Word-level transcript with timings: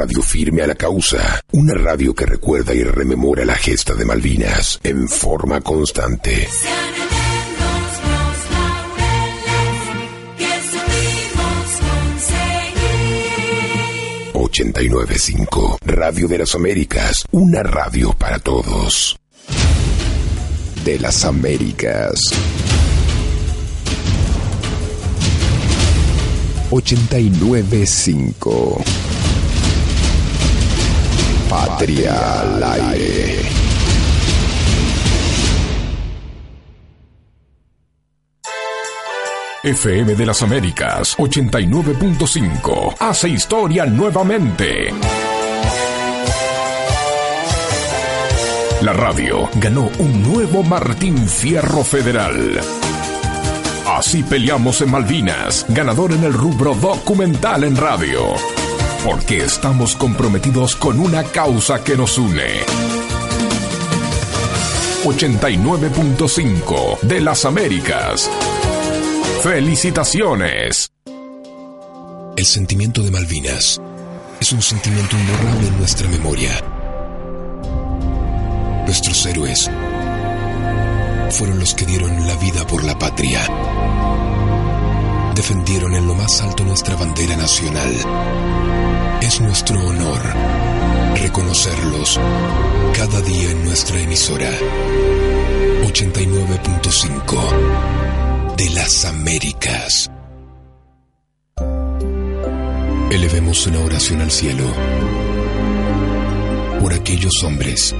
radio 0.00 0.22
firme 0.22 0.62
a 0.62 0.66
la 0.66 0.74
causa, 0.74 1.42
una 1.52 1.74
radio 1.74 2.14
que 2.14 2.24
recuerda 2.24 2.72
y 2.72 2.82
rememora 2.82 3.44
la 3.44 3.54
gesta 3.54 3.92
de 3.92 4.06
Malvinas 4.06 4.80
en 4.82 5.06
forma 5.06 5.60
constante. 5.60 6.48
895 14.32 15.78
Radio 15.82 16.28
de 16.28 16.38
las 16.38 16.54
Américas, 16.54 17.26
una 17.32 17.62
radio 17.62 18.14
para 18.14 18.38
todos. 18.38 19.18
De 20.82 20.98
las 20.98 21.26
Américas. 21.26 22.14
895 26.70 28.82
Patria 31.50 32.14
al 32.42 32.62
aire. 32.62 33.42
FM 39.64 40.14
de 40.14 40.26
las 40.26 40.42
Américas 40.44 41.18
89.5 41.18 42.94
hace 43.00 43.30
historia 43.30 43.84
nuevamente. 43.84 44.94
La 48.82 48.92
radio 48.92 49.50
ganó 49.56 49.90
un 49.98 50.22
nuevo 50.22 50.62
Martín 50.62 51.28
Fierro 51.28 51.82
Federal. 51.82 52.60
Así 53.88 54.22
peleamos 54.22 54.80
en 54.82 54.92
Malvinas, 54.92 55.66
ganador 55.68 56.12
en 56.12 56.22
el 56.22 56.32
rubro 56.32 56.76
documental 56.76 57.64
en 57.64 57.76
radio. 57.76 58.36
Porque 59.04 59.38
estamos 59.38 59.96
comprometidos 59.96 60.76
con 60.76 61.00
una 61.00 61.24
causa 61.24 61.82
que 61.82 61.96
nos 61.96 62.18
une. 62.18 62.60
89.5 65.04 67.00
de 67.00 67.20
las 67.22 67.46
Américas. 67.46 68.30
¡Felicitaciones! 69.42 70.92
El 72.36 72.44
sentimiento 72.44 73.02
de 73.02 73.10
Malvinas 73.10 73.80
es 74.38 74.52
un 74.52 74.60
sentimiento 74.60 75.16
imborrable 75.16 75.68
en 75.68 75.78
nuestra 75.78 76.06
memoria. 76.08 76.62
Nuestros 78.84 79.24
héroes 79.24 79.70
fueron 81.30 81.58
los 81.58 81.74
que 81.74 81.86
dieron 81.86 82.26
la 82.26 82.36
vida 82.36 82.66
por 82.66 82.84
la 82.84 82.98
patria. 82.98 83.40
Defendieron 85.34 85.94
en 85.94 86.06
lo 86.06 86.14
más 86.14 86.42
alto 86.42 86.64
nuestra 86.64 86.96
bandera 86.96 87.36
nacional. 87.36 87.94
Es 89.22 89.40
nuestro 89.40 89.78
honor 89.86 90.20
reconocerlos 91.20 92.18
cada 92.96 93.20
día 93.20 93.50
en 93.50 93.64
nuestra 93.64 94.00
emisora 94.00 94.50
89.5 95.84 98.56
de 98.56 98.70
las 98.70 99.04
Américas. 99.04 100.10
Elevemos 103.10 103.66
una 103.66 103.80
oración 103.80 104.22
al 104.22 104.30
cielo 104.30 104.64
por 106.80 106.94
aquellos 106.94 107.44
hombres 107.44 107.94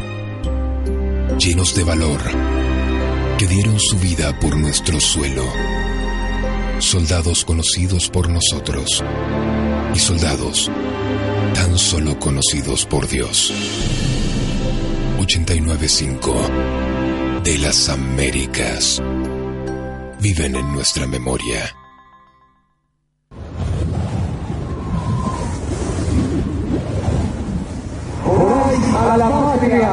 llenos 1.38 1.74
de 1.74 1.84
valor 1.84 2.20
que 3.36 3.46
dieron 3.46 3.78
su 3.78 3.98
vida 3.98 4.40
por 4.40 4.56
nuestro 4.56 4.98
suelo. 5.00 5.44
Soldados 6.78 7.44
conocidos 7.44 8.08
por 8.08 8.30
nosotros 8.30 9.04
y 9.94 9.98
soldados 9.98 10.70
tan 11.54 11.76
solo 11.78 12.18
conocidos 12.18 12.86
por 12.86 13.08
Dios. 13.08 13.52
895 15.20 16.34
de 17.44 17.58
las 17.58 17.88
Américas 17.88 19.02
viven 20.20 20.56
en 20.56 20.72
nuestra 20.72 21.06
memoria. 21.06 21.74
a 29.10 29.16
la 29.16 29.30
patria, 29.30 29.92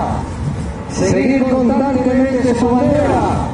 seguir 0.92 1.44
constantemente 1.46 2.60
su 2.60 2.70
bandera 2.70 3.48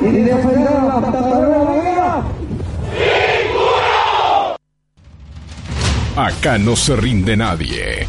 y 0.00 0.06
defenderla 0.06 0.94
hasta 0.94 1.20
la 1.20 1.40
guerra. 1.40 2.35
Acá 6.16 6.56
no 6.56 6.76
se 6.76 6.96
rinde 6.96 7.36
nadie. 7.36 8.06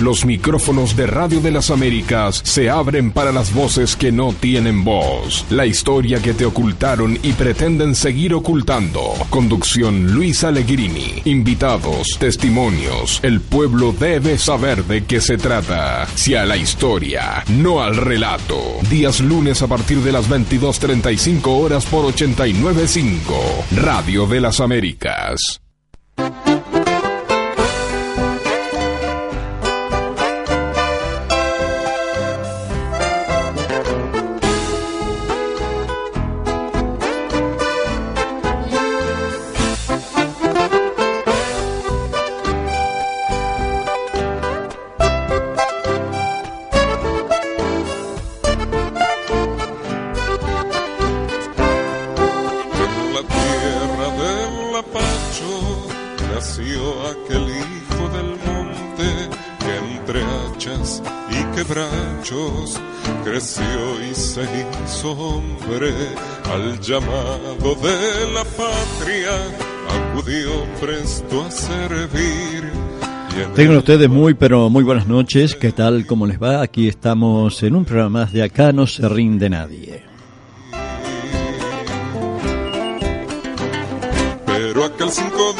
Los 0.00 0.26
micrófonos 0.26 0.96
de 0.96 1.06
Radio 1.06 1.40
de 1.40 1.50
las 1.50 1.70
Américas 1.70 2.42
se 2.44 2.68
abren 2.68 3.10
para 3.10 3.32
las 3.32 3.54
voces 3.54 3.96
que 3.96 4.12
no 4.12 4.34
tienen 4.34 4.84
voz. 4.84 5.46
La 5.48 5.64
historia 5.64 6.20
que 6.20 6.34
te 6.34 6.44
ocultaron 6.44 7.18
y 7.22 7.32
pretenden 7.32 7.94
seguir 7.94 8.34
ocultando. 8.34 9.14
Conducción 9.30 10.12
Luis 10.12 10.44
Allegrini. 10.44 11.22
Invitados, 11.24 12.18
testimonios. 12.20 13.18
El 13.22 13.40
pueblo 13.40 13.94
debe 13.98 14.36
saber 14.36 14.84
de 14.84 15.04
qué 15.04 15.22
se 15.22 15.38
trata. 15.38 16.06
Si 16.16 16.34
a 16.34 16.44
la 16.44 16.58
historia, 16.58 17.44
no 17.48 17.82
al 17.82 17.96
relato. 17.96 18.60
Días 18.90 19.20
lunes 19.20 19.62
a 19.62 19.68
partir 19.68 20.00
de 20.02 20.12
las 20.12 20.28
22.35 20.28 21.46
horas 21.46 21.86
por 21.86 22.04
89.5. 22.12 23.22
Radio 23.74 24.26
de 24.26 24.40
las 24.42 24.60
Américas. 24.60 25.62
Llamado 66.88 67.74
de 67.74 68.32
la 68.32 68.44
patria, 68.44 69.34
acudió 69.90 70.64
presto 70.80 71.42
a 71.42 71.50
servir. 71.50 72.72
Tengan 73.54 73.76
ustedes 73.76 74.08
muy 74.08 74.32
pero 74.32 74.70
muy 74.70 74.82
buenas 74.84 75.06
noches, 75.06 75.54
¿qué 75.54 75.70
tal? 75.70 76.06
¿Cómo 76.06 76.26
les 76.26 76.42
va? 76.42 76.62
Aquí 76.62 76.88
estamos 76.88 77.62
en 77.62 77.76
un 77.76 77.84
programa 77.84 78.20
más 78.20 78.32
de 78.32 78.42
Acá 78.42 78.72
no 78.72 78.86
se 78.86 79.06
rinde 79.06 79.50
nadie. 79.50 80.02
Pero 84.46 84.84
aquel 84.84 85.10
5 85.10 85.54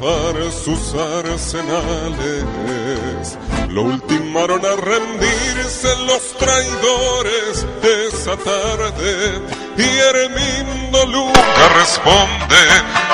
robar 0.00 0.34
sus 0.52 0.94
arsenales. 0.94 2.44
Lo 3.68 3.82
ultimaron 3.82 4.60
a 4.64 4.76
rendirse 4.76 5.88
los 6.06 6.36
traidores 6.38 7.66
esa 8.08 8.36
tarde 8.36 9.40
y 9.76 9.82
Hermindo 9.82 11.06
Luca 11.06 11.68
responde, 11.76 12.56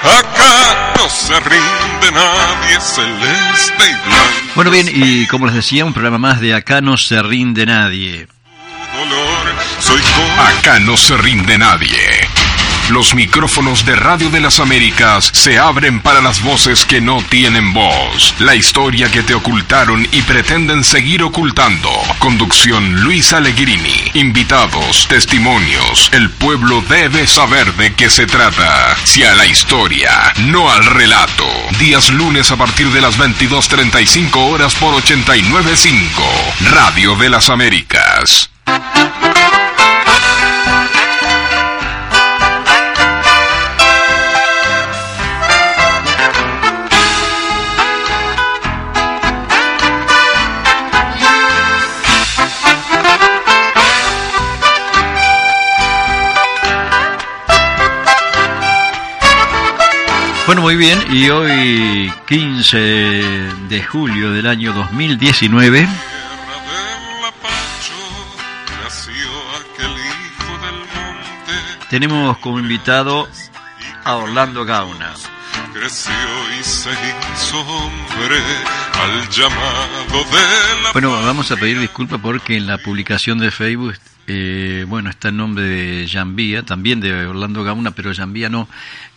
acá 0.03 0.95
no 0.97 1.09
se 1.09 1.41
rinde 1.41 2.13
nadie 2.13 2.81
celeste 2.81 3.85
y 3.85 4.09
blanco. 4.09 4.53
Bueno 4.55 4.71
bien, 4.71 4.89
y 4.93 5.27
como 5.27 5.47
les 5.47 5.55
decía, 5.55 5.85
un 5.85 5.93
programa 5.93 6.19
más 6.19 6.41
de 6.41 6.55
Acá 6.55 6.81
no 6.81 6.97
se 6.97 7.23
rinde 7.23 7.67
nadie. 7.67 8.29
soy 9.79 10.01
Acá 10.39 10.79
no 10.81 10.97
se 10.97 11.17
rinde 11.17 11.57
nadie. 11.59 12.40
Los 12.91 13.15
micrófonos 13.15 13.87
de 13.87 13.95
Radio 13.95 14.31
de 14.31 14.41
las 14.41 14.59
Américas 14.59 15.31
se 15.33 15.61
abren 15.61 16.01
para 16.01 16.21
las 16.21 16.43
voces 16.43 16.85
que 16.85 17.01
no 17.01 17.23
tienen 17.23 17.73
voz. 17.73 18.35
La 18.41 18.57
historia 18.57 19.09
que 19.09 19.23
te 19.23 19.33
ocultaron 19.33 20.09
y 20.11 20.23
pretenden 20.23 20.83
seguir 20.83 21.23
ocultando. 21.23 21.89
Conducción 22.19 23.03
Luis 23.03 23.33
Allegrini. 23.33 24.11
Invitados, 24.15 25.07
testimonios. 25.07 26.11
El 26.13 26.31
pueblo 26.31 26.83
debe 26.89 27.29
saber 27.29 27.73
de 27.75 27.95
qué 27.95 28.11
se 28.11 28.27
trata. 28.27 28.97
Si 29.05 29.23
a 29.23 29.37
la 29.37 29.47
historia, 29.47 30.11
no 30.47 30.69
al 30.69 30.85
relato. 30.85 31.47
Días 31.79 32.11
lunes 32.11 32.51
a 32.51 32.57
partir 32.57 32.91
de 32.91 33.01
las 33.01 33.19
22.35 33.19 34.35
horas 34.35 34.75
por 34.75 35.01
89.5. 35.01 36.71
Radio 36.73 37.15
de 37.15 37.31
las 37.31 37.51
Américas. 37.51 38.51
Bueno, 60.51 60.63
muy 60.63 60.75
bien, 60.75 60.99
y 61.13 61.31
hoy 61.31 62.13
15 62.27 62.77
de 62.77 63.83
julio 63.85 64.33
del 64.33 64.49
año 64.49 64.73
2019 64.73 65.87
tenemos 71.89 72.37
como 72.39 72.59
invitado 72.59 73.29
a 74.03 74.17
Orlando 74.17 74.65
Gauna. 74.65 75.15
Creció 75.73 76.13
y 76.59 76.65
se 76.65 76.91
hizo 76.91 77.61
hombre 77.61 78.37
al 78.95 79.29
llamado 79.31 80.25
de 80.25 80.83
la 80.83 80.93
Bueno, 80.93 81.13
vamos 81.13 81.51
a 81.53 81.57
pedir 81.57 81.79
disculpas 81.79 82.19
porque 82.21 82.57
en 82.57 82.67
la 82.67 82.79
publicación 82.79 83.39
de 83.39 83.51
Facebook 83.51 83.95
eh, 84.27 84.85
bueno, 84.87 85.11
está 85.11 85.29
el 85.29 85.37
nombre 85.37 85.65
de 85.65 86.09
Jambía, 86.09 86.63
también 86.65 87.01
de 87.01 87.27
Orlando 87.27 87.65
Gauna, 87.65 87.91
pero 87.93 88.15
Jambía 88.15 88.49
no. 88.49 88.69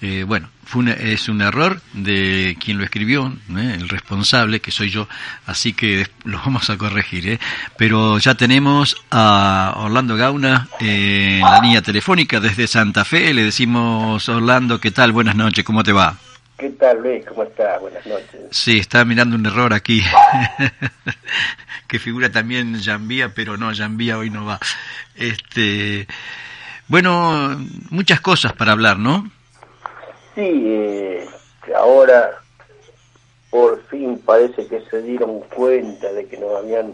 Eh, 0.02 0.24
bueno, 0.26 0.50
fue 0.66 0.80
una- 0.82 0.94
es 0.94 1.30
un 1.30 1.42
error 1.42 1.82
de 1.94 2.58
quien 2.60 2.80
lo 2.80 2.84
escribió, 2.84 3.32
¿eh? 3.56 3.78
el 3.80 3.90
responsable, 3.90 4.60
que 4.60 4.72
soy 4.72 4.90
yo, 4.90 5.08
así 5.46 5.74
que 5.74 6.08
lo 6.24 6.38
vamos 6.40 6.70
a 6.72 6.78
corregir. 6.78 7.28
¿eh? 7.30 7.40
Pero 7.78 8.18
ya 8.18 8.34
tenemos 8.36 8.96
a 9.12 9.74
Orlando 9.78 10.16
Gauna 10.16 10.68
eh, 10.80 11.40
en 11.44 11.52
la 11.52 11.60
línea 11.62 11.82
telefónica 11.84 12.40
desde 12.40 12.66
Santa 12.68 13.06
Fe. 13.06 13.34
Le 13.36 13.44
decimos, 13.44 14.28
Orlando, 14.30 14.80
¿qué 14.80 14.90
tal? 14.90 15.12
Buenas 15.12 15.36
noches, 15.36 15.64
¿cómo 15.64 15.84
te 15.84 15.92
va? 15.94 16.16
¿Qué 16.64 16.70
tal, 16.70 17.02
Luis? 17.02 17.26
¿Cómo 17.26 17.44
estás? 17.44 17.82
Buenas 17.82 18.06
noches. 18.06 18.40
Sí, 18.52 18.80
está 18.80 19.04
mirando 19.04 19.36
un 19.36 19.46
error 19.46 19.74
aquí. 19.74 20.02
que 21.90 22.00
figura 22.00 22.32
también 22.32 22.82
Jambía, 22.82 23.34
pero 23.36 23.58
no, 23.58 23.76
Jambía 23.76 24.18
hoy 24.18 24.30
no 24.30 24.46
va. 24.46 24.62
Este, 25.14 26.08
bueno, 26.88 27.60
muchas 27.90 28.22
cosas 28.22 28.54
para 28.54 28.72
hablar, 28.72 28.98
¿no? 28.98 29.30
Sí, 30.36 30.42
eh, 30.66 31.28
ahora 31.76 32.32
por 33.50 33.86
fin 33.88 34.18
parece 34.26 34.66
que 34.66 34.86
se 34.90 35.02
dieron 35.02 35.42
cuenta 35.42 36.14
de 36.14 36.26
que 36.30 36.38
nos 36.38 36.56
habían 36.64 36.94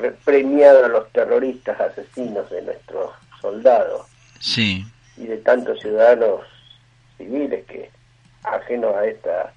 re- 0.00 0.12
premiado 0.24 0.84
a 0.84 0.88
los 0.88 1.10
terroristas 1.10 1.80
asesinos 1.80 2.48
de 2.48 2.62
nuestros 2.62 3.10
soldados 3.40 4.06
Sí, 4.38 4.86
y 5.16 5.26
de 5.26 5.36
tantos 5.38 5.80
ciudadanos 5.80 6.42
civiles 7.18 7.64
que 7.66 7.90
ajenos 8.44 8.94
a 8.94 9.06
esta 9.06 9.52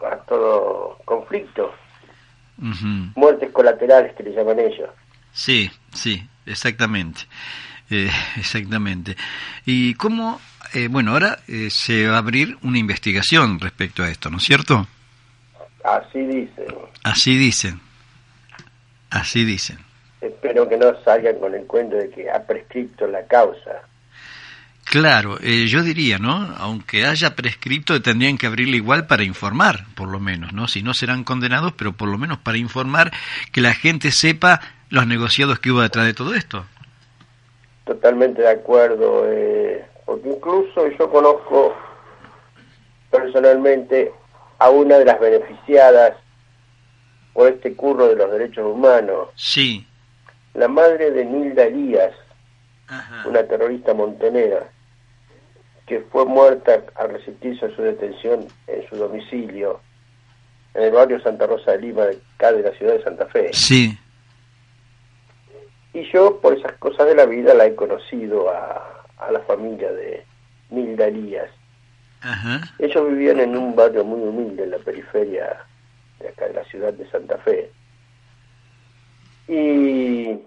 a 0.00 0.16
todo 0.28 0.98
conflicto, 1.04 1.72
muertes 3.16 3.50
colaterales 3.52 4.14
que 4.14 4.22
le 4.22 4.32
llaman 4.32 4.60
ellos. 4.60 4.90
sí, 5.32 5.70
sí, 5.92 6.22
exactamente. 6.46 7.22
Eh, 7.90 8.10
exactamente. 8.36 9.16
¿Y 9.64 9.94
cómo? 9.94 10.40
eh, 10.74 10.88
bueno, 10.88 11.12
ahora 11.12 11.38
eh, 11.48 11.68
se 11.70 12.06
va 12.06 12.16
a 12.16 12.18
abrir 12.18 12.58
una 12.62 12.78
investigación 12.78 13.58
respecto 13.58 14.02
a 14.02 14.10
esto, 14.10 14.30
¿no 14.30 14.36
es 14.38 14.44
cierto? 14.44 14.86
Así 15.84 16.20
dicen. 16.20 16.66
Así 17.02 17.38
dicen. 17.38 17.80
Así 19.10 19.44
dicen. 19.44 19.78
Espero 20.20 20.68
que 20.68 20.76
no 20.76 20.94
salgan 21.02 21.38
con 21.38 21.54
el 21.54 21.64
cuento 21.66 21.96
de 21.96 22.10
que 22.10 22.30
ha 22.30 22.42
prescripto 22.44 23.06
la 23.06 23.24
causa. 23.26 23.82
Claro, 24.90 25.38
eh, 25.42 25.66
yo 25.66 25.82
diría, 25.82 26.18
¿no? 26.18 26.54
Aunque 26.58 27.04
haya 27.04 27.36
prescrito, 27.36 28.00
tendrían 28.00 28.38
que 28.38 28.46
abrirle 28.46 28.78
igual 28.78 29.06
para 29.06 29.22
informar, 29.22 29.84
por 29.94 30.08
lo 30.08 30.18
menos, 30.18 30.52
¿no? 30.54 30.66
Si 30.66 30.82
no 30.82 30.94
serán 30.94 31.24
condenados, 31.24 31.72
pero 31.76 31.92
por 31.92 32.08
lo 32.08 32.16
menos 32.16 32.38
para 32.38 32.56
informar 32.56 33.10
que 33.52 33.60
la 33.60 33.74
gente 33.74 34.10
sepa 34.10 34.60
los 34.88 35.06
negociados 35.06 35.58
que 35.58 35.70
hubo 35.70 35.82
detrás 35.82 36.06
de 36.06 36.14
todo 36.14 36.34
esto. 36.34 36.64
Totalmente 37.84 38.40
de 38.42 38.50
acuerdo, 38.50 39.24
eh, 39.30 39.84
porque 40.06 40.30
incluso 40.30 40.88
yo 40.98 41.10
conozco 41.10 41.74
personalmente 43.10 44.10
a 44.58 44.70
una 44.70 44.96
de 44.98 45.04
las 45.04 45.20
beneficiadas 45.20 46.14
por 47.34 47.48
este 47.52 47.74
curro 47.74 48.08
de 48.08 48.16
los 48.16 48.30
derechos 48.32 48.64
humanos, 48.66 49.28
Sí. 49.36 49.86
la 50.54 50.66
madre 50.68 51.10
de 51.10 51.24
Nilda 51.24 51.64
Elías, 51.64 52.12
Ajá. 52.88 53.28
una 53.28 53.42
terrorista 53.44 53.94
montonera, 53.94 54.70
que 55.88 56.00
fue 56.12 56.26
muerta 56.26 56.84
al 56.96 57.10
resistirse 57.10 57.64
a 57.64 57.74
su 57.74 57.82
detención 57.82 58.46
en 58.66 58.88
su 58.88 58.96
domicilio, 58.96 59.80
en 60.74 60.82
el 60.84 60.92
barrio 60.92 61.18
Santa 61.20 61.46
Rosa 61.46 61.72
de 61.72 61.78
Lima, 61.78 62.04
acá 62.34 62.52
de 62.52 62.62
la 62.62 62.72
ciudad 62.72 62.92
de 62.92 63.02
Santa 63.02 63.26
Fe. 63.26 63.50
Sí. 63.54 63.98
Y 65.94 66.02
yo, 66.12 66.38
por 66.40 66.52
esas 66.52 66.74
cosas 66.74 67.06
de 67.06 67.14
la 67.14 67.24
vida, 67.24 67.54
la 67.54 67.66
he 67.66 67.74
conocido 67.74 68.50
a, 68.50 69.04
a 69.16 69.32
la 69.32 69.40
familia 69.40 69.90
de 69.90 70.24
Nilda 70.70 71.06
Elías. 71.06 71.50
Ajá. 72.20 72.60
Ellos 72.78 73.08
vivían 73.08 73.40
en 73.40 73.56
un 73.56 73.74
barrio 73.74 74.04
muy 74.04 74.20
humilde 74.20 74.64
en 74.64 74.72
la 74.72 74.78
periferia 74.78 75.64
de 76.20 76.28
acá 76.28 76.48
de 76.48 76.54
la 76.54 76.64
ciudad 76.64 76.92
de 76.92 77.08
Santa 77.10 77.38
Fe. 77.38 77.72
Y, 79.48 80.38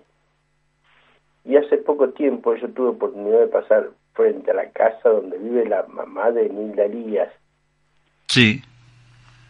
y 1.45 1.55
hace 1.55 1.77
poco 1.77 2.09
tiempo 2.09 2.55
yo 2.55 2.69
tuve 2.69 2.89
oportunidad 2.89 3.39
de 3.39 3.47
pasar 3.47 3.89
frente 4.13 4.51
a 4.51 4.53
la 4.55 4.69
casa 4.71 5.09
donde 5.09 5.37
vive 5.37 5.65
la 5.65 5.83
mamá 5.87 6.31
de 6.31 6.49
Nilda 6.49 6.83
Elías, 6.85 7.29
Sí. 8.27 8.61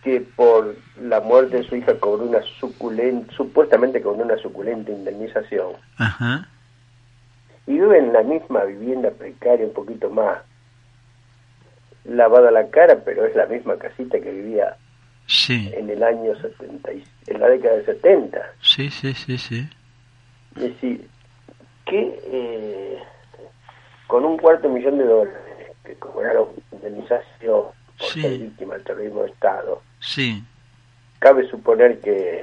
que 0.04 0.22
por 0.22 0.76
la 1.00 1.20
muerte 1.22 1.58
de 1.58 1.64
su 1.64 1.76
hija 1.76 1.96
cobró 2.00 2.26
una 2.26 2.42
suculenta, 2.60 3.32
supuestamente 3.34 4.02
cobró 4.02 4.24
una 4.24 4.38
suculenta 4.38 4.92
indemnización. 4.92 5.74
Ajá. 5.98 6.48
y 7.68 7.74
vive 7.74 8.00
en 8.00 8.12
la 8.12 8.24
misma 8.24 8.64
vivienda 8.64 9.12
precaria, 9.12 9.66
un 9.68 9.74
poquito 9.74 10.10
más 10.10 10.40
lavada 12.06 12.50
la 12.52 12.68
cara, 12.70 12.98
pero 13.06 13.26
es 13.26 13.36
la 13.36 13.46
misma 13.46 13.78
casita 13.78 14.20
que 14.20 14.32
vivía 14.32 14.76
Sí. 15.28 15.72
en 15.76 15.90
el 15.90 16.04
año 16.04 16.36
70, 16.42 16.92
y- 16.92 17.04
en 17.28 17.40
la 17.40 17.48
década 17.50 17.76
de 17.78 17.86
70. 17.86 18.42
Sí, 18.62 18.90
sí, 18.90 19.14
sí, 19.14 19.38
sí. 19.38 19.70
Es 20.56 20.62
decir, 20.64 21.08
que 21.86 22.20
eh, 22.26 22.98
con 24.12 24.26
un 24.26 24.38
cuarto 24.38 24.68
millón 24.68 24.98
de 24.98 25.06
dólares 25.06 25.72
que 25.86 25.96
cobraron 25.96 26.48
indemnización 26.74 27.62
por 27.98 28.08
Sí. 28.10 28.22
ser 28.22 28.38
víctima 28.40 28.74
del 28.74 28.84
terrorismo 28.84 29.22
de 29.24 29.30
Estado, 29.30 29.82
Sí. 30.02 30.44
cabe 31.20 31.48
suponer 31.50 32.02
que 32.02 32.42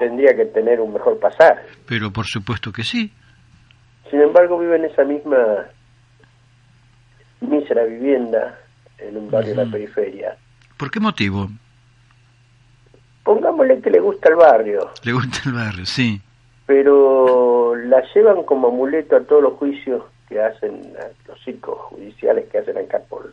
tendría 0.00 0.34
que 0.34 0.46
tener 0.46 0.80
un 0.80 0.92
mejor 0.92 1.16
pasar. 1.20 1.62
Pero 1.86 2.10
por 2.12 2.26
supuesto 2.26 2.72
que 2.72 2.82
sí. 2.82 3.12
Sin 4.10 4.20
embargo, 4.20 4.58
vive 4.58 4.74
en 4.76 4.86
esa 4.86 5.04
misma 5.04 5.66
mísera 7.40 7.84
vivienda 7.84 8.58
en 8.98 9.16
un 9.16 9.30
barrio 9.30 9.54
de 9.54 9.64
la 9.64 9.70
periferia. 9.70 10.36
¿Por 10.76 10.90
qué 10.90 10.98
motivo? 10.98 11.48
Pongámosle 13.22 13.80
que 13.80 13.90
le 13.90 14.00
gusta 14.00 14.28
el 14.28 14.34
barrio, 14.34 14.90
Le 15.04 15.12
gusta 15.12 15.38
el 15.46 15.52
barrio, 15.52 15.86
sí. 15.86 16.20
pero 16.66 17.76
la 17.76 18.02
llevan 18.12 18.42
como 18.42 18.68
amuleto 18.68 19.14
a 19.14 19.20
todos 19.20 19.42
los 19.42 19.52
juicios 19.54 20.02
que 20.28 20.40
hacen, 20.40 20.94
a 20.98 21.28
los 21.28 21.42
circos 21.42 21.78
judiciales 21.90 22.48
que 22.50 22.58
hacen 22.58 22.78
acá 22.78 23.00
por 23.08 23.32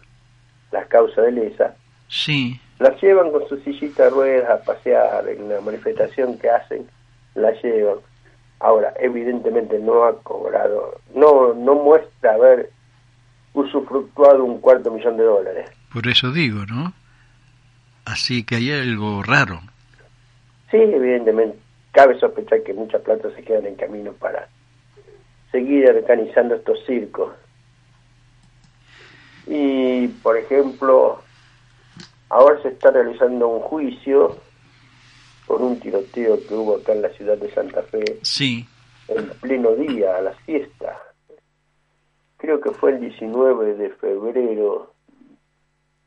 las 0.71 0.87
causas 0.87 1.25
de 1.25 1.31
lesa. 1.31 1.75
Sí. 2.07 2.59
La 2.79 2.95
llevan 2.99 3.31
con 3.31 3.47
su 3.47 3.57
sillita 3.59 4.03
de 4.05 4.09
ruedas 4.09 4.49
a 4.49 4.63
pasear 4.63 5.27
en 5.27 5.49
la 5.49 5.61
manifestación 5.61 6.37
que 6.37 6.49
hacen, 6.49 6.87
la 7.35 7.51
llevan. 7.61 7.97
Ahora, 8.59 8.93
evidentemente 8.99 9.79
no 9.79 10.05
ha 10.05 10.17
cobrado, 10.21 10.99
no, 11.15 11.53
no 11.53 11.75
muestra 11.75 12.33
haber 12.33 12.71
usufructuado 13.53 14.43
un 14.43 14.59
cuarto 14.59 14.91
millón 14.91 15.17
de 15.17 15.23
dólares. 15.23 15.69
Por 15.91 16.07
eso 16.07 16.31
digo, 16.31 16.65
¿no? 16.65 16.93
Así 18.05 18.43
que 18.43 18.55
hay 18.55 18.71
algo 18.71 19.21
raro. 19.23 19.61
Sí, 20.71 20.77
evidentemente, 20.77 21.57
cabe 21.91 22.19
sospechar 22.19 22.63
que 22.63 22.73
mucha 22.73 22.99
plata 22.99 23.29
se 23.35 23.43
queda 23.43 23.59
en 23.59 23.67
el 23.67 23.75
camino 23.75 24.11
para 24.13 24.47
seguir 25.53 25.87
organizando 25.87 26.55
estos 26.55 26.83
circos. 26.85 27.31
Y, 29.45 30.07
por 30.07 30.35
ejemplo, 30.35 31.21
ahora 32.29 32.61
se 32.63 32.69
está 32.69 32.89
realizando 32.91 33.47
un 33.47 33.59
juicio 33.61 34.37
por 35.45 35.61
un 35.61 35.79
tiroteo 35.79 36.39
que 36.47 36.53
hubo 36.55 36.77
acá 36.77 36.93
en 36.93 37.03
la 37.03 37.09
ciudad 37.09 37.37
de 37.37 37.51
Santa 37.53 37.83
Fe 37.83 38.03
Sí. 38.23 38.65
en 39.07 39.29
pleno 39.41 39.75
día, 39.75 40.17
a 40.17 40.21
la 40.21 40.33
siesta. 40.45 40.97
Creo 42.37 42.59
que 42.59 42.71
fue 42.71 42.91
el 42.93 43.01
19 43.01 43.75
de 43.75 43.89
febrero 43.91 44.91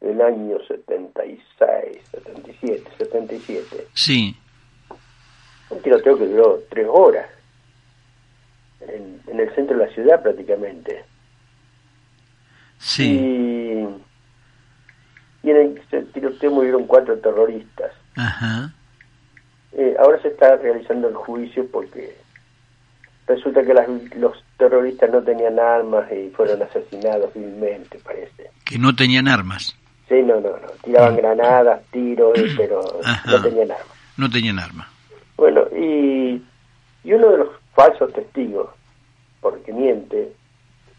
del 0.00 0.21
año 0.21 0.59
76, 0.67 2.00
77, 2.11 2.91
77. 2.99 3.87
Sí. 3.95 4.37
Un 5.71 5.83
tiroteo 5.83 6.19
que 6.19 6.26
duró 6.26 6.61
tres 6.69 6.87
horas 6.91 7.29
en, 8.88 9.21
en 9.26 9.40
el 9.40 9.55
centro 9.55 9.76
de 9.78 9.87
la 9.87 9.93
ciudad 9.93 10.23
prácticamente. 10.23 11.05
Sí. 12.78 13.05
Y, 15.43 15.47
y 15.47 15.50
en 15.50 15.78
el 15.93 16.07
tiroteo 16.12 16.50
murieron 16.50 16.87
cuatro 16.87 17.16
terroristas. 17.19 17.93
Ajá. 18.16 18.73
Eh, 19.73 19.95
ahora 19.99 20.21
se 20.23 20.28
está 20.28 20.57
realizando 20.57 21.09
el 21.09 21.14
juicio 21.14 21.66
porque 21.71 22.16
resulta 23.26 23.62
que 23.64 23.75
las- 23.75 23.88
los 24.16 24.43
terroristas 24.59 25.11
no 25.11 25.23
tenían 25.23 25.59
armas 25.59 26.11
y 26.12 26.31
fueron 26.31 26.62
asesinados 26.62 27.33
vilmente, 27.35 27.99
parece. 27.99 28.50
Que 28.64 28.78
no 28.78 28.95
tenían 28.95 29.28
armas. 29.28 29.76
Sí, 30.09 30.23
no, 30.23 30.40
no, 30.40 30.50
no. 30.50 30.69
Tiraban 30.85 31.16
granadas, 31.16 31.83
tiros, 31.90 32.38
pero 32.57 32.81
Ajá. 33.05 33.31
no 33.31 33.43
tenían 33.43 33.71
armas. 33.73 33.97
No 34.16 34.31
tenían 34.31 34.59
armas. 34.59 34.88
Bueno, 35.37 35.62
y, 35.76 36.43
y 37.05 37.12
uno 37.12 37.28
de 37.33 37.38
los 37.38 37.49
falsos 37.76 38.12
testigos, 38.12 38.71
porque 39.40 39.73
miente 39.73 40.33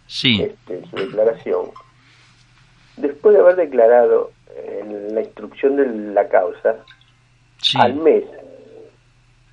Sí, 0.07 0.41
este, 0.41 0.77
en 0.77 0.89
su 0.89 0.95
declaración, 0.95 1.71
después 2.95 3.35
de 3.35 3.41
haber 3.41 3.57
declarado 3.57 4.31
en 4.55 5.13
la 5.13 5.21
instrucción 5.21 5.75
de 5.75 6.13
la 6.13 6.29
causa, 6.29 6.77
sí. 7.61 7.77
al 7.77 7.95
mes, 7.95 8.23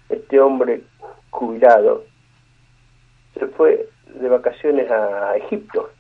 este 0.09 0.39
hombre 0.39 0.83
jubilado 1.31 2.05
se 3.35 3.47
fue 3.49 3.89
de 4.15 4.29
vacaciones 4.29 4.89
a 4.91 5.37
Egipto. 5.39 5.91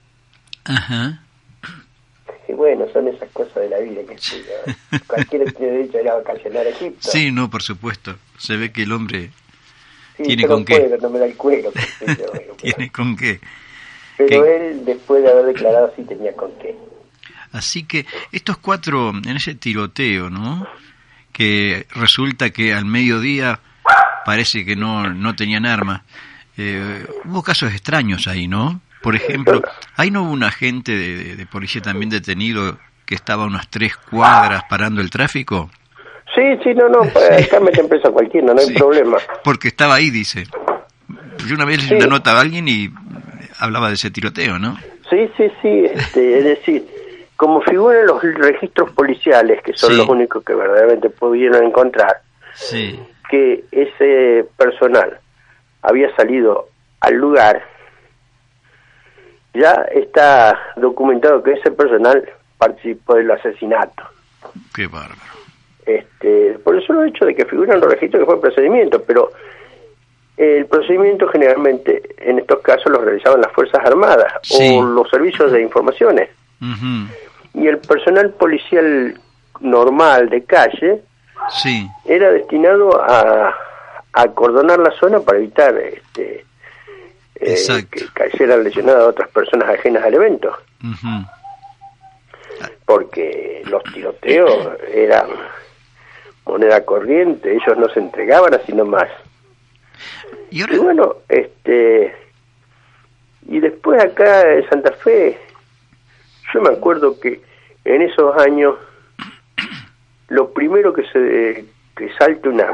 Ajá. 0.66 1.20
Y 2.46 2.52
bueno, 2.52 2.86
son 2.92 3.08
esas 3.08 3.28
cosas 3.30 3.54
de 3.54 3.70
la 3.70 3.78
vida 3.80 4.02
que 4.06 4.16
yo. 4.16 4.98
cualquiera 5.08 5.50
tiene 5.50 5.72
derecho 5.72 5.98
a 5.98 6.00
ir 6.00 6.08
a 6.10 6.14
vacacionar 6.14 6.66
a 6.66 6.70
Egipto. 6.70 7.10
Sí, 7.10 7.32
no, 7.32 7.50
por 7.50 7.62
supuesto. 7.62 8.14
Se 8.38 8.56
ve 8.56 8.70
que 8.70 8.84
el 8.84 8.92
hombre 8.92 9.30
Sí, 10.16 10.22
tiene 10.24 10.46
con 10.46 10.64
qué. 10.64 10.78
puedo, 10.80 10.96
no 10.98 11.10
me 11.10 11.18
da 11.18 11.26
el 11.26 11.34
cuero. 11.36 11.72
tiene 12.56 12.90
con 12.90 13.16
qué. 13.16 13.40
Pero 14.16 14.44
¿Qué? 14.44 14.56
él, 14.70 14.84
después 14.84 15.22
de 15.22 15.30
haber 15.30 15.46
declarado, 15.46 15.92
sí 15.96 16.02
tenía 16.04 16.32
con 16.34 16.52
qué. 16.60 16.76
Así 17.52 17.84
que 17.84 18.06
estos 18.32 18.58
cuatro, 18.58 19.10
en 19.10 19.36
ese 19.36 19.54
tiroteo, 19.54 20.30
¿no? 20.30 20.66
Que 21.32 21.86
resulta 21.94 22.50
que 22.50 22.72
al 22.74 22.84
mediodía 22.84 23.60
parece 24.24 24.64
que 24.64 24.76
no, 24.76 25.08
no 25.12 25.34
tenían 25.34 25.66
armas. 25.66 26.02
Eh, 26.56 27.04
hubo 27.24 27.42
casos 27.42 27.72
extraños 27.72 28.28
ahí, 28.28 28.46
¿no? 28.46 28.80
Por 29.02 29.16
ejemplo, 29.16 29.62
ahí 29.96 30.10
no 30.10 30.22
hubo 30.22 30.30
un 30.32 30.44
agente 30.44 30.92
de, 30.96 31.16
de- 31.16 31.36
de 31.36 31.46
policía 31.46 31.82
también 31.82 32.08
detenido 32.10 32.78
que 33.04 33.14
estaba 33.16 33.42
a 33.44 33.46
unas 33.46 33.68
tres 33.68 33.96
cuadras 33.96 34.62
parando 34.70 35.00
el 35.00 35.10
tráfico. 35.10 35.70
Sí, 36.34 36.42
sí, 36.64 36.74
no, 36.74 36.88
no, 36.88 37.00
pues, 37.12 37.46
acá 37.46 37.60
meten 37.60 37.88
preso 37.88 38.08
a 38.08 38.12
cualquiera, 38.12 38.52
no 38.52 38.60
hay 38.60 38.66
Sí. 38.66 38.74
problema. 38.74 39.18
Porque 39.44 39.68
estaba 39.68 39.94
ahí, 39.94 40.10
dice. 40.10 40.44
Yo 41.46 41.54
una 41.54 41.64
vez 41.64 41.82
le 41.82 41.88
Sí. 41.88 41.94
una 41.94 42.06
nota 42.06 42.32
a 42.32 42.40
alguien 42.40 42.66
y 42.68 42.90
hablaba 43.60 43.88
de 43.88 43.94
ese 43.94 44.10
tiroteo, 44.10 44.58
¿no? 44.58 44.76
Sí, 45.10 45.30
sí, 45.36 45.44
sí, 45.62 45.84
este, 45.84 46.38
es 46.38 46.44
decir, 46.44 46.84
como 47.36 47.60
figuran 47.62 48.06
los 48.06 48.22
registros 48.22 48.90
policiales, 48.92 49.62
que 49.62 49.74
son 49.74 49.90
Sí. 49.90 49.96
los 49.98 50.08
únicos 50.08 50.42
que 50.44 50.54
verdaderamente 50.54 51.10
pudieron 51.10 51.62
encontrar, 51.64 52.20
Sí. 52.54 52.98
que 53.30 53.64
ese 53.70 54.44
personal 54.56 55.18
había 55.82 56.14
salido 56.16 56.68
al 57.00 57.14
lugar, 57.14 57.62
ya 59.52 59.72
está 59.94 60.58
documentado 60.76 61.42
que 61.42 61.52
ese 61.52 61.70
personal 61.70 62.28
participó 62.58 63.14
del 63.14 63.30
asesinato. 63.30 64.02
Qué 64.74 64.86
bárbaro. 64.86 65.20
Este, 65.86 66.58
por 66.64 66.76
eso 66.76 66.92
el 67.02 67.10
hecho 67.10 67.24
de 67.26 67.34
que 67.34 67.44
figuran 67.44 67.80
los 67.80 67.90
registros 67.90 68.20
que 68.20 68.26
fue 68.26 68.34
el 68.36 68.40
procedimiento, 68.40 69.02
pero 69.02 69.30
el 70.36 70.66
procedimiento 70.66 71.28
generalmente 71.28 72.02
en 72.18 72.38
estos 72.38 72.60
casos 72.60 72.90
los 72.90 73.04
realizaban 73.04 73.40
las 73.40 73.52
Fuerzas 73.52 73.84
Armadas 73.84 74.32
Sí. 74.42 74.76
o 74.76 74.82
los 74.82 75.08
servicios 75.10 75.52
de 75.52 75.60
informaciones. 75.62 76.30
Y 77.52 77.66
el 77.68 77.78
personal 77.78 78.30
policial 78.30 79.20
normal 79.60 80.28
de 80.30 80.42
calle 80.44 81.02
Sí. 81.50 81.86
era 82.06 82.30
destinado 82.30 83.00
a, 83.00 83.54
acordonar 84.16 84.78
la 84.78 84.92
zona 84.92 85.18
para 85.20 85.38
evitar 85.38 85.76
este, 85.76 86.44
eh, 87.34 87.56
que 87.90 88.06
cayeran 88.14 88.62
lesionadas 88.62 89.08
otras 89.08 89.28
personas 89.30 89.68
ajenas 89.68 90.04
al 90.04 90.14
evento, 90.14 90.56
porque 92.86 93.62
los 93.66 93.82
tiroteos 93.92 94.68
eran 94.92 95.26
moneda 96.46 96.84
corriente, 96.84 97.52
ellos 97.52 97.78
no 97.78 97.88
se 97.88 98.00
entregaban 98.00 98.54
así 98.54 98.72
nomás. 98.72 99.08
Y 100.50 100.60
ahora, 100.60 100.74
Y 100.74 100.78
bueno, 100.78 101.16
este 101.28 102.14
y 103.46 103.60
después 103.60 104.02
acá 104.02 104.54
en 104.54 104.68
Santa 104.68 104.92
Fe, 104.92 105.38
yo 106.52 106.60
me 106.62 106.70
acuerdo 106.70 107.18
que 107.20 107.40
en 107.84 108.02
esos 108.02 108.36
años 108.38 108.76
lo 110.28 110.50
primero 110.52 110.92
que 110.92 111.04
se 111.08 111.66
que 111.96 112.12
salta 112.18 112.48
una 112.48 112.66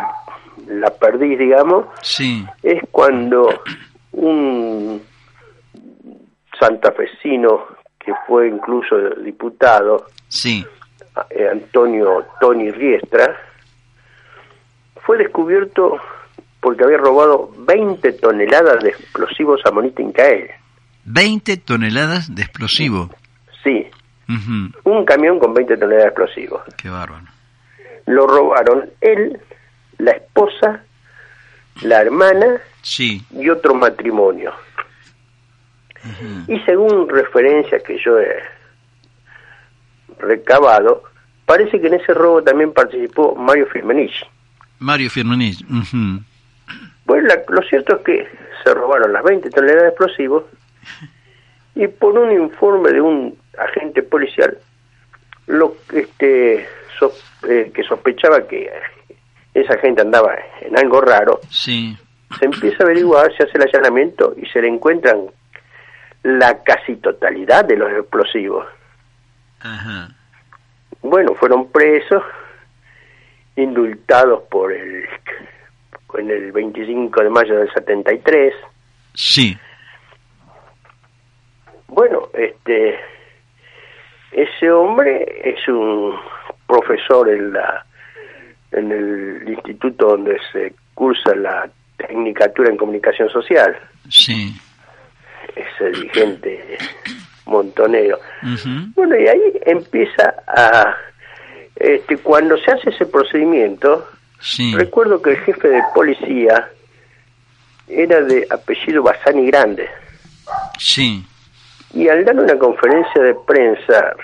la 0.66 0.90
perdiz, 0.90 1.38
digamos, 1.38 1.86
sí, 2.02 2.46
es 2.62 2.82
cuando 2.90 3.62
un 4.12 5.02
santafesino 6.58 7.66
que 7.98 8.12
fue 8.26 8.48
incluso 8.48 8.96
diputado, 9.22 10.06
sí, 10.28 10.64
eh, 11.30 11.48
Antonio 11.50 12.24
Tony 12.40 12.70
Riestra, 12.70 13.36
fue 15.10 15.18
descubierto 15.18 15.98
porque 16.60 16.84
había 16.84 16.98
robado 16.98 17.50
20 17.66 18.12
toneladas 18.12 18.80
de 18.80 18.90
explosivos 18.90 19.60
a 19.64 19.72
Monita 19.72 20.00
Incael. 20.00 20.48
20 21.04 21.56
toneladas 21.56 22.32
de 22.32 22.42
explosivo. 22.42 23.10
Sí, 23.64 23.88
un 24.84 25.04
camión 25.04 25.40
con 25.40 25.52
20 25.52 25.78
toneladas 25.78 26.04
de 26.04 26.08
explosivos. 26.10 26.62
Qué 26.76 26.90
bárbaro. 26.90 27.24
Lo 28.06 28.28
robaron 28.28 28.88
él, 29.00 29.40
la 29.98 30.12
esposa, 30.12 30.84
la 31.82 32.02
hermana 32.02 32.60
Sí, 32.80 33.20
y 33.32 33.48
otro 33.48 33.74
matrimonio. 33.74 34.52
Y 36.46 36.56
según 36.60 37.08
referencias 37.08 37.82
que 37.82 37.98
yo 37.98 38.16
he 38.20 38.44
recabado, 40.20 41.02
parece 41.46 41.80
que 41.80 41.88
en 41.88 41.94
ese 41.94 42.14
robo 42.14 42.44
también 42.44 42.72
participó 42.72 43.34
Mario 43.34 43.66
Firmenich. 43.72 44.24
Mario 44.80 45.08
Firmenich. 45.10 45.62
ujú. 45.70 46.20
Bueno, 47.06 47.28
la- 47.28 47.42
lo 47.48 47.62
cierto 47.62 47.96
es 47.96 48.02
que 48.02 48.28
se 48.64 48.74
robaron 48.74 49.12
las 49.12 49.22
20 49.24 49.48
toneladas 49.50 49.82
de 49.82 49.88
explosivos 49.88 50.44
y 51.74 51.86
por 51.88 52.18
un 52.18 52.30
informe 52.32 52.90
de 52.92 53.00
un 53.00 53.38
agente 53.58 54.02
policial 54.02 54.56
lo 55.46 55.74
este 55.92 56.68
eh, 57.48 57.70
que 57.74 57.82
sospechaba 57.84 58.46
que 58.46 58.70
esa 59.54 59.78
gente 59.78 60.02
andaba 60.02 60.34
en 60.60 60.76
algo 60.78 61.00
raro, 61.00 61.40
Sí, 61.48 61.96
se 62.38 62.44
empieza 62.44 62.82
a 62.82 62.86
averiguar, 62.86 63.34
se 63.36 63.44
hace 63.44 63.56
el 63.56 63.62
allanamiento 63.64 64.34
y 64.36 64.46
se 64.46 64.60
le 64.60 64.68
encuentran 64.68 65.22
la 66.22 66.62
casi 66.62 66.96
totalidad 66.96 67.64
de 67.64 67.76
los 67.76 67.90
explosivos. 67.90 68.66
ajá. 69.60 70.10
Bueno, 71.02 71.34
fueron 71.34 71.70
presos, 71.72 72.22
indultados 73.60 74.42
por 74.50 74.72
el 74.72 75.04
en 76.18 76.30
el 76.30 76.50
25 76.52 77.22
de 77.22 77.30
mayo 77.30 77.56
del 77.56 77.72
73. 77.72 78.52
Sí, 79.14 79.56
Bueno, 81.88 82.28
este 82.34 82.98
ese 84.32 84.70
hombre 84.70 85.24
es 85.44 85.66
un 85.68 86.14
profesor 86.66 87.28
en 87.28 87.52
la 87.52 87.84
en 88.72 88.92
el 88.92 89.48
instituto 89.48 90.06
donde 90.10 90.38
se 90.52 90.72
cursa 90.94 91.34
la 91.34 91.68
tecnicatura 91.96 92.70
en 92.70 92.76
comunicación 92.76 93.28
social. 93.30 93.76
sí. 94.08 94.54
Es 95.56 95.80
el 95.80 95.92
dirigente 95.94 96.78
montonero. 97.46 98.20
Bueno, 98.94 99.18
y 99.18 99.26
ahí 99.26 99.52
empieza 99.66 100.32
a 100.46 100.94
este 101.80 102.18
cuando 102.18 102.56
se 102.58 102.70
hace 102.70 102.90
ese 102.90 103.06
procedimiento, 103.06 104.06
Sí, 104.40 104.74
recuerdo 104.74 105.20
que 105.20 105.32
el 105.32 105.36
jefe 105.38 105.68
de 105.68 105.82
policía 105.94 106.70
era 107.88 108.22
de 108.22 108.46
apellido 108.50 109.02
Basani 109.02 109.46
Grande. 109.46 109.88
sí, 110.78 111.24
Y 111.92 112.08
al 112.08 112.24
dar 112.24 112.36
una 112.36 112.56
conferencia 112.56 113.22
de 113.22 113.34
prensa 113.34 114.14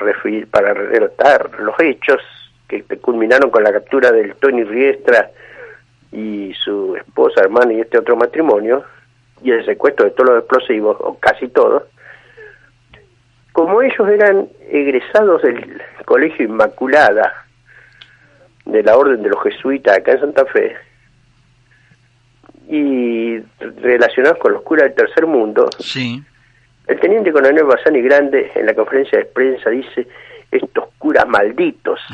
para 0.51 0.73
relatar 0.73 1.51
los 1.61 1.79
hechos 1.81 2.21
que 2.69 2.83
culminaron 3.01 3.51
con 3.51 3.63
la 3.63 3.73
captura 3.73 4.11
del 4.11 4.35
Tony 4.37 4.65
Riestra 4.65 5.31
y 6.13 6.55
su 6.65 6.97
esposa, 6.97 7.43
hermana 7.43 7.75
y 7.75 7.81
este 7.81 7.99
otro 7.99 8.17
matrimonio, 8.17 8.85
y 9.43 9.51
el 9.51 9.65
secuestro 9.67 10.07
de 10.07 10.13
todos 10.13 10.31
los 10.31 10.39
explosivos, 10.39 10.97
o 11.01 11.19
casi 11.19 11.49
todos, 11.49 11.83
como 13.53 13.83
ellos 13.83 14.09
eran 14.09 14.49
egresados 14.71 15.43
del 15.43 15.83
Colegio 16.05 16.47
Inmaculada 16.47 17.46
de 18.67 18.83
la 18.83 18.97
Orden 18.97 19.23
de 19.23 19.31
los 19.31 19.43
Jesuitas 19.43 19.97
acá 19.97 20.13
en 20.13 20.21
Santa 20.21 20.45
Fe, 20.47 20.77
y 22.69 23.39
relacionados 23.83 24.39
con 24.39 24.53
los 24.53 24.63
curas 24.63 24.85
del 24.89 24.95
tercer 24.95 25.27
mundo, 25.27 25.69
sí. 25.79 26.23
el 26.89 27.01
teniente 27.01 27.33
coronel 27.33 27.65
Basani 27.65 28.01
Grande 28.03 28.51
en 28.55 28.67
la 28.67 28.75
conferencia 28.75 29.19
de 29.19 29.25
prensa 29.27 29.71
dice, 29.71 30.07
estos 30.51 30.85
curas 30.99 31.27
malditos. 31.29 32.01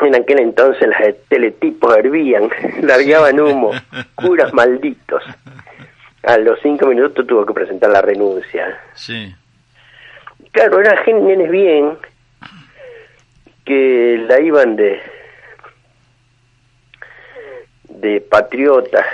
En 0.00 0.14
aquel 0.16 0.40
entonces 0.40 0.88
las 0.88 1.14
teletipos 1.28 1.96
hervían, 1.96 2.48
largaban 2.82 3.38
humo, 3.38 3.70
curas 4.16 4.52
malditos. 4.52 5.22
A 6.24 6.38
los 6.38 6.58
cinco 6.60 6.86
minutos 6.86 7.26
tuvo 7.26 7.44
que 7.46 7.52
presentar 7.52 7.90
la 7.90 8.00
renuncia. 8.00 8.80
Sí. 8.94 9.32
claro, 10.50 10.80
eran 10.80 10.96
gen- 11.04 11.24
nenes 11.26 11.50
bien 11.50 11.98
que 13.64 14.24
la 14.28 14.40
iban 14.40 14.76
de 14.76 15.00
de 17.88 18.20
patriotas 18.20 19.06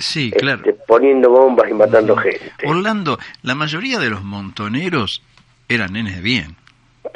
Sí, 0.00 0.30
claro. 0.30 0.58
este, 0.64 0.74
poniendo 0.86 1.28
bombas 1.30 1.68
y 1.68 1.74
matando 1.74 2.16
gente. 2.16 2.52
Orlando, 2.64 3.18
la 3.42 3.56
mayoría 3.56 3.98
de 3.98 4.10
los 4.10 4.22
montoneros 4.22 5.22
eran 5.68 5.92
nenes 5.94 6.14
de 6.16 6.22
bien, 6.22 6.56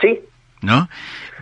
Sí, 0.00 0.18
¿no? 0.62 0.88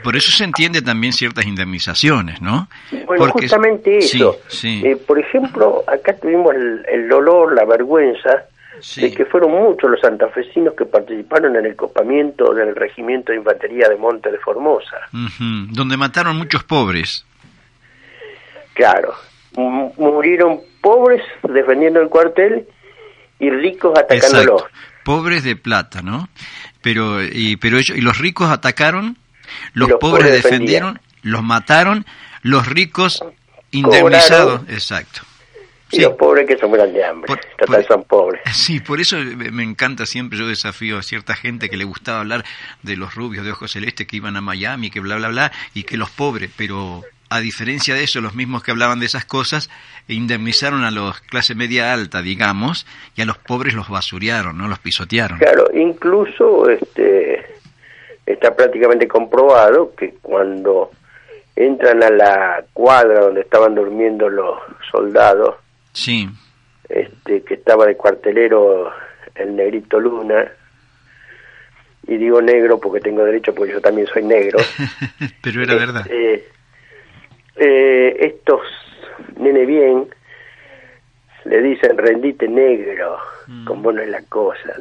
Por 0.02 0.16
eso 0.16 0.30
se 0.32 0.44
entiende 0.44 0.82
también 0.82 1.14
ciertas 1.14 1.46
indemnizaciones, 1.46 2.42
¿no? 2.42 2.68
bueno, 3.06 3.24
Porque- 3.24 3.42
justamente 3.46 4.02
sí, 4.02 4.18
eso. 4.18 4.38
Sí, 4.48 4.82
Eh, 4.84 4.96
por 4.96 5.18
ejemplo, 5.18 5.82
acá 5.86 6.14
tuvimos 6.14 6.54
el, 6.54 6.84
el 6.92 7.08
dolor, 7.08 7.54
la 7.54 7.64
vergüenza 7.64 8.44
sí. 8.80 9.02
de 9.02 9.12
que 9.12 9.24
fueron 9.24 9.52
muchos 9.52 9.90
los 9.90 10.00
santafesinos 10.00 10.74
que 10.74 10.84
participaron 10.86 11.56
en 11.56 11.66
el 11.66 11.76
copamiento 11.76 12.54
del 12.54 12.74
Regimiento 12.74 13.32
de 13.32 13.38
Infantería 13.38 13.88
de 13.88 13.96
Monte 13.96 14.30
de 14.30 14.38
Formosa. 14.38 14.96
Donde 15.70 15.96
mataron 15.96 16.36
muchos 16.36 16.64
pobres. 16.64 17.24
Claro, 18.74 19.14
mu- 19.56 19.92
murieron 19.96 20.60
pobres 20.80 21.22
defendiendo 21.42 22.00
el 22.00 22.08
cuartel 22.08 22.66
y 23.38 23.50
ricos 23.50 23.98
atacándolo. 23.98 24.54
Exacto. 24.54 24.68
Pobres 25.04 25.44
de 25.44 25.56
plata, 25.56 26.02
¿no? 26.02 26.28
Pero 26.82 27.22
y 27.22 27.56
pero 27.56 27.78
ellos 27.78 27.96
y 27.96 28.00
los 28.00 28.18
ricos 28.18 28.50
atacaron, 28.50 29.16
los, 29.74 29.88
los 29.90 29.98
pobres, 29.98 30.24
pobres 30.26 30.42
defendieron, 30.42 31.00
los 31.22 31.42
mataron, 31.42 32.06
los 32.42 32.66
ricos 32.66 33.22
indemnizados, 33.70 34.62
exacto. 34.68 35.22
Y 35.92 35.96
Sí. 35.96 36.02
los 36.02 36.14
pobres 36.14 36.46
que 36.46 36.56
se 36.56 36.66
mueran 36.66 36.92
de 36.92 37.04
hambre. 37.04 37.26
Por- 37.26 37.40
Total, 37.58 37.76
por- 37.76 37.84
son 37.86 38.04
pobres. 38.04 38.40
Sí, 38.52 38.80
por 38.80 39.00
eso 39.00 39.16
me 39.18 39.62
encanta 39.64 40.06
siempre, 40.06 40.38
yo 40.38 40.46
desafío 40.46 40.98
a 40.98 41.02
cierta 41.02 41.34
gente 41.34 41.68
que 41.68 41.76
le 41.76 41.84
gustaba 41.84 42.20
hablar 42.20 42.44
de 42.82 42.96
los 42.96 43.14
rubios 43.14 43.44
de 43.44 43.52
ojos 43.52 43.72
celestes 43.72 44.06
que 44.06 44.16
iban 44.16 44.36
a 44.36 44.40
Miami, 44.40 44.90
que 44.90 45.00
bla, 45.00 45.16
bla, 45.16 45.28
bla, 45.28 45.52
y 45.74 45.82
que 45.82 45.96
los 45.96 46.10
pobres, 46.10 46.50
pero 46.56 47.02
a 47.32 47.40
diferencia 47.40 47.94
de 47.94 48.02
eso, 48.04 48.20
los 48.20 48.34
mismos 48.34 48.62
que 48.62 48.70
hablaban 48.72 48.98
de 49.00 49.06
esas 49.06 49.24
cosas 49.24 49.70
indemnizaron 50.08 50.84
a 50.84 50.90
los 50.90 51.20
clase 51.20 51.54
media 51.54 51.92
alta, 51.92 52.22
digamos, 52.22 52.86
y 53.16 53.22
a 53.22 53.24
los 53.24 53.38
pobres 53.38 53.74
los 53.74 53.88
basurearon, 53.88 54.58
¿no? 54.58 54.66
Los 54.68 54.78
pisotearon. 54.80 55.38
Claro, 55.38 55.66
incluso 55.74 56.68
este 56.68 57.44
está 58.26 58.54
prácticamente 58.54 59.06
comprobado 59.08 59.92
que 59.96 60.14
cuando 60.22 60.90
entran 61.56 62.02
a 62.02 62.10
la 62.10 62.64
cuadra 62.72 63.20
donde 63.20 63.40
estaban 63.42 63.74
durmiendo 63.74 64.28
los 64.28 64.58
soldados, 64.90 65.56
Sí, 65.92 66.28
este 66.88 67.42
que 67.42 67.54
estaba 67.54 67.86
de 67.86 67.96
cuartelero 67.96 68.92
el 69.34 69.56
negrito 69.56 69.98
Luna, 70.00 70.44
y 72.06 72.16
digo 72.16 72.40
negro 72.42 72.78
porque 72.80 73.00
tengo 73.00 73.24
derecho 73.24 73.54
porque 73.54 73.72
yo 73.72 73.80
también 73.80 74.06
soy 74.08 74.22
negro. 74.24 74.58
pero 75.42 75.62
era 75.62 75.74
verdad. 75.74 76.06
Este, 76.10 76.48
eh, 77.56 78.16
estos 78.20 78.60
nene 79.36 79.66
bien 79.66 80.08
le 81.44 81.62
dicen 81.62 81.96
rendite 81.98 82.48
negro, 82.48 83.18
Mm. 83.50 83.64
como 83.64 83.90
no 83.90 84.00
es 84.00 84.08
la 84.08 84.22
cosa, 84.22 84.76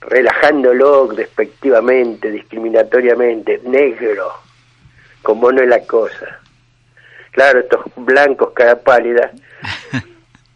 relajándolo 0.00 1.06
despectivamente, 1.08 2.30
discriminatoriamente, 2.30 3.60
negro, 3.64 4.32
como 5.22 5.50
no 5.50 5.62
es 5.62 5.68
la 5.68 5.80
cosa. 5.86 6.40
Claro, 7.30 7.60
estos 7.60 7.80
blancos 7.96 8.50
cara 8.52 8.76
pálida 8.76 9.30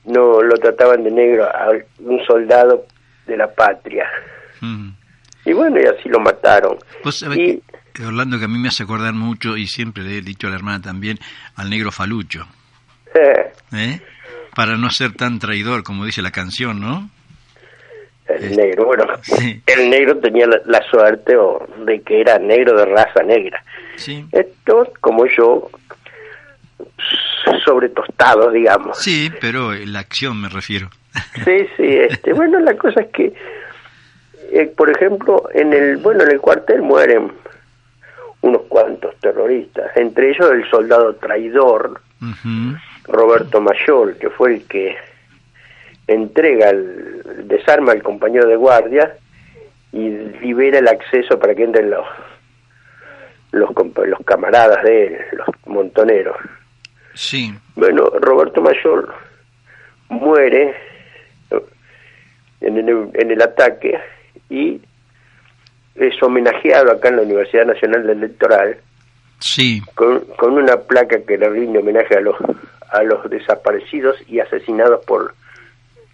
no 0.07 0.41
lo 0.43 0.55
trataban 0.57 1.03
de 1.05 1.11
negro 1.11 1.45
a 1.45 1.69
un 2.01 2.25
soldado 2.27 2.87
de 3.27 3.37
la 3.37 3.53
patria. 3.53 4.07
Mm. 4.61 4.91
Y 5.47 5.53
bueno, 5.53 5.79
y 5.81 5.85
así 5.87 6.09
lo 6.09 6.21
mataron. 6.21 6.77
Vos 7.05 7.19
sabés 7.19 7.39
Y- 7.39 7.63
que, 7.93 8.05
Orlando, 8.07 8.39
que 8.39 8.47
a 8.47 8.49
mí 8.49 8.59
me 8.59 8.69
hace 8.69 8.83
acordar 8.83 9.13
mucho, 9.15 9.57
y 9.57 9.67
siempre 9.67 10.03
le 10.03 10.19
he 10.19 10.21
dicho 10.23 10.47
a 10.47 10.51
la 10.51 10.57
hermana 10.57 10.81
también, 10.83 11.19
al 11.57 11.71
negro 11.71 11.93
falucho, 11.93 12.47
¿eh? 13.73 14.01
Para 14.57 14.77
no 14.77 14.91
ser 14.91 15.13
tan 15.13 15.39
traidor, 15.39 15.83
como 15.85 16.05
dice 16.05 16.23
la 16.23 16.31
canción, 16.33 16.81
¿no? 16.81 17.09
El 18.27 18.57
negro, 18.57 18.87
bueno, 18.87 19.05
Sí. 19.23 19.63
el 19.67 19.91
negro 19.91 20.19
tenía 20.19 20.47
la, 20.47 20.59
la 20.65 20.83
suerte 20.91 21.35
de 21.85 22.01
que 22.03 22.21
era 22.23 22.39
negro 22.39 22.77
de 22.77 22.87
raza 22.87 23.23
negra. 23.23 23.63
Sí. 23.97 24.25
Estos, 24.33 24.89
como 25.01 25.27
yo, 25.27 25.71
sobre 27.65 27.89
tostados, 27.91 28.53
digamos. 28.53 28.99
Sí, 28.99 29.31
pero 29.41 29.73
en 29.73 29.93
la 29.93 30.01
acción 30.01 30.41
me 30.41 30.49
refiero. 30.49 30.91
Sí, 31.45 31.67
sí, 31.77 31.85
este, 31.87 32.33
bueno, 32.33 32.59
la 32.59 32.77
cosa 32.77 33.03
es 33.03 33.09
que, 33.09 33.33
eh, 34.51 34.73
por 34.77 34.91
ejemplo, 34.91 35.49
en 35.55 35.73
el, 35.73 35.97
bueno, 35.99 36.25
en 36.25 36.33
el 36.33 36.41
cuartel 36.41 36.83
mueren 36.83 37.31
unos 38.41 38.63
cuantos 38.63 39.15
terroristas, 39.21 39.97
entre 39.97 40.31
ellos 40.31 40.51
el 40.51 40.69
soldado 40.69 41.15
traidor. 41.15 42.01
Roberto 43.07 43.61
Mayol, 43.61 44.17
que 44.17 44.31
fue 44.31 44.55
el 44.55 44.65
que 44.65 44.97
entrega 46.07 46.71
el 46.71 47.47
desarma 47.47 47.93
al 47.93 48.03
compañero 48.03 48.47
de 48.47 48.57
guardia 48.57 49.15
y 49.93 50.09
libera 50.41 50.79
el 50.79 50.89
acceso 50.89 51.39
para 51.39 51.55
que 51.55 51.65
entren 51.65 51.91
los 51.91 52.07
los, 53.53 53.71
los 54.07 54.19
camaradas 54.25 54.83
de 54.83 55.07
él, 55.07 55.19
los 55.33 55.49
montoneros. 55.67 56.37
Sí, 57.15 57.55
Bueno, 57.77 58.11
Roberto 58.21 58.61
Mayol 58.61 59.09
muere 60.09 60.75
en 62.61 62.77
el, 62.77 63.11
en 63.15 63.31
el 63.31 63.43
ataque 63.43 63.99
y 64.51 64.81
es 65.95 66.23
homenajeado 66.23 66.93
acá 66.93 67.09
en 67.09 67.17
la 67.17 67.23
Universidad 67.23 67.67
Nacional 67.67 68.07
del 68.07 68.19
Electoral 68.19 68.77
sí, 69.39 69.81
con, 69.95 70.21
con 70.37 70.55
una 70.55 70.77
placa 70.77 71.19
que 71.27 71.39
le 71.39 71.49
rinde 71.49 71.79
homenaje 71.79 72.17
a 72.17 72.21
los 72.21 72.37
a 72.91 73.03
los 73.03 73.29
desaparecidos 73.29 74.17
y 74.29 74.39
asesinados 74.39 75.05
por 75.05 75.35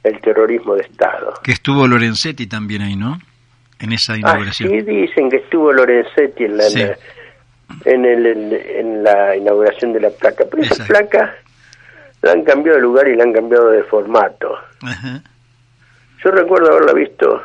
el 0.03 0.19
terrorismo 0.21 0.75
de 0.75 0.83
Estado. 0.83 1.35
que 1.43 1.53
estuvo 1.53 1.87
Lorenzetti 1.87 2.47
también 2.47 2.83
ahí, 2.83 2.97
¿no? 2.97 3.19
En 3.79 3.93
esa 3.93 4.17
inauguración. 4.17 4.69
Así 4.71 4.83
dicen 4.83 5.31
que 5.31 5.37
estuvo 5.37 5.73
Lorenzetti 5.73 6.45
en 6.45 6.57
la, 6.57 6.65
Sí. 6.65 6.83
En, 7.85 8.05
el, 8.05 8.27
en, 8.27 8.53
en 8.53 9.03
la 9.03 9.37
inauguración 9.37 9.93
de 9.93 10.01
la 10.01 10.11
placa, 10.11 10.45
pero 10.51 10.63
esa 10.63 10.85
placa 10.85 11.35
la 12.23 12.33
han 12.33 12.45
cambiado 12.45 12.77
de 12.77 12.83
lugar 12.83 13.09
y 13.09 13.17
la 13.17 13.25
han 13.25 13.33
cambiado 13.33 13.71
de 13.71 13.83
formato. 13.85 14.59
Ajá. 14.83 15.23
Yo 16.23 16.31
recuerdo 16.31 16.71
haberla 16.71 16.93
visto 16.93 17.43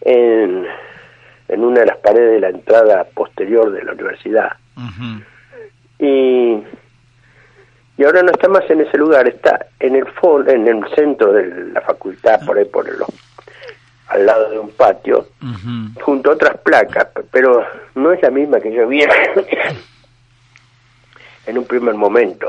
en, 0.00 0.66
en 1.48 1.64
una 1.64 1.80
de 1.80 1.86
las 1.86 1.98
paredes 1.98 2.32
de 2.32 2.40
la 2.40 2.48
entrada 2.48 3.04
posterior 3.04 3.70
de 3.70 3.84
la 3.84 3.92
universidad. 3.92 4.52
Y 5.98 6.62
y 7.96 8.02
ahora 8.02 8.22
no 8.22 8.32
está 8.32 8.48
más 8.48 8.68
en 8.70 8.80
ese 8.80 8.98
lugar, 8.98 9.28
está 9.28 9.66
en 9.78 9.94
el 9.94 10.04
en 10.48 10.66
el 10.66 10.84
centro 10.96 11.32
de 11.32 11.46
la 11.72 11.80
facultad, 11.80 12.44
por 12.44 12.58
ahí 12.58 12.64
por 12.64 12.88
el, 12.88 12.96
al 14.08 14.26
lado 14.26 14.50
de 14.50 14.58
un 14.58 14.70
patio, 14.72 15.28
junto 16.02 16.30
a 16.30 16.34
otras 16.34 16.58
placas, 16.58 17.08
pero 17.32 17.64
no 17.94 18.12
es 18.12 18.20
la 18.22 18.30
misma 18.30 18.60
que 18.60 18.72
yo 18.72 18.86
vi 18.86 19.02
en 21.46 21.58
un 21.58 21.64
primer 21.66 21.94
momento. 21.94 22.46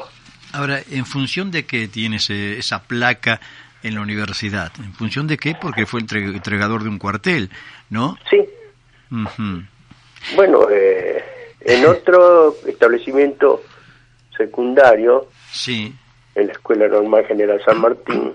Ahora, 0.53 0.79
¿en 0.89 1.05
función 1.05 1.51
de 1.51 1.65
qué 1.65 1.87
tiene 1.87 2.17
ese- 2.17 2.57
esa 2.57 2.83
placa 2.83 3.39
en 3.83 3.95
la 3.95 4.01
universidad? 4.01 4.71
¿En 4.79 4.93
función 4.93 5.27
de 5.27 5.37
qué? 5.37 5.55
Porque 5.59 5.85
fue 5.85 5.99
entre- 6.01 6.25
entregador 6.25 6.83
de 6.83 6.89
un 6.89 6.97
cuartel, 6.97 7.49
¿no? 7.89 8.17
Sí, 8.29 8.37
bueno, 10.35 10.67
eh, 10.71 11.23
en 11.61 11.85
otro 11.85 12.55
establecimiento 12.67 13.61
secundario, 14.37 15.29
Sí, 15.51 15.93
en 16.35 16.47
la 16.47 16.53
Escuela 16.53 16.87
Normal 16.87 17.25
General 17.27 17.61
San 17.65 17.79
Martín, 17.79 18.33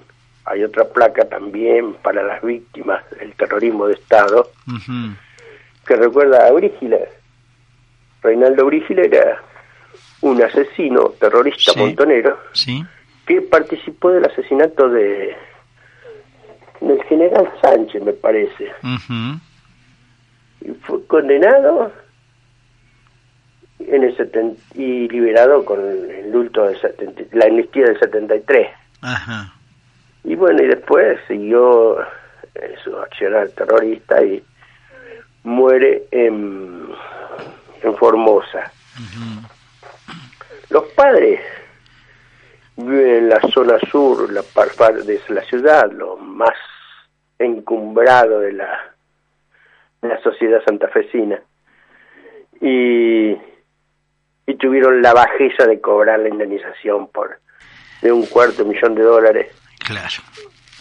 hay 0.50 0.64
otra 0.64 0.84
placa 0.84 1.24
también 1.28 1.94
para 1.94 2.22
las 2.22 2.42
víctimas 2.42 3.02
del 3.18 3.32
terrorismo 3.34 3.86
de 3.86 3.94
Estado, 3.94 4.50
que 5.86 5.96
recuerda 5.96 6.46
a 6.46 6.52
Brígila. 6.52 6.98
Reinaldo 8.22 8.66
Brígila 8.66 9.02
era 9.02 9.40
un 10.22 10.42
asesino 10.42 11.10
terrorista 11.20 11.72
Sí. 11.72 11.78
montonero 11.78 12.38
sí, 12.52 12.84
que 13.26 13.40
participó 13.42 14.10
del 14.10 14.24
asesinato 14.26 14.88
de 14.90 15.34
del 16.80 17.02
general 17.04 17.50
Sánchez, 17.62 18.02
me 18.02 18.12
parece, 18.12 18.72
y 20.62 20.70
fue 20.82 21.06
condenado 21.06 21.92
en 23.80 24.02
el 24.04 24.16
seten- 24.16 24.56
y 24.74 25.08
liberado 25.08 25.64
con 25.64 25.80
el 25.80 26.24
indulto 26.26 26.64
del 26.66 26.80
70 26.80 27.22
la 27.32 27.46
amnistía 27.46 27.84
del 27.86 27.98
73. 27.98 28.68
Ajá. 29.02 29.54
Y 30.24 30.34
bueno, 30.34 30.62
y 30.62 30.66
después 30.66 31.18
siguió 31.26 31.98
su 32.82 32.96
accionar 32.98 33.48
terrorista 33.50 34.22
y 34.22 34.42
muere 35.44 36.04
en, 36.10 36.88
en 37.82 37.96
Formosa. 37.96 38.70
Los 40.68 40.84
padres 40.92 41.40
viven 42.76 43.16
en 43.16 43.28
la 43.28 43.40
zona 43.52 43.78
sur, 43.90 44.30
la 44.32 44.42
par 44.42 44.68
par 44.76 45.02
de 45.02 45.20
la 45.28 45.42
ciudad, 45.42 45.90
lo 45.90 46.16
más 46.16 46.54
encumbrado 47.38 48.40
de 48.40 48.52
la, 48.52 48.94
de 50.02 50.08
la 50.08 50.20
sociedad 50.22 50.62
santafesina. 50.64 51.40
Y, 52.60 53.36
y 54.46 54.54
tuvieron 54.58 55.00
la 55.00 55.14
bajeza 55.14 55.66
de 55.66 55.80
cobrar 55.80 56.20
la 56.20 56.28
indemnización 56.28 57.08
por 57.08 57.38
de 58.02 58.12
un 58.12 58.26
cuarto 58.26 58.64
millón 58.64 58.94
de 58.94 59.02
dólares 59.02 59.54
Claro. 59.80 60.22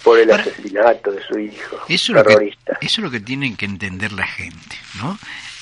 por 0.03 0.19
el 0.19 0.29
Ahora, 0.31 0.43
asesinato 0.43 1.11
de 1.11 1.23
su 1.23 1.39
hijo 1.39 1.77
Eso 1.87 2.11
es, 2.11 2.17
lo 2.17 2.23
que, 2.23 2.29
terrorista. 2.29 2.77
eso 2.81 3.01
es 3.01 3.03
lo 3.03 3.11
que 3.11 3.19
tienen 3.19 3.55
que 3.57 3.65
entender 3.65 4.11
la 4.13 4.27
gente, 4.27 4.75
¿no? 4.95 5.17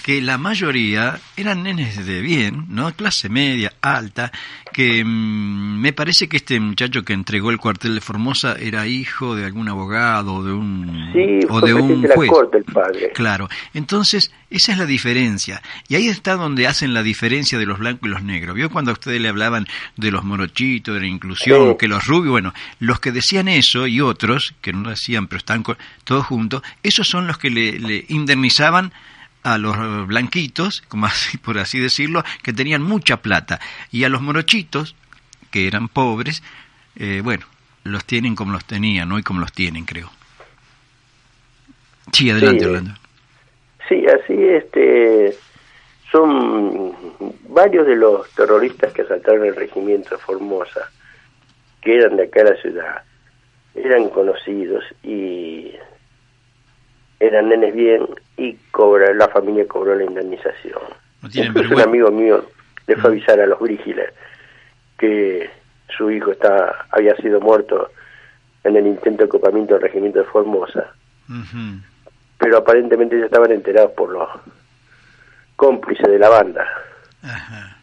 Que 0.08 0.22
la 0.22 0.38
mayoría 0.38 1.20
eran 1.36 1.64
nenes 1.64 2.06
de 2.06 2.22
bien, 2.22 2.64
¿no? 2.70 2.90
Clase 2.94 3.28
media, 3.28 3.74
alta, 3.82 4.32
que 4.72 5.04
mm, 5.04 5.82
me 5.82 5.92
parece 5.92 6.30
que 6.30 6.38
este 6.38 6.62
muchacho 6.62 7.04
que 7.04 7.12
entregó 7.12 7.52
el 7.52 7.58
cuartel 7.58 7.94
de 7.96 8.00
Formosa 8.00 8.56
era 8.58 8.88
hijo 8.88 9.36
de 9.36 9.44
algún 9.44 9.68
abogado 9.68 10.36
o 10.36 10.44
de 10.46 10.54
un, 10.54 11.10
Sí, 11.12 11.46
o 11.50 11.60
de 11.60 11.74
un 11.74 12.04
la 12.04 12.16
juez. 12.16 12.30
corte 12.32 12.60
el 12.60 12.64
padre. 12.64 13.12
Claro, 13.14 13.50
entonces 13.74 14.32
esa 14.50 14.72
es 14.72 14.78
la 14.78 14.86
diferencia. 14.86 15.62
Y 15.90 15.96
ahí 15.96 16.08
está 16.08 16.36
donde 16.38 16.68
hacen 16.68 16.94
la 16.94 17.04
diferencia 17.04 17.60
de 17.60 17.66
los 17.66 17.78
blancos 17.78 18.08
y 18.08 18.12
los 18.14 18.24
negros. 18.24 18.56
¿Vio 18.56 18.70
cuando 18.70 18.92
a 18.92 18.94
ustedes 18.94 19.20
le 19.20 19.28
hablaban 19.28 19.68
de 19.98 20.10
los 20.12 20.24
morochitos, 20.24 20.96
de 20.96 21.02
la 21.02 21.08
inclusión, 21.08 21.72
Sí. 21.72 21.76
que 21.78 21.90
los 21.90 22.06
rubios, 22.06 22.32
bueno, 22.32 22.54
los 22.80 23.02
que 23.02 23.12
decían 23.12 23.50
eso 23.50 23.88
y 23.88 24.00
otros, 24.00 24.56
que 24.62 24.72
no 24.72 24.84
lo 24.84 24.90
decían 24.92 25.28
pero 25.28 25.40
están 25.40 25.66
todos 26.06 26.26
juntos, 26.26 26.62
esos 26.82 27.10
son 27.10 27.28
los 27.28 27.38
que 27.38 27.50
le, 27.50 27.78
le 27.78 28.06
indemnizaban 28.08 28.94
a 29.44 29.58
los 29.58 30.08
blanquitos, 30.08 30.82
como 30.88 31.06
así, 31.06 31.38
por 31.38 31.58
así 31.58 31.80
decirlo, 31.80 32.24
que 32.44 32.54
tenían 32.54 32.82
mucha 32.82 33.18
plata. 33.18 33.60
Y 33.92 34.04
a 34.04 34.10
los 34.10 34.22
morochitos, 34.22 34.96
que 35.52 35.68
eran 35.68 35.88
pobres, 35.88 36.44
eh, 36.96 37.22
bueno, 37.24 37.46
los 37.84 38.06
tienen 38.06 38.36
como 38.36 38.52
los 38.52 38.66
tenían, 38.66 39.10
¿no? 39.10 39.18
Y 39.20 39.24
como 39.24 39.40
los 39.40 39.54
tienen, 39.54 39.86
creo. 39.86 40.10
Sí, 42.12 42.30
adelante, 42.30 42.64
Sí. 42.64 42.66
Orlando. 42.66 42.94
Sí, 43.88 44.06
así 44.06 44.34
este 44.34 45.38
son 46.12 46.94
varios 47.50 47.86
de 47.88 47.96
los 47.96 48.30
terroristas 48.32 48.94
que 48.94 49.02
asaltaron 49.02 49.46
el 49.46 49.56
regimiento 49.56 50.12
de 50.12 50.22
Formosa, 50.22 50.90
que 51.82 51.96
eran 51.96 52.18
de 52.18 52.24
acá 52.24 52.44
de 52.44 52.52
la 52.52 52.62
ciudad, 52.62 53.04
eran 53.76 54.10
conocidos 54.10 54.84
y 55.04 55.72
eran 57.20 57.50
nenes 57.50 57.74
bien 57.74 58.08
y 58.38 58.54
cobra, 58.72 59.14
la 59.14 59.28
familia 59.30 59.68
cobró 59.68 59.96
la 59.96 60.04
indemnización. 60.04 60.82
No 61.22 61.30
Incluso 61.34 61.76
un 61.76 61.82
amigo 61.82 62.12
mío 62.12 62.46
le 62.86 62.96
fue 62.96 63.10
a 63.10 63.14
avisar 63.14 63.40
a 63.40 63.48
los 63.48 63.60
brígiles 63.60 64.14
que 64.98 65.50
su 65.96 66.12
hijo 66.12 66.32
está, 66.32 66.86
había 66.92 67.16
sido 67.18 67.40
muerto 67.40 67.90
en 68.64 68.76
el 68.76 68.88
intento 68.88 69.24
de 69.24 69.30
copamiento 69.30 69.74
del 69.74 69.84
regimiento 69.84 70.20
de 70.20 70.26
Formosa 70.26 70.94
pero 72.38 72.58
aparentemente 72.58 73.20
ya 73.20 73.26
estaban 73.26 73.52
enterados 73.52 73.92
por 73.92 74.12
los 74.12 74.30
cómplices 75.56 76.08
de 76.08 76.20
la 76.20 76.30
banda, 76.30 76.66
Ajá. 77.24 77.78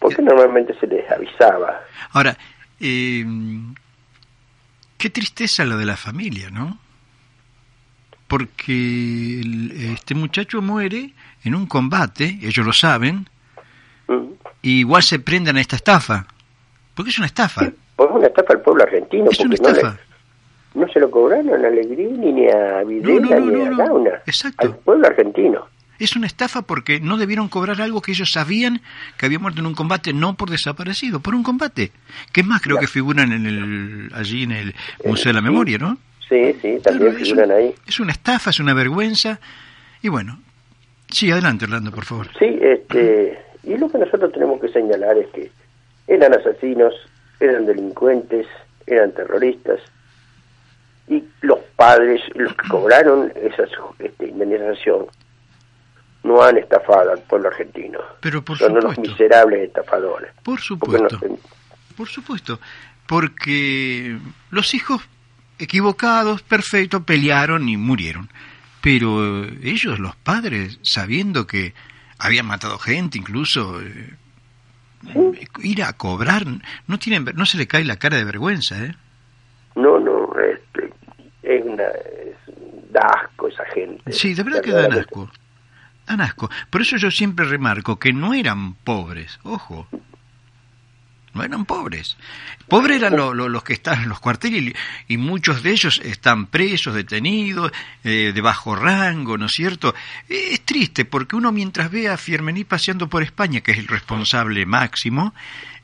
porque 0.00 0.22
normalmente 0.22 0.74
se 0.78 0.86
les 0.86 1.10
avisaba. 1.10 1.82
Ahora, 2.12 2.36
eh, 2.80 3.24
qué 4.96 5.10
tristeza 5.10 5.64
la 5.64 5.76
de 5.76 5.84
la 5.84 5.96
familia, 5.96 6.50
¿no? 6.50 6.78
Porque 8.28 9.40
el- 9.40 9.72
este 9.94 10.14
muchacho 10.14 10.60
muere 10.62 11.12
en 11.44 11.54
un 11.54 11.66
combate, 11.66 12.38
ellos 12.42 12.66
lo 12.66 12.72
saben, 12.72 13.28
y 14.62 14.80
igual 14.80 15.02
se 15.02 15.18
prenden 15.18 15.56
a 15.56 15.60
esta 15.60 15.76
estafa. 15.76 16.26
Porque 16.94 17.10
es 17.10 17.18
una 17.18 17.26
estafa. 17.26 17.70
Pues 17.94 18.08
una 18.12 18.26
estafa 18.26 18.54
al 18.54 18.60
pueblo 18.62 18.82
argentino, 18.82 19.30
Es 19.30 19.38
una 19.40 19.50
porque 19.50 19.62
no, 19.62 19.68
le- 19.70 19.76
estafa. 19.78 19.98
no 20.74 20.88
se 20.88 21.00
lo 21.00 21.10
cobraron 21.10 21.64
a 21.64 21.68
Alegrini, 21.68 22.32
ni 22.32 22.48
a 22.48 22.82
Videla, 22.84 23.20
No, 23.36 23.40
no, 23.40 23.46
no, 23.52 23.52
ni 23.74 23.80
a. 23.82 23.86
Gauna, 23.86 24.10
Exacto. 24.26 24.66
al 24.66 24.76
pueblo 24.78 25.06
argentino. 25.06 25.66
Es 25.98 26.14
una 26.14 26.26
estafa 26.26 26.60
porque 26.62 27.00
no 27.00 27.16
debieron 27.16 27.48
cobrar 27.48 27.80
algo 27.80 28.02
que 28.02 28.12
ellos 28.12 28.30
sabían 28.30 28.82
que 29.16 29.24
había 29.24 29.38
muerto 29.38 29.60
en 29.60 29.66
un 29.66 29.74
combate, 29.74 30.12
no 30.12 30.34
por 30.36 30.50
desaparecido, 30.50 31.20
por 31.20 31.34
un 31.34 31.42
combate. 31.42 31.90
Que 32.32 32.42
es 32.42 32.46
más, 32.46 32.60
creo 32.60 32.76
que 32.78 32.86
figuran 32.86 33.32
en 33.32 33.46
el, 33.46 34.10
allí 34.14 34.42
en 34.42 34.52
el 34.52 34.74
Museo 35.06 35.30
de 35.30 35.34
la 35.34 35.40
sí. 35.40 35.44
Memoria, 35.44 35.78
¿no? 35.78 35.96
Sí, 36.28 36.52
sí, 36.60 36.78
también 36.82 37.12
Claro, 37.12 37.24
figuran 37.24 37.50
un- 37.50 37.56
ahí. 37.56 37.74
Es 37.86 38.00
una 38.00 38.12
estafa, 38.12 38.50
es 38.50 38.58
una 38.60 38.74
vergüenza. 38.74 39.38
Y 40.02 40.08
bueno, 40.08 40.40
sí, 41.10 41.30
adelante, 41.30 41.64
Orlando, 41.66 41.92
por 41.92 42.04
favor. 42.04 42.28
Sí, 42.38 42.58
este, 42.60 43.38
y 43.62 43.76
lo 43.76 43.88
que 43.90 43.98
nosotros 43.98 44.32
tenemos 44.32 44.60
que 44.60 44.68
señalar 44.68 45.16
es 45.18 45.28
que 45.28 45.50
eran 46.08 46.34
asesinos, 46.34 46.94
eran 47.40 47.66
delincuentes, 47.66 48.46
eran 48.86 49.12
terroristas, 49.12 49.80
y 51.08 51.22
los 51.42 51.60
padres, 51.76 52.20
los 52.34 52.52
que 52.56 52.68
cobraron 52.68 53.32
esa 53.36 53.64
este, 54.00 54.26
indemnización, 54.28 55.06
no 56.24 56.42
han 56.42 56.58
estafado 56.58 57.12
al 57.12 57.20
pueblo 57.20 57.48
argentino. 57.48 58.00
Pero 58.20 58.44
por 58.44 58.58
Son 58.58 58.72
unos 58.72 58.94
supuesto, 58.96 59.12
miserables 59.12 59.60
estafadores. 59.68 60.32
por 60.42 60.58
Porque 60.80 60.98
no 61.02 61.08
supuesto, 61.08 61.20
por 61.96 62.08
supuesto. 62.08 62.60
Porque 63.06 64.18
los 64.50 64.74
hijos 64.74 65.00
equivocados, 65.58 66.42
perfecto, 66.42 67.04
pelearon 67.04 67.68
y 67.68 67.76
murieron. 67.76 68.28
Pero 68.80 69.44
eh, 69.44 69.58
ellos, 69.62 69.98
los 69.98 70.16
padres, 70.16 70.78
sabiendo 70.82 71.46
que 71.46 71.74
habían 72.18 72.46
matado 72.46 72.78
gente, 72.78 73.18
incluso 73.18 73.80
eh, 73.82 74.14
ir 75.62 75.82
a 75.82 75.92
cobrar, 75.94 76.44
no 76.86 76.98
tienen, 76.98 77.24
no 77.34 77.46
se 77.46 77.58
le 77.58 77.66
cae 77.66 77.84
la 77.84 77.96
cara 77.96 78.16
de 78.16 78.24
vergüenza, 78.24 78.84
¿eh? 78.84 78.94
no, 79.76 79.98
no, 79.98 80.28
este, 80.40 80.92
es 81.42 81.64
una, 81.64 81.84
es, 81.84 82.36
da 82.90 83.00
asco 83.00 83.48
esa 83.48 83.64
gente. 83.66 84.12
Sí, 84.12 84.34
de 84.34 84.42
verdad 84.42 84.62
que 84.62 84.72
dan 84.72 84.92
asco. 84.92 85.30
Dan 86.06 86.20
asco. 86.20 86.50
Por 86.70 86.80
eso 86.80 86.96
yo 86.96 87.10
siempre 87.10 87.44
remarco 87.44 87.98
que 87.98 88.12
no 88.12 88.34
eran 88.34 88.74
pobres, 88.74 89.38
ojo. 89.42 89.86
No 91.36 91.44
eran 91.44 91.64
pobres. 91.66 92.16
Pobres 92.66 92.96
eran 92.96 93.14
lo- 93.16 93.34
lo- 93.34 93.48
los 93.48 93.62
que 93.62 93.74
están 93.74 94.02
en 94.02 94.08
los 94.08 94.18
cuarteles 94.20 94.62
y, 95.08 95.14
y 95.14 95.16
muchos 95.18 95.62
de 95.62 95.70
ellos 95.70 96.00
están 96.02 96.46
presos, 96.46 96.94
detenidos, 96.94 97.70
eh, 98.02 98.32
de 98.34 98.40
bajo 98.40 98.74
rango, 98.74 99.36
¿no 99.38 99.46
es 99.46 99.52
cierto? 99.52 99.94
Es 100.28 100.62
triste 100.62 101.04
porque 101.04 101.36
uno 101.36 101.52
mientras 101.52 101.90
ve 101.90 102.08
a 102.08 102.16
Fiermení 102.16 102.64
paseando 102.64 103.08
por 103.08 103.22
España, 103.22 103.60
que 103.60 103.72
es 103.72 103.78
el 103.78 103.86
responsable 103.88 104.64
máximo, 104.66 105.34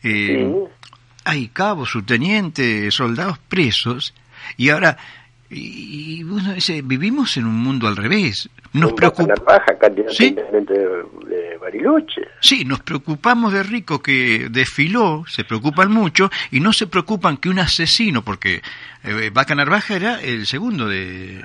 eh, 0.02 0.48
Sí. 0.50 0.88
hay 1.24 1.48
cabos, 1.48 1.90
subtenientes, 1.90 2.94
soldados 2.94 3.38
presos, 3.38 4.14
y 4.56 4.70
ahora, 4.70 4.96
y, 5.50 6.16
y 6.18 6.24
uno 6.24 6.54
dice, 6.54 6.82
vivimos 6.82 7.36
en 7.36 7.44
un 7.46 7.56
mundo 7.56 7.86
al 7.86 7.96
revés. 7.96 8.48
Nos 8.74 8.92
preocupa, 8.94 9.34
narvaja, 9.34 9.78
candidato 9.78 10.14
¿Sí? 10.14 10.30
de, 10.30 10.42
de 10.72 11.56
Bariloche. 11.58 12.22
sí, 12.40 12.64
nos 12.64 12.80
preocupamos 12.80 13.52
de 13.52 13.62
Rico 13.62 14.00
que 14.02 14.48
desfiló, 14.50 15.24
se 15.28 15.44
preocupan 15.44 15.90
mucho, 15.92 16.30
y 16.50 16.60
no 16.60 16.72
se 16.72 16.86
preocupan 16.86 17.36
que 17.36 17.50
un 17.50 17.58
asesino, 17.58 18.22
porque 18.22 18.62
eh, 19.04 19.30
Vaca 19.32 19.54
Narvaja 19.54 19.94
era 19.96 20.20
el 20.22 20.46
segundo 20.46 20.88
de 20.88 21.44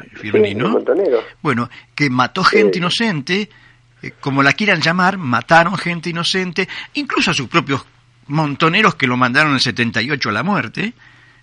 montonero. 0.70 1.22
Bueno, 1.42 1.70
que 1.96 2.10
mató 2.10 2.44
gente 2.46 2.74
Sí. 2.76 2.80
inocente, 2.80 3.50
eh, 4.02 4.12
como 4.22 4.42
la 4.42 4.54
quieran 4.54 4.80
llamar, 4.82 5.18
mataron 5.18 5.78
gente 5.78 6.10
inocente, 6.10 6.68
incluso 6.94 7.32
a 7.32 7.34
sus 7.34 7.50
propios 7.50 7.86
montoneros 8.28 8.96
que 8.96 9.08
lo 9.08 9.18
mandaron 9.18 9.50
en 9.52 9.56
el 9.56 9.62
78 9.62 10.30
a 10.30 10.32
la 10.32 10.44
muerte, 10.44 10.94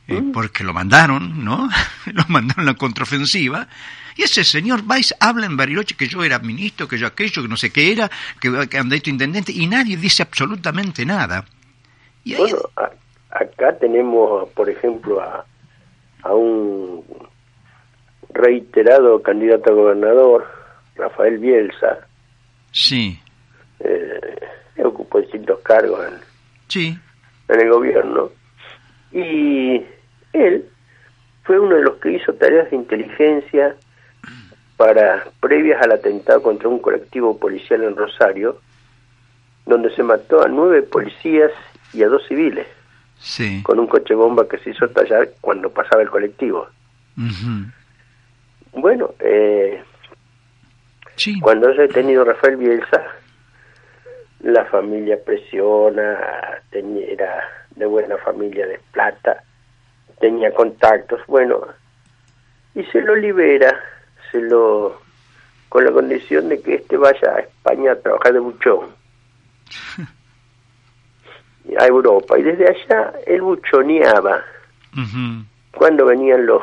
eh, 0.09 0.21
Mm. 0.21 0.33
porque 0.33 0.65
lo 0.65 0.73
mandaron, 0.73 1.45
¿no? 1.45 1.69
lo 2.07 2.25
mandaron 2.29 2.63
a 2.69 2.73
la 2.73 2.75
contraofensiva. 2.79 3.69
Y 4.17 4.23
ese 4.23 4.45
señor 4.45 4.83
Weiss 4.89 5.15
habla 5.21 5.47
en 5.47 5.57
Bariloche 5.57 5.97
que 5.97 6.07
yo 6.09 6.23
era 6.23 6.39
ministro, 6.39 6.87
que 6.87 6.99
yo 6.99 7.07
aquello, 7.07 7.43
que 7.43 7.49
no 7.49 7.57
sé 7.57 7.71
qué 7.71 7.93
era, 7.93 8.11
que, 8.41 8.69
que 8.69 8.79
andé 8.79 9.03
intendente, 9.05 9.53
y 9.53 9.67
nadie 9.67 9.97
dice 9.97 10.23
absolutamente 10.23 11.05
nada. 11.05 11.45
Y 12.25 12.35
ahí- 12.35 12.41
Bueno, 12.41 12.59
a- 12.77 12.91
acá 13.39 13.77
tenemos, 13.79 14.49
por 14.51 14.71
ejemplo, 14.71 15.21
a, 15.21 15.45
a 16.23 16.33
un 16.35 17.05
reiterado 18.31 19.23
candidato 19.23 19.71
a 19.71 19.75
gobernador, 19.75 20.47
Rafael 20.97 21.39
Bielsa, 21.39 22.07
sí, 22.73 23.21
eh, 23.81 24.41
ocupó 24.85 25.21
distintos 25.21 25.61
cargos 25.61 26.07
en, 26.07 26.15
sí, 26.69 26.99
en 27.49 27.61
el 27.61 27.69
gobierno, 27.71 28.31
y 29.13 29.83
él 30.33 30.65
fue 31.45 31.59
uno 31.61 31.77
de 31.77 31.83
los 31.83 31.97
que 31.99 32.13
hizo 32.13 32.33
tareas 32.35 32.71
de 32.71 32.77
inteligencia 32.77 33.77
para 34.77 35.25
previas 35.41 35.81
al 35.83 35.93
atentado 35.93 36.43
contra 36.43 36.69
un 36.69 36.81
colectivo 36.81 37.39
policial 37.39 37.83
en 37.85 37.97
Rosario, 37.97 38.61
donde 39.67 39.95
se 39.95 40.03
mató 40.03 40.43
a 40.43 40.49
nueve 40.49 40.83
policías 40.83 41.53
y 41.93 42.03
a 42.03 42.09
dos 42.09 42.27
civiles 42.27 42.67
sí. 43.19 43.63
con 43.63 43.79
un 43.79 43.87
coche 43.87 44.15
bomba 44.15 44.47
que 44.49 44.59
se 44.59 44.71
hizo 44.71 44.89
tallar 44.89 45.31
cuando 45.41 45.71
pasaba 45.71 46.03
el 46.03 46.11
colectivo. 46.11 46.69
Bueno, 48.73 49.15
eh, 49.21 49.83
sí. 51.17 51.41
cuando 51.41 51.71
es 51.71 51.79
detenido 51.79 52.25
Rafael 52.25 52.57
Bielsa, 52.57 53.03
la 54.41 54.65
familia 54.67 55.19
presiona, 55.25 56.19
tenía, 56.71 57.07
era 57.07 57.41
de 57.77 57.87
buena 57.87 58.17
familia 58.19 58.67
de 58.67 58.81
plata, 58.93 59.43
tenía 60.21 60.53
contactos. 60.53 61.21
Bueno, 61.27 61.67
y 62.75 62.85
se 62.85 63.01
lo 63.01 63.17
libera, 63.17 63.81
se 64.35 64.41
lo 64.41 65.01
con 65.69 65.85
la 65.85 65.93
condición 65.93 66.49
de 66.49 66.61
que 66.61 66.75
este 66.75 66.97
vaya 66.97 67.37
a 67.37 67.41
España 67.41 67.93
a 67.93 67.97
trabajar 68.01 68.33
de 68.33 68.41
buchón 68.41 68.91
a 71.79 71.87
Europa 71.87 72.37
y 72.39 72.43
desde 72.43 72.65
allá 72.65 73.13
él 73.27 73.43
buchoneaba 73.43 74.43
Ujú. 74.97 75.45
cuando 75.73 76.07
venían 76.07 76.47
los 76.47 76.63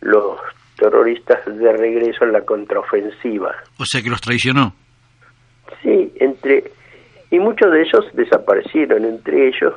los 0.00 0.38
terroristas 0.76 1.38
de 1.46 1.72
regreso 1.72 2.24
en 2.24 2.32
la 2.32 2.40
contraofensiva. 2.40 3.54
O 3.78 3.84
sea 3.84 4.02
que 4.02 4.10
los 4.10 4.20
traicionó. 4.20 4.74
Sí, 5.82 6.12
entre 6.18 6.70
y 7.30 7.38
muchos 7.38 7.70
de 7.72 7.82
ellos 7.82 8.04
desaparecieron, 8.14 9.04
entre 9.04 9.48
ellos 9.48 9.74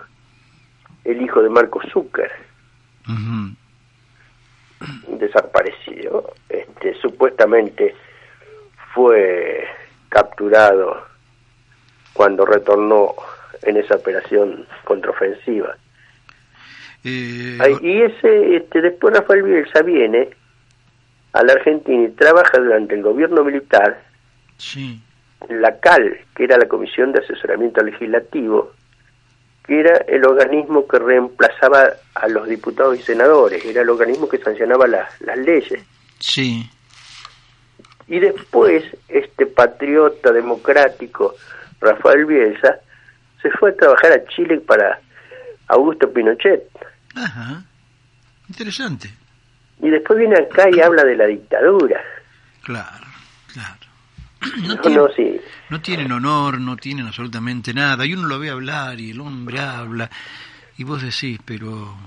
el 1.04 1.22
hijo 1.22 1.42
de 1.44 1.50
Marco 1.50 1.80
Zucker 1.92 2.32
Ujú. 3.08 3.56
desapareció, 5.20 6.24
este 6.89 7.02
supuestamente 7.02 7.95
fue 8.93 9.65
capturado 10.10 11.06
cuando 12.13 12.45
retornó 12.45 13.13
en 13.63 13.78
esa 13.78 13.95
operación 13.95 14.65
contraofensiva. 14.84 15.76
Eh, 17.04 17.58
Ay, 17.60 17.76
y 17.82 18.02
ese, 18.02 18.56
este, 18.58 18.82
después 18.82 19.13
Rafael 19.15 19.43
Bielsa 19.43 19.82
viene 19.82 20.30
a 21.34 21.43
la 21.43 21.54
Argentina 21.54 22.04
y 22.08 22.12
trabaja 22.12 22.58
durante 22.60 22.95
el 22.95 23.04
gobierno 23.04 23.43
militar 23.43 24.02
sí. 24.58 25.02
la 25.50 25.80
CAL, 25.80 26.17
que 26.36 26.45
era 26.45 26.58
la 26.58 26.67
Comisión 26.67 27.12
de 27.12 27.19
Asesoramiento 27.19 27.84
Legislativo, 27.84 28.71
que 29.67 29.80
era 29.82 29.98
el 30.08 30.26
organismo 30.26 30.88
que 30.88 30.98
reemplazaba 31.00 31.89
a 32.15 32.28
los 32.28 32.48
diputados 32.48 32.98
y 32.98 33.02
senadores, 33.04 33.63
era 33.65 33.82
el 33.82 33.89
organismo 33.89 34.30
que 34.30 34.38
sancionaba 34.38 34.88
las- 34.88 35.19
las 35.21 35.38
leyes. 35.39 35.84
Sí. 36.19 36.69
Y 38.08 38.20
después, 38.20 38.84
este 39.08 39.46
patriota 39.48 40.32
democrático, 40.32 41.36
Rafael 41.82 42.26
Bielsa, 42.26 42.76
se 43.41 43.50
fue 43.52 43.72
a 43.72 43.76
trabajar 43.76 44.12
a 44.12 44.26
Chile 44.28 44.60
para 44.60 45.00
Augusto 45.68 46.12
Pinochet. 46.12 46.63
Ajá. 47.15 47.63
Interesante. 48.50 49.10
Y 49.82 49.89
después 49.89 50.20
viene 50.20 50.36
acá 50.39 50.68
y 50.72 50.80
habla 50.82 51.04
de 51.04 51.15
la 51.15 51.26
dictadura. 51.26 52.00
Claro, 52.63 53.06
claro. 53.54 53.76
No 54.62 54.76
No, 54.76 54.82
tienen, 54.82 55.00
no, 55.00 55.08
sí. 55.15 55.41
no 55.72 55.82
tienen 55.82 56.12
honor, 56.12 56.60
no 56.62 56.78
tienen 56.78 57.08
absolutamente 57.08 57.74
nada. 57.74 58.06
Y 58.06 58.13
uno 58.13 58.28
lo 58.28 58.38
ve 58.39 58.52
hablar 58.52 59.00
y 59.00 59.12
el 59.12 59.20
hombre 59.20 59.60
habla. 59.60 60.10
Y 60.78 60.84
vos 60.84 61.02
decís, 61.02 61.39
pero 61.44 61.98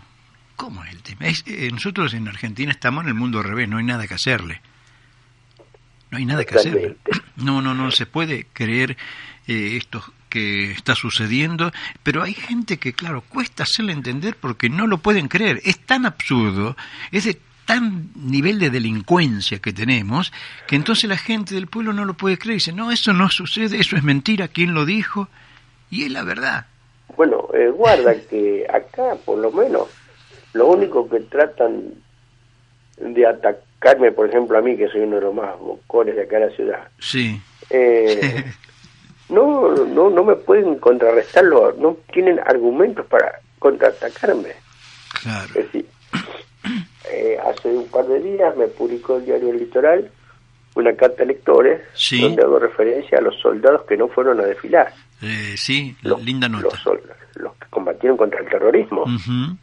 ¿cómo 0.54 0.84
es 0.84 0.92
el 0.92 1.02
tema? 1.02 1.26
Es- 1.26 1.44
eh, 1.48 1.68
nosotros 1.72 2.14
en 2.14 2.28
Argentina 2.28 2.70
estamos 2.70 3.02
en 3.04 3.08
el 3.08 3.14
mundo 3.14 3.38
al 3.38 3.44
revés, 3.44 3.68
no 3.68 3.78
hay 3.78 3.84
nada 3.84 4.06
que 4.06 4.14
hacerle. 4.14 4.60
No 6.10 6.18
hay 6.18 6.24
nada 6.24 6.44
que. 6.44 6.54
Totalmente. 6.54 7.10
No, 7.36 7.62
no, 7.62 7.74
no 7.74 7.90
se 7.90 8.06
puede 8.06 8.46
creer 8.52 8.96
eh, 9.46 9.76
esto 9.76 10.02
que 10.28 10.72
está 10.72 10.94
sucediendo, 10.94 11.72
pero 12.02 12.22
hay 12.22 12.34
gente 12.34 12.78
que, 12.78 12.92
claro, 12.92 13.22
cuesta 13.22 13.62
hacerle 13.62 13.92
entender 13.92 14.36
porque 14.38 14.68
no 14.68 14.86
lo 14.86 14.98
pueden 14.98 15.28
creer. 15.28 15.60
Es 15.64 15.78
tan 15.80 16.06
absurdo, 16.06 16.76
es 17.12 17.24
de 17.24 17.38
tan 17.64 18.10
nivel 18.14 18.58
de 18.58 18.70
delincuencia 18.70 19.58
que 19.58 19.74
tenemos, 19.74 20.32
que 20.66 20.76
entonces 20.76 21.08
la 21.08 21.18
gente 21.18 21.54
del 21.54 21.66
pueblo 21.66 21.92
no 21.92 22.06
lo 22.06 22.14
puede 22.14 22.38
creer. 22.38 22.56
Dice, 22.56 22.72
no, 22.72 22.90
eso 22.90 23.12
no 23.12 23.28
sucede, 23.28 23.78
eso 23.78 23.96
es 23.96 24.02
mentira, 24.02 24.48
¿quién 24.48 24.72
lo 24.72 24.86
dijo? 24.86 25.28
Y 25.90 26.04
es 26.04 26.10
la 26.10 26.24
verdad. 26.24 26.66
Bueno, 27.16 27.48
eh, 27.52 27.68
guarda 27.68 28.14
que 28.28 28.66
acá, 28.72 29.16
por 29.24 29.38
lo 29.38 29.50
menos, 29.52 29.88
lo 30.54 30.68
único 30.68 31.08
que 31.08 31.20
tratan 31.20 31.94
de 32.98 33.26
atacarme, 33.80 34.12
por 34.12 34.28
ejemplo, 34.28 34.58
a 34.58 34.62
mí, 34.62 34.76
que 34.76 34.88
soy 34.88 35.02
uno 35.02 35.16
de 35.16 35.22
los 35.22 35.34
más 35.34 35.58
bocones 35.58 36.16
de 36.16 36.22
acá 36.22 36.38
de 36.38 36.46
la 36.46 36.56
ciudad, 36.56 36.88
Sí. 36.98 37.40
eh, 37.70 38.44
no, 39.28 39.70
no, 39.86 40.10
no 40.10 40.24
me 40.24 40.34
pueden 40.36 40.76
contrarrestarlo, 40.76 41.74
no 41.78 41.96
tienen 42.12 42.40
argumentos 42.40 43.06
para 43.06 43.40
contraatacarme. 43.58 44.50
Claro. 45.22 45.48
Es 45.48 45.54
decir, 45.54 45.86
eh, 47.10 47.38
hace 47.44 47.68
un 47.68 47.86
par 47.88 48.06
de 48.06 48.20
días 48.20 48.56
me 48.56 48.66
publicó 48.68 49.16
el 49.16 49.24
diario 49.24 49.50
El 49.50 49.58
Litoral 49.58 50.10
una 50.74 50.94
carta 50.94 51.22
a 51.24 51.26
lectores 51.26 51.80
Sí. 51.94 52.20
donde 52.20 52.42
hago 52.42 52.58
referencia 52.58 53.18
a 53.18 53.20
los 53.20 53.34
soldados 53.40 53.82
que 53.88 53.96
no 53.96 54.06
fueron 54.08 54.40
a 54.40 54.44
desfilar, 54.44 54.92
Eh, 55.22 55.54
sí, 55.56 55.96
los, 56.02 56.22
linda 56.22 56.48
los, 56.48 56.62
nota. 56.62 56.76
sol- 56.76 57.02
los 57.34 57.52
que 57.56 57.66
combatieron 57.70 58.16
contra 58.16 58.40
el 58.40 58.48
terrorismo 58.48 59.02
Ujú. 59.02 59.56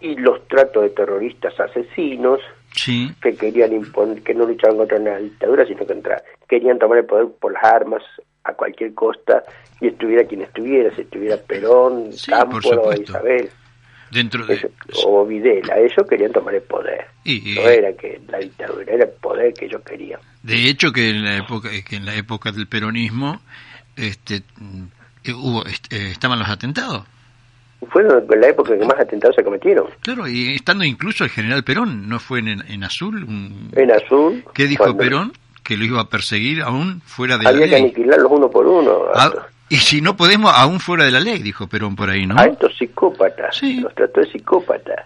Y 0.00 0.16
los 0.16 0.46
tratos 0.48 0.82
de 0.84 0.90
terroristas 0.90 1.58
asesinos 1.60 2.40
Sí, 2.74 3.10
que 3.22 3.34
querían 3.34 3.72
imponer, 3.72 4.22
que 4.22 4.34
no 4.34 4.44
luchaban 4.44 4.76
contra 4.76 4.98
una 4.98 5.16
dictadura, 5.16 5.64
sino 5.66 5.86
contra, 5.86 6.22
querían 6.48 6.78
tomar 6.78 6.98
el 6.98 7.06
poder 7.06 7.28
por 7.40 7.52
las 7.52 7.64
armas 7.64 8.02
a 8.44 8.52
cualquier 8.52 8.92
costa 8.92 9.42
y 9.80 9.88
estuviera 9.88 10.24
quien 10.24 10.42
estuviera, 10.42 10.94
si 10.94 11.00
estuviera 11.02 11.38
Perón, 11.38 12.12
Sí, 12.12 12.30
por 12.30 12.62
Cámpora. 12.62 12.96
Isabel. 13.00 13.48
dentro 14.10 14.44
de... 14.46 14.54
Eso- 14.54 14.68
o 15.06 15.24
Videla, 15.26 15.78
ellos 15.78 16.06
querían 16.08 16.32
tomar 16.32 16.54
el 16.54 16.62
poder. 16.62 17.06
Y- 17.24 17.52
y- 17.52 17.54
no 17.56 17.62
era 17.62 17.92
que 17.94 18.20
la 18.28 18.38
dictadura, 18.38 18.92
era 18.92 19.04
el 19.04 19.10
poder 19.10 19.52
que 19.54 19.64
ellos 19.66 19.80
querían. 19.82 20.20
De 20.42 20.68
hecho, 20.68 20.92
que 20.92 21.08
en 21.10 21.24
la 21.24 21.36
época, 21.38 21.70
que 21.88 21.96
en 21.96 22.04
la 22.04 22.14
época 22.14 22.52
del 22.52 22.66
peronismo, 22.68 23.40
este, 23.96 24.42
hubo, 25.34 25.64
eh, 25.66 26.10
estaban 26.12 26.38
los 26.38 26.48
atentados. 26.48 27.04
Fueron 27.90 28.24
la 28.40 28.48
época 28.48 28.72
en 28.74 28.80
que 28.80 28.86
más 28.86 28.98
atentados 29.00 29.36
se 29.36 29.44
cometieron. 29.44 29.86
Claro, 30.00 30.26
y 30.28 30.54
estando 30.54 30.84
incluso 30.84 31.24
el 31.24 31.30
general 31.30 31.64
Perón, 31.64 32.08
¿no 32.08 32.18
fue 32.18 32.40
en, 32.40 32.48
en 32.68 32.84
azul? 32.84 33.24
un- 33.24 33.70
En 33.74 33.90
azul. 33.92 34.44
¿Qué 34.54 34.66
dijo 34.66 34.84
cuando 34.84 34.98
Perón? 35.02 35.32
Que 35.62 35.76
lo 35.76 35.84
iba 35.84 36.00
a 36.00 36.08
perseguir 36.08 36.62
aún 36.62 37.00
fuera 37.04 37.36
de 37.38 37.44
la 37.44 37.50
Había 37.50 37.64
que 37.64 37.70
ley. 37.72 37.82
aniquilarlos 37.82 38.30
uno 38.30 38.50
por 38.50 38.66
uno. 38.66 39.02
Ah, 39.14 39.32
y 39.68 39.76
si 39.76 40.00
no 40.00 40.16
podemos, 40.16 40.52
aún 40.54 40.78
fuera 40.80 41.04
de 41.04 41.10
la 41.10 41.20
ley, 41.20 41.40
dijo 41.40 41.66
Perón 41.66 41.96
por 41.96 42.08
ahí, 42.10 42.24
¿no? 42.26 42.38
a 42.38 42.44
estos 42.44 42.76
psicópatas. 42.76 43.56
Sí. 43.56 43.80
Los 43.80 43.94
trató 43.94 44.20
de 44.20 44.30
psicópatas. 44.30 45.04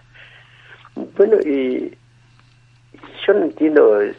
Bueno, 0.95 1.37
y 1.43 1.91
yo 3.25 3.33
no 3.33 3.43
entiendo 3.45 4.01
eh, 4.01 4.13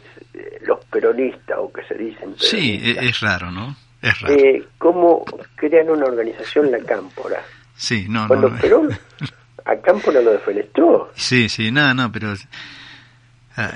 los 0.65 0.83
peronistas 0.85 1.57
o 1.59 1.71
que 1.71 1.83
se 1.83 1.95
dicen 1.95 2.35
Sí, 2.37 2.75
e- 2.75 2.79
peronistas. 2.79 3.05
es 3.05 3.19
raro, 3.21 3.51
¿no? 3.51 3.75
Es 4.01 4.19
raro. 4.19 4.33
Eh, 4.35 4.63
cómo 4.77 5.23
crean 5.55 5.89
una 5.89 6.05
organización 6.05 6.71
la 6.71 6.79
Cámpora. 6.79 7.41
Sí, 7.75 8.05
no, 8.09 8.27
Cuando 8.27 8.49
no. 8.49 8.57
Perón 8.59 8.89
a 9.65 9.75
Cámpora 9.77 10.21
lo 10.21 10.31
defenestró. 10.31 11.11
Sí, 11.15 11.49
sí, 11.49 11.71
nada, 11.71 11.93
no, 11.93 12.11
pero... 12.11 12.33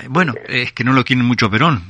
bueno, 0.08 0.34
es 0.46 0.72
que 0.72 0.84
no 0.84 0.92
lo 0.92 1.04
quieren 1.04 1.24
mucho 1.24 1.46
a 1.46 1.50
Perón. 1.50 1.82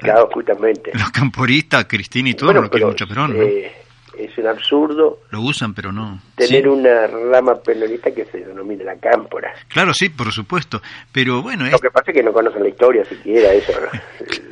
Claro, 0.00 0.28
justamente. 0.32 0.92
Los 0.94 1.10
camporistas, 1.10 1.86
Cristina 1.86 2.30
y 2.30 2.34
todo 2.34 2.46
Bueno, 2.46 2.60
no 2.60 2.64
lo 2.66 2.70
quieren 2.70 2.88
mucho 2.88 3.04
a 3.04 3.08
Perón, 3.08 3.36
¿no? 3.36 3.42
eh, 3.42 3.72
es 4.16 4.36
un 4.36 4.46
absurdo 4.48 5.20
Lo 5.30 5.40
usan, 5.42 5.74
pero 5.74 5.92
no. 5.92 6.20
tener 6.36 6.62
Sí, 6.62 6.68
una 6.68 7.06
rama 7.06 7.60
peronista 7.60 8.10
que 8.12 8.24
se 8.24 8.38
denomine 8.38 8.82
la 8.84 8.96
cámpora. 8.96 9.52
Claro, 9.68 9.94
sí, 9.94 10.08
por 10.08 10.32
supuesto. 10.32 10.82
Pero 11.12 11.40
bueno, 11.42 11.66
es... 11.66 11.72
Lo 11.72 11.78
que 11.78 11.90
pasa 11.90 12.10
es 12.10 12.16
que 12.16 12.22
no 12.24 12.32
conocen 12.32 12.62
la 12.62 12.68
historia 12.68 13.04
siquiera, 13.04 13.52
eso. 13.52 13.72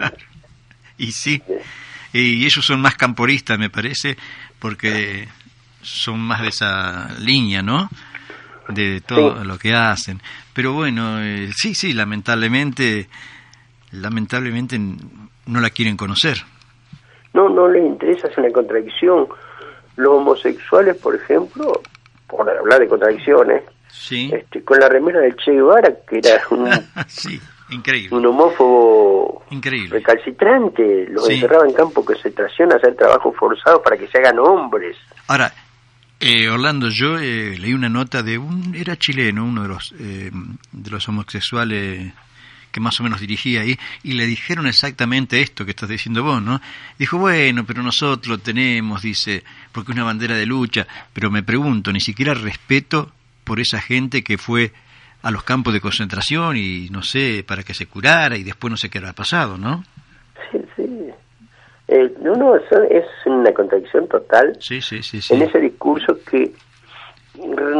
y 0.99 1.11
sí. 1.13 1.43
Y 2.13 2.45
ellos 2.45 2.65
son 2.65 2.81
más 2.81 2.95
camporistas, 2.97 3.59
me 3.59 3.69
parece, 3.71 4.17
porque 4.61 5.27
son 5.87 6.21
más 6.21 6.43
de 6.43 6.49
esa 6.49 7.09
línea, 7.21 7.63
¿no? 7.63 7.89
De 8.69 9.01
todo 9.01 9.41
Sí. 9.41 9.47
lo 9.47 9.59
que 9.59 9.75
hacen. 9.75 10.21
Pero 10.53 10.73
bueno, 10.73 11.21
eh, 11.23 11.51
sí, 11.55 11.75
sí, 11.75 11.93
lamentablemente, 11.93 13.09
lamentablemente 13.93 14.79
no 14.79 15.61
la 15.61 15.71
quieren 15.71 15.97
conocer. 15.97 16.39
No, 17.33 17.49
no 17.49 17.69
les 17.69 17.85
interesa, 17.85 18.29
es 18.29 18.39
una 18.39 18.51
contradicción. 18.51 19.29
Los 19.97 20.09
homosexuales, 20.15 20.97
por 20.97 21.15
ejemplo, 21.15 21.81
por 22.27 22.49
hablar 22.51 22.81
de 22.81 22.89
contradicciones, 22.89 23.63
Sí, 23.89 24.31
este, 24.33 24.63
con 24.63 24.79
la 24.79 24.89
remera 24.89 25.21
del 25.21 25.37
Che 25.37 25.53
Guevara, 25.53 25.91
que 26.09 26.19
era 26.19 26.43
un, 26.51 26.69
sí, 27.07 27.41
increíble, 27.71 28.15
un 28.17 28.27
homófobo 28.27 29.45
increíble. 29.51 29.91
recalcitrante, 30.01 31.07
los 31.09 31.27
Sí. 31.27 31.35
encerraba 31.35 31.67
en 31.67 31.73
campo 31.73 32.05
que 32.05 32.15
se 32.17 32.31
tracciona 32.31 32.75
a 32.75 32.79
hacer 32.79 32.95
trabajo 32.95 33.33
forzado 33.33 33.83
para 33.83 33.97
que 33.97 34.07
se 34.09 34.19
hagan 34.19 34.39
hombres. 34.39 34.97
Ahora, 35.29 35.53
eh, 36.21 36.49
Orlando, 36.49 36.89
yo 36.89 37.19
eh, 37.19 37.59
leí 37.59 37.75
una 37.75 37.89
nota 37.89 38.23
de 38.23 38.39
un, 38.39 38.75
era 38.75 38.97
chileno, 38.97 39.45
uno 39.45 39.63
de 39.63 39.69
los, 39.69 39.95
eh, 39.99 40.31
de 40.73 40.91
los 40.91 41.09
homosexuales 41.09 42.13
que 42.77 42.81
más 42.81 43.01
o 43.01 43.03
menos 43.03 43.21
dirigía 43.21 43.63
ahí, 43.63 43.79
y 44.03 44.13
le 44.13 44.27
dijeron 44.27 44.67
exactamente 44.67 45.41
esto 45.41 45.65
que 45.65 45.71
estás 45.71 45.89
diciendo 45.89 46.23
vos, 46.23 46.43
¿no? 46.43 46.61
Dijo, 46.99 47.17
bueno, 47.17 47.65
pero 47.65 47.83
nosotros 47.83 48.43
tenemos, 48.43 49.01
dice, 49.01 49.45
porque 49.73 49.93
es 49.93 49.97
una 49.97 50.05
bandera 50.05 50.37
de 50.37 50.45
lucha, 50.45 50.87
pero 51.15 51.31
me 51.31 51.43
pregunto, 51.43 51.91
ni 51.91 52.01
siquiera 52.01 52.35
respeto 52.35 53.13
por 53.45 53.61
esa 53.61 53.81
gente 53.81 54.23
que 54.23 54.37
fue 54.37 54.75
a 55.23 55.31
los 55.31 55.43
campos 55.43 55.73
de 55.73 55.81
concentración 55.81 56.59
y 56.59 56.91
no 56.91 57.03
sé, 57.03 57.45
para 57.47 57.63
que 57.63 57.73
se 57.73 57.87
curara 57.87 58.37
y 58.37 58.43
después 58.43 58.71
no 58.71 58.77
sé 58.77 58.91
qué 58.91 58.99
habrá 58.99 59.15
pasado, 59.15 59.57
¿no? 59.57 59.83
Eh, 61.89 62.13
no, 62.21 62.35
no, 62.35 62.57
eso 62.57 62.83
es 62.91 63.05
una 63.27 63.53
contradicción 63.53 64.09
total 64.09 64.57
Sí, 64.61 64.81
sí, 64.83 65.03
sí, 65.05 65.23
sí. 65.23 65.35
en 65.35 65.43
ese 65.43 65.61
discurso 65.61 66.19
que 66.29 66.53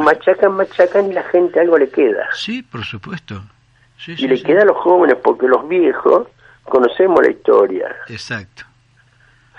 machacan, 0.03 0.53
machacan 0.53 1.11
y 1.11 1.15
la 1.15 1.23
gente 1.25 1.59
algo 1.61 1.79
le 1.79 1.89
queda. 1.89 2.29
Sí, 2.33 2.63
por 2.63 2.85
supuesto. 2.85 3.43
Y 4.07 4.29
le 4.29 4.41
queda 4.43 4.63
a 4.63 4.65
los 4.67 4.77
jóvenes 4.77 5.17
porque 5.23 5.49
los 5.49 5.67
viejos 5.69 6.29
conocemos 6.65 7.21
la 7.23 7.31
historia. 7.31 7.97
Exacto. 8.09 8.65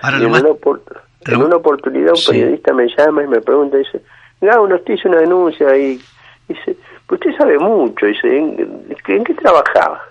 Ahora 0.01 0.19
Y 0.19 0.23
en, 0.25 0.31
más... 0.31 0.41
una, 0.41 0.51
opor- 0.51 1.01
en 1.25 1.41
una 1.41 1.55
oportunidad 1.57 2.13
un 2.15 2.21
periodista 2.25 2.73
me 2.73 2.87
llama 2.87 3.23
y 3.23 3.27
me 3.27 3.41
pregunta, 3.41 3.77
dice, 3.77 4.01
Gabo, 4.39 4.73
usted 4.73 4.93
hizo 4.93 5.09
una 5.09 5.17
denuncia 5.19 5.75
y 5.75 5.99
dice, 6.47 6.77
pues 7.07 7.19
usted 7.19 7.35
sabe 7.37 7.57
mucho, 7.57 8.05
dice, 8.05 8.37
¿en, 8.37 8.95
en 9.07 9.23
qué 9.23 9.33
trabajaba? 9.33 10.03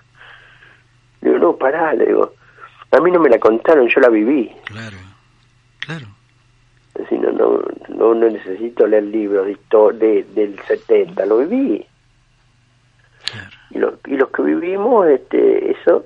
Le 1.21 1.29
digo, 1.31 1.41
no, 1.41 1.55
pará, 1.55 1.93
le 1.93 2.05
digo, 2.07 2.33
a 2.91 2.99
mí 3.01 3.11
no 3.11 3.19
me 3.19 3.29
la 3.29 3.39
contaron, 3.39 3.87
yo 3.87 3.99
la 4.01 4.09
viví. 4.09 4.51
Claro, 4.65 4.97
claro. 5.79 6.07
Así, 7.03 7.17
no, 7.17 7.31
no, 7.31 7.61
no, 7.89 8.13
no 8.15 8.29
necesito 8.29 8.87
leer 8.87 9.03
libros 9.03 9.45
de, 9.45 9.55
de 9.93 10.23
del 10.33 10.59
70, 10.67 11.25
lo 11.25 11.37
viví. 11.39 11.85
Claro. 13.31 13.49
Y, 13.71 13.77
lo- 13.77 13.99
y 14.07 14.15
los 14.17 14.29
que 14.29 14.41
vivimos, 14.41 15.07
este, 15.07 15.71
eso 15.71 16.05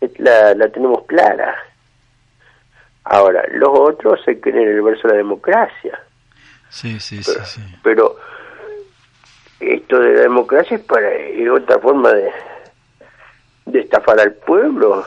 es- 0.00 0.18
la, 0.20 0.54
la 0.54 0.68
tenemos 0.68 1.04
clara. 1.06 1.56
Ahora, 3.04 3.42
los 3.52 3.70
otros 3.72 4.20
se 4.24 4.38
creen 4.38 4.58
en 4.68 4.68
el 4.76 4.82
verso 4.82 5.08
de 5.08 5.14
la 5.14 5.18
democracia. 5.18 5.98
Sí, 6.68 7.00
sí, 7.00 7.22
sí, 7.22 7.32
sí. 7.44 7.62
Pero 7.82 8.16
esto 9.60 9.98
de 9.98 10.14
la 10.14 10.20
democracia 10.22 10.76
es 10.76 10.84
para 10.84 11.10
es 11.10 11.48
otra 11.50 11.78
forma 11.78 12.12
de, 12.12 12.30
de 13.66 13.80
estafar 13.80 14.20
al 14.20 14.34
pueblo. 14.34 15.04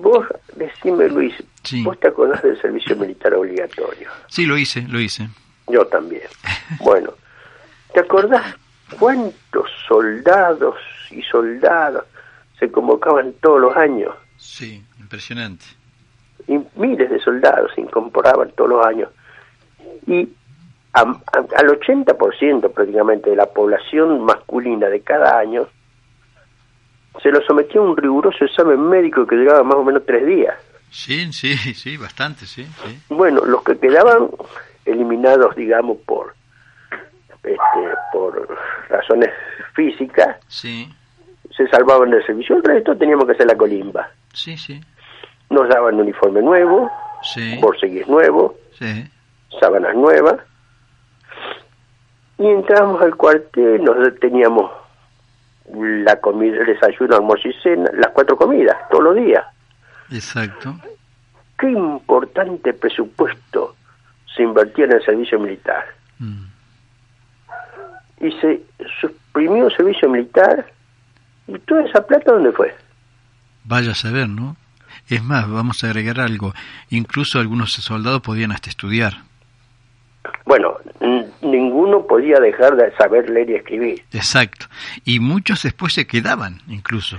Vos, 0.00 0.26
decime 0.54 1.08
Luis, 1.08 1.34
Sí. 1.64 1.82
¿vos 1.82 1.98
te 1.98 2.06
acordás 2.08 2.40
del 2.42 2.60
servicio 2.60 2.94
militar 2.96 3.34
obligatorio? 3.34 4.08
Sí, 4.28 4.46
lo 4.46 4.56
hice, 4.56 4.82
lo 4.88 5.00
hice. 5.00 5.28
Yo 5.66 5.86
también. 5.86 6.22
Bueno, 6.80 7.12
¿te 7.92 8.00
acordás 8.00 8.54
cuántos 8.98 9.68
soldados 9.88 10.76
y 11.10 11.22
soldadas 11.22 12.04
se 12.58 12.70
convocaban 12.70 13.32
todos 13.42 13.60
los 13.60 13.76
años? 13.76 14.14
Sí, 14.36 14.84
impresionante. 15.00 15.64
Y 16.46 16.58
miles 16.76 17.10
de 17.10 17.18
soldados 17.20 17.72
se 17.74 17.80
incorporaban 17.80 18.50
todos 18.52 18.70
los 18.70 18.86
años. 18.86 19.08
Y 20.06 20.28
a- 20.92 21.00
a- 21.00 21.56
al 21.56 21.68
80% 21.70 22.70
prácticamente 22.70 23.30
de 23.30 23.36
la 23.36 23.46
población 23.46 24.24
masculina 24.24 24.86
de 24.88 25.00
cada 25.00 25.38
año 25.38 25.66
se 27.22 27.30
lo 27.30 27.40
sometía 27.42 27.80
a 27.80 27.84
un 27.84 27.96
riguroso 27.96 28.44
examen 28.44 28.80
médico 28.88 29.26
que 29.26 29.36
duraba 29.36 29.62
más 29.62 29.76
o 29.76 29.84
menos 29.84 30.02
tres 30.06 30.24
días. 30.26 30.54
Sí, 30.90 31.32
sí, 31.32 31.54
sí, 31.74 31.96
bastante, 31.96 32.46
sí, 32.46 32.64
sí. 32.64 32.98
Bueno, 33.10 33.44
los 33.44 33.62
que 33.62 33.76
quedaban 33.78 34.28
eliminados, 34.84 35.54
digamos, 35.56 35.98
por 36.06 36.34
este, 37.42 37.58
por 38.12 38.48
razones 38.88 39.30
físicas, 39.74 40.36
Sí, 40.48 40.88
se 41.56 41.66
salvaban 41.68 42.10
del 42.10 42.24
servicio. 42.26 42.56
El 42.56 42.62
resto 42.64 42.96
teníamos 42.96 43.26
que 43.26 43.32
hacer 43.32 43.46
la 43.46 43.56
colimba. 43.56 44.08
sí, 44.32 44.56
sí, 44.56 44.80
Nos 45.50 45.68
daban 45.68 46.00
uniforme 46.00 46.42
nuevo, 46.42 46.90
sí, 47.22 47.58
borseguís 47.60 48.06
nuevo, 48.08 48.56
sí. 48.78 49.04
sábanas 49.60 49.94
nuevas. 49.94 50.36
Y 52.38 52.46
entramos 52.46 53.02
al 53.02 53.16
cuartel, 53.16 53.82
nos 53.82 53.96
teníamos 54.20 54.70
la 55.74 56.16
comida, 56.20 56.58
el 56.58 56.66
desayuno, 56.66 57.16
almuerzo 57.16 57.48
y 57.48 57.52
cena, 57.62 57.90
las 57.94 58.12
cuatro 58.12 58.36
comidas, 58.36 58.76
todos 58.90 59.04
los 59.04 59.16
días. 59.16 59.44
Exacto. 60.10 60.74
Qué 61.58 61.70
importante 61.70 62.72
presupuesto 62.72 63.76
se 64.34 64.42
invertía 64.42 64.86
en 64.86 64.92
el 64.92 65.04
servicio 65.04 65.38
militar. 65.38 65.84
Mm. 66.20 66.46
y 68.20 68.32
se 68.40 68.60
suprimió 69.00 69.68
el 69.68 69.76
servicio 69.76 70.10
militar 70.10 70.66
y 71.46 71.56
toda 71.60 71.84
esa 71.84 72.04
plata 72.04 72.32
dónde 72.32 72.50
fue 72.50 72.74
Vaya 73.62 73.92
a 73.92 73.94
saber, 73.94 74.28
¿no? 74.28 74.56
Es 75.08 75.22
más, 75.22 75.48
vamos 75.48 75.84
a 75.84 75.88
agregar 75.88 76.20
algo. 76.20 76.54
Incluso 76.90 77.38
algunos 77.38 77.72
soldados 77.72 78.22
podían 78.22 78.50
hasta 78.50 78.70
estudiar. 78.70 79.27
Bueno 80.44 80.76
ninguno 81.40 82.06
podía 82.06 82.38
dejar 82.40 82.76
de 82.76 82.94
saber 82.96 83.30
leer 83.30 83.50
y 83.50 83.54
escribir 83.54 84.04
Exacto. 84.12 84.66
Y 85.04 85.20
muchos 85.20 85.62
después 85.62 85.94
se 85.94 86.06
quedaban, 86.06 86.60
incluso. 86.68 87.18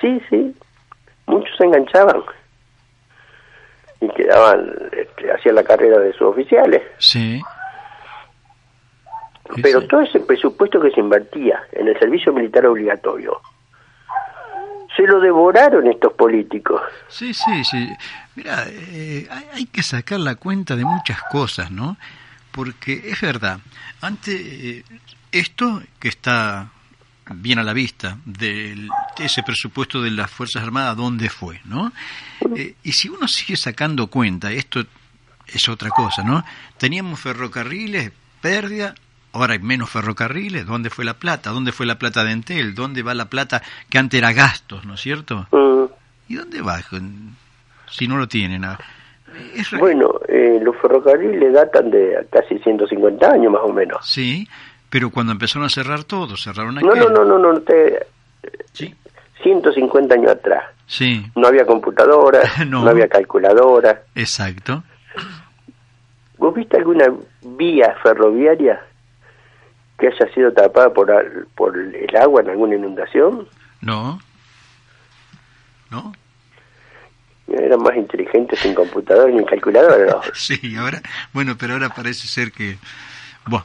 sí 0.00 0.20
sí 0.30 0.54
muchos 1.26 1.56
se 1.56 1.64
enganchaban 1.64 2.22
y 4.00 4.08
quedaban 4.10 4.70
este, 4.92 5.32
hacían 5.32 5.54
la 5.54 5.64
carrera 5.64 5.98
de 5.98 6.12
suboficiales 6.12 6.82
Sí. 6.98 7.40
Sí, 9.54 9.62
pero 9.62 9.80
sí. 9.80 9.86
todo 9.88 10.00
ese 10.00 10.18
presupuesto 10.20 10.80
que 10.80 10.90
se 10.90 10.98
invertía 11.00 11.62
en 11.72 11.86
el 11.88 11.98
servicio 11.98 12.32
militar 12.32 12.66
obligatorio 12.66 13.40
se 14.96 15.02
lo 15.02 15.20
devoraron 15.20 15.86
estos 15.86 16.12
políticos 16.14 16.80
Sí, 17.08 17.32
sí, 17.32 17.64
sí. 17.64 17.88
Mira, 18.34 18.64
eh, 18.68 19.26
hay, 19.30 19.44
hay 19.54 19.66
que 19.66 19.82
sacar 19.82 20.18
la 20.20 20.34
cuenta 20.34 20.74
de 20.76 20.84
muchas 20.84 21.22
cosas, 21.30 21.70
¿no? 21.70 21.96
Porque 22.56 23.02
es 23.04 23.20
verdad, 23.20 23.60
ante 24.00 24.78
eh, 24.78 24.84
esto 25.30 25.82
que 26.00 26.08
está 26.08 26.70
bien 27.34 27.58
a 27.58 27.62
la 27.62 27.74
vista, 27.74 28.16
de 28.24 28.88
ese 29.18 29.42
presupuesto 29.42 30.00
de 30.00 30.10
las 30.10 30.30
Fuerzas 30.30 30.62
Armadas, 30.62 30.96
¿dónde 30.96 31.28
fue, 31.28 31.60
no? 31.66 31.92
Eh, 32.56 32.74
y 32.82 32.92
si 32.92 33.10
uno 33.10 33.28
sigue 33.28 33.58
sacando 33.58 34.06
cuenta, 34.06 34.50
esto 34.52 34.86
es 35.46 35.68
otra 35.68 35.90
cosa, 35.90 36.22
¿no? 36.22 36.42
Teníamos 36.78 37.20
ferrocarriles, 37.20 38.10
pérdida, 38.40 38.94
ahora 39.32 39.52
hay 39.52 39.58
menos 39.58 39.90
ferrocarriles, 39.90 40.64
¿dónde 40.64 40.88
fue 40.88 41.04
la 41.04 41.14
plata? 41.14 41.50
¿Dónde 41.50 41.72
fue 41.72 41.84
la 41.84 41.98
plata 41.98 42.24
de 42.24 42.32
Entel? 42.32 42.74
¿Dónde 42.74 43.02
va 43.02 43.12
la 43.12 43.28
plata 43.28 43.62
que 43.90 43.98
antes 43.98 44.16
era 44.16 44.32
gastos, 44.32 44.86
¿no 44.86 44.94
es 44.94 45.00
cierto? 45.02 45.46
Mm, 45.52 45.92
¿Y 46.32 46.36
dónde 46.36 46.62
va 46.62 46.80
si 47.90 48.08
no 48.08 48.16
lo 48.16 48.28
tienen? 48.28 48.64
Bueno, 49.78 50.20
eh, 50.28 50.58
los 50.62 50.76
ferrocarriles 50.76 51.52
datan 51.52 51.90
de 51.90 52.26
casi 52.30 52.58
150 52.58 53.30
años 53.32 53.52
más 53.52 53.62
o 53.62 53.72
menos. 53.72 53.98
Sí, 54.06 54.48
pero 54.88 55.10
cuando 55.10 55.32
empezaron 55.32 55.66
a 55.66 55.68
cerrar 55.68 56.04
todo, 56.04 56.36
cerraron 56.36 56.74
No, 56.76 56.90
aquel. 56.90 57.00
no, 57.00 57.08
no, 57.10 57.24
no, 57.24 57.38
no, 57.38 57.60
te, 57.60 58.06
Sí, 58.72 58.94
150 59.42 60.14
años 60.14 60.30
atrás. 60.30 60.64
sí, 60.86 61.26
No 61.34 61.48
había 61.48 61.66
computadora, 61.66 62.40
No. 62.66 62.82
no. 62.84 62.90
había 62.90 63.08
calculadora. 63.08 64.02
exacto. 64.14 64.82
¿Vos 66.38 66.54
viste 66.54 66.76
alguna 66.76 67.06
vía 67.42 67.96
ferroviaria 68.02 68.80
que 69.98 70.08
haya 70.08 70.32
sido 70.34 70.52
tapada 70.52 70.92
por, 70.92 71.10
por 71.54 71.76
el 71.78 72.14
agua 72.16 72.42
en 72.42 72.50
alguna 72.50 72.74
inundación? 72.76 73.48
No, 73.80 74.20
no, 75.90 76.12
Eran 77.48 77.80
más 77.82 77.96
inteligentes 77.96 78.58
sin 78.58 78.74
computadora 78.74 79.32
ni 79.32 79.44
calculadora. 79.44 80.06
¿no? 80.12 80.20
sí, 80.34 80.76
ahora, 80.76 81.00
bueno, 81.32 81.56
pero 81.58 81.74
ahora 81.74 81.88
parece 81.90 82.26
ser 82.28 82.50
que, 82.52 82.76
bueno, 83.46 83.64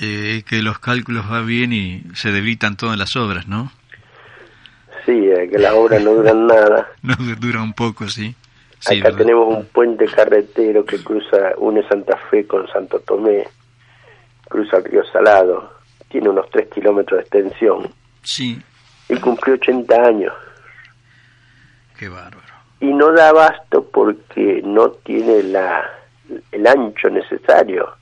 eh, 0.00 0.42
que 0.48 0.62
los 0.62 0.78
cálculos 0.78 1.28
van 1.28 1.46
bien 1.46 1.72
y 1.72 2.02
se 2.14 2.32
debilitan 2.32 2.76
todas 2.76 2.98
las 2.98 3.14
obras, 3.16 3.46
¿no? 3.46 3.70
Sí, 5.04 5.12
eh, 5.12 5.48
que 5.50 5.58
las 5.58 5.72
obras 5.74 6.02
no 6.02 6.14
duran 6.14 6.46
nada. 6.48 6.88
No 7.02 7.14
dura 7.38 7.60
un 7.62 7.72
poco, 7.74 8.08
sí. 8.08 8.34
Sí, 8.78 8.98
Acá 8.98 9.10
¿verdad? 9.10 9.18
tenemos 9.18 9.56
un 9.56 9.66
puente 9.66 10.06
carretero 10.06 10.84
que 10.84 10.98
cruza, 11.04 11.52
une 11.58 11.86
Santa 11.88 12.16
Fe 12.30 12.46
con 12.46 12.66
Santo 12.68 12.98
Tomé, 13.00 13.44
cruza 14.48 14.78
el 14.78 14.84
río 14.84 15.04
Salado, 15.12 15.72
tiene 16.08 16.28
unos 16.30 16.50
3 16.50 16.68
kilómetros 16.68 17.18
de 17.18 17.22
extensión 17.22 17.88
Sí, 18.22 18.60
y 19.08 19.16
cumplió 19.16 19.54
80 19.54 19.94
años. 19.94 20.32
qué 21.96 22.08
bárbaro. 22.08 22.51
Y 22.82 22.92
no 22.92 23.12
da 23.12 23.28
abasto 23.28 23.88
porque 23.90 24.60
no 24.64 24.90
tiene 24.90 25.44
la, 25.44 25.88
el 26.50 26.66
ancho 26.66 27.08
necesario, 27.08 27.94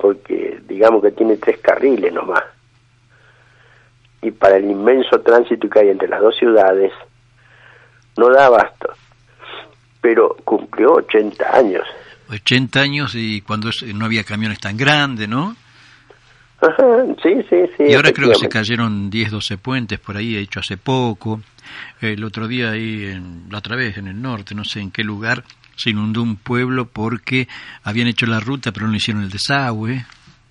porque 0.00 0.60
digamos 0.66 1.02
que 1.02 1.12
tiene 1.12 1.36
tres 1.36 1.58
carriles 1.60 2.12
nomás. 2.12 2.42
Y 4.22 4.30
para 4.30 4.56
el 4.56 4.64
inmenso 4.64 5.20
tránsito 5.20 5.68
que 5.68 5.80
hay 5.80 5.88
entre 5.90 6.08
las 6.08 6.22
dos 6.22 6.34
ciudades, 6.36 6.90
no 8.16 8.30
da 8.30 8.46
abasto. 8.46 8.94
Pero 10.00 10.34
cumplió 10.44 10.94
80 10.94 11.54
años. 11.56 11.86
80 12.30 12.80
años 12.80 13.14
y 13.14 13.42
cuando 13.42 13.68
no 13.94 14.06
había 14.06 14.24
camiones 14.24 14.58
tan 14.58 14.78
grandes, 14.78 15.28
¿no? 15.28 15.54
Ajá, 16.62 17.04
sí, 17.22 17.44
sí, 17.50 17.56
sí. 17.76 17.84
Y 17.88 17.94
ahora 17.94 18.10
creo 18.12 18.30
que 18.30 18.36
se 18.36 18.48
cayeron 18.48 19.10
10, 19.10 19.32
12 19.32 19.58
puentes 19.58 19.98
por 19.98 20.16
ahí, 20.16 20.36
hecho 20.36 20.60
hace 20.60 20.78
poco. 20.78 21.42
El 22.00 22.24
otro 22.24 22.48
día 22.48 22.70
ahí, 22.70 23.06
en, 23.06 23.46
la 23.50 23.58
otra 23.58 23.76
vez 23.76 23.96
en 23.98 24.08
el 24.08 24.20
norte, 24.20 24.54
no 24.54 24.64
sé 24.64 24.80
en 24.80 24.90
qué 24.90 25.04
lugar, 25.04 25.44
se 25.76 25.90
inundó 25.90 26.22
un 26.22 26.36
pueblo 26.36 26.86
porque 26.86 27.48
habían 27.82 28.06
hecho 28.06 28.26
la 28.26 28.40
ruta 28.40 28.72
pero 28.72 28.86
no 28.86 28.94
hicieron 28.94 29.22
el 29.22 29.30
desagüe, 29.30 30.04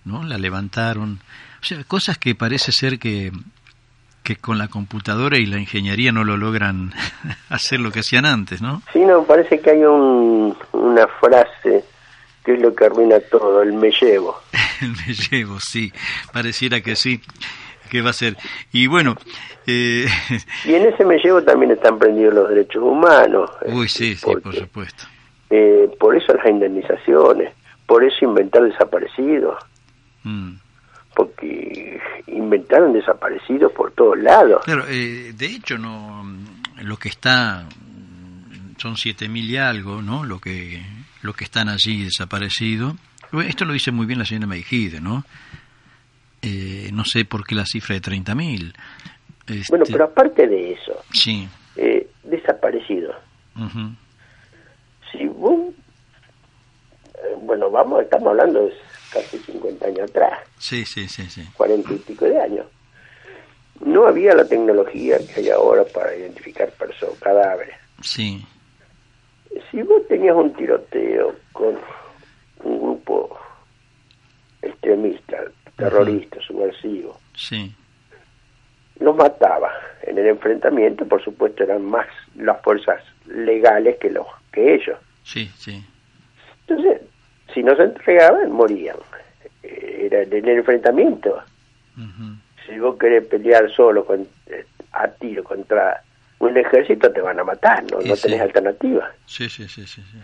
¿no? 0.05 0.23
La 0.23 0.37
levantaron. 0.37 1.19
O 1.61 1.65
sea, 1.65 1.83
cosas 1.83 2.17
que 2.17 2.35
parece 2.35 2.71
ser 2.71 2.97
que, 2.99 3.31
que 4.23 4.35
con 4.35 4.57
la 4.57 4.67
computadora 4.67 5.37
y 5.37 5.45
la 5.45 5.59
ingeniería 5.59 6.11
no 6.11 6.23
lo 6.23 6.37
logran 6.37 6.93
hacer 7.49 7.79
lo 7.79 7.91
que 7.91 7.99
hacían 7.99 8.25
antes, 8.25 8.61
¿no? 8.61 8.81
Sí, 8.91 8.99
no, 8.99 9.23
parece 9.23 9.59
que 9.59 9.71
hay 9.71 9.83
un, 9.83 10.57
una 10.71 11.07
frase 11.19 11.85
que 12.43 12.55
es 12.55 12.61
lo 12.61 12.73
que 12.73 12.85
arruina 12.85 13.19
todo, 13.19 13.61
el 13.61 13.73
me 13.73 13.91
llevo. 13.91 14.41
me 14.81 15.13
llevo, 15.13 15.59
sí, 15.59 15.93
pareciera 16.33 16.81
que 16.81 16.95
sí, 16.95 17.21
que 17.89 18.01
va 18.01 18.09
a 18.11 18.13
ser. 18.13 18.37
Y 18.71 18.87
bueno... 18.87 19.15
Eh... 19.67 20.07
Y 20.65 20.73
en 20.73 20.87
ese 20.87 21.05
me 21.05 21.17
llevo 21.17 21.41
también 21.43 21.71
están 21.71 21.99
prendidos 21.99 22.33
los 22.33 22.49
derechos 22.49 22.83
humanos. 22.83 23.49
Uy, 23.65 23.87
sí, 23.87 24.15
sí, 24.15 24.25
por 24.25 24.55
supuesto. 24.55 25.05
Eh, 25.49 25.89
por 25.99 26.15
eso 26.15 26.33
las 26.33 26.45
indemnizaciones, 26.47 27.53
por 27.85 28.03
eso 28.03 28.25
inventar 28.25 28.63
desaparecidos. 28.63 29.57
Mm. 30.23 30.53
Porque 31.13 31.99
inventaron 32.27 32.93
desaparecidos 32.93 33.71
por 33.73 33.91
todos 33.91 34.17
lados. 34.17 34.63
Claro, 34.63 34.85
eh, 34.87 35.33
de 35.35 35.45
hecho, 35.45 35.77
no 35.77 36.25
lo 36.81 36.97
que 36.97 37.09
está 37.09 37.65
son 38.77 38.97
siete 38.97 39.27
mil 39.27 39.49
y 39.49 39.57
algo, 39.57 40.01
¿no? 40.01 40.23
Lo 40.23 40.39
que 40.39 40.81
lo 41.21 41.33
que 41.33 41.43
están 41.43 41.69
allí 41.69 42.03
desaparecidos. 42.03 42.95
Esto 43.45 43.65
lo 43.65 43.73
dice 43.73 43.91
muy 43.91 44.05
bien 44.05 44.19
la 44.19 44.25
señora 44.25 44.47
Meijide, 44.47 44.99
¿no? 44.99 45.23
Eh, 46.41 46.89
no 46.91 47.05
sé 47.05 47.23
por 47.25 47.45
qué 47.45 47.55
la 47.55 47.65
cifra 47.65 47.95
de 47.95 48.01
30.000. 48.01 48.73
Bueno, 49.69 49.83
Este, 49.83 49.93
pero 49.93 50.05
aparte 50.05 50.47
de 50.47 50.73
eso, 50.73 51.03
Sí. 51.13 51.47
eh, 51.75 52.07
desaparecidos. 52.23 53.15
ujú, 53.55 53.95
Si 55.11 55.27
vos, 55.27 55.73
eh, 57.15 57.35
bueno, 57.41 57.69
vamos, 57.69 58.01
estamos 58.03 58.29
hablando 58.29 58.65
de 58.65 58.73
casi 59.11 59.39
50 59.39 59.87
años 59.87 60.09
atrás, 60.09 60.39
Sí, 60.57 60.85
sí, 60.85 61.07
sí, 61.09 61.23
sí. 61.29 61.43
40 61.57 61.93
y 61.93 61.97
pico 61.97 62.25
de 62.25 62.39
años. 62.39 62.65
No 63.81 64.07
había 64.07 64.33
la 64.35 64.47
tecnología 64.47 65.17
que 65.17 65.41
hay 65.41 65.49
ahora 65.49 65.83
para 65.83 66.15
identificar 66.15 66.71
personas, 66.71 67.17
cadáveres. 67.19 67.75
Sí. 68.01 68.45
Si 69.69 69.81
vos 69.81 70.07
tenías 70.07 70.35
un 70.35 70.53
tiroteo 70.53 71.35
con 71.51 71.77
un 72.63 72.79
grupo 72.81 73.37
extremista, 74.61 75.37
terrorista, 75.75 76.39
subversivo, 76.41 77.19
Sí. 77.35 77.73
Los 79.01 79.15
mataba. 79.15 79.71
En 80.03 80.17
el 80.17 80.27
enfrentamiento, 80.27 81.05
por 81.05 81.23
supuesto, 81.23 81.63
eran 81.63 81.83
más 81.85 82.07
las 82.35 82.61
fuerzas 82.61 83.03
legales 83.27 83.97
que 83.97 84.09
los 84.09 84.25
que 84.51 84.75
ellos. 84.75 84.97
Sí, 85.23 85.51
sí. 85.57 85.83
Entonces, 86.67 87.01
si 87.53 87.63
no 87.63 87.75
se 87.75 87.83
entregaban, 87.83 88.51
morían. 88.51 88.97
Eh, 89.63 90.09
Era 90.11 90.21
en 90.21 90.33
el 90.33 90.57
enfrentamiento. 90.57 91.41
Si 92.65 92.79
vos 92.79 92.97
querés 92.97 93.25
pelear 93.25 93.69
solo 93.71 94.05
con, 94.05 94.27
eh, 94.47 94.65
a 94.93 95.07
tiro 95.07 95.43
contra 95.43 96.01
un 96.39 96.57
ejército, 96.57 97.11
te 97.11 97.21
van 97.21 97.39
a 97.39 97.43
matar, 97.43 97.83
no, 97.91 97.99
no 98.01 98.15
sí. 98.15 98.23
tenés 98.23 98.41
alternativa. 98.41 99.11
Sí, 99.25 99.49
sí, 99.49 99.67
sí, 99.67 99.85
sí, 99.85 100.01
sí. 100.01 100.17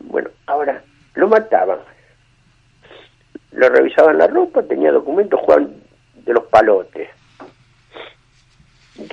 Bueno, 0.00 0.30
ahora, 0.46 0.82
lo 1.14 1.28
mataban. 1.28 1.78
Lo 3.52 3.68
revisaban 3.68 4.18
la 4.18 4.26
ropa, 4.26 4.62
tenía 4.62 4.92
documentos 4.92 5.40
Juan 5.40 5.74
de 6.24 6.32
los 6.32 6.44
Palotes. 6.44 7.08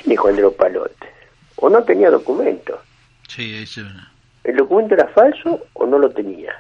¿Quién 0.06 0.14
es 0.14 0.20
Juan 0.20 0.36
de 0.36 0.44
los 0.44 0.54
Palotes? 0.54 1.10
O 1.56 1.68
no 1.68 1.84
tenía 1.84 2.12
documento. 2.12 2.80
Sí, 3.28 3.56
eso. 3.56 3.82
¿El 4.44 4.56
documento 4.56 4.94
era 4.94 5.08
falso 5.08 5.66
o 5.74 5.88
no 5.88 5.98
lo 5.98 6.12
tenía? 6.12 6.54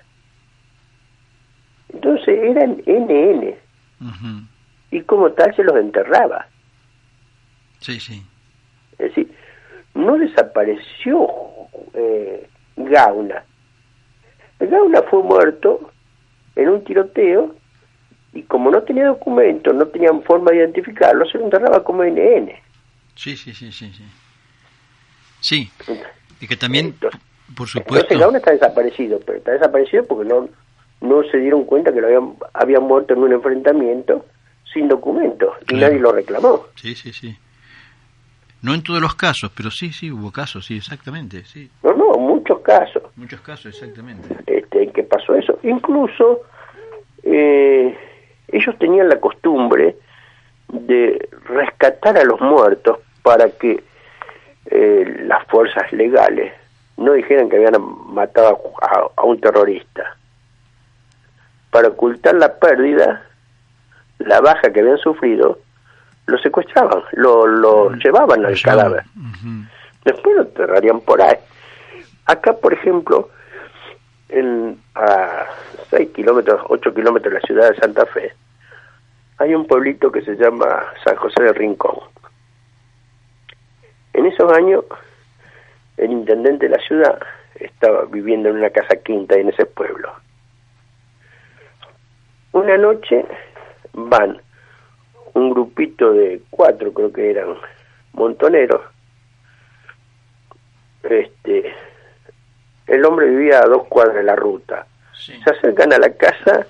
Entonces 1.94 2.40
eran 2.42 2.82
NN 2.88 3.54
y 4.90 5.02
como 5.02 5.32
tal 5.32 5.56
se 5.56 5.64
los 5.64 5.76
enterraba. 5.76 6.48
Sí, 7.82 8.00
sí. 8.00 8.26
Es 8.94 9.10
decir, 9.10 9.32
no 9.94 10.18
desapareció 10.18 11.28
eh, 11.94 12.50
Gauna. 12.78 13.44
Gauna 14.60 15.04
fue 15.04 15.22
muerto 15.22 15.92
en 16.56 16.70
un 16.70 16.84
tiroteo 16.84 17.56
y 18.34 18.42
como 18.42 18.72
no 18.72 18.82
tenía 18.82 19.06
documento, 19.06 19.72
no 19.72 19.86
tenían 19.86 20.24
forma 20.24 20.50
de 20.50 20.58
identificarlo, 20.58 21.26
se 21.28 21.38
lo 21.38 21.44
enterraba 21.44 21.84
como 21.84 22.04
NN. 22.04 22.65
Sí, 23.16 23.36
sí, 23.38 23.54
sí, 23.54 23.72
sí, 23.72 23.92
sí. 23.94 24.04
Sí. 25.42 25.72
Y 26.42 26.48
que 26.48 26.56
también, 26.58 26.88
Entonces- 26.88 27.20
por 27.56 27.68
Entonces 27.68 27.72
supuesto. 27.84 28.20
Gauna 28.20 28.38
está 28.40 28.52
desaparecido, 28.52 29.20
pero 29.26 29.38
está 29.38 29.52
desaparecido 29.52 30.04
porque 30.06 30.28
no 30.30 30.50
no 31.02 31.22
se 31.30 31.38
dieron 31.38 31.66
cuenta 31.66 31.94
que 31.94 32.00
lo 32.02 32.08
habían, 32.08 32.34
habían 32.54 32.84
muerto 32.84 33.14
en 33.14 33.20
un 33.20 33.34
enfrentamiento 33.34 34.26
sin 34.74 34.88
documento 34.88 35.54
y 35.62 35.66
Claro. 35.66 35.88
nadie 35.88 36.00
lo 36.00 36.12
reclamó. 36.14 36.66
Sí, 36.76 36.96
sí, 36.96 37.14
sí. 37.14 37.38
No 38.62 38.74
en 38.74 38.82
todos 38.82 39.02
los 39.02 39.14
casos, 39.14 39.52
pero 39.56 39.70
sí, 39.70 39.92
sí, 39.92 40.10
hubo 40.10 40.32
casos, 40.32 40.66
sí, 40.66 40.78
exactamente, 40.78 41.44
sí. 41.46 41.70
No, 41.84 41.94
no, 41.94 42.14
muchos 42.14 42.62
casos. 42.62 43.04
Muchos 43.18 43.42
casos, 43.42 43.68
exactamente. 43.68 44.36
este, 44.48 44.84
en 44.84 44.92
que 44.94 45.04
pasó 45.04 45.36
eso. 45.36 45.60
Incluso 45.64 46.42
eh, 47.24 47.96
ellos 48.48 48.76
tenían 48.80 49.08
la 49.10 49.20
costumbre 49.20 49.98
de 50.70 51.30
rescatar 51.44 52.18
a 52.18 52.24
los 52.24 52.40
muertos 52.42 53.00
para 53.26 53.50
que 53.50 53.84
eh, 54.68 55.24
las 55.26 55.44
fuerzas 55.48 55.92
legales 55.92 56.54
no 56.98 57.14
dijeran 57.14 57.50
que 57.50 57.56
habían 57.56 57.74
matado 58.14 58.62
a, 58.84 59.08
a 59.16 59.24
un 59.24 59.42
terrorista. 59.42 60.16
Para 61.72 61.88
ocultar 61.88 62.36
la 62.36 62.54
pérdida, 62.54 63.26
la 64.20 64.42
baja 64.42 64.72
que 64.72 64.80
habían 64.80 65.00
sufrido, 65.00 65.58
lo 66.28 66.38
secuestraban, 66.38 67.02
lo, 67.14 67.48
lo 67.48 67.94
llevaban 67.96 68.46
al 68.46 68.54
Lo 68.54 68.60
cadáver. 68.64 69.04
Después 70.04 70.36
lo 70.36 70.44
enterrarían 70.44 71.00
por 71.00 71.20
ahí. 71.20 71.38
Acá, 72.28 72.54
por 72.54 72.74
ejemplo, 72.74 73.30
en, 74.30 74.78
a 74.94 75.48
6 75.90 76.10
kilómetros, 76.12 76.62
8 76.70 76.94
kilómetros 76.94 77.34
de 77.34 77.40
la 77.40 77.46
ciudad 77.48 77.72
de 77.72 77.78
Santa 77.78 78.06
Fe, 78.06 78.34
hay 79.40 79.56
un 79.56 79.66
pueblito 79.66 80.12
que 80.12 80.22
se 80.22 80.36
llama 80.36 80.84
San 81.04 81.16
José 81.16 81.42
del 81.42 81.56
Rincón. 81.56 81.98
En 84.16 84.26
esos 84.26 84.50
años, 84.54 84.86
el 85.98 86.12
intendente 86.12 86.68
de 86.70 86.78
la 86.78 86.82
ciudad 86.84 87.20
estaba 87.60 88.06
viviendo 88.06 88.48
en 88.50 88.56
una 88.56 88.70
casa 88.70 88.96
quinta 88.96 89.36
en 89.36 89.50
ese 89.50 89.66
pueblo. 89.66 90.10
Una 92.54 92.78
noche 92.78 93.26
van 93.92 94.42
un 95.34 95.50
grupito 95.50 96.14
de 96.14 96.42
cuatro, 96.50 96.94
creo 96.94 97.12
que 97.12 97.30
eran 97.32 97.56
montoneros, 98.14 98.82
este 101.04 101.74
el 102.88 103.04
hombre 103.04 103.28
vivía 103.30 103.60
a 103.60 103.66
dos 103.68 103.86
cuadras 103.88 104.16
de 104.16 104.24
la 104.24 104.36
ruta. 104.36 104.88
Sí. 105.14 105.34
Se 105.44 105.50
acercan 105.50 105.92
a 105.92 105.98
la 105.98 106.14
casa, 106.14 106.66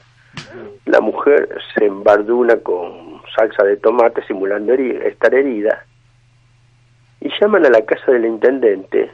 la 0.86 1.00
mujer 1.02 1.48
se 1.74 1.86
embarduna 1.86 2.58
con 2.58 3.22
salsa 3.36 3.64
de 3.64 3.78
tomate 3.78 4.24
simulando 4.26 4.74
heri- 4.74 5.00
estar 5.06 5.36
herida 5.36 5.86
y 7.26 7.30
llaman 7.42 7.66
a 7.66 7.70
la 7.70 7.84
casa 7.84 8.12
del 8.12 8.26
intendente 8.26 9.12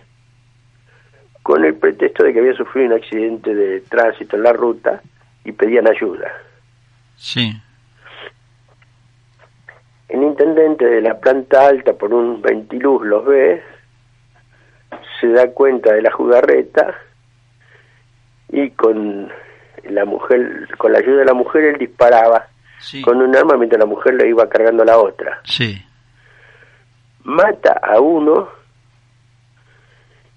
con 1.44 1.64
el 1.64 1.76
pretexto 1.76 2.24
de 2.26 2.34
que 2.34 2.40
había 2.40 2.54
sufrido 2.56 2.88
un 2.88 2.94
accidente 3.02 3.56
de 3.56 3.80
tránsito 3.82 4.36
en 4.36 4.44
la 4.44 4.52
ruta 4.54 5.02
y 5.46 5.54
pedían 5.54 5.88
ayuda. 5.88 6.30
Sí. 7.16 7.54
El 10.10 10.24
intendente 10.24 10.86
de 10.86 11.02
la 11.02 11.20
planta 11.20 11.68
alta 11.68 11.94
por 11.94 12.14
un 12.14 12.42
ventiluz 12.42 13.06
los 13.06 13.26
ve, 13.26 13.64
se 15.22 15.28
da 15.30 15.50
cuenta 15.52 15.94
de 15.94 16.02
la 16.02 16.12
jugarreta 16.12 16.94
y 18.50 18.72
con 18.72 19.32
la 19.86 20.04
mujer, 20.04 20.68
con 20.78 20.92
la 20.92 21.00
ayuda 21.00 21.20
de 21.20 21.26
la 21.26 21.34
mujer 21.34 21.64
él 21.64 21.78
disparaba 21.78 22.48
Sí. 22.80 23.02
con 23.04 23.22
un 23.22 23.34
arma 23.36 23.56
mientras 23.58 23.80
la 23.80 23.86
mujer 23.86 24.16
le 24.16 24.28
iba 24.28 24.50
cargando 24.50 24.84
a 24.84 24.86
la 24.88 24.98
otra. 24.98 25.40
Sí. 25.46 25.82
Mata 27.24 27.80
a 27.84 28.00
uno 28.00 28.50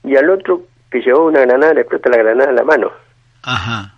y 0.04 0.16
al 0.16 0.28
otro 0.30 0.62
que 0.90 1.00
llevó 1.00 1.26
una 1.26 1.40
granada 1.40 1.74
le 1.74 1.80
explota 1.80 2.10
la 2.10 2.18
granada 2.18 2.50
en 2.50 2.56
la 2.56 2.64
mano. 2.64 2.92
Ajá. 3.42 3.94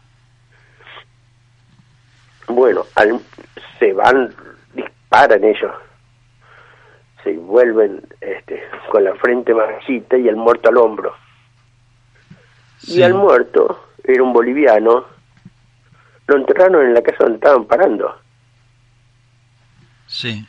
Bueno, 2.48 2.84
al- 2.94 3.20
se 3.78 3.92
van, 3.92 4.32
disparan 4.74 5.42
ellos, 5.44 5.72
se 7.24 7.32
vuelven 7.36 8.02
este, 8.20 8.62
con 8.90 9.02
la 9.04 9.14
frente 9.16 9.52
marchita 9.52 10.16
y 10.16 10.28
el 10.28 10.36
muerto 10.36 10.68
al 10.68 10.76
hombro. 10.78 11.14
Sí. 12.78 13.00
Y 13.00 13.02
al 13.02 13.14
muerto, 13.14 13.88
era 14.04 14.22
un 14.22 14.32
boliviano, 14.32 15.04
lo 16.28 16.36
enterraron 16.36 16.86
en 16.86 16.94
la 16.94 17.02
casa 17.02 17.16
donde 17.24 17.34
estaban 17.36 17.64
parando. 17.64 18.16
Sí. 20.06 20.46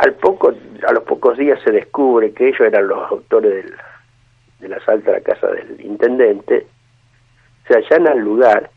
Al 0.00 0.14
poco, 0.14 0.54
a 0.88 0.92
los 0.92 1.04
pocos 1.04 1.36
días 1.36 1.60
se 1.62 1.72
descubre 1.72 2.32
que 2.32 2.48
ellos 2.48 2.62
eran 2.62 2.88
los 2.88 3.10
autores 3.10 3.52
del, 3.52 3.74
del 4.60 4.72
asalto 4.72 5.10
a 5.10 5.14
la 5.14 5.20
casa 5.20 5.46
del 5.48 5.78
intendente, 5.78 6.66
se 7.68 7.76
allana 7.76 8.12
al 8.12 8.20
lugar 8.20 8.70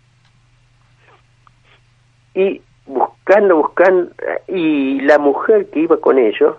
y 2.33 2.61
buscando, 2.85 3.55
buscando, 3.55 4.11
y 4.49 4.99
la 4.99 5.17
mujer 5.17 5.69
que 5.69 5.79
iba 5.79 5.95
con 5.95 6.19
ellos 6.19 6.57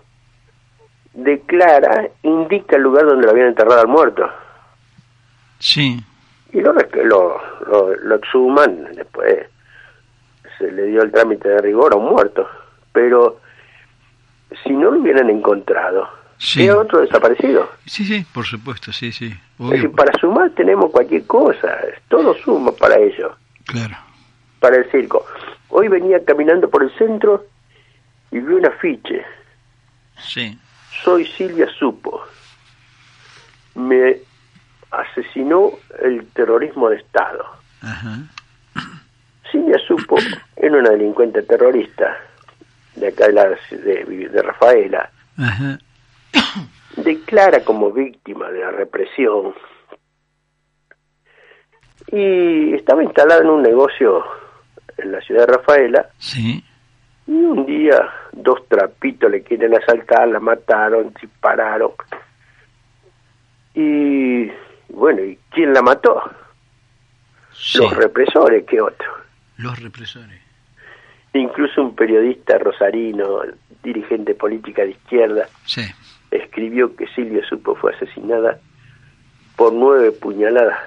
declara, 1.12 2.09
indica 2.23 2.77
el 2.77 2.85
lugar 2.85 3.05
donde 3.05 3.27
lo 3.27 3.33
habían 3.33 3.49
enterrado 3.49 3.83
al 3.83 3.89
muerto. 3.89 4.31
Sí. 5.59 5.99
y 6.55 6.61
lo, 6.62 6.73
lo, 6.73 7.41
lo, 7.67 7.97
lo 7.97 8.15
exhuman, 8.15 8.95
después 8.95 9.47
se 10.57 10.73
le 10.73 10.87
dio 10.87 11.03
el 11.03 11.12
trámite 11.12 11.51
de 11.51 11.59
rigor 11.61 11.93
a 11.93 11.97
un 11.97 12.09
muerto, 12.09 12.49
pero 12.93 13.43
si 14.62 14.70
no 14.70 14.90
lo 14.90 15.00
hubieran 15.00 15.30
encontrado, 15.30 16.09
Sí. 16.38 16.64
era 16.64 16.78
otro 16.78 17.00
desaparecido. 17.00 17.70
Sí, 17.86 18.05
sí, 18.05 18.26
por 18.32 18.44
supuesto, 18.44 18.92
sí, 18.92 19.12
sí. 19.12 19.26
Es 19.26 19.40
Obvio, 19.61 19.70
decir, 19.72 19.92
para 19.92 20.12
sumar 20.18 20.50
tenemos 20.50 20.90
cualquier 20.90 21.26
cosa, 21.26 21.78
todo 22.09 22.34
suma 22.34 22.72
para 22.72 22.96
ello, 22.98 23.36
Claro. 23.66 23.96
para 24.61 24.76
el 24.76 24.90
circo. 24.90 25.24
Hoy 25.68 25.88
venía 25.88 26.24
caminando 26.24 26.68
por 26.68 26.82
el 26.82 26.90
centro 26.98 27.46
y 28.30 28.38
vi 28.40 28.52
un 28.55 28.66
afiche, 28.66 29.24
Sí. 30.18 30.59
soy 31.02 31.24
Silvia 31.26 31.68
Supo, 31.78 32.22
me 33.74 34.18
asesinó 34.90 35.70
el 36.02 36.26
terrorismo 36.32 36.88
de 36.90 36.96
Estado. 36.96 37.44
Ajá. 37.82 38.18
Silvia 39.50 39.78
Supo 39.86 40.16
era 40.57 40.76
una 40.78 40.90
delincuente 40.90 41.42
terrorista 41.42 42.16
de 42.97 43.09
acá 43.09 43.26
de, 43.26 43.32
la, 43.32 43.49
de, 43.70 44.28
de 44.30 44.42
Rafaela, 44.42 45.11
Ajá. 45.38 45.78
declara 46.97 47.64
como 47.64 47.90
víctima 47.92 48.51
de 48.51 48.61
la 48.61 48.70
represión 48.70 49.55
y 52.12 52.74
estaba 52.74 53.03
instalada 53.03 53.40
en 53.40 53.49
un 53.49 53.62
negocio 53.62 54.24
en 54.99 55.12
la 55.12 55.20
ciudad 55.22 55.47
de 55.47 55.53
Rafaela 55.57 56.09
Sí. 56.18 56.64
y 57.26 57.30
un 57.32 57.66
día 57.66 58.11
dos 58.32 58.66
trapitos 58.68 59.30
le 59.30 59.42
quieren 59.42 59.74
asaltar, 59.74 60.28
la 60.28 60.40
mataron, 60.40 61.12
dispararon 61.20 61.92
y 63.74 64.51
bueno, 64.88 65.24
¿y 65.24 65.38
quién 65.51 65.72
la 65.72 65.82
mató? 65.82 66.22
Sí. 67.53 67.78
Los 67.78 67.97
represores, 67.97 68.64
¿qué 68.68 68.80
otro? 68.80 69.09
Los 69.57 69.80
represores. 69.80 70.40
Incluso 71.35 71.82
un 71.82 71.95
periodista 71.95 72.57
rosarino, 72.59 73.41
dirigente 73.82 74.35
política 74.35 74.82
de 74.82 74.91
izquierda, 74.93 75.47
Sí. 75.66 75.82
escribió 76.30 76.95
que 76.97 77.07
Silvia 77.09 77.45
Supo 77.49 77.74
fue 77.74 77.93
asesinada 77.95 78.59
por 79.57 79.72
nueve 79.72 80.11
puñaladas 80.12 80.78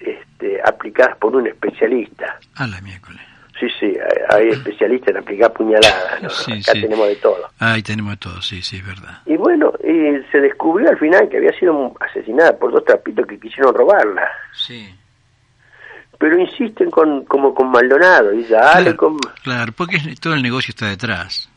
este, 0.00 0.60
aplicadas 0.64 1.16
por 1.18 1.36
un 1.36 1.46
especialista. 1.46 2.38
A 2.56 2.66
la 2.66 2.80
miércoles. 2.80 3.20
Sí, 3.60 3.68
sí, 3.78 3.86
hay, 4.30 4.40
hay 4.42 4.48
especialistas 4.48 5.10
en 5.10 5.18
aplicar 5.18 5.52
puñaladas, 5.52 6.22
¿no? 6.22 6.30
Sí, 6.30 6.52
acá 6.52 6.72
sí. 6.72 6.80
tenemos 6.80 7.06
de 7.06 7.16
todo. 7.16 7.48
Ahí 7.60 7.82
tenemos 7.82 8.18
todo, 8.18 8.42
sí, 8.42 8.60
sí, 8.62 8.78
es 8.78 8.86
verdad. 8.86 9.20
Y 9.26 9.36
bueno, 9.36 9.72
y 9.84 10.20
se 10.32 10.40
descubrió 10.40 10.88
al 10.90 10.98
final 10.98 11.28
que 11.28 11.36
había 11.36 11.52
sido 11.58 11.94
asesinada 12.00 12.56
por 12.58 12.72
dos 12.72 12.84
trapitos 12.84 13.24
que 13.26 13.38
quisieron 13.38 13.72
robarla. 13.74 14.26
Sí. 14.52 14.92
Pero 16.22 16.38
insisten 16.38 16.88
con 16.88 17.24
como 17.24 17.52
con 17.52 17.68
Maldonado, 17.72 18.32
y 18.32 18.44
dale 18.44 18.94
Claro, 18.94 18.96
con... 18.96 19.18
claro, 19.42 19.72
porque 19.72 19.98
todo 20.20 20.34
el 20.34 20.42
negocio 20.42 20.70
está 20.70 20.86
detrás. 20.88 21.50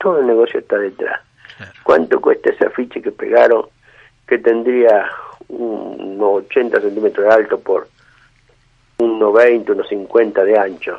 Todo 0.00 0.18
el 0.18 0.26
negocio 0.26 0.58
está 0.58 0.76
detrás. 0.76 1.20
Claro. 1.56 1.72
¿Cuánto 1.84 2.20
cuesta 2.20 2.50
ese 2.50 2.66
afiche 2.66 3.00
que 3.00 3.12
pegaron 3.12 3.66
que 4.26 4.38
tendría 4.38 5.06
un- 5.46 6.16
unos 6.18 6.46
80 6.46 6.80
centímetros 6.80 7.26
de 7.28 7.32
alto 7.32 7.60
por 7.60 7.88
unos 8.98 9.32
20, 9.34 9.70
unos 9.70 9.88
50 9.88 10.42
de 10.42 10.58
ancho? 10.58 10.98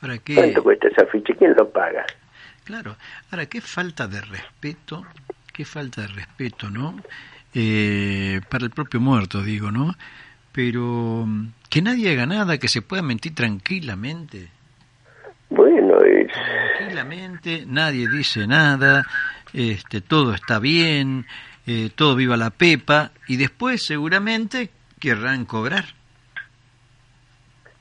¿Para 0.00 0.16
qué? 0.18 0.34
¿Cuánto 0.36 0.62
cuesta 0.62 0.88
ese 0.88 1.02
afiche? 1.02 1.34
¿Quién 1.36 1.54
lo 1.54 1.68
paga? 1.68 2.06
Claro. 2.64 2.96
Ahora, 3.30 3.44
qué 3.44 3.60
falta 3.60 4.06
de 4.08 4.22
respeto, 4.22 5.04
qué 5.52 5.66
falta 5.66 6.00
de 6.00 6.08
respeto, 6.08 6.70
¿no? 6.70 6.96
Eh, 7.54 8.40
para 8.48 8.64
el 8.64 8.70
propio 8.70 9.00
muerto, 9.00 9.42
digo, 9.42 9.70
¿no? 9.70 9.94
Pero 10.58 11.22
mm, 11.24 11.52
que 11.70 11.80
nadie 11.82 12.10
haga 12.10 12.26
nada, 12.26 12.58
que 12.58 12.66
se 12.66 12.82
pueda 12.82 13.00
mentir 13.00 13.32
tranquilamente. 13.32 14.48
Bueno, 15.50 16.00
es, 16.00 16.32
Tranquilamente, 16.78 17.62
nadie 17.64 18.08
dice 18.08 18.44
nada, 18.48 19.06
este, 19.54 20.00
todo 20.00 20.34
está 20.34 20.58
bien, 20.58 21.26
eh, 21.64 21.90
todo 21.94 22.16
viva 22.16 22.36
la 22.36 22.50
pepa, 22.50 23.12
y 23.28 23.36
después 23.36 23.86
seguramente 23.86 24.70
querrán 24.98 25.44
cobrar. 25.44 25.84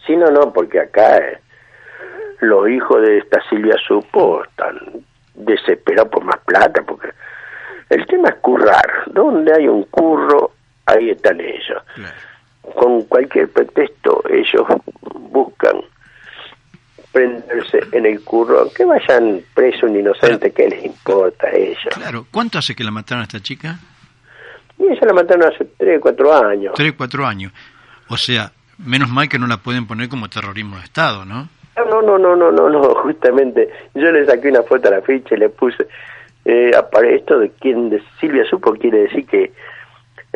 sí, 0.06 0.16
no, 0.16 0.30
no, 0.30 0.54
porque 0.54 0.80
acá 0.80 1.18
eh, 1.18 1.40
los 2.42 2.70
hijos 2.70 3.02
de 3.02 3.18
esta 3.18 3.42
Silvia 3.50 3.76
Supo 3.88 4.44
están 4.44 4.78
desesperados 5.34 6.12
por 6.12 6.24
más 6.24 6.38
plata, 6.46 6.84
porque 6.84 7.10
el 7.90 8.06
tema 8.06 8.30
es 8.30 8.36
currar. 8.36 9.06
Donde 9.08 9.52
hay 9.52 9.68
un 9.68 9.82
curro, 9.86 10.52
ahí 10.86 11.10
están 11.10 11.42
ellos. 11.42 11.82
Claro. 11.96 12.37
Con 12.76 13.04
cualquier 13.04 13.50
pretexto 13.50 14.24
ellos 14.30 14.66
buscan 15.32 15.82
prenderse 17.12 17.80
en 17.94 18.06
el 18.06 18.24
curro, 18.24 18.70
que 18.76 18.86
vayan 18.86 19.42
preso 19.54 19.88
un 19.88 20.00
inocente, 20.00 20.52
¿qué 20.52 20.70
les 20.70 20.86
importa 20.86 21.48
a 21.48 21.52
ellos? 21.52 21.94
Claro, 21.94 22.26
¿cuánto 22.32 22.60
hace 22.60 22.76
que 22.76 22.84
la 22.84 22.92
mataron 22.92 23.22
a 23.22 23.24
esta 23.24 23.40
chica? 23.40 23.80
Y 24.78 24.84
ella 24.84 25.02
la 25.02 25.14
mataron 25.14 25.52
hace 25.52 25.66
3, 25.78 26.00
4 26.00 26.34
años. 26.34 26.74
Tres, 26.76 26.94
cuatro 26.94 27.26
años. 27.26 27.52
O 28.10 28.18
sea, 28.18 28.52
menos 28.78 29.10
mal 29.10 29.28
que 29.28 29.40
no 29.40 29.48
la 29.48 29.58
pueden 29.58 29.88
poner 29.88 30.10
como 30.10 30.30
terrorismo 30.30 30.78
de 30.78 30.84
Estado, 30.84 31.26
¿no? 31.26 31.50
No, 31.76 32.02
no, 32.02 32.18
no, 32.18 32.36
no, 32.36 32.52
no, 32.52 32.70
no, 32.70 32.82
justamente 33.04 33.70
yo 33.96 34.12
le 34.12 34.26
saqué 34.26 34.50
una 34.50 34.64
foto 34.64 34.88
a 34.88 34.92
la 34.92 35.02
ficha 35.02 35.36
y 35.36 35.40
le 35.40 35.50
puse, 35.50 35.88
eh, 36.46 36.72
esto 37.12 37.40
de 37.40 37.50
quien 37.52 37.90
de 37.90 38.02
Silvia 38.20 38.46
supo 38.46 38.74
quiere 38.74 39.00
decir 39.00 39.26
que 39.26 39.52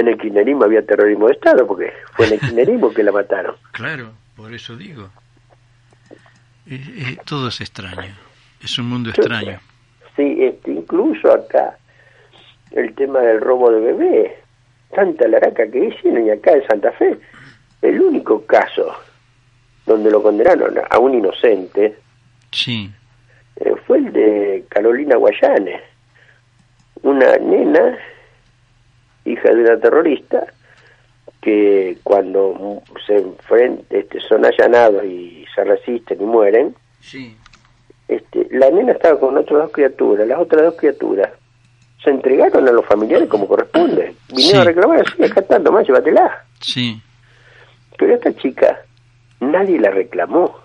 en 0.02 0.10
el 0.10 0.18
kirchnerismo 0.18 0.64
había 0.64 0.86
terrorismo 0.86 1.28
de 1.28 1.34
Estado, 1.34 1.66
porque 1.66 1.94
fue 2.14 2.28
en 2.28 2.34
el 2.34 2.40
kirchnerismo 2.42 2.94
que 2.94 3.04
la 3.04 3.12
mataron. 3.12 3.56
Claro, 3.72 4.12
por 4.36 4.54
eso 4.54 4.76
digo. 4.76 5.10
Eh, 6.68 6.80
eh, 6.98 7.18
todo 7.26 7.48
es 7.48 7.62
extraño. 7.62 8.16
Es 8.64 8.78
un 8.78 8.90
mundo 8.90 9.10
extraño. 9.10 9.60
Sí, 10.16 10.38
este, 10.40 10.72
incluso 10.72 11.32
acá 11.32 11.78
el 12.72 12.94
tema 12.96 13.20
del 13.20 13.42
robo 13.42 13.72
de 13.72 13.80
bebé, 13.80 14.38
tanta 14.94 15.28
laraca 15.28 15.70
que 15.70 15.86
hicieron 15.86 16.26
y 16.26 16.30
acá 16.30 16.52
en 16.52 16.68
Santa 16.68 16.92
Fe, 16.92 17.18
el 17.82 18.02
único 18.02 18.46
caso 18.46 18.94
donde 19.86 20.12
lo 20.12 20.22
condenaron 20.22 20.76
a 20.90 21.00
un 21.00 21.16
inocente 21.16 21.96
Sí, 22.52 22.92
eh, 23.56 23.74
fue 23.88 24.00
el 24.00 24.12
de 24.12 24.66
Carolina 24.70 25.16
Guayane, 25.16 25.82
una 27.02 27.38
nena, 27.38 27.98
hija 29.26 29.50
de 29.54 29.62
una 29.62 29.78
terrorista, 29.80 30.46
que 31.42 31.98
cuando 32.04 32.82
se 33.06 33.18
enfrenta, 33.18 33.98
este, 33.98 34.20
son 34.22 34.46
allanados 34.46 35.04
y 35.06 35.46
se 35.56 35.64
resisten 35.64 36.22
y 36.22 36.26
mueren, 36.26 36.76
sí. 37.00 37.36
este, 38.08 38.48
la 38.52 38.70
nena 38.70 38.92
estaba 38.94 39.20
con 39.20 39.38
otras 39.38 39.64
dos 39.64 39.72
criaturas, 39.72 40.28
las 40.28 40.40
otras 40.40 40.64
dos 40.64 40.76
criaturas 40.76 41.30
se 42.04 42.10
entregaron 42.10 42.68
a 42.68 42.72
los 42.72 42.86
familiares 42.86 43.30
como 43.30 43.48
corresponde. 43.48 44.16
Vinieron 44.30 44.52
Sí. 44.52 44.58
a 44.58 44.64
reclamar, 44.64 45.04
sí, 45.16 45.24
acá 45.24 45.40
está, 45.42 45.62
tomá, 45.62 45.84
llévatela. 45.84 46.46
Sí, 46.60 47.00
Pero 47.98 48.16
esta 48.16 48.34
chica, 48.36 48.80
nadie 49.40 49.80
la 49.80 49.92
reclamó. 49.92 50.60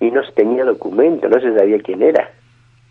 Y 0.00 0.10
no 0.10 0.20
tenía 0.34 0.64
documento, 0.64 1.28
no 1.28 1.40
se 1.40 1.54
sabía 1.56 1.78
quién 1.80 2.02
era. 2.02 2.30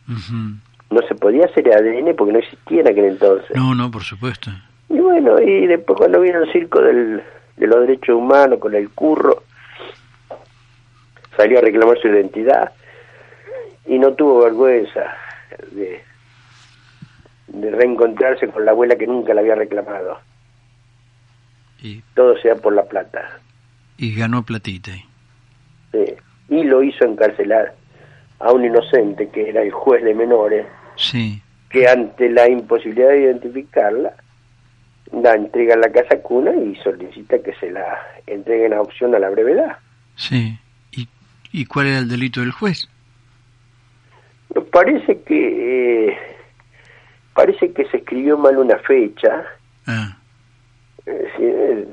ujú. 0.08 0.56
No 0.92 1.02
se 1.08 1.16
podía 1.16 1.46
hacer 1.46 1.68
ADN 1.74 2.16
porque 2.16 2.34
no 2.34 2.40
existía 2.40 2.82
en 2.82 2.88
aquel 2.90 3.06
entonces. 3.06 3.56
No, 3.56 3.74
no, 3.74 3.90
por 3.90 4.04
supuesto. 4.04 4.52
Y 4.90 5.00
bueno, 5.00 5.40
y 5.42 5.66
después 5.68 5.98
cuando 5.98 6.20
vino 6.22 6.44
el 6.44 6.52
circo 6.52 6.82
del, 6.82 7.24
de 7.58 7.68
los 7.68 7.80
derechos 7.82 8.16
humanos 8.16 8.60
con 8.60 8.76
el 8.76 8.90
curro, 8.90 9.44
salió 11.38 11.60
a 11.60 11.62
reclamar 11.62 11.98
su 12.00 12.10
identidad 12.10 12.72
y 13.86 13.98
no 13.98 14.14
tuvo 14.14 14.44
vergüenza 14.44 15.16
de, 15.72 16.02
de 17.48 17.72
reencontrarse 17.72 18.48
con 18.50 18.66
la 18.66 18.72
abuela 18.72 18.96
que 18.98 19.08
nunca 19.08 19.34
la 19.34 19.42
había 19.42 19.56
reclamado. 19.56 20.20
Y, 21.82 22.02
Todo 22.16 22.38
sea 22.38 22.56
por 22.56 22.74
la 22.74 22.84
plata. 22.84 23.40
y 23.98 24.14
ganó 24.14 24.44
platita. 24.44 24.92
Sí. 25.92 26.06
Y 26.50 26.64
lo 26.64 26.84
hizo 26.84 27.06
encarcelar 27.06 27.74
a 28.40 28.52
un 28.52 28.66
inocente 28.66 29.30
que 29.30 29.50
era 29.50 29.62
el 29.62 29.72
juez 29.72 30.04
de 30.04 30.14
menores, 30.14 30.66
Sí, 31.02 31.42
que 31.70 31.88
ante 31.88 32.30
la 32.30 32.48
imposibilidad 32.50 33.10
de 33.10 33.22
identificarla, 33.24 34.14
la 35.12 35.34
entrega 35.36 35.74
en 35.74 35.82
la 35.82 35.92
casa 35.92 36.22
cuna 36.22 36.52
y 36.56 36.76
solicita 36.78 37.40
que 37.40 37.54
se 37.56 37.72
la 37.72 38.00
entreguen 38.28 38.74
a 38.74 38.82
opción 38.82 39.14
a 39.16 39.20
la 39.20 39.30
brevedad. 39.30 39.78
sí. 40.16 40.58
¿Y, 40.92 41.08
¿Y 41.52 41.66
cuál 41.66 41.88
era 41.88 41.98
el 42.00 42.08
delito 42.10 42.42
del 42.42 42.52
juez? 42.52 42.88
Parece 44.72 45.22
que 45.24 46.10
eh, 46.10 46.18
parece 47.34 47.72
que 47.74 47.86
se 47.86 47.98
escribió 47.98 48.38
mal 48.38 48.58
una 48.58 48.78
fecha, 48.80 49.44
Ah, 49.88 50.18
eh, 51.06 51.88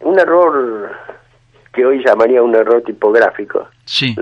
un 0.00 0.18
error 0.18 0.92
que 1.72 1.84
hoy 1.84 2.02
llamaría 2.04 2.42
un 2.42 2.54
error 2.54 2.82
tipográfico. 2.84 3.66
sí, 3.86 4.14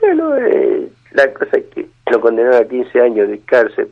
Bueno, 0.00 0.36
eh, 0.36 0.88
la 1.14 1.32
cosa 1.32 1.56
es 1.56 1.64
que 1.66 1.86
lo 2.10 2.20
condenaron 2.20 2.62
a 2.62 2.68
15 2.68 3.00
años 3.00 3.28
de 3.28 3.38
cárcel 3.40 3.88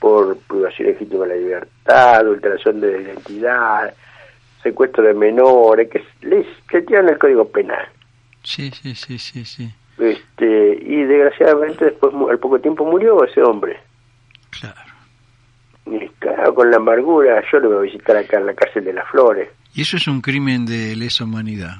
por 0.00 0.36
privación 0.38 0.88
legítima 0.88 1.24
de 1.24 1.28
la 1.28 1.36
libertad, 1.36 2.14
adulteración 2.16 2.80
de 2.80 2.92
la 2.92 2.98
identidad, 2.98 3.94
secuestro 4.62 5.04
de 5.04 5.14
menores, 5.14 5.88
que 5.88 6.04
les 6.22 6.46
que 6.68 6.82
tienen 6.82 7.10
el 7.10 7.18
código 7.18 7.48
penal. 7.48 7.88
Sí, 8.42 8.70
sí, 8.72 8.94
sí, 8.94 9.18
sí, 9.18 9.44
sí. 9.44 9.70
Este, 9.96 10.78
y 10.82 11.04
desgraciadamente 11.04 11.86
después, 11.86 12.12
al 12.28 12.38
poco 12.40 12.58
tiempo 12.58 12.84
murió 12.84 13.24
ese 13.24 13.40
hombre. 13.42 13.78
Claro. 14.50 14.92
Y 15.86 16.08
claro, 16.18 16.54
con 16.54 16.70
la 16.70 16.78
amargura, 16.78 17.42
yo 17.52 17.60
lo 17.60 17.68
voy 17.68 17.78
a 17.78 17.92
visitar 17.92 18.16
acá 18.16 18.38
en 18.38 18.46
la 18.46 18.54
cárcel 18.54 18.84
de 18.84 18.94
las 18.94 19.08
Flores. 19.10 19.48
Y 19.74 19.82
eso 19.82 19.96
es 19.96 20.08
un 20.08 20.20
crimen 20.20 20.66
de 20.66 20.96
lesa 20.96 21.24
humanidad. 21.24 21.76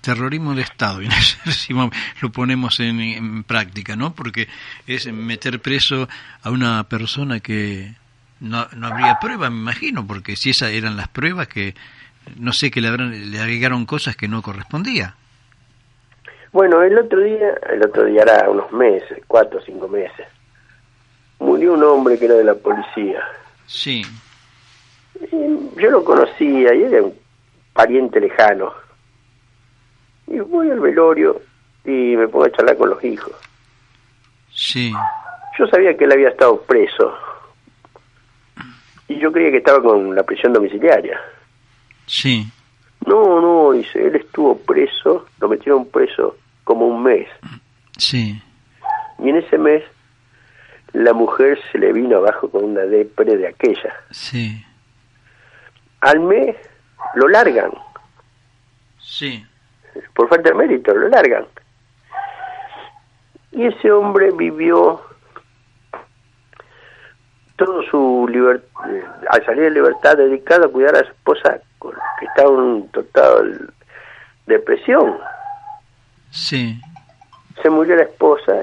Terrorismo 0.00 0.54
de 0.54 0.62
Estado, 0.62 1.02
y 1.02 1.08
no 1.08 1.14
sé 1.14 1.50
si 1.52 1.74
lo 1.74 2.32
ponemos 2.32 2.80
en, 2.80 3.00
en 3.00 3.44
práctica, 3.44 3.96
¿no? 3.96 4.14
Porque 4.14 4.48
es 4.86 5.12
meter 5.12 5.60
preso 5.60 6.08
a 6.42 6.50
una 6.50 6.84
persona 6.84 7.40
que 7.40 7.94
no, 8.40 8.66
no 8.74 8.86
habría 8.86 9.18
prueba, 9.20 9.50
me 9.50 9.58
imagino, 9.58 10.06
porque 10.06 10.36
si 10.36 10.50
esas 10.50 10.70
eran 10.72 10.96
las 10.96 11.08
pruebas 11.08 11.48
que 11.48 11.74
no 12.38 12.52
sé 12.52 12.70
que 12.70 12.80
le, 12.80 12.88
habrán, 12.88 13.30
le 13.30 13.40
agregaron 13.40 13.86
cosas 13.86 14.16
que 14.16 14.28
no 14.28 14.42
correspondía. 14.42 15.14
Bueno, 16.52 16.82
el 16.82 16.98
otro 16.98 17.20
día, 17.20 17.54
el 17.72 17.84
otro 17.84 18.04
día 18.06 18.22
era 18.22 18.50
unos 18.50 18.72
meses, 18.72 19.22
cuatro 19.26 19.60
o 19.60 19.62
cinco 19.62 19.88
meses, 19.88 20.26
murió 21.38 21.74
un 21.74 21.82
hombre 21.84 22.18
que 22.18 22.24
era 22.24 22.34
de 22.34 22.44
la 22.44 22.54
policía. 22.54 23.22
Sí, 23.66 24.04
Y 25.30 25.80
yo 25.80 25.90
lo 25.90 26.02
conocía 26.02 26.74
y 26.74 26.82
era 26.82 27.02
un 27.02 27.14
pariente 27.72 28.20
lejano. 28.20 28.72
Y 30.30 30.38
voy 30.40 30.70
al 30.70 30.80
velorio 30.80 31.42
y 31.84 32.16
me 32.16 32.28
pongo 32.28 32.44
a 32.46 32.50
charlar 32.52 32.76
con 32.76 32.90
los 32.90 33.02
hijos. 33.04 33.32
sí, 34.52 34.92
Yo 35.58 35.66
sabía 35.66 35.96
que 35.96 36.04
él 36.04 36.12
había 36.12 36.28
estado 36.30 36.60
preso. 36.62 37.12
Y 39.08 39.18
yo 39.18 39.32
creía 39.32 39.50
que 39.50 39.56
estaba 39.58 39.82
con 39.82 40.14
la 40.14 40.22
prisión 40.22 40.52
domiciliaria. 40.52 41.20
sí, 42.06 42.46
No, 43.06 43.40
no, 43.40 43.72
dice, 43.72 44.06
él 44.06 44.16
estuvo 44.16 44.56
preso, 44.58 45.26
lo 45.40 45.48
metieron 45.48 45.86
preso 45.88 46.36
como 46.64 46.86
un 46.86 47.02
mes. 47.02 47.28
sí, 47.98 48.40
Y 49.18 49.28
en 49.30 49.36
ese 49.36 49.58
mes 49.58 49.82
la 50.92 51.12
mujer 51.12 51.58
se 51.72 51.78
le 51.78 51.92
vino 51.92 52.18
abajo 52.18 52.48
con 52.50 52.64
una 52.64 52.82
depre 52.82 53.36
de 53.36 53.48
aquella. 53.48 53.94
sí, 54.10 54.64
Al 56.02 56.20
mes 56.20 56.56
lo 57.16 57.26
largan, 57.28 57.72
sí, 59.00 59.44
por 60.14 60.28
falta 60.28 60.50
de 60.50 60.54
mérito, 60.54 60.94
lo 60.94 61.08
largan. 61.08 61.46
Y 63.52 63.66
ese 63.66 63.90
hombre 63.90 64.30
vivió 64.32 65.00
todo 67.56 67.82
su 67.90 68.26
libertad, 68.30 68.64
al 69.30 69.44
salir 69.44 69.62
de 69.64 69.70
libertad, 69.70 70.16
dedicado 70.16 70.66
a 70.66 70.72
cuidar 70.72 70.94
a 70.96 71.00
su 71.04 71.10
esposa, 71.10 71.58
que 72.18 72.26
estaba 72.26 72.50
en 72.50 72.88
total 72.88 73.72
depresión. 74.46 75.18
sí, 76.30 76.80
Se 77.62 77.68
murió 77.68 77.96
la 77.96 78.04
esposa 78.04 78.54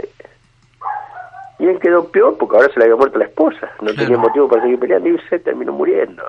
y 1.60 1.66
él 1.68 1.80
quedó 1.80 2.10
peor 2.12 2.38
porque 2.38 2.56
ahora 2.56 2.74
se 2.74 2.80
le 2.80 2.86
había 2.86 2.96
muerto 2.96 3.20
la 3.20 3.26
esposa. 3.26 3.70
No 3.82 3.92
Claro. 3.92 3.96
tenía 3.98 4.18
motivo 4.18 4.48
para 4.48 4.64
seguir 4.64 4.80
peleando 4.80 5.10
y 5.10 5.20
se 5.30 5.40
terminó 5.40 5.72
muriendo. 5.74 6.24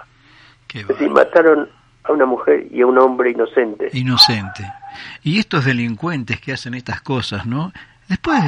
qué 0.67 0.81
Es 0.81 0.89
decir, 0.89 1.09
bárbaro. 1.09 1.29
mataron 1.31 1.71
a 2.05 2.13
una 2.13 2.27
mujer 2.27 2.67
y 2.71 2.83
a 2.83 2.87
un 2.87 2.99
hombre 2.99 3.31
inocente. 3.31 3.89
inocente. 3.95 4.65
Y 5.23 5.39
estos 5.39 5.65
delincuentes 5.65 6.41
que 6.41 6.53
hacen 6.53 6.75
estas 6.75 7.01
cosas, 7.01 7.47
¿no? 7.47 7.73
Después 8.09 8.43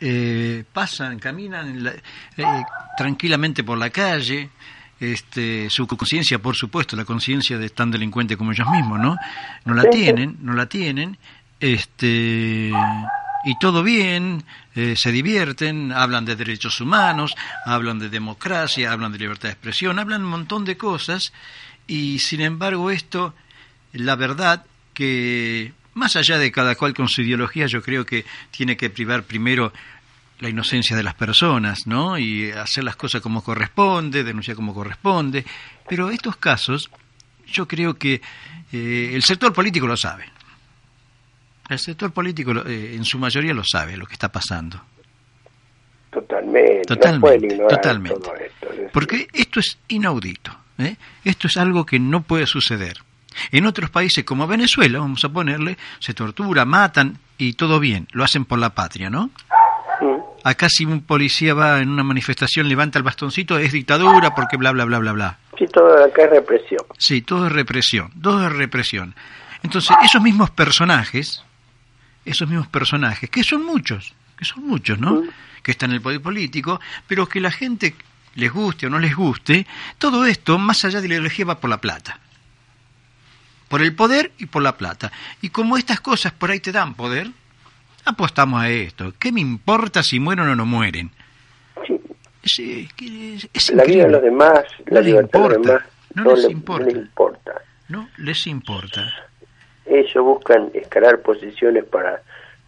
eh, 0.00 0.64
pasan, 0.72 1.18
caminan 1.18 1.68
en 1.68 1.84
la- 1.84 1.92
eh, 2.36 2.64
tranquilamente 2.96 3.62
por 3.62 3.76
la 3.78 3.90
calle, 3.90 4.48
este, 4.98 5.68
su 5.70 5.86
conciencia, 5.86 6.38
por 6.38 6.54
supuesto, 6.56 6.96
la 6.96 7.04
conciencia 7.04 7.58
de 7.58 7.68
tan 7.70 7.90
delincuente 7.90 8.36
como 8.36 8.52
ellos 8.52 8.68
mismos, 8.70 8.98
¿no? 8.98 9.16
No 9.64 9.74
la 9.74 9.82
tienen, 9.90 10.36
no 10.40 10.52
la 10.54 10.66
tienen, 10.66 11.18
este, 11.60 12.72
y 13.44 13.58
todo 13.58 13.82
bien, 13.82 14.44
eh, 14.74 14.94
se 14.96 15.12
divierten, 15.12 15.92
hablan 15.92 16.24
de 16.24 16.36
derechos 16.36 16.80
humanos, 16.80 17.34
hablan 17.64 17.98
de 17.98 18.08
democracia, 18.08 18.92
hablan 18.92 19.12
de 19.12 19.18
libertad 19.18 19.48
de 19.48 19.52
expresión, 19.52 19.98
hablan 19.98 20.22
un 20.24 20.30
montón 20.30 20.64
de 20.64 20.76
cosas, 20.76 21.32
y 21.86 22.18
sin 22.20 22.40
embargo 22.40 22.90
esto, 22.90 23.34
la 23.92 24.16
verdad 24.16 24.64
que 25.00 25.72
más 25.94 26.14
allá 26.14 26.36
de 26.36 26.52
cada 26.52 26.74
cual 26.74 26.92
con 26.92 27.08
su 27.08 27.22
ideología, 27.22 27.64
yo 27.64 27.80
creo 27.80 28.04
que 28.04 28.26
tiene 28.50 28.76
que 28.76 28.90
privar 28.90 29.22
primero 29.22 29.72
la 30.40 30.50
inocencia 30.50 30.94
de 30.94 31.02
las 31.02 31.14
personas, 31.14 31.86
¿no? 31.86 32.18
Y 32.18 32.50
hacer 32.50 32.84
las 32.84 32.96
cosas 32.96 33.22
como 33.22 33.42
corresponde, 33.42 34.22
denunciar 34.24 34.56
como 34.56 34.74
corresponde. 34.74 35.46
Pero 35.88 36.10
estos 36.10 36.36
casos, 36.36 36.90
yo 37.46 37.66
creo 37.66 37.94
que 37.94 38.20
eh, 38.72 39.12
el 39.14 39.22
sector 39.22 39.54
político 39.54 39.86
lo 39.86 39.96
sabe. 39.96 40.26
El 41.70 41.78
sector 41.78 42.12
político 42.12 42.52
eh, 42.66 42.92
en 42.94 43.06
su 43.06 43.18
mayoría 43.18 43.54
lo 43.54 43.64
sabe 43.64 43.96
lo 43.96 44.04
que 44.04 44.12
está 44.12 44.30
pasando. 44.30 44.82
Totalmente. 46.10 46.82
Totalmente, 46.82 47.56
totalmente. 47.56 48.20
todo 48.20 48.34
esto, 48.34 48.66
es 48.66 48.76
decir, 48.76 48.90
Porque 48.92 49.28
esto 49.32 49.60
es 49.60 49.78
inaudito. 49.88 50.54
¿eh? 50.76 50.96
Esto 51.24 51.46
es 51.46 51.56
algo 51.56 51.86
que 51.86 51.98
no 51.98 52.20
puede 52.20 52.46
suceder. 52.46 52.98
En 53.52 53.66
otros 53.66 53.90
países 53.90 54.24
como 54.24 54.46
Venezuela, 54.46 54.98
vamos 54.98 55.24
a 55.24 55.28
ponerle, 55.28 55.78
se 55.98 56.14
tortura, 56.14 56.64
matan 56.64 57.18
y 57.38 57.54
todo 57.54 57.80
bien. 57.80 58.08
Lo 58.12 58.24
hacen 58.24 58.44
por 58.44 58.58
la 58.58 58.70
patria, 58.70 59.10
¿no? 59.10 59.30
Acá 60.42 60.68
si 60.70 60.86
un 60.86 61.02
policía 61.02 61.52
va 61.52 61.80
en 61.80 61.90
una 61.90 62.02
manifestación, 62.02 62.68
levanta 62.68 62.98
el 62.98 63.02
bastoncito, 63.02 63.58
es 63.58 63.72
dictadura 63.72 64.34
porque 64.34 64.56
bla, 64.56 64.72
bla, 64.72 64.84
bla, 64.84 64.98
bla, 64.98 65.12
bla. 65.12 65.38
Sí, 65.58 65.66
todo 65.66 66.02
acá 66.02 66.24
es 66.24 66.30
represión. 66.30 66.80
Sí, 66.96 67.20
todo 67.20 67.46
es 67.46 67.52
represión, 67.52 68.10
todo 68.20 68.46
es 68.46 68.52
represión. 68.52 69.14
Entonces, 69.62 69.94
esos 70.02 70.22
mismos 70.22 70.50
personajes, 70.50 71.44
esos 72.24 72.48
mismos 72.48 72.68
personajes, 72.68 73.28
que 73.28 73.44
son 73.44 73.66
muchos, 73.66 74.14
que 74.38 74.46
son 74.46 74.66
muchos, 74.66 74.98
¿no? 74.98 75.22
Que 75.62 75.72
están 75.72 75.90
en 75.90 75.96
el 75.96 76.00
poder 76.00 76.22
político, 76.22 76.80
pero 77.06 77.26
que 77.26 77.40
la 77.40 77.50
gente 77.50 77.94
les 78.36 78.50
guste 78.50 78.86
o 78.86 78.90
no 78.90 78.98
les 78.98 79.14
guste, 79.14 79.66
todo 79.98 80.24
esto, 80.24 80.58
más 80.58 80.84
allá 80.86 81.02
de 81.02 81.08
la 81.08 81.14
ideología, 81.14 81.44
va 81.44 81.60
por 81.60 81.68
la 81.68 81.78
plata. 81.78 82.18
Por 83.70 83.80
el 83.82 83.94
poder 83.94 84.32
y 84.38 84.46
por 84.46 84.62
la 84.62 84.76
plata. 84.76 85.10
Y 85.40 85.48
como 85.50 85.78
estas 85.78 86.00
cosas 86.00 86.32
por 86.32 86.50
ahí 86.50 86.58
te 86.60 86.72
dan 86.72 86.94
poder, 86.94 87.28
apostamos 88.04 88.60
a 88.60 88.68
esto. 88.68 89.14
¿Qué 89.18 89.30
me 89.30 89.40
importa 89.40 90.02
si 90.02 90.18
mueren 90.20 90.48
o 90.48 90.56
no 90.56 90.66
mueren? 90.66 91.10
Sí, 91.86 92.00
Sí, 92.42 92.88
que 92.96 93.34
es, 93.36 93.48
es 93.54 93.70
la 93.72 93.84
vida 93.84 94.04
de 94.06 94.10
los 94.10 94.22
demás, 94.22 94.64
No 94.86 94.94
la 94.94 95.00
les 95.00 95.06
libertad 95.06 95.40
de 95.40 95.48
los 95.48 95.56
importa, 95.58 95.72
demás, 95.72 95.88
no 96.14 96.24
no, 96.24 96.34
les 96.34 96.44
le- 96.46 96.50
importa. 96.52 96.84
no 96.84 96.90
les 96.90 96.96
importa. 96.96 97.52
No 97.88 98.08
les 98.16 98.46
importa. 98.48 99.14
Ellos 99.86 100.24
buscan 100.24 100.70
escalar 100.74 101.20
posiciones 101.22 101.84
para 101.84 102.22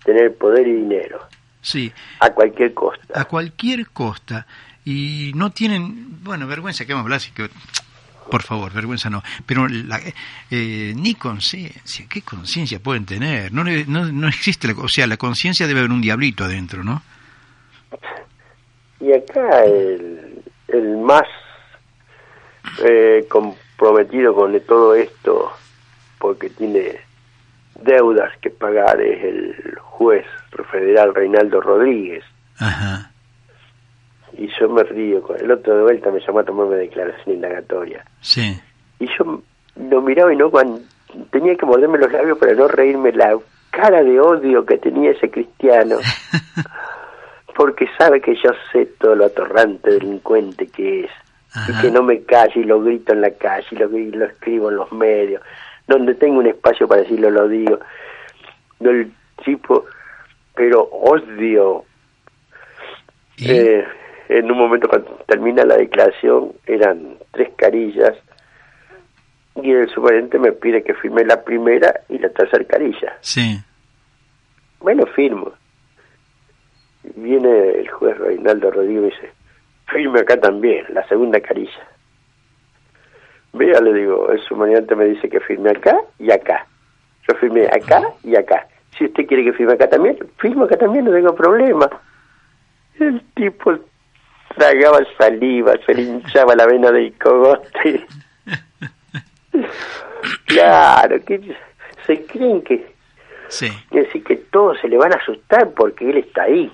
tener 0.04 0.34
poder 0.36 0.68
y 0.68 0.72
dinero, 0.74 1.20
Sí, 1.62 1.92
a 2.20 2.30
cualquier 2.30 2.74
costa. 2.74 3.20
a 3.20 3.24
cualquier 3.24 3.88
costa. 3.90 4.46
Y 4.84 5.32
no 5.36 5.50
tienen, 5.50 6.22
bueno, 6.22 6.46
vergüenza 6.46 6.84
que 6.84 6.92
vamos 6.92 7.04
a 7.04 7.06
hablar, 7.06 7.16
así 7.18 7.30
que, 7.32 7.48
por 8.30 8.42
favor, 8.42 8.72
vergüenza 8.72 9.10
no. 9.10 9.22
Pero 9.46 9.68
la, 9.68 10.00
eh, 10.50 10.92
ni 10.96 11.14
conciencia, 11.14 12.06
¿qué 12.08 12.22
conciencia 12.22 12.80
pueden 12.80 13.04
tener? 13.04 13.52
No, 13.52 13.64
no, 13.64 14.12
no 14.12 14.28
existe, 14.28 14.68
la, 14.68 14.74
o 14.74 14.88
sea, 14.88 15.06
la 15.06 15.16
conciencia 15.16 15.66
debe 15.66 15.80
haber 15.80 15.92
un 15.92 16.00
diablito 16.00 16.44
adentro, 16.44 16.82
¿no? 16.82 17.02
Y 19.00 19.12
acá 19.12 19.64
el, 19.64 20.42
el 20.68 20.96
más 20.98 21.26
eh, 22.84 23.26
comprometido 23.28 24.34
con 24.34 24.58
todo 24.60 24.94
esto, 24.94 25.52
porque 26.18 26.50
tiene 26.50 27.00
deudas 27.82 28.30
que 28.40 28.50
pagar, 28.50 29.00
es 29.00 29.24
el 29.24 29.76
juez 29.80 30.24
federal 30.70 31.14
Reinaldo 31.14 31.60
Rodríguez. 31.60 32.24
Ajá, 32.58 33.11
Y 34.38 34.48
yo 34.58 34.68
me 34.68 34.82
río. 34.82 35.22
El 35.36 35.50
otro 35.50 35.76
de 35.76 35.82
vuelta 35.82 36.10
me 36.10 36.20
llamó 36.20 36.40
a 36.40 36.44
tomarme 36.44 36.76
declaración 36.76 37.36
indagatoria. 37.36 38.04
sí, 38.20 38.58
Y 38.98 39.06
yo 39.18 39.42
lo 39.76 40.02
miraba 40.02 40.32
y 40.32 40.36
no 40.36 40.50
cuando 40.50 40.80
tenía 41.30 41.56
que 41.56 41.66
morderme 41.66 41.98
los 41.98 42.12
labios 42.12 42.38
para 42.38 42.54
no 42.54 42.68
reírme 42.68 43.12
la 43.12 43.38
cara 43.70 44.02
de 44.02 44.20
odio 44.20 44.64
que 44.64 44.78
tenía 44.78 45.10
ese 45.12 45.30
cristiano. 45.30 45.98
porque 47.56 47.86
sabe 47.98 48.20
que 48.20 48.34
yo 48.34 48.50
sé 48.72 48.86
todo 48.98 49.14
lo 49.14 49.26
atorrante 49.26 49.90
delincuente 49.90 50.66
que 50.66 51.04
es 51.04 51.10
y 51.68 51.80
que 51.82 51.90
no 51.90 52.02
me 52.02 52.22
callo 52.22 52.60
y 52.60 52.64
lo 52.64 52.80
grito 52.80 53.12
en 53.12 53.20
la 53.20 53.30
calle 53.32 53.66
y 53.70 53.76
lo, 53.76 53.98
y 53.98 54.10
lo 54.10 54.24
escribo 54.24 54.70
en 54.70 54.76
los 54.76 54.90
medios 54.92 55.42
donde 55.86 56.14
tengo 56.14 56.38
un 56.38 56.46
espacio 56.46 56.88
para 56.88 57.02
decirlo 57.02 57.30
lo 57.30 57.48
digo 57.48 57.78
del 58.80 59.12
tipo 59.44 59.84
pero 60.54 60.82
odio 60.82 61.84
¿Y? 63.36 63.50
Eh, 63.50 63.84
en 64.38 64.50
un 64.50 64.58
momento 64.58 64.88
cuando 64.88 65.10
termina 65.26 65.64
la 65.64 65.76
declaración 65.76 66.52
eran 66.66 67.16
tres 67.32 67.50
carillas 67.56 68.14
y 69.56 69.70
el 69.70 69.88
superintendente 69.90 70.38
me 70.38 70.52
pide 70.52 70.82
que 70.82 70.94
firme 70.94 71.24
la 71.24 71.42
primera 71.42 72.00
y 72.08 72.18
la 72.18 72.28
tercera 72.30 72.64
carilla 72.64 73.16
sí, 73.20 73.62
bueno, 74.82 75.06
firmo. 75.06 75.52
Viene 77.14 77.70
el 77.70 77.88
juez 77.88 78.18
Reinaldo 78.18 78.70
Rodríguez 78.70 79.02
y 79.02 79.22
dice, 79.22 79.34
firme 79.86 80.20
acá 80.20 80.36
también, 80.38 80.84
la 80.90 81.06
segunda 81.06 81.40
carilla. 81.40 81.88
Vea, 83.52 83.80
le 83.80 83.92
digo, 83.92 84.30
el 84.30 84.40
submariante 84.40 84.96
me 84.96 85.04
dice 85.04 85.28
que 85.28 85.40
firme 85.40 85.70
acá 85.70 85.96
y 86.18 86.32
acá. 86.32 86.66
Yo 87.28 87.34
firmé 87.36 87.66
acá 87.66 88.02
y 88.24 88.34
acá. 88.34 88.66
Si 88.96 89.04
usted 89.04 89.26
quiere 89.26 89.44
que 89.44 89.52
firme 89.52 89.74
acá 89.74 89.88
también, 89.88 90.18
firmo 90.38 90.64
acá 90.64 90.76
también, 90.76 91.04
no 91.04 91.12
tengo 91.12 91.34
problema. 91.34 91.88
El 92.98 93.22
tipo 93.34 93.78
tragaba 94.54 95.00
saliva, 95.18 95.74
se 95.86 95.94
le 95.94 96.02
hinchaba 96.02 96.54
la 96.54 96.66
vena 96.66 96.90
del 96.90 97.12
cogote. 97.18 98.06
claro, 100.46 101.22
que 101.24 101.54
se 102.06 102.24
creen 102.26 102.62
que, 102.62 102.92
Sí, 103.48 103.68
decir, 103.90 104.24
que 104.24 104.36
todos 104.36 104.78
se 104.80 104.88
le 104.88 104.96
van 104.96 105.12
a 105.12 105.16
asustar 105.16 105.70
porque 105.72 106.08
él 106.08 106.16
está 106.18 106.44
ahí. 106.44 106.72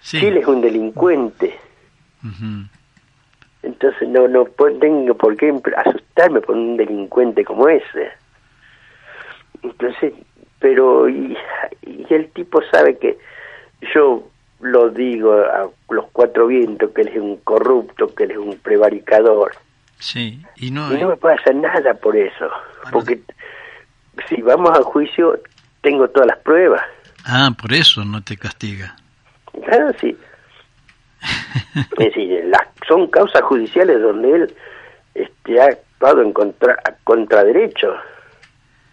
sí. 0.00 0.24
Él 0.26 0.38
es 0.38 0.46
un 0.46 0.60
delincuente. 0.60 1.56
Ujú. 2.24 2.66
Entonces 3.62 4.08
no 4.08 4.26
no 4.26 4.46
tengo 4.80 5.14
por 5.14 5.36
qué 5.36 5.54
asustarme 5.76 6.40
por 6.40 6.56
un 6.56 6.76
delincuente 6.76 7.44
como 7.44 7.68
ese. 7.68 8.10
Entonces, 9.62 10.12
pero 10.58 11.08
y, 11.08 11.36
y 11.82 12.06
el 12.14 12.30
tipo 12.32 12.60
sabe 12.72 12.98
que 12.98 13.18
yo 13.94 14.24
lo 14.60 14.90
digo 14.90 15.32
a 15.32 15.70
los 15.90 16.06
cuatro 16.12 16.46
vientos 16.46 16.90
que 16.90 17.02
él 17.02 17.08
es 17.08 17.20
un 17.20 17.36
corrupto, 17.38 18.14
que 18.14 18.24
él 18.24 18.32
es 18.32 18.38
un 18.38 18.56
prevaricador. 18.58 19.52
Sí, 19.98 20.42
y 20.56 20.70
no, 20.70 20.92
Y 20.94 20.98
no 20.98 21.08
me 21.08 21.16
puede 21.16 21.36
hacer 21.36 21.54
nada 21.54 21.94
por 21.94 22.16
eso, 22.16 22.50
porque 22.90 23.20
si 24.28 24.40
vamos 24.40 24.70
a 24.78 24.82
juicio 24.82 25.38
tengo 25.82 26.08
todas 26.08 26.28
las 26.28 26.38
pruebas. 26.38 26.82
Ah, 27.24 27.50
por 27.58 27.72
eso 27.72 28.04
no 28.04 28.22
te 28.22 28.36
castiga. 28.36 28.96
Claro, 29.64 29.92
sí. 30.00 30.16
Es 31.74 31.98
decir, 31.98 32.44
las, 32.46 32.62
son 32.88 33.08
causas 33.08 33.42
judiciales 33.42 34.00
donde 34.00 34.34
él 34.34 34.54
este, 35.14 35.60
ha 35.60 35.66
actuado 35.66 36.22
en 36.22 36.32
contra, 36.32 36.76
contra 37.04 37.44
derecho. 37.44 37.94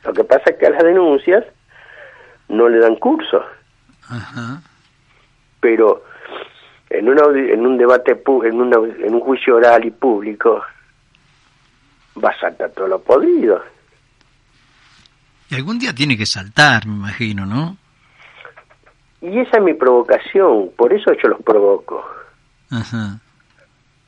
Lo 0.04 0.14
que 0.14 0.24
pasa 0.24 0.50
es 0.50 0.58
que 0.58 0.68
a 0.68 0.72
las 0.72 0.84
denuncias 0.84 1.46
no 2.50 2.70
le 2.70 2.80
dan 2.80 2.96
curso, 2.96 3.44
Ajá. 4.10 4.62
Pero 5.60 6.04
en, 6.90 7.10
una, 7.10 7.24
en 7.38 7.66
un 7.66 7.78
debate, 7.78 8.22
en, 8.46 8.62
una, 8.62 8.78
en 8.78 9.14
un 9.14 9.20
juicio 9.22 9.56
oral 9.56 9.86
y 9.86 9.92
público, 9.92 10.64
va 12.24 12.30
a 12.30 12.40
saltar 12.40 12.72
todo 12.72 12.88
lo 12.88 13.00
podrido. 13.00 13.62
Y 15.50 15.56
algún 15.56 15.80
día 15.80 15.94
tiene 15.94 16.18
que 16.18 16.26
saltar, 16.26 16.86
me 16.86 16.96
imagino, 16.96 17.46
¿no? 17.46 17.78
Y 19.22 19.40
esa 19.40 19.58
es 19.58 19.64
mi 19.64 19.74
provocación, 19.74 20.72
por 20.76 20.94
eso 20.94 21.12
yo 21.22 21.30
los 21.30 21.42
provoco. 21.42 22.06
Ajá. 22.70 23.20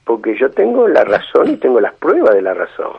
Porque 0.03 0.37
yo 0.39 0.49
tengo 0.51 0.87
la 0.87 1.03
razón 1.03 1.49
y 1.49 1.57
tengo 1.57 1.79
las 1.79 1.93
pruebas 1.95 2.35
de 2.35 2.41
la 2.41 2.53
razón. 2.53 2.93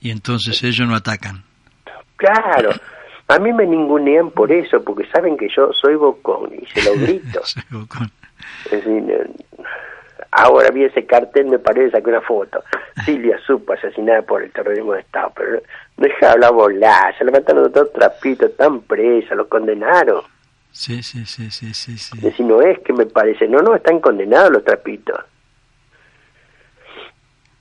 Y 0.00 0.10
entonces 0.10 0.62
ellos 0.62 0.86
no 0.86 0.94
atacan. 0.94 1.42
Claro, 2.16 2.70
a 3.28 3.38
mí 3.38 3.52
me 3.52 3.66
ningunean 3.66 4.30
por 4.30 4.52
eso, 4.52 4.82
porque 4.82 5.06
saben 5.06 5.36
que 5.36 5.48
yo 5.48 5.72
soy 5.72 5.96
bocón 5.96 6.50
y 6.54 6.64
se 6.66 6.82
lo 6.84 6.94
grito. 7.00 7.40
Es 7.40 8.70
decir, 8.70 9.10
eh, 9.10 9.26
ahora 10.30 10.70
vi 10.70 10.84
ese 10.84 11.04
cartel, 11.06 11.46
me 11.46 11.58
paré, 11.58 11.90
saqué 11.90 12.08
una 12.10 12.20
foto. 12.20 12.62
Silvia 13.04 13.38
Supo 13.46 13.72
asesinada 13.72 14.22
por 14.22 14.42
el 14.42 14.52
terrorismo 14.52 14.92
de 14.92 15.00
Estado, 15.00 15.32
pero 15.36 15.60
deja 15.96 16.26
de 16.26 16.32
hablar 16.32 16.52
volar, 16.52 17.16
se 17.18 17.24
levantaron 17.24 17.70
dos 17.72 17.92
trapitos, 17.92 18.50
están 18.50 18.80
presas, 18.82 19.36
los 19.36 19.48
condenaron. 19.48 20.22
sí, 20.70 21.02
sí, 21.02 21.26
sí, 21.26 21.50
sí, 21.50 21.74
sí, 21.74 21.94
Es 21.94 22.02
sí. 22.02 22.18
decir, 22.20 22.46
no 22.46 22.62
es 22.62 22.78
que 22.80 22.92
me 22.92 23.06
parece, 23.06 23.48
no, 23.48 23.60
no, 23.60 23.74
están 23.74 24.00
condenados 24.00 24.50
los 24.52 24.64
trapitos. 24.64 25.18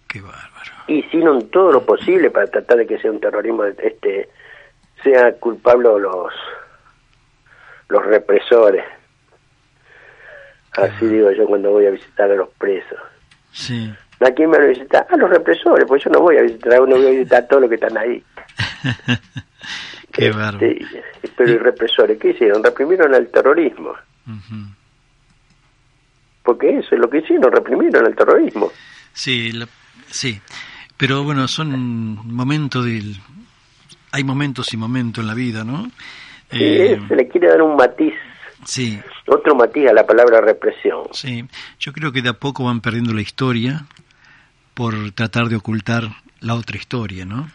Qué 0.07 0.21
bárbaro. 0.21 0.71
Hicieron 0.87 1.49
todo 1.49 1.71
lo 1.73 1.85
posible 1.85 2.29
para 2.29 2.47
tratar 2.47 2.77
de 2.77 2.87
que 2.87 2.99
sea 2.99 3.11
un 3.11 3.19
terrorismo, 3.19 3.63
este, 3.65 4.29
sea 5.05 5.31
culpable 5.39 5.87
los, 5.99 6.33
los 7.87 8.05
represores. 8.05 8.83
Así 10.73 11.05
digo 11.05 11.31
yo 11.31 11.45
cuando 11.45 11.71
voy 11.71 11.85
a 11.85 11.91
visitar 11.91 12.29
a 12.29 12.35
los 12.35 12.49
presos. 12.57 12.99
Sí. 13.53 13.93
¿A 14.19 14.31
quién 14.31 14.49
me 14.49 14.57
van 14.57 14.65
a 14.65 14.69
visitar? 14.69 15.07
A 15.09 15.15
los 15.17 15.29
represores, 15.29 15.85
pues 15.87 16.03
yo 16.03 16.09
no 16.09 16.19
voy 16.19 16.37
a 16.37 16.41
visitar, 16.41 16.73
no 16.81 16.87
voy 16.97 17.05
a 17.07 17.09
visitar 17.11 17.43
a 17.43 17.47
todos 17.47 17.61
los 17.61 17.69
que 17.69 17.75
están 17.75 17.97
ahí. 17.97 18.21
Qué 20.11 20.27
Este, 20.27 20.31
bárbaro. 20.37 20.67
pero 21.37 21.51
¿y 21.51 21.57
represores 21.57 22.17
qué 22.17 22.29
hicieron? 22.29 22.63
Reprimieron 22.63 23.13
al 23.13 23.27
terrorismo. 23.27 23.93
Porque 26.43 26.77
eso 26.79 26.95
es 26.95 26.99
lo 27.01 27.09
que 27.09 27.17
hicieron, 27.19 27.51
reprimieron 27.51 28.05
al 28.05 28.15
terrorismo. 28.15 28.71
Sí, 29.13 29.51
la- 29.51 29.67
sí. 30.07 30.39
Pero 30.97 31.23
bueno, 31.23 31.47
son 31.49 32.15
momentos 32.33 32.85
del... 32.85 33.17
Hay 34.15 34.23
momentos 34.23 34.73
y 34.73 34.77
momentos 34.77 35.21
en 35.21 35.27
la 35.27 35.33
vida, 35.33 35.63
¿no? 35.65 35.83
Sí, 36.49 36.57
Eh, 36.59 37.01
se 37.07 37.15
le 37.15 37.27
quiere 37.27 37.49
dar 37.49 37.61
un 37.61 37.75
matiz, 37.75 38.13
sí, 38.63 38.97
otro 39.27 39.55
matiz 39.55 39.89
a 39.89 39.93
la 39.93 40.05
palabra 40.05 40.39
represión. 40.41 41.03
sí. 41.11 41.43
Yo 41.79 41.91
creo 41.91 42.11
que 42.13 42.21
de 42.21 42.29
a 42.29 42.33
poco 42.33 42.63
van 42.63 42.79
perdiendo 42.79 43.13
la 43.13 43.21
historia 43.21 43.85
por 44.73 45.11
tratar 45.11 45.49
de 45.49 45.57
ocultar 45.57 46.03
la 46.39 46.53
otra 46.55 46.77
historia, 46.77 47.25
¿no? 47.25 47.49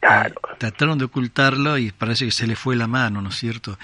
Claro. 0.00 0.34
Eh, 0.52 0.56
trataron 0.58 0.98
de 0.98 1.06
ocultarlo 1.06 1.76
y 1.78 1.90
parece 1.90 2.26
que 2.26 2.30
se 2.30 2.46
le 2.46 2.54
fue 2.56 2.76
la 2.76 2.86
mano, 2.86 3.20
¿no 3.22 3.30
es 3.30 3.36
cierto? 3.36 3.76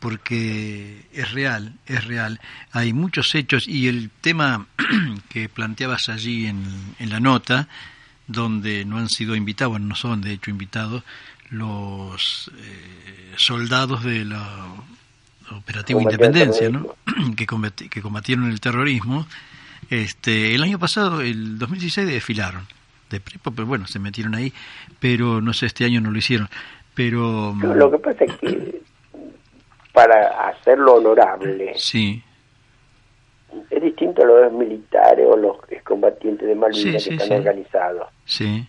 Porque 0.00 1.02
es 1.12 1.32
real, 1.32 1.74
es 1.86 2.04
real. 2.06 2.40
Hay 2.72 2.92
muchos 2.92 3.34
hechos 3.34 3.68
y 3.68 3.88
el 3.88 4.10
tema 4.20 4.66
que 5.28 5.48
planteabas 5.48 6.08
allí 6.08 6.46
en, 6.46 6.64
en 6.98 7.10
la 7.10 7.20
nota, 7.20 7.68
donde 8.26 8.84
no 8.84 8.98
han 8.98 9.08
sido 9.08 9.36
invitados, 9.36 9.72
bueno, 9.72 9.86
no 9.86 9.94
son 9.94 10.20
de 10.22 10.32
hecho 10.32 10.50
invitados, 10.50 11.02
los 11.50 12.50
eh, 12.58 13.32
soldados 13.36 14.02
de 14.04 14.24
la 14.24 14.66
Operativa 15.56 15.98
Combatiente 16.00 16.26
Independencia, 16.26 16.70
¿no? 16.70 16.94
que, 17.36 17.46
combati- 17.46 17.88
que 17.88 18.02
combatieron 18.02 18.50
el 18.50 18.60
terrorismo. 18.60 19.26
Este, 19.90 20.54
el 20.54 20.62
año 20.64 20.78
pasado, 20.78 21.20
el 21.20 21.58
2016, 21.58 22.06
desfilaron 22.08 22.66
de 23.10 23.20
prepo, 23.20 23.52
pero 23.52 23.66
bueno, 23.66 23.86
se 23.86 24.00
metieron 24.00 24.34
ahí, 24.34 24.52
pero 24.98 25.40
no 25.40 25.52
sé, 25.52 25.66
este 25.66 25.84
año 25.84 26.00
no 26.00 26.10
lo 26.10 26.18
hicieron. 26.18 26.48
Pero 26.94 27.54
No, 27.56 27.74
lo 27.74 27.90
que 27.92 27.98
pasa 27.98 28.24
es 28.24 28.32
que 28.38 28.80
para 29.92 30.48
hacerlo 30.48 30.94
honorable 30.96 31.74
sí, 31.76 32.22
es 33.70 33.82
distinto 33.82 34.22
a 34.22 34.26
los 34.26 34.52
militares 34.52 35.26
o 35.30 35.36
los 35.36 35.56
combatientes 35.84 36.46
de 36.48 36.54
Malvinas 36.54 37.02
Sí, 37.02 37.10
sí, 37.10 37.16
que 37.16 37.22
están 37.22 37.28
sí. 37.28 37.34
organizados. 37.34 38.08
sí, 38.24 38.66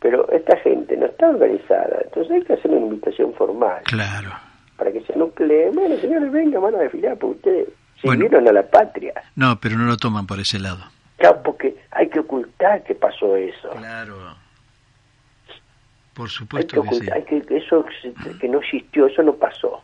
Pero 0.00 0.28
esta 0.32 0.56
gente 0.58 0.96
no 0.96 1.06
está 1.06 1.28
organizada, 1.28 1.98
entonces 2.04 2.32
hay 2.32 2.42
que 2.42 2.54
hacer 2.54 2.70
una 2.70 2.80
invitación 2.80 3.34
formal 3.34 3.82
claro. 3.84 4.30
para 4.76 4.90
que 4.92 5.02
se 5.02 5.14
nuclee. 5.16 5.70
Bueno, 5.70 5.96
señores, 5.96 6.32
vengan, 6.32 6.62
van 6.62 6.74
a 6.74 6.78
desfilar, 6.78 7.18
porque 7.18 7.36
ustedes 7.36 7.68
Bueno. 8.02 8.22
sirvieron 8.22 8.48
a 8.48 8.52
la 8.52 8.62
patria. 8.62 9.12
No, 9.36 9.60
pero 9.60 9.76
no 9.76 9.84
lo 9.84 9.96
toman 9.98 10.26
por 10.26 10.40
ese 10.40 10.58
lado. 10.58 10.82
Claro, 11.18 11.42
porque 11.44 11.76
hay 11.90 12.08
que 12.08 12.20
ocultar 12.20 12.82
que 12.82 12.94
pasó 12.94 13.36
eso. 13.36 13.68
Claro. 13.76 14.16
Por 16.14 16.24
Hay 16.24 16.30
que 16.30 16.34
supuesto 16.38 16.82
que 16.82 16.94
sí. 16.96 17.08
hay 17.14 17.22
que, 17.24 17.42
que 17.42 17.56
eso 17.58 17.84
que 18.40 18.48
no 18.48 18.58
existió, 18.60 19.06
eso 19.06 19.22
no 19.22 19.34
pasó. 19.34 19.82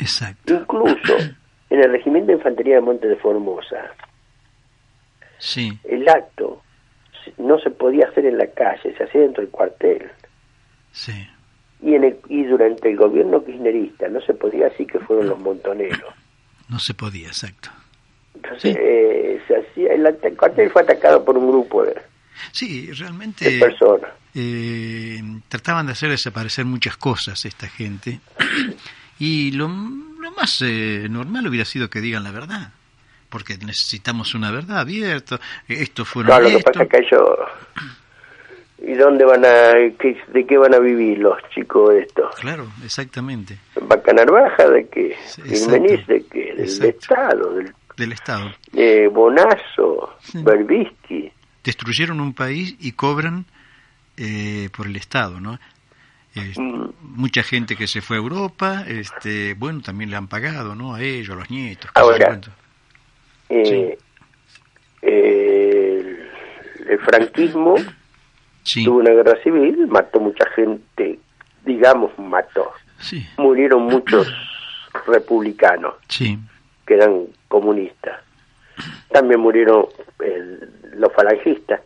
Exacto. 0.00 0.54
Incluso 0.54 1.14
en 1.70 1.78
el 1.84 1.90
Regimiento 1.92 2.32
de 2.32 2.38
Infantería 2.38 2.74
de 2.76 2.80
Monte 2.80 3.06
de 3.06 3.16
Formosa, 3.16 3.76
Sí, 5.38 5.78
el 5.84 6.06
acto 6.08 6.62
no 7.38 7.58
se 7.58 7.70
podía 7.70 8.06
hacer 8.08 8.26
en 8.26 8.38
la 8.38 8.46
calle, 8.48 8.94
se 8.96 9.04
hacía 9.04 9.20
dentro 9.22 9.42
del 9.42 9.50
cuartel. 9.50 10.10
sí. 10.92 11.12
Y, 11.82 11.94
en 11.94 12.04
el- 12.04 12.18
y 12.28 12.44
durante 12.44 12.90
el 12.90 12.96
gobierno 12.98 13.42
kirchnerista 13.42 14.06
no 14.08 14.20
se 14.20 14.34
podía 14.34 14.66
así 14.66 14.84
que 14.84 14.98
fueron 14.98 15.28
los 15.28 15.38
montoneros. 15.40 16.12
No 16.68 16.78
se 16.78 16.92
podía, 16.92 17.28
exacto. 17.28 17.70
Entonces, 18.34 18.74
Sí. 18.74 18.78
eh, 18.78 19.40
se 19.48 19.56
hacía, 19.56 19.94
el, 19.94 20.36
cuartel 20.36 20.68
fue 20.70 20.82
atacado 20.82 21.24
por 21.24 21.38
un 21.38 21.48
grupo 21.48 21.82
de, 21.84 21.94
Sí, 22.52 22.88
de 22.88 22.94
realmente 22.94 23.58
personas. 23.58 24.10
eh, 24.34 25.22
trataban 25.48 25.86
de 25.86 25.92
hacer 25.92 26.10
desaparecer 26.10 26.66
muchas 26.66 26.98
cosas 26.98 27.44
esta 27.46 27.66
gente. 27.66 28.20
Y 29.18 29.52
lo, 29.52 29.66
lo 29.68 30.30
más 30.32 30.60
eh, 30.62 31.06
normal 31.10 31.46
hubiera 31.46 31.64
sido 31.64 31.88
que 31.88 32.00
digan 32.02 32.24
la 32.24 32.30
verdad. 32.30 32.72
Porque 33.30 33.56
necesitamos 33.58 34.34
una 34.34 34.50
verdad 34.50 34.80
abierta. 34.80 35.40
Esto 35.68 36.04
fueron 36.04 36.30
Claro, 36.32 36.50
lo 36.50 36.58
que 36.58 36.64
pasa 36.64 36.82
es 36.82 36.88
que 36.90 36.98
ellos... 36.98 37.28
¿Y 38.82 38.94
dónde 38.94 39.24
van 39.24 39.44
a... 39.44 39.72
qué- 39.98 40.20
de 40.32 40.46
qué 40.46 40.56
van 40.58 40.74
a 40.74 40.78
vivir 40.78 41.18
los 41.18 41.36
chicos 41.54 41.94
estos? 41.94 42.34
Claro, 42.40 42.66
exactamente. 42.84 43.58
Bacanar 43.80 44.30
Baja, 44.30 44.68
¿de 44.70 44.88
qué? 44.88 45.12
Exacto. 45.46 45.82
¿de 46.12 46.24
qué? 46.30 46.40
Del 46.54 46.60
Exacto. 46.60 46.86
Estado, 46.98 47.54
del 47.54 47.74
Del 47.96 48.12
Estado. 48.12 48.50
eh, 48.74 49.08
Bonazo, 49.12 50.16
Sí. 50.22 50.42
Berbisky. 50.42 51.30
Destruyeron 51.62 52.20
un 52.20 52.32
país 52.32 52.74
y 52.80 52.92
cobran 52.92 53.44
eh, 54.16 54.70
por 54.74 54.86
el 54.86 54.96
Estado, 54.96 55.40
¿no? 55.40 55.58
Eh, 56.34 56.52
Mm. 56.56 56.90
mucha 57.02 57.42
gente 57.42 57.76
que 57.76 57.86
se 57.86 58.00
fue 58.00 58.16
a 58.16 58.20
Europa, 58.20 58.84
este, 58.86 59.54
bueno, 59.54 59.82
también 59.82 60.08
le 60.10 60.16
han 60.16 60.28
pagado, 60.28 60.74
¿no? 60.74 60.94
A 60.94 61.02
ellos, 61.02 61.30
a 61.36 61.38
los 61.40 61.50
nietos. 61.50 61.90
Ahora. 61.94 62.40
Eh, 63.50 63.98
el, 65.02 66.28
el 66.88 66.98
franquismo 67.00 67.74
Sí. 68.62 68.84
Tuvo 68.84 68.98
una 68.98 69.10
guerra 69.10 69.42
civil, 69.42 69.86
mató 69.88 70.20
mucha 70.20 70.44
gente, 70.50 71.18
digamos, 71.64 72.16
mató. 72.18 72.70
Sí. 72.98 73.26
Murieron 73.38 73.84
muchos 73.84 74.30
republicanos 75.06 75.94
que 76.86 76.94
eran 76.94 77.24
comunistas. 77.48 78.20
También 79.08 79.40
murieron 79.40 79.86
el- 80.20 80.68
los 80.94 81.10
falangistas. 81.14 81.80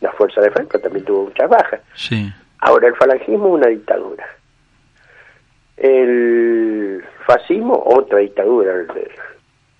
La 0.00 0.12
fuerza 0.12 0.40
de 0.40 0.50
Franco 0.52 0.78
también 0.78 1.04
tuvo 1.04 1.24
muchas 1.24 1.50
bajas. 1.50 1.80
Sí. 1.94 2.32
Ahora, 2.60 2.86
el 2.86 2.94
falangismo 2.94 3.48
es 3.48 3.54
una 3.54 3.66
dictadura. 3.66 4.24
El 5.76 7.02
fascismo, 7.26 7.82
otra 7.84 8.18
dictadura, 8.18 8.72
el 8.74 8.86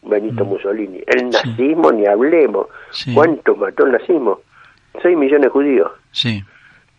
Benito 0.02 0.44
Mussolini. 0.44 1.00
El 1.06 1.30
nazismo, 1.30 1.92
ni 1.92 2.06
hablemos. 2.06 2.66
Sí. 2.90 3.12
¿Cuánto 3.14 3.54
mató 3.56 3.86
el 3.86 3.92
nazismo? 3.92 4.40
6 5.02 5.16
millones 5.16 5.42
de 5.42 5.48
judíos. 5.48 5.90
Sí. 6.12 6.42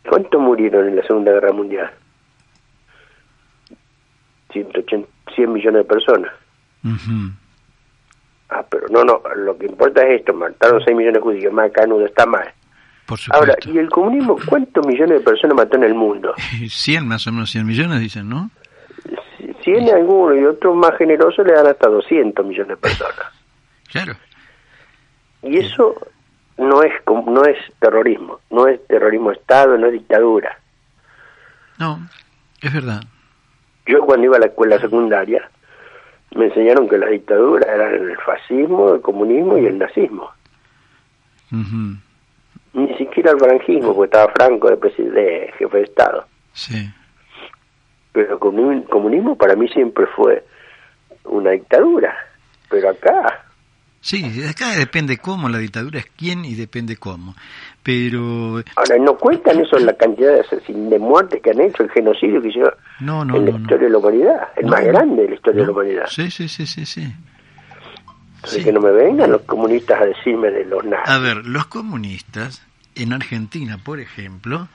¿Cuántos 0.07 0.41
murieron 0.41 0.87
en 0.87 0.95
la 0.95 1.03
Segunda 1.03 1.31
Guerra 1.31 1.51
Mundial? 1.51 1.91
180, 4.51 5.07
100 5.35 5.53
millones 5.53 5.83
de 5.83 5.85
personas. 5.85 6.31
Ah, 8.49 8.65
pero 8.69 8.87
no, 8.89 9.03
no, 9.03 9.21
lo 9.35 9.57
que 9.57 9.65
importa 9.65 10.05
es 10.07 10.19
esto, 10.19 10.33
mataron 10.33 10.81
6 10.83 10.95
millones 10.97 11.15
de 11.15 11.21
judíos, 11.21 11.53
más 11.53 11.71
canudo 11.71 12.05
está 12.05 12.25
mal. 12.25 12.51
Por 13.05 13.19
Ahora. 13.31 13.55
¿y 13.65 13.77
el 13.77 13.89
comunismo 13.89 14.37
cuántos 14.45 14.85
millones 14.85 15.19
de 15.19 15.23
personas 15.23 15.55
mató 15.55 15.77
en 15.77 15.83
el 15.83 15.93
mundo? 15.93 16.33
100 16.67 17.07
más 17.07 17.25
o 17.27 17.31
menos, 17.31 17.51
100 17.51 17.65
millones 17.65 17.99
dicen, 17.99 18.29
¿no? 18.29 18.51
Si 19.63 19.71
tiene 19.71 19.91
alguno 19.91 20.35
y 20.35 20.45
otros 20.45 20.75
más 20.75 20.97
generosos 20.97 21.45
le 21.45 21.53
dan 21.53 21.67
hasta 21.67 21.89
200 21.89 22.45
millones 22.45 22.69
de 22.69 22.77
personas. 22.77 23.15
Claro. 23.91 24.13
Y 25.43 25.57
eso 25.57 25.95
no 26.57 26.81
es 26.81 26.93
no 27.05 27.43
es 27.43 27.57
terrorismo, 27.77 28.39
no 28.49 28.65
es 28.67 28.79
terrorismo 28.87 29.31
de 29.31 29.35
Estado, 29.35 29.77
no 29.77 29.87
es 29.87 29.91
dictadura. 29.91 30.57
No, 31.77 31.99
es 32.61 32.73
verdad. 32.73 33.01
Yo 33.85 33.99
cuando 34.05 34.27
iba 34.27 34.37
a 34.37 34.39
la 34.39 34.45
escuela 34.45 34.79
secundaria 34.79 35.51
me 36.35 36.45
enseñaron 36.45 36.87
que 36.87 36.97
las 36.97 37.09
dictaduras 37.09 37.67
eran 37.67 37.93
el 37.93 38.17
fascismo, 38.17 38.93
el 38.93 39.01
comunismo 39.01 39.57
y 39.57 39.65
el 39.65 39.77
nazismo. 39.77 40.31
Ujú. 41.51 41.97
Ni 42.73 42.97
siquiera 42.97 43.31
el 43.31 43.39
franquismo, 43.39 43.93
porque 43.93 44.15
estaba 44.15 44.31
Franco 44.33 44.69
de, 44.69 44.77
de 44.77 45.53
jefe 45.57 45.77
de 45.77 45.83
Estado. 45.83 46.25
Sí. 46.53 46.89
Pero 48.11 48.33
el 48.33 48.39
comu- 48.39 48.87
comunismo 48.89 49.35
para 49.37 49.55
mí 49.55 49.67
siempre 49.69 50.05
fue 50.15 50.43
una 51.25 51.51
dictadura. 51.51 52.13
Pero 52.69 52.89
acá, 52.89 53.45
Sí, 54.03 54.43
acá 54.49 54.71
depende 54.71 55.17
cómo, 55.19 55.47
la 55.47 55.59
dictadura 55.59 55.99
es 55.99 56.07
quién 56.17 56.43
y 56.43 56.55
depende 56.55 56.97
cómo. 56.97 57.35
Pero 57.83 58.55
ahora 58.75 58.97
no 58.99 59.15
cuentan 59.17 59.59
eso 59.59 59.77
la 59.77 59.93
cantidad 59.93 60.31
de, 60.33 60.73
de 60.73 60.97
muertes 60.99 61.39
que 61.41 61.51
han 61.51 61.61
hecho, 61.61 61.83
el 61.83 61.91
genocidio 61.91 62.41
que 62.41 62.47
hicieron 62.47 62.73
no, 62.99 63.23
no, 63.23 63.35
en 63.35 63.45
la 63.45 63.51
no. 63.51 63.59
historia 63.59 63.85
de 63.85 63.91
la 63.91 63.97
humanidad, 63.99 64.47
el 64.55 64.65
más 64.65 64.83
grande 64.83 65.21
de 65.23 65.29
la 65.29 65.35
historia 65.35 65.61
de 65.61 65.65
la 65.67 65.71
humanidad. 65.73 66.05
Sí, 66.09 66.31
sí, 66.31 66.47
sí, 66.47 66.65
sí, 66.65 66.85
sí. 66.87 67.13
Entonces 68.37 68.57
Sí. 68.59 68.63
que 68.63 68.71
no 68.73 68.79
me 68.81 68.91
vengan 68.91 69.31
los 69.31 69.43
comunistas 69.43 70.01
a 70.01 70.05
decirme 70.05 70.49
de 70.49 70.65
los 70.65 70.83
nazis. 70.83 71.07
A 71.07 71.19
ver, 71.19 71.45
los 71.45 71.67
comunistas 71.67 72.65
en 72.95 73.13
Argentina, 73.13 73.77
por 73.77 73.99
ejemplo, 73.99 74.67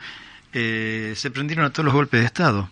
eh, 0.53 1.15
se 1.17 1.33
prendieron 1.33 1.65
a 1.65 1.71
todos 1.71 1.87
los 1.87 1.95
golpes 1.95 2.21
de 2.21 2.27
Estado. 2.27 2.69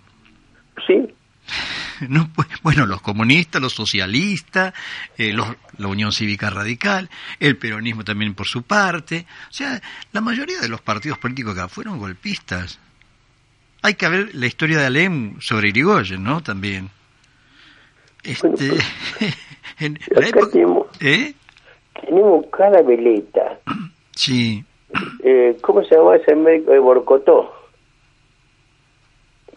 No, 2.09 2.29
pues, 2.35 2.49
bueno, 2.63 2.87
los 2.87 3.01
comunistas, 3.01 3.63
los 3.63 3.73
socialistas, 3.73 4.75
eh, 5.17 5.33
los- 5.33 5.55
la 5.79 5.87
Unión 5.89 6.13
Cívica 6.13 6.51
Radical, 6.51 7.09
el 7.39 7.57
peronismo 7.57 8.03
también 8.05 8.35
por 8.35 8.47
su 8.47 8.63
parte. 8.63 9.27
O 9.49 9.53
sea, 9.53 9.81
la 10.13 10.21
mayoría 10.21 10.61
de 10.61 10.69
los 10.69 10.81
partidos 10.81 11.19
políticos 11.19 11.53
acá 11.57 11.69
fueron 11.69 11.99
golpistas. 11.99 12.81
Hay 13.83 13.95
que 13.95 14.09
ver 14.09 14.35
la 14.35 14.47
historia 14.47 14.79
de 14.79 14.87
Alem 14.87 15.41
sobre 15.41 15.69
Irigoyen, 15.69 16.23
¿no? 16.25 16.43
También. 16.43 16.91
Este, 18.23 18.49
en 19.79 19.99
la 20.09 20.21
acá 20.21 20.29
época... 20.29 20.51
tenemos, 20.51 20.87
¿Eh? 21.01 21.35
tenemos 22.01 22.47
cada 22.57 22.83
veleta. 22.83 23.59
Sí, 24.17 24.65
Eh, 25.25 25.57
¿Cómo 25.61 25.83
se 25.85 25.95
llama 25.97 26.17
ese 26.17 26.35
médico 26.37 26.71
de 26.73 26.79
Borcotó? 26.79 27.53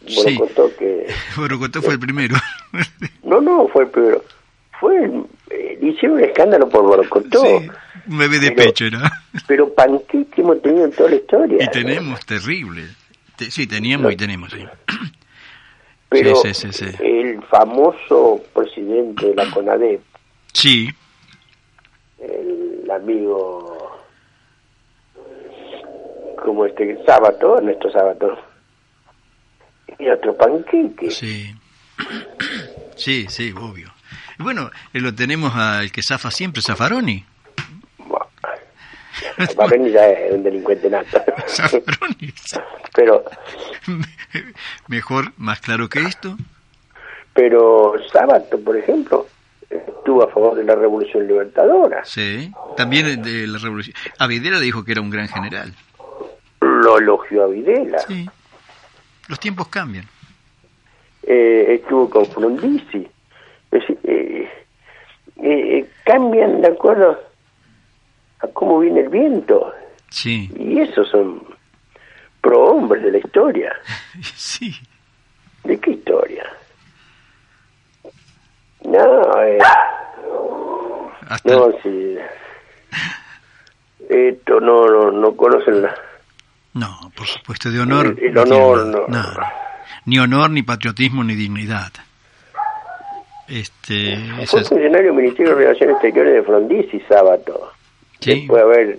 Sí. 0.07 0.37
Borcotó 0.37 0.75
que... 0.77 1.07
Borocotó 1.37 1.81
fue 1.81 1.93
el 1.93 1.99
primero. 1.99 2.35
No, 3.23 3.41
no, 3.41 3.67
fue 3.67 3.83
el 3.83 3.89
primero. 3.89 4.23
Fue 4.79 5.03
el... 5.03 5.25
eh, 5.49 5.79
hicieron 5.81 6.17
un 6.17 6.23
escándalo 6.23 6.69
por 6.69 6.83
Borcotó. 6.83 7.41
Sí, 7.41 7.67
un 8.07 8.17
bebé 8.17 8.39
de 8.39 8.51
Pero- 8.51 8.67
pecho 8.69 8.85
era. 8.85 9.11
Pero 9.47 9.73
panqueque 9.73 10.41
hemos 10.41 10.61
tenido 10.61 10.85
en 10.85 10.91
toda 10.91 11.09
la 11.09 11.15
historia. 11.17 11.57
Y 11.63 11.67
tenemos, 11.71 12.25
terrible. 12.25 12.83
Te- 13.35 13.51
sí, 13.51 13.67
teníamos 13.67 14.13
y 14.13 14.15
tenemos, 14.15 14.51
sí. 14.51 14.65
Pero 16.09 16.35
Sí, 16.37 16.53
sí, 16.53 16.71
sí, 16.71 16.85
sí. 16.85 16.95
el 17.03 17.41
famoso 17.43 18.41
presidente 18.53 19.27
de 19.27 19.35
la 19.35 19.51
CONADEP, 19.51 20.01
Sí, 20.53 20.89
el 22.19 22.89
amigo 22.89 23.99
como 26.43 26.65
este 26.65 26.97
sábado, 27.05 27.59
nuestro 27.61 27.91
sábado, 27.91 28.37
y 29.99 30.09
otro 30.09 30.35
panqueque. 30.35 31.11
sí. 31.11 31.53
Sí, 32.95 33.27
sí, 33.29 33.53
obvio. 33.55 33.93
Bueno, 34.39 34.71
eh, 34.91 34.99
lo 34.99 35.13
tenemos 35.13 35.53
al 35.55 35.91
que 35.91 36.01
zafa 36.01 36.31
siempre, 36.31 36.63
Zafaroni. 36.63 37.23
Barreni 39.55 39.91
ya 39.91 40.07
es 40.09 40.33
un 40.33 40.43
delincuente 40.43 40.89
nato. 40.89 41.21
Zafaroni. 41.47 42.33
pero, 42.95 43.23
Mejor, 44.87 45.31
más 45.37 45.59
claro 45.59 45.89
que 45.89 45.99
esto. 45.99 46.37
pero 47.33 47.93
Sábato, 48.11 48.59
por 48.59 48.77
ejemplo, 48.77 49.27
estuvo 49.69 50.23
a 50.23 50.31
favor 50.31 50.55
de 50.55 50.63
la 50.63 50.73
revolución 50.75 51.27
libertadora. 51.27 52.03
Sí. 52.03 52.51
También 52.75 53.21
de 53.21 53.45
la 53.47 53.59
revolución. 53.59 53.95
Avidera 54.17 54.59
dijo 54.59 54.83
que 54.83 54.93
era 54.93 55.01
un 55.01 55.09
gran 55.11 55.27
general. 55.27 55.73
Lo 56.61 56.97
elogió 56.97 57.43
a 57.43 57.47
Videla. 57.47 57.99
Sí. 57.99 58.27
Los 59.27 59.39
tiempos 59.39 59.67
cambian. 59.67 60.05
eh, 61.23 61.79
estuvo 61.81 62.09
con 62.09 62.25
Frondizi. 62.27 63.07
Es 63.71 63.81
decir, 63.81 63.99
eh, 64.05 64.49
eh, 65.43 65.89
cambian 66.05 66.61
de 66.61 66.67
acuerdo 66.69 67.19
a 68.39 68.47
cómo 68.47 68.79
viene 68.79 69.01
el 69.01 69.09
viento. 69.09 69.73
Sí. 70.09 70.49
Y 70.57 70.79
esos 70.79 71.09
son 71.09 71.43
prohombres 72.41 73.03
de 73.03 73.11
la 73.11 73.17
historia. 73.17 73.75
Sí. 74.35 74.73
¿De 75.63 75.77
qué 75.79 75.91
historia? 75.91 76.45
No, 78.85 79.43
eh, 79.43 79.59
Hasta 81.27 81.51
no, 81.51 81.71
sí. 81.83 82.17
Esto 84.09 84.59
no, 84.61 84.87
no, 84.87 85.11
no 85.11 85.35
conocen 85.35 85.81
la... 85.81 85.93
No, 86.77 87.11
por 87.15 87.27
supuesto, 87.27 87.71
de 87.71 87.79
honor. 87.79 88.15
El- 88.17 88.27
el 88.27 88.33
no 88.33 88.41
honor, 88.43 88.85
no. 88.87 89.07
nada. 89.07 89.53
Ni 90.05 90.19
honor, 90.19 90.49
ni 90.51 90.63
patriotismo, 90.63 91.23
ni 91.23 91.35
dignidad. 91.35 91.91
Este. 93.47 94.17
Fue 94.45 94.63
funcionario 94.63 95.07
del 95.07 95.13
Ministerio 95.13 95.55
de 95.55 95.63
Relaciones 95.63 95.95
Exteriores 95.95 96.33
de 96.35 96.43
Frondizi, 96.43 96.99
Sábato. 97.07 97.71
Sí. 98.19 98.41
Después, 98.41 98.61
a 98.61 98.65
ver, 98.65 98.97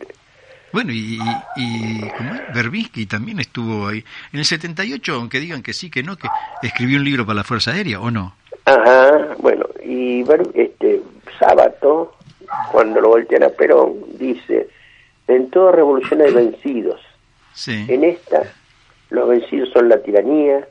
Bueno, 0.72 0.92
y, 0.92 1.18
y, 1.56 1.62
y. 1.62 2.10
Berbisky 2.54 3.06
también 3.06 3.40
estuvo 3.40 3.88
ahí. 3.88 4.02
En 4.32 4.38
el 4.38 4.44
78, 4.46 5.14
aunque 5.14 5.40
digan 5.40 5.62
que 5.62 5.72
sí, 5.74 5.90
que 5.90 6.02
no, 6.02 6.16
que 6.16 6.28
escribió 6.62 6.98
un 6.98 7.04
libro 7.04 7.26
para 7.26 7.36
la 7.36 7.44
Fuerza 7.44 7.72
Aérea, 7.72 8.00
¿o 8.00 8.10
no? 8.10 8.34
Ajá, 8.64 9.34
bueno, 9.38 9.64
y 9.84 10.22
este 10.54 11.00
Sábato, 11.38 12.16
cuando 12.72 13.00
lo 13.00 13.08
voltean 13.08 13.42
a 13.44 13.48
Perón, 13.50 13.94
dice, 14.18 14.68
en 15.26 15.50
toda 15.50 15.72
revolución 15.72 16.20
hay 16.22 16.32
vencidos. 16.32 17.00
Sí. 17.58 17.86
En 17.88 18.04
esta, 18.04 18.52
los 19.10 19.28
vencidos 19.28 19.70
son 19.70 19.88
la 19.88 20.00
tiranía, 20.00 20.68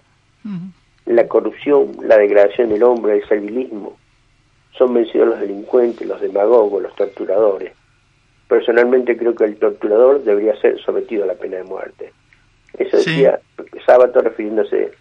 la 1.06 1.28
corrupción, 1.28 1.98
la 2.04 2.18
degradación 2.18 2.70
del 2.70 2.82
hombre, 2.84 3.18
el 3.18 3.28
servilismo. 3.28 3.98
Son 4.78 4.94
vencidos 4.94 5.28
los 5.28 5.40
delincuentes, 5.42 6.08
los 6.08 6.22
demagogos, 6.22 6.82
los 6.82 6.96
torturadores. 6.96 7.74
Personalmente 8.48 9.18
creo 9.18 9.36
que 9.36 9.44
el 9.44 9.58
torturador 9.58 10.24
debería 10.24 10.56
ser 10.62 10.80
sometido 10.82 11.26
a 11.26 11.28
la 11.28 11.34
pena 11.34 11.58
de 11.58 11.64
muerte. 11.64 12.14
Eso 12.78 12.98
Sí. 13.00 13.10
decía 13.12 13.40
Sábato 13.86 14.22
refiriéndose 14.22 14.92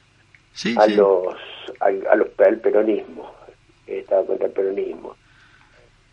Sí, 0.52 0.74
a 0.78 0.88
los 0.88 1.36
al, 1.78 2.04
a 2.10 2.16
los 2.16 2.28
al 2.40 2.58
peronismo 2.58 3.30
estaba 3.86 4.24
contra 4.26 4.46
el 4.46 4.52
peronismo 4.52 5.14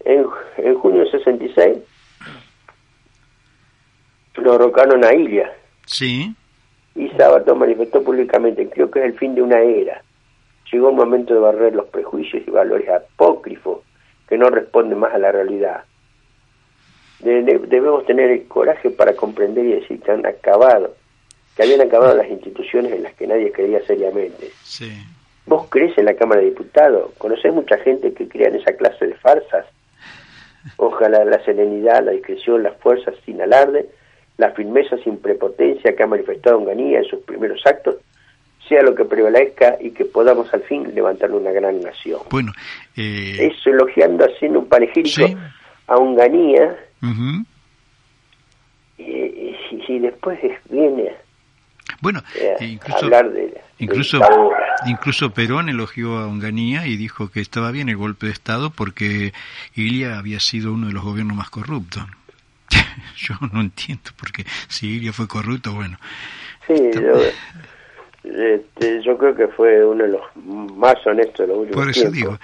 en, 0.05 0.25
en 0.57 0.75
junio 0.75 1.01
del 1.01 1.11
66 1.11 1.77
lo 4.35 4.51
derrocaron 4.53 5.03
a 5.05 5.13
Ilia 5.13 5.51
Sí. 5.85 6.33
y 6.95 7.09
Sábato 7.09 7.55
manifestó 7.55 8.03
públicamente 8.03 8.69
creo 8.69 8.89
que 8.91 8.99
es 8.99 9.05
el 9.05 9.17
fin 9.17 9.35
de 9.35 9.41
una 9.41 9.59
era 9.61 10.01
llegó 10.71 10.89
el 10.89 10.95
momento 10.95 11.33
de 11.33 11.39
barrer 11.39 11.75
los 11.75 11.85
prejuicios 11.87 12.43
y 12.47 12.51
valores 12.51 12.89
apócrifos 12.89 13.79
que 14.27 14.37
no 14.37 14.49
responden 14.49 14.97
más 14.99 15.13
a 15.13 15.17
la 15.17 15.31
realidad 15.31 15.83
De- 17.19 17.43
de- 17.43 17.59
debemos 17.59 18.05
tener 18.05 18.29
el 18.31 18.47
coraje 18.47 18.89
para 18.89 19.13
comprender 19.15 19.65
y 19.65 19.73
decir 19.79 19.99
que 20.01 20.11
han 20.11 20.25
acabado 20.25 20.95
que 21.55 21.63
habían 21.63 21.81
acabado 21.81 22.15
las 22.15 22.27
instituciones 22.29 22.91
en 22.93 23.03
las 23.03 23.13
que 23.13 23.27
nadie 23.27 23.51
creía 23.51 23.79
seriamente. 23.85 24.49
Sí. 24.63 24.91
¿Vos 25.45 25.67
crees 25.69 25.95
en 25.99 26.05
la 26.05 26.15
Cámara 26.15 26.41
de 26.41 26.47
Diputados? 26.47 27.11
¿Conocés 27.19 27.53
mucha 27.53 27.77
gente 27.77 28.11
que 28.11 28.27
crea 28.27 28.47
en 28.47 28.55
esa 28.55 28.73
clase 28.73 29.05
de 29.05 29.13
farsas? 29.13 29.67
Ojalá 30.77 31.23
la 31.25 31.43
serenidad, 31.45 32.03
la 32.03 32.11
discreción, 32.13 32.63
las 32.63 32.75
fuerzas 32.77 33.13
sin 33.25 33.39
alarde, 33.39 33.87
la 34.37 34.51
firmeza 34.51 34.97
sin 35.03 35.17
prepotencia 35.17 35.95
que 35.95 36.03
ha 36.03 36.07
manifestado 36.07 36.57
Onganía 36.57 36.99
en 36.99 37.05
sus 37.05 37.19
primeros 37.21 37.61
actos, 37.65 37.95
sea 38.67 38.81
lo 38.81 38.95
que 38.95 39.05
prevalezca 39.05 39.77
y 39.79 39.91
que 39.91 40.05
podamos 40.05 40.51
al 40.53 40.61
fin 40.63 40.93
levantar 40.95 41.31
una 41.31 41.51
gran 41.51 41.81
nación. 41.81 42.21
Bueno, 42.31 42.51
eh, 42.95 43.51
Eso 43.51 43.69
elogiando, 43.69 44.25
haciendo 44.25 44.59
un 44.59 44.67
panegírico 44.67 45.27
Sí. 45.27 45.35
a 45.87 45.95
Onganía 45.97 46.75
ujú. 47.01 47.45
y, 48.97 49.03
y- 49.03 49.57
y 49.87 49.99
después 49.99 50.39
viene 50.69 51.11
bueno, 52.01 52.21
eh, 52.35 52.55
e 52.59 52.63
a 52.63 52.67
incluso 52.67 53.05
hablar 53.05 53.31
de, 53.31 53.53
Incluso, 53.79 54.19
incluso 54.87 55.31
Perón 55.33 55.67
elogió 55.69 56.17
a 56.17 56.27
Onganía 56.27 56.85
y 56.87 56.95
dijo 56.95 57.29
que 57.29 57.41
estaba 57.41 57.71
bien 57.71 57.89
el 57.89 57.97
golpe 57.97 58.27
de 58.27 58.31
Estado 58.31 58.69
porque 58.69 59.33
Ilia 59.75 60.17
había 60.17 60.39
sido 60.39 60.73
uno 60.73 60.87
de 60.87 60.93
los 60.93 61.03
gobiernos 61.03 61.35
más 61.35 61.49
corruptos. 61.49 62.03
Yo 63.17 63.35
no 63.51 63.61
entiendo 63.61 64.11
porque 64.19 64.45
si 64.67 64.87
Ilia 64.97 65.13
fue 65.13 65.27
corrupto, 65.27 65.73
bueno. 65.73 65.97
Sí, 66.67 66.75
yo, 66.93 67.19
este, 68.23 69.01
yo 69.03 69.17
creo 69.17 69.35
que 69.35 69.47
fue 69.49 69.85
uno 69.85 70.03
de 70.05 70.09
los 70.11 70.21
más 70.77 70.95
honestos 71.05 71.39
de 71.39 71.47
los 71.47 71.57
últimos 71.57 71.75
Por 71.83 71.89
eso 71.89 71.99
tiempos. 72.11 72.15
digo. 72.17 72.39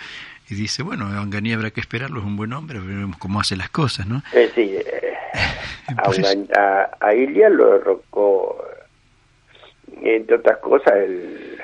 Y 0.49 0.55
dice, 0.55 0.81
bueno, 0.83 1.05
a 1.07 1.21
Onganía 1.21 1.55
habrá 1.55 1.69
que 1.71 1.79
esperarlo, 1.79 2.19
es 2.19 2.25
un 2.25 2.35
buen 2.35 2.51
hombre, 2.53 2.79
veremos 2.79 3.17
cómo 3.17 3.39
hace 3.39 3.55
las 3.55 3.69
cosas, 3.69 4.07
¿no? 4.07 4.21
Eh, 4.33 4.83
a, 5.97 6.03
Por 6.03 6.13
eso- 6.19 6.23
Ongan- 6.23 6.49
a, 6.57 6.89
a 6.99 7.13
Ilia 7.13 7.49
lo 7.49 7.73
derrocó, 7.73 8.57
eh, 10.01 10.15
entre 10.17 10.35
otras 10.37 10.57
cosas, 10.57 10.93
el, 10.95 11.57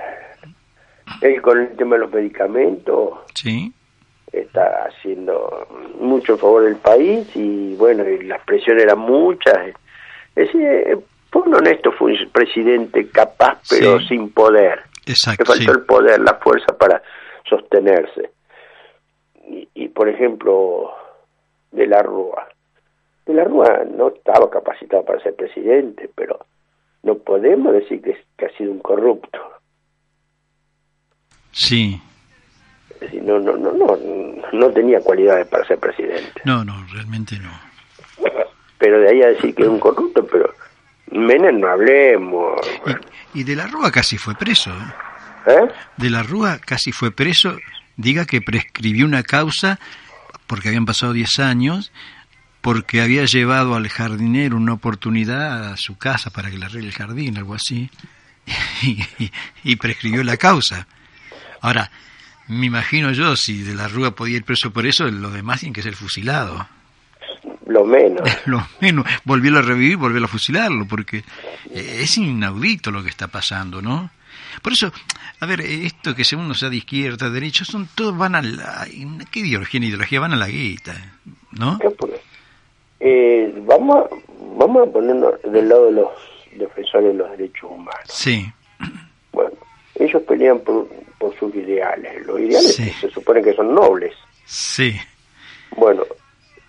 él 1.22 1.42
con 1.42 1.60
el 1.60 1.76
tema 1.76 1.96
de 1.96 2.02
los 2.04 2.12
medicamentos 2.14 3.20
Sí, 3.34 3.74
está 4.42 4.86
haciendo 4.86 5.68
mucho 6.00 6.34
en 6.34 6.40
favor 6.40 6.64
del 6.64 6.76
país 6.78 7.28
y 7.36 7.76
bueno, 7.76 8.08
y 8.08 8.24
las 8.24 8.42
presiones 8.46 8.84
eran 8.84 9.00
muchas. 9.00 9.68
Es 10.36 10.52
decir, 10.54 11.00
fue 11.32 11.42
un 11.44 11.56
honesto 11.56 11.92
fue 11.94 12.12
un 12.14 12.30
presidente 12.32 13.08
capaz 13.10 13.62
pero 13.70 14.00
Sí. 14.00 14.08
sin 14.10 14.32
poder. 14.32 14.82
exacto, 15.06 15.44
Le 15.44 15.48
faltó 15.48 15.74
sí. 15.74 15.80
el 15.80 15.86
poder, 15.86 16.20
la 16.22 16.36
fuerza 16.36 16.78
para 16.78 17.02
sostenerse. 17.50 18.32
Y, 19.48 19.68
y, 19.76 19.88
por 19.90 20.10
ejemplo, 20.10 20.92
de 21.72 21.86
la 21.88 22.02
Rúa. 22.02 22.48
De 23.26 23.34
la 23.34 23.44
Rúa 23.44 23.84
no 23.96 24.08
estaba 24.10 24.50
capacitado 24.50 25.04
para 25.06 25.22
ser 25.22 25.36
presidente, 25.36 26.10
pero 26.16 26.40
no 27.04 27.16
podemos 27.16 27.74
decir 27.74 28.02
que, 28.02 28.18
que 28.38 28.46
ha 28.48 28.58
sido 28.58 28.72
un 28.72 28.80
corrupto. 28.80 29.40
Sí, 31.52 32.02
Es 32.96 33.00
decir, 33.02 33.24
no, 33.24 33.40
no, 33.40 33.56
no, 33.58 33.72
no, 33.74 33.98
no 34.54 34.70
tenía 34.72 35.00
cualidades 35.02 35.48
para 35.48 35.66
ser 35.66 35.80
presidente. 35.80 36.42
no, 36.46 36.64
no, 36.64 36.86
realmente 36.92 37.38
no. 37.40 37.52
Pero 38.78 39.00
de 39.00 39.10
ahí 39.10 39.22
a 39.22 39.28
decir 39.28 39.56
que 39.56 39.64
es 39.64 39.70
un 39.70 39.80
corrupto, 39.80 40.26
pero 40.26 40.54
Menem 41.12 41.60
no 41.60 41.68
hablemos. 41.68 42.60
Y, 43.34 43.42
y 43.42 43.44
de 43.44 43.56
la 43.56 43.68
Rúa 43.68 43.92
casi 43.92 44.18
fue 44.18 44.36
preso, 44.36 44.72
¿eh? 44.72 45.52
¿eh? 45.54 45.68
De 45.98 46.10
la 46.10 46.24
Rúa 46.24 46.60
casi 46.60 46.92
fue 46.92 47.12
preso, 47.12 47.58
diga 47.96 48.26
que 48.26 48.42
prescribió 48.42 49.06
una 49.06 49.24
causa 49.24 49.80
porque 50.48 50.68
habían 50.70 50.86
pasado 50.86 51.14
10 51.14 51.40
años, 51.40 51.92
porque 52.62 53.02
había 53.02 53.26
llevado 53.26 53.76
al 53.76 53.88
jardinero 53.90 54.58
una 54.58 54.74
oportunidad 54.74 55.72
a 55.72 55.78
su 55.78 55.98
casa 55.98 56.30
para 56.30 56.52
que 56.52 56.58
le 56.58 56.66
arregle 56.66 56.88
el 56.90 56.94
jardín, 56.94 57.38
algo 57.38 57.56
así, 57.56 57.90
y, 58.84 59.02
y- 59.20 59.32
y 59.64 59.76
prescribió 59.78 60.24
la 60.24 60.38
causa. 60.38 60.86
Ahora, 61.62 61.90
me 62.48 62.68
imagino 62.68 63.12
yo, 63.12 63.36
si 63.36 63.64
de 63.64 63.74
la 63.74 63.88
Rúa 63.88 64.12
podía 64.12 64.38
ir 64.38 64.44
preso 64.44 64.72
por 64.72 64.86
eso, 64.86 65.06
los 65.06 65.34
demás 65.34 65.62
tienen 65.62 65.74
que 65.74 65.82
ser 65.82 65.96
fusilados. 65.96 66.66
Lo 67.66 67.84
menos. 67.86 68.22
Lo 68.46 68.66
menos, 68.80 69.06
volvió 69.24 69.58
a 69.58 69.62
revivir, 69.62 69.98
volvió 69.98 70.24
a 70.24 70.28
fusilarlo, 70.28 70.86
porque 70.88 71.24
eh, 71.72 72.00
es 72.02 72.18
inaudito 72.18 72.92
lo 72.92 73.04
que 73.04 73.10
está 73.10 73.28
pasando, 73.28 73.82
¿no? 73.82 74.12
Por 74.62 74.74
eso, 74.74 74.92
a 75.40 75.46
ver, 75.46 75.62
esto 75.62 76.16
que 76.16 76.24
según 76.24 76.54
sea 76.56 76.70
de 76.70 76.78
izquierda, 76.78 77.28
de 77.28 77.34
derecha, 77.34 77.66
son 77.66 77.88
todos 77.94 78.18
van 78.18 78.36
a 78.36 78.42
la... 78.42 78.88
¿Qué 79.32 79.40
ideología 79.40 79.80
ni 79.80 79.88
ideología? 79.88 80.20
Van 80.20 80.34
a 80.34 80.38
la 80.38 80.48
guita, 80.48 80.94
¿no? 81.52 81.80
Eh, 83.00 83.54
vamos, 83.66 84.06
a, 84.06 84.16
vamos 84.58 84.88
a 84.88 84.92
ponernos 84.92 85.34
del 85.44 85.68
lado 85.68 85.86
de 85.88 85.92
los 85.94 86.08
defensores 86.56 87.08
de 87.08 87.14
los 87.16 87.32
derechos 87.32 87.70
humanos. 87.70 88.06
Sí, 88.06 88.52
ellos 89.96 90.22
pelean 90.24 90.60
por, 90.60 90.88
por 91.18 91.38
sus 91.40 91.54
ideales. 91.56 92.26
Los 92.26 92.40
ideales 92.40 92.76
Sí. 92.76 92.90
se 93.02 93.10
supone 93.10 93.42
que 93.42 93.54
son 93.54 93.74
nobles. 93.74 94.14
sí, 94.46 94.96
Bueno, 95.78 96.04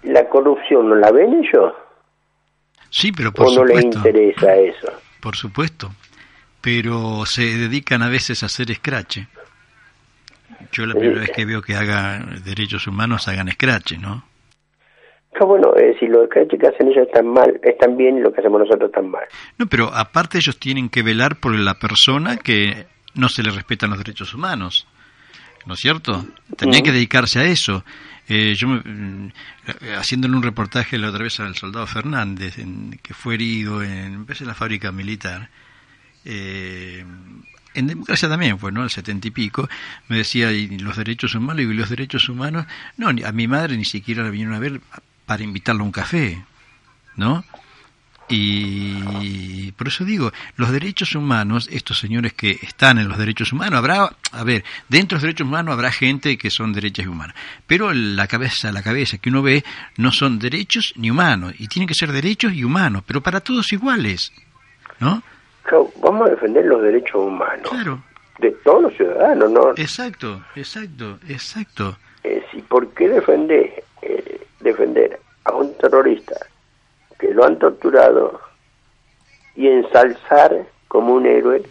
¿la 0.03 0.29
corrupción 0.29 0.89
no 0.89 0.95
la 0.97 1.11
ven 1.13 1.35
ellos? 1.45 1.73
sí, 2.91 3.13
pero 3.13 3.33
por 3.33 3.47
¿O 3.49 3.51
no 3.55 3.65
les 3.65 3.83
supuesto, 3.83 4.09
interesa 4.09 4.57
eso? 4.57 4.93
por 5.21 5.37
supuesto, 5.37 5.91
pero 6.61 7.27
se 7.27 7.43
dedican 7.43 8.03
a 8.03 8.09
veces 8.09 8.43
a 8.43 8.47
hacer 8.47 8.73
scratch. 8.75 9.19
Yo 10.73 10.87
la 10.87 10.95
primera 10.95 11.21
vez 11.21 11.31
que 11.31 11.45
veo 11.45 11.61
que 11.63 11.75
hagan 11.75 12.43
derechos 12.45 12.87
humanos 12.87 13.29
hagan 13.29 13.51
scratch, 13.51 13.93
¿no? 13.99 14.25
Que 15.39 15.45
bueno, 15.45 15.75
es 15.77 15.95
decir, 15.95 16.09
lo 16.09 16.27
que 16.29 16.41
hacen 16.41 16.89
ellos 16.89 17.07
están 17.07 17.27
mal, 17.27 17.61
están 17.63 17.97
bien 17.97 18.17
y 18.17 18.21
lo 18.21 18.33
que 18.33 18.41
hacemos 18.41 18.61
nosotros 18.61 18.89
están 18.89 19.11
mal. 19.11 19.25
No, 19.59 19.67
pero 19.67 19.93
aparte 19.93 20.39
ellos 20.39 20.59
tienen 20.59 20.89
que 20.89 21.03
velar 21.03 21.37
por 21.37 21.55
la 21.55 21.75
persona 21.75 22.39
que 22.39 22.87
no 23.17 23.29
se 23.29 23.43
le 23.43 23.51
respetan 23.51 23.91
los 23.91 23.99
derechos 23.99 24.33
humanos, 24.35 24.87
¿no 25.67 25.75
es 25.75 25.81
cierto? 25.81 26.27
Tendrían 26.57 26.85
que 26.85 26.93
dedicarse 26.93 27.41
a 27.41 27.45
eso. 27.45 27.85
Eh, 28.29 28.55
yo, 28.57 28.69
me- 28.69 28.81
mm, 28.81 29.33
haciéndole 29.99 30.37
un 30.37 30.43
reportaje 30.43 30.99
la 30.99 31.09
otra 31.11 31.23
vez 31.25 31.39
al 31.41 31.55
soldado 31.57 31.87
Fernández, 31.87 32.59
en- 32.59 32.99
que 33.03 33.15
fue 33.15 33.35
herido 33.35 33.83
en, 33.83 34.27
en 34.29 34.47
la 34.47 34.55
fábrica 34.55 34.91
militar, 34.93 35.49
eh, 36.25 37.05
en 37.75 37.87
democracia 37.87 38.29
también 38.29 38.59
fue, 38.59 38.73
¿no? 38.73 38.83
Al 38.83 38.91
setenta 38.91 39.29
y 39.29 39.31
pico, 39.31 39.69
me 40.09 40.17
decía, 40.17 40.51
¿y 40.53 40.79
los 40.79 40.97
derechos 40.97 41.35
humanos? 41.35 41.63
Y 41.63 41.67
los 41.75 41.91
derechos 41.91 42.29
humanos, 42.29 42.67
no, 42.97 43.09
a 43.09 43.33
mi 43.33 43.47
madre 43.49 43.77
ni 43.77 43.85
siquiera 43.85 44.23
la 44.23 44.31
vinieron 44.31 44.55
a 44.55 44.59
ver 44.59 44.81
para 45.27 45.43
invitarla 45.45 45.83
a 45.83 45.85
un 45.85 45.93
café, 45.93 46.45
¿no? 47.17 47.45
Y 48.29 49.71
por 49.73 49.89
eso 49.89 50.05
digo, 50.05 50.33
los 50.57 50.73
derechos 50.73 51.15
humanos, 51.15 51.69
estos 51.71 51.99
señores 51.99 52.33
que 52.33 52.51
están 52.63 52.99
en 52.99 53.09
los 53.09 53.19
derechos 53.19 53.53
humanos, 53.53 53.79
habrá, 53.79 54.11
a 54.33 54.45
ver, 54.45 54.65
dentro 54.89 55.17
de 55.17 55.17
los 55.17 55.23
derechos 55.23 55.47
humanos 55.47 55.75
habrá 55.75 55.93
gente 55.93 56.37
que 56.37 56.51
son 56.51 56.73
derechos 56.73 57.07
humanos, 57.07 57.37
pero 57.67 57.93
la 57.93 58.27
cabeza, 58.27 58.73
la 58.73 58.83
cabeza 58.83 59.19
que 59.19 59.29
uno 59.31 59.43
ve 59.43 59.65
no 59.97 60.11
son 60.11 60.39
derechos 60.39 60.93
ni 60.97 61.11
humanos, 61.11 61.55
y 61.59 61.69
tienen 61.69 61.87
que 61.87 61.95
ser 61.95 62.11
derechos 62.11 62.53
y 62.53 62.65
humanos, 62.65 63.05
pero 63.07 63.21
para 63.21 63.41
todos 63.41 63.73
iguales, 63.73 64.33
¿no? 64.99 65.23
Vamos 66.01 66.29
a 66.29 66.31
defender 66.31 66.65
los 66.65 66.81
derechos 66.83 67.17
humanos 67.17 67.69
Claro, 67.69 68.03
de 68.39 68.51
todos 68.65 68.83
los 68.83 68.97
ciudadanos, 68.97 69.51
¿no? 69.51 69.71
exacto, 69.77 70.43
exacto, 70.55 71.19
exacto. 71.29 71.97
Decir, 72.23 72.65
¿por 72.69 72.89
qué 72.95 73.09
defender, 73.09 73.85
eh, 74.03 74.41
defender 74.61 75.21
a 75.45 75.53
un 75.55 75.77
terrorista 75.79 76.35
que 77.19 77.33
lo 77.33 77.45
han 77.45 77.59
torturado 77.59 78.41
y 79.55 79.67
ensalzar 79.69 80.67
como 80.89 81.15
un 81.15 81.27
héroe 81.27 81.63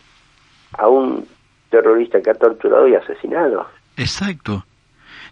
a 0.73 0.87
un 0.87 1.27
terrorista 1.69 2.21
que 2.21 2.31
ha 2.31 2.35
torturado 2.35 2.87
y 2.87 2.95
asesinado? 2.95 3.67
Exacto. 3.97 4.65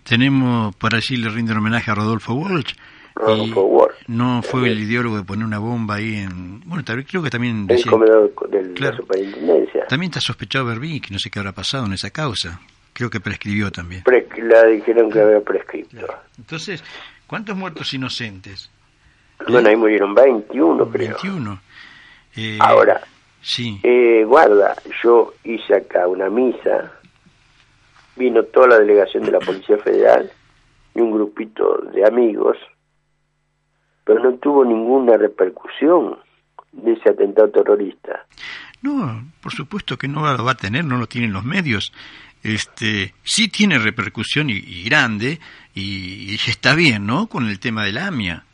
Tenemos, 0.03 0.75
por 0.75 0.95
allí 0.95 1.15
le 1.17 1.29
rinden 1.29 1.57
homenaje 1.57 1.89
a 1.91 1.95
Rodolfo 1.95 2.33
Walsh. 2.33 2.73
Rodolfo 3.15 3.61
Walsh. 3.63 3.93
No 4.07 4.41
fue 4.41 4.69
el 4.69 4.79
ideólogo 4.79 5.17
de 5.17 5.23
poner 5.23 5.45
una 5.45 5.59
bomba 5.59 5.95
ahí 5.95 6.15
en... 6.15 6.61
Bueno, 6.65 6.83
creo 7.07 7.23
que 7.23 7.29
también 7.29 7.61
El 7.61 7.67
decía- 7.67 7.91
comedor 7.91 8.33
de 8.49 8.79
la 8.79 8.95
superintendencia. 8.97 9.85
También 9.87 10.09
está 10.09 10.19
sospechado 10.19 10.65
Berbí, 10.65 10.99
que 10.99 11.11
no 11.13 11.19
sé 11.19 11.29
qué 11.29 11.39
habrá 11.39 11.51
pasado 11.53 11.85
en 11.85 11.93
esa 11.93 12.09
causa. 12.09 12.59
Creo 12.93 13.09
que 13.09 13.19
prescribió 13.19 13.71
también. 13.71 14.03
La 14.37 14.63
dijeron 14.65 15.09
que 15.09 15.21
había 15.21 15.41
prescripto. 15.41 16.05
Entonces, 16.37 16.83
¿cuántos 17.27 17.55
muertos 17.55 17.93
inocentes? 17.93 18.69
Bueno, 19.47 19.69
ahí 19.69 19.75
murieron 19.75 20.13
21, 20.13 20.89
creo. 20.89 21.17
21. 21.21 21.61
Eh, 22.35 22.57
Ahora, 22.59 23.01
Sí, 23.43 23.77
Eh, 23.83 24.23
guarda, 24.25 24.73
yo 25.03 25.33
hice 25.43 25.75
acá 25.75 26.07
una 26.07 26.29
misa, 26.29 26.93
vino 28.15 28.41
toda 28.43 28.69
la 28.69 28.79
delegación 28.79 29.25
de 29.25 29.31
la 29.31 29.39
Policía 29.39 29.77
Federal 29.79 30.31
y 30.95 31.01
un 31.01 31.11
grupito 31.11 31.77
de 31.93 32.07
amigos, 32.07 32.57
pero 34.05 34.23
no 34.23 34.35
tuvo 34.35 34.63
ninguna 34.63 35.17
repercusión 35.17 36.17
de 36.71 36.93
ese 36.93 37.09
atentado 37.09 37.49
terrorista. 37.49 38.25
No, 38.81 39.25
por 39.41 39.51
supuesto 39.51 39.97
que 39.97 40.07
no 40.07 40.21
lo 40.21 40.43
va 40.45 40.51
a 40.53 40.55
tener, 40.55 40.85
no 40.85 40.97
lo 40.97 41.07
tienen 41.07 41.33
los 41.33 41.43
medios. 41.43 41.91
Este, 42.43 43.13
sí 43.23 43.49
tiene 43.49 43.77
repercusión 43.77 44.49
y, 44.49 44.53
y 44.53 44.83
grande, 44.83 45.39
y, 45.73 46.31
y 46.31 46.35
está 46.35 46.75
bien, 46.75 47.05
¿no? 47.05 47.27
Con 47.27 47.49
el 47.49 47.59
tema 47.59 47.83
del 47.83 47.97
AMIA. 47.97 48.45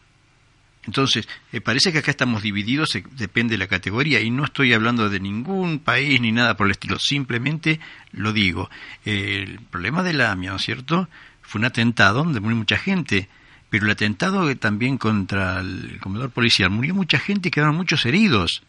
Entonces, 0.89 1.27
eh, 1.53 1.61
parece 1.61 1.91
que 1.91 1.99
acá 1.99 2.09
estamos 2.09 2.41
divididos, 2.41 2.95
eh, 2.95 3.03
depende 3.11 3.53
de 3.53 3.59
la 3.59 3.67
categoría, 3.67 4.21
y 4.21 4.31
no 4.31 4.43
estoy 4.43 4.73
hablando 4.73 5.07
de 5.07 5.19
ningún 5.19 5.77
país 5.77 6.19
ni 6.19 6.31
nada 6.31 6.57
por 6.57 6.65
el 6.65 6.71
estilo, 6.71 6.97
simplemente 6.97 7.79
lo 8.11 8.33
digo. 8.33 8.71
Eh, 9.05 9.45
el 9.47 9.59
problema 9.59 10.01
del 10.01 10.19
AMIA, 10.21 10.49
¿no 10.49 10.55
es 10.55 10.63
cierto? 10.63 11.07
Fue 11.43 11.59
un 11.59 11.65
atentado 11.65 12.23
donde 12.23 12.39
murió 12.39 12.57
mucha 12.57 12.77
gente, 12.77 13.29
pero 13.69 13.85
el 13.85 13.91
atentado 13.91 14.55
también 14.57 14.97
contra 14.97 15.59
el 15.59 15.99
comedor 16.01 16.31
policial, 16.31 16.71
murió 16.71 16.95
mucha 16.95 17.19
gente 17.19 17.49
y 17.49 17.51
quedaron 17.51 17.75
muchos 17.75 18.03
heridos. 18.07 18.63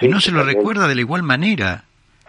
y 0.00 0.08
no 0.08 0.22
se 0.22 0.30
lo 0.30 0.42
recuerda 0.44 0.88
de 0.88 0.94
la 0.94 1.02
igual 1.02 1.22
manera. 1.22 1.84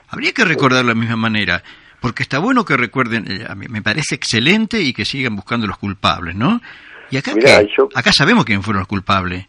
Habría 0.09 0.33
que 0.33 0.43
recordar 0.43 0.83
de 0.83 0.89
la 0.89 0.99
misma 0.99 1.15
manera, 1.15 1.63
porque 2.01 2.23
está 2.23 2.39
bueno 2.39 2.65
que 2.65 2.75
recuerden, 2.75 3.31
eh, 3.31 3.45
a 3.47 3.55
mí 3.55 3.67
me 3.69 3.81
parece 3.81 4.15
excelente 4.15 4.81
y 4.81 4.91
que 4.91 5.05
sigan 5.05 5.37
buscando 5.37 5.65
los 5.65 5.77
culpables, 5.77 6.35
¿no? 6.35 6.61
Y 7.11 7.17
acá, 7.17 7.33
Mirá, 7.33 7.59
¿qué? 7.59 7.69
yo- 7.77 7.89
acá 7.95 8.11
sabemos 8.13 8.45
quién 8.45 8.61
fueron 8.63 8.79
los 8.81 8.87
culpables. 8.87 9.45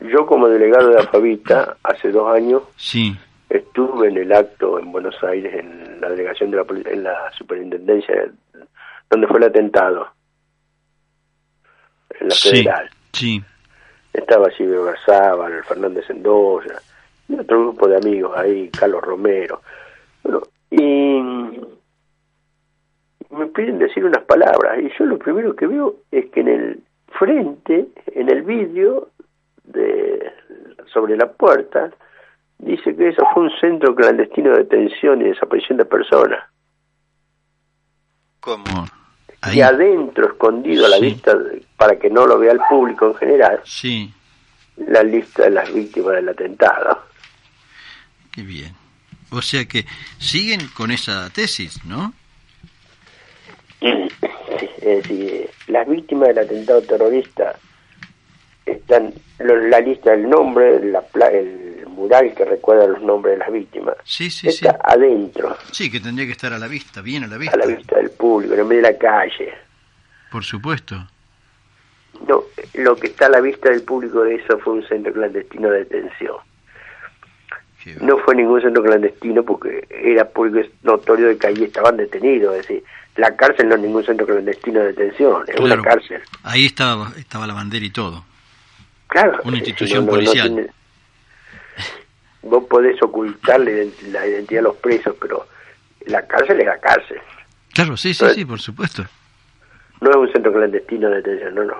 Yo 0.00 0.26
como 0.26 0.48
delegado 0.48 0.88
de 0.90 0.98
Alfabita, 0.98 1.76
hace 1.82 2.10
dos 2.10 2.34
años, 2.34 2.62
Sí, 2.76 3.16
estuve 3.48 4.08
en 4.08 4.16
el 4.18 4.32
acto 4.32 4.78
en 4.78 4.90
Buenos 4.90 5.14
Aires, 5.22 5.54
en 5.54 6.00
la 6.00 6.08
delegación 6.08 6.50
de 6.50 6.56
la, 6.56 6.64
en 6.90 7.02
la 7.04 7.30
superintendencia, 7.36 8.14
donde 9.10 9.26
fue 9.28 9.38
el 9.38 9.44
atentado, 9.44 10.08
en 12.20 12.28
la 12.28 12.34
sí, 12.34 12.50
federal. 12.50 12.90
sí, 13.12 13.42
Estaba 14.12 14.50
Silvio 14.50 14.84
Garzábal, 14.84 15.64
Fernández 15.64 16.08
Endoya, 16.10 16.80
y 17.28 17.34
otro 17.38 17.60
grupo 17.60 17.88
de 17.88 17.96
amigos 17.96 18.36
ahí, 18.36 18.68
Carlos 18.70 19.00
Romero. 19.02 19.62
Bueno, 20.22 20.42
y 20.70 21.60
me 23.32 23.46
piden 23.46 23.78
decir 23.78 24.04
unas 24.04 24.22
palabras, 24.24 24.78
y 24.80 24.90
yo 24.98 25.04
lo 25.06 25.18
primero 25.18 25.54
que 25.56 25.66
veo 25.66 25.96
es 26.10 26.26
que 26.30 26.40
en 26.40 26.48
el 26.48 26.80
frente, 27.18 27.88
en 28.14 28.28
el 28.30 28.42
vidrio 28.42 29.08
de 29.64 30.30
sobre 30.92 31.16
la 31.16 31.30
puerta, 31.32 31.90
dice 32.58 32.94
que 32.94 33.08
eso 33.08 33.22
fue 33.32 33.44
un 33.44 33.50
centro 33.60 33.94
clandestino 33.94 34.50
de 34.52 34.58
detención 34.64 35.20
y 35.22 35.24
desaparición 35.24 35.78
de 35.78 35.84
personas. 35.86 36.44
¿Cómo? 38.40 38.86
Ahí, 39.40 39.58
Y 39.58 39.62
adentro, 39.62 40.26
escondido 40.26 40.86
a 40.86 40.88
la 40.90 40.96
Sí. 40.96 41.02
vista, 41.02 41.36
para 41.76 41.96
que 41.98 42.10
no 42.10 42.26
lo 42.26 42.38
vea 42.38 42.52
el 42.52 42.60
público 42.68 43.06
en 43.08 43.14
general, 43.14 43.60
sí, 43.64 44.12
la 44.76 45.02
lista 45.02 45.44
de 45.44 45.50
las 45.50 45.72
víctimas 45.72 46.14
del 46.14 46.28
atentado. 46.28 47.02
qué 48.32 48.42
bien. 48.42 48.72
O 49.30 49.42
sea 49.42 49.64
que 49.66 49.84
siguen 50.18 50.60
con 50.74 50.90
esa 50.90 51.28
tesis, 51.30 51.84
¿no? 51.84 52.14
Decir, 54.82 55.48
las 55.68 55.88
víctimas 55.88 56.28
del 56.28 56.38
atentado 56.40 56.82
terrorista 56.82 57.56
están 58.66 59.12
lo- 59.38 59.56
la 59.56 59.80
lista 59.80 60.10
del 60.12 60.28
nombre, 60.28 60.80
la 60.84 61.02
el 61.28 61.84
mural 61.88 62.32
que 62.34 62.44
recuerda 62.44 62.86
los 62.86 63.02
nombres 63.02 63.34
de 63.34 63.38
las 63.38 63.52
víctimas, 63.52 63.96
Sí, 64.04 64.30
sí, 64.30 64.50
sí. 64.50 64.66
está 64.66 64.78
adentro, 64.84 65.56
Sí, 65.72 65.90
que 65.90 66.00
tendría 66.00 66.26
que 66.26 66.32
estar 66.32 66.52
a 66.52 66.58
la 66.58 66.68
vista, 66.68 67.00
bien 67.00 67.24
a 67.24 67.26
la 67.26 67.38
vista. 67.38 67.54
a 67.56 67.58
la 67.58 67.66
vista 67.66 67.96
del 67.96 68.10
público, 68.10 68.54
en 68.54 68.66
medio 68.68 68.82
de 68.82 68.92
la 68.92 68.98
calle. 68.98 69.52
Por 70.30 70.44
supuesto. 70.44 70.96
No, 72.28 72.42
lo 72.74 72.96
que 72.96 73.08
está 73.08 73.26
a 73.26 73.30
la 73.30 73.40
vista 73.40 73.70
del 73.70 73.82
público 73.82 74.22
de 74.24 74.36
eso 74.36 74.58
fue 74.58 74.74
un 74.74 74.86
centro 74.88 75.12
clandestino 75.12 75.70
de 75.70 75.78
detención. 75.80 76.36
No 78.00 78.16
fue 78.18 78.36
ningún 78.36 78.60
centro 78.62 78.80
clandestino 78.82 79.42
porque 79.42 79.84
era 79.90 80.24
público 80.28 80.68
notorio 80.84 81.26
de 81.28 81.36
que 81.36 81.48
ahí 81.48 81.64
estaban 81.64 81.96
detenidos. 81.96 82.54
Es 82.56 82.68
decir, 82.68 82.84
la 83.16 83.36
cárcel 83.36 83.68
no 83.68 83.74
es 83.74 83.80
ningún 83.82 84.04
centro 84.04 84.26
clandestino 84.26 84.80
de 84.80 84.86
detención, 84.88 85.42
es 85.48 85.54
Claro. 85.56 85.74
una 85.74 85.82
cárcel. 85.82 86.22
Ahí 86.44 86.66
estaba, 86.66 87.12
estaba 87.18 87.46
la 87.46 87.54
bandera 87.54 87.84
y 87.84 87.90
todo. 87.90 88.24
Claro. 89.08 89.38
Una 89.44 89.56
eh, 89.56 89.60
institución 89.60 90.06
policial. 90.06 90.48
tiene- 90.48 90.70
vos 92.42 92.64
podés 92.68 93.00
ocultar 93.02 93.60
la 93.60 93.70
ident- 93.70 94.00
la 94.10 94.26
identidad 94.26 94.60
de 94.60 94.62
los 94.64 94.76
presos, 94.76 95.14
pero 95.20 95.46
la 96.06 96.26
cárcel 96.26 96.60
es 96.60 96.66
la 96.66 96.78
cárcel. 96.80 97.18
Claro, 97.72 97.96
sí, 97.96 98.12
sí, 98.14 98.24
sí, 98.34 98.44
por 98.44 98.60
supuesto. 98.60 99.04
No 100.00 100.10
es 100.10 100.16
un 100.16 100.32
centro 100.32 100.52
clandestino 100.52 101.08
de 101.10 101.16
detención, 101.16 101.54
no, 101.54 101.64
no. 101.64 101.76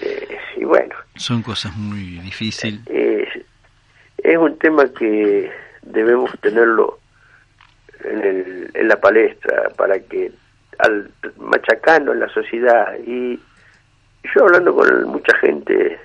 Eh, 0.00 0.38
y 0.56 0.64
bueno, 0.64 0.94
Son 1.16 1.42
cosas 1.42 1.76
muy 1.76 2.18
difíciles. 2.20 2.80
es, 2.86 3.28
es 4.18 4.36
un 4.38 4.56
tema 4.58 4.84
que 4.98 5.52
debemos 5.82 6.30
tenerlo 6.40 6.98
en, 8.04 8.22
el, 8.22 8.70
en 8.74 8.88
la 8.88 8.96
palestra 9.00 9.70
para 9.76 9.98
que 10.00 10.32
al 10.78 11.10
machacando 11.36 12.12
en 12.12 12.20
la 12.20 12.28
sociedad 12.28 12.96
y 13.06 13.38
yo 14.34 14.44
hablando 14.44 14.74
con 14.74 15.04
mucha 15.04 15.36
gente 15.38 15.98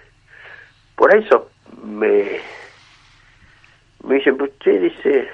por 0.95 1.15
eso 1.15 1.49
me 1.83 2.39
me 4.03 4.15
dicen 4.15 4.37
pues 4.37 4.51
usted 4.51 4.81
dice 4.81 5.27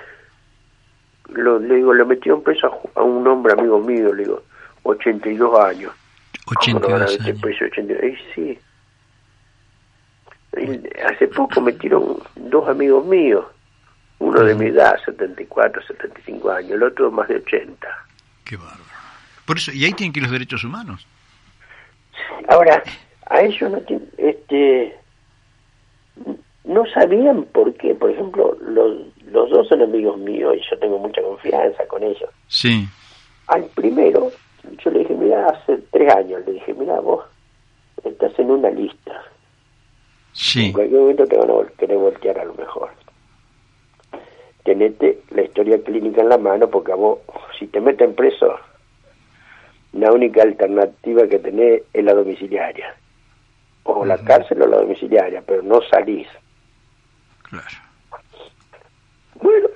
lo, 1.30 1.60
le 1.60 1.76
digo 1.76 1.94
le 1.94 2.06
metió 2.06 2.36
un 2.36 2.44
preso 2.44 2.82
a, 2.96 3.02
un 3.04 3.28
hombre 3.28 3.54
amigo 3.54 3.80
mío 3.80 4.14
le 4.14 4.24
digo 4.24 4.44
82 4.84 5.60
años 5.60 5.92
¿Cómo 6.46 6.80
no 6.80 6.88
van 6.90 7.02
a 7.04 7.06
82 7.06 7.20
meter 7.20 7.26
años. 7.30 7.42
preso 7.42 7.66
82? 7.66 8.04
Y 8.04 8.34
sí. 8.34 8.60
Y 10.58 11.02
hace 11.06 11.28
poco 11.28 11.62
metieron 11.62 12.18
dos 12.36 12.68
amigos 12.68 13.06
míos, 13.06 13.46
uno 14.22 14.44
de 14.44 14.54
mi 14.56 14.68
edad, 14.68 14.96
74, 15.04 15.82
75 15.84 16.52
años, 16.52 16.72
el 16.72 16.84
otro 16.84 17.10
más 17.12 17.28
de 17.28 17.36
80. 17.38 17.88
Qué 18.46 18.56
bárbaro. 18.56 18.84
Por 19.46 19.58
eso, 19.58 19.72
y 19.72 19.84
ahí 19.86 19.94
tienen 19.94 20.14
que 20.14 20.20
ir 20.20 20.24
los 20.24 20.32
derechos 20.32 20.64
humanos. 20.64 21.06
Ahora, 22.48 22.84
a 23.28 23.42
ellos 23.42 23.72
no 23.72 23.80
tienen, 23.82 24.08
este, 24.18 24.96
no 26.66 26.86
sabían 26.94 27.44
por 27.46 27.74
qué. 27.76 27.96
Por 27.96 28.12
ejemplo, 28.12 28.56
los, 28.62 28.98
los 29.26 29.50
dos 29.50 29.68
son 29.68 29.82
amigos 29.82 30.18
míos 30.20 30.56
y 30.58 30.70
yo 30.70 30.78
tengo 30.80 30.98
mucha 31.00 31.22
confianza 31.22 31.86
con 31.88 32.04
ellos. 32.04 32.30
Sí, 32.48 32.88
Al 33.48 33.66
primero, 33.76 34.32
yo 34.84 34.92
le 34.92 35.00
dije, 35.00 35.14
mira, 35.16 35.48
hace 35.48 35.78
tres 35.92 36.14
años, 36.14 36.42
le 36.46 36.54
dije, 36.54 36.74
mira, 36.74 37.00
vos 37.00 37.26
estás 38.04 38.38
en 38.40 38.52
una 38.52 38.70
lista. 38.70 39.14
En 39.14 40.38
sí, 40.38 40.72
cualquier 40.72 41.02
momento 41.02 41.26
te 41.26 41.38
van 41.38 41.50
a 41.50 41.54
vol- 41.54 41.72
querer 41.78 41.98
voltear 41.98 42.40
a 42.40 42.46
lo 42.46 42.54
mejor. 42.54 42.90
Tenete 44.64 45.22
la 45.32 45.42
historia 45.42 45.82
clínica 45.84 46.22
en 46.22 46.30
la 46.30 46.38
mano 46.38 46.70
porque 46.70 46.92
a 46.92 46.96
vos, 46.96 47.20
si 47.58 47.68
te 47.68 47.82
meten 47.82 48.14
preso, 48.14 48.60
la 49.94 50.12
única 50.12 50.44
alternativa 50.44 51.28
que 51.28 51.40
tenés 51.40 51.84
es 51.94 52.04
la 52.04 52.14
domiciliaria. 52.14 52.96
O 53.84 54.06
la 54.06 54.18
cárcel 54.20 54.62
o 54.62 54.68
la 54.68 54.78
domiciliaria, 54.78 55.42
pero 55.46 55.64
no 55.64 55.82
salís. 55.90 56.28
claro. 57.44 57.68
Bueno, 59.42 59.68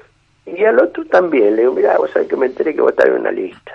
y 0.46 0.64
al 0.64 0.80
otro 0.80 1.04
también, 1.06 1.56
le 1.56 1.64
digo, 1.64 1.74
mira, 1.74 1.98
vos 1.98 2.12
sabés 2.12 2.28
que 2.28 2.38
me 2.38 2.46
enteré 2.46 2.76
que 2.76 2.82
vos 2.82 2.92
estás 2.92 3.08
en 3.08 3.14
una 3.14 3.32
lista. 3.32 3.74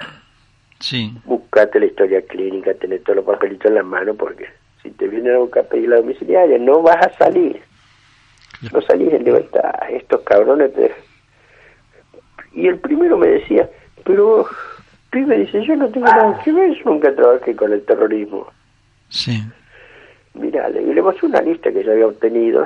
Sí, 0.78 1.12
Buscate 1.24 1.80
la 1.80 1.86
historia 1.86 2.22
clínica, 2.22 2.72
tenés 2.74 3.02
todos 3.02 3.16
los 3.16 3.24
papelitos 3.24 3.66
en 3.66 3.74
la 3.74 3.82
mano 3.82 4.14
porque 4.14 4.46
si 4.82 4.90
te 4.90 5.08
vienen 5.08 5.34
a 5.34 5.38
buscar 5.38 5.64
a 5.64 5.68
pedir 5.68 5.88
la 5.88 5.96
domiciliaria 5.96 6.58
no 6.58 6.80
vas 6.80 7.06
a 7.06 7.12
salir. 7.18 7.60
No 8.72 8.80
salís 8.82 9.12
en 9.12 9.24
libertad, 9.24 9.70
estos 9.90 10.20
cabrones 10.22 10.72
te... 10.74 10.94
Y 12.52 12.66
el 12.66 12.78
primero 12.78 13.16
me 13.16 13.28
decía, 13.28 13.68
pero 14.04 14.46
pibe 15.10 15.38
dice, 15.38 15.64
yo 15.64 15.76
no 15.76 15.88
tengo 15.88 16.06
nada 16.06 16.40
que 16.42 16.52
ver, 16.52 16.72
yo 16.76 16.84
nunca 16.90 17.14
trabajé 17.14 17.54
con 17.56 17.72
el 17.72 17.84
terrorismo. 17.84 18.46
sí. 19.08 19.42
Mira, 20.34 20.68
le, 20.68 20.80
le 20.94 21.02
mostré 21.02 21.26
una 21.26 21.40
lista 21.42 21.72
que 21.72 21.82
yo 21.82 21.90
había 21.90 22.06
obtenido, 22.06 22.64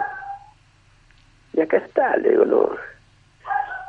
y 1.55 1.61
acá 1.63 1.79
está, 1.79 2.17
le 2.19 2.31
digo, 2.31 2.45
no... 2.45 2.71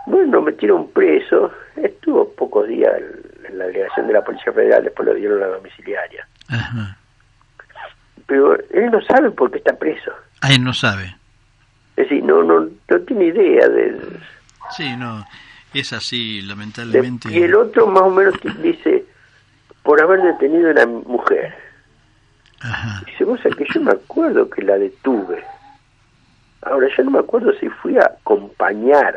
Bueno, 0.08 0.42
metieron 0.42 0.90
preso, 0.92 1.52
estuvo 1.76 2.30
pocos 2.36 2.68
días 2.68 2.94
en- 2.98 3.46
en 3.48 3.58
la 3.58 3.66
delegación 3.66 4.08
de 4.08 4.14
la 4.14 4.24
Policía 4.24 4.54
Federal, 4.54 4.84
después 4.84 5.08
lo 5.08 5.14
dieron 5.16 5.42
a 5.44 5.48
la 5.48 5.56
domiciliaria. 5.56 6.26
Ajá. 6.48 6.98
Pero 8.28 8.56
él 8.56 8.92
no 8.92 9.02
sabe 9.02 9.32
por 9.32 9.52
qué 9.52 9.58
está 9.58 9.78
preso. 9.78 10.12
Ah, 10.42 10.54
él 10.54 10.64
no 10.64 10.74
sabe. 10.74 11.16
Es 11.98 12.10
decir, 12.10 12.24
no, 12.24 12.44
no, 12.44 12.62
no 12.90 13.00
tiene 13.02 13.26
idea 13.26 13.68
de, 13.70 13.98
Sí, 14.76 14.96
no. 14.98 15.26
Es 15.74 15.94
así, 15.94 16.42
De- 16.42 16.48
lamentablemente. 16.48 17.30
y 17.32 17.44
el 17.44 17.56
otro 17.56 17.88
más 17.88 18.04
o 18.04 18.10
menos 18.10 18.34
dice, 18.62 19.06
por 19.84 20.02
haber 20.02 20.22
detenido 20.22 20.70
a 20.70 20.72
una 20.72 20.86
mujer. 20.86 21.54
Ajá. 22.62 23.02
Dice, 23.06 23.24
vos 23.26 23.40
que 23.42 23.66
yo 23.74 23.82
me 23.82 23.92
acuerdo 23.92 24.50
que 24.50 24.62
la 24.64 24.78
detuve. 24.78 25.44
Ahora, 26.64 26.88
yo 26.98 27.04
no 27.04 27.12
me 27.12 27.20
acuerdo 27.20 27.54
si 27.60 27.70
fui 27.70 27.98
a 27.98 28.06
acompañar 28.06 29.16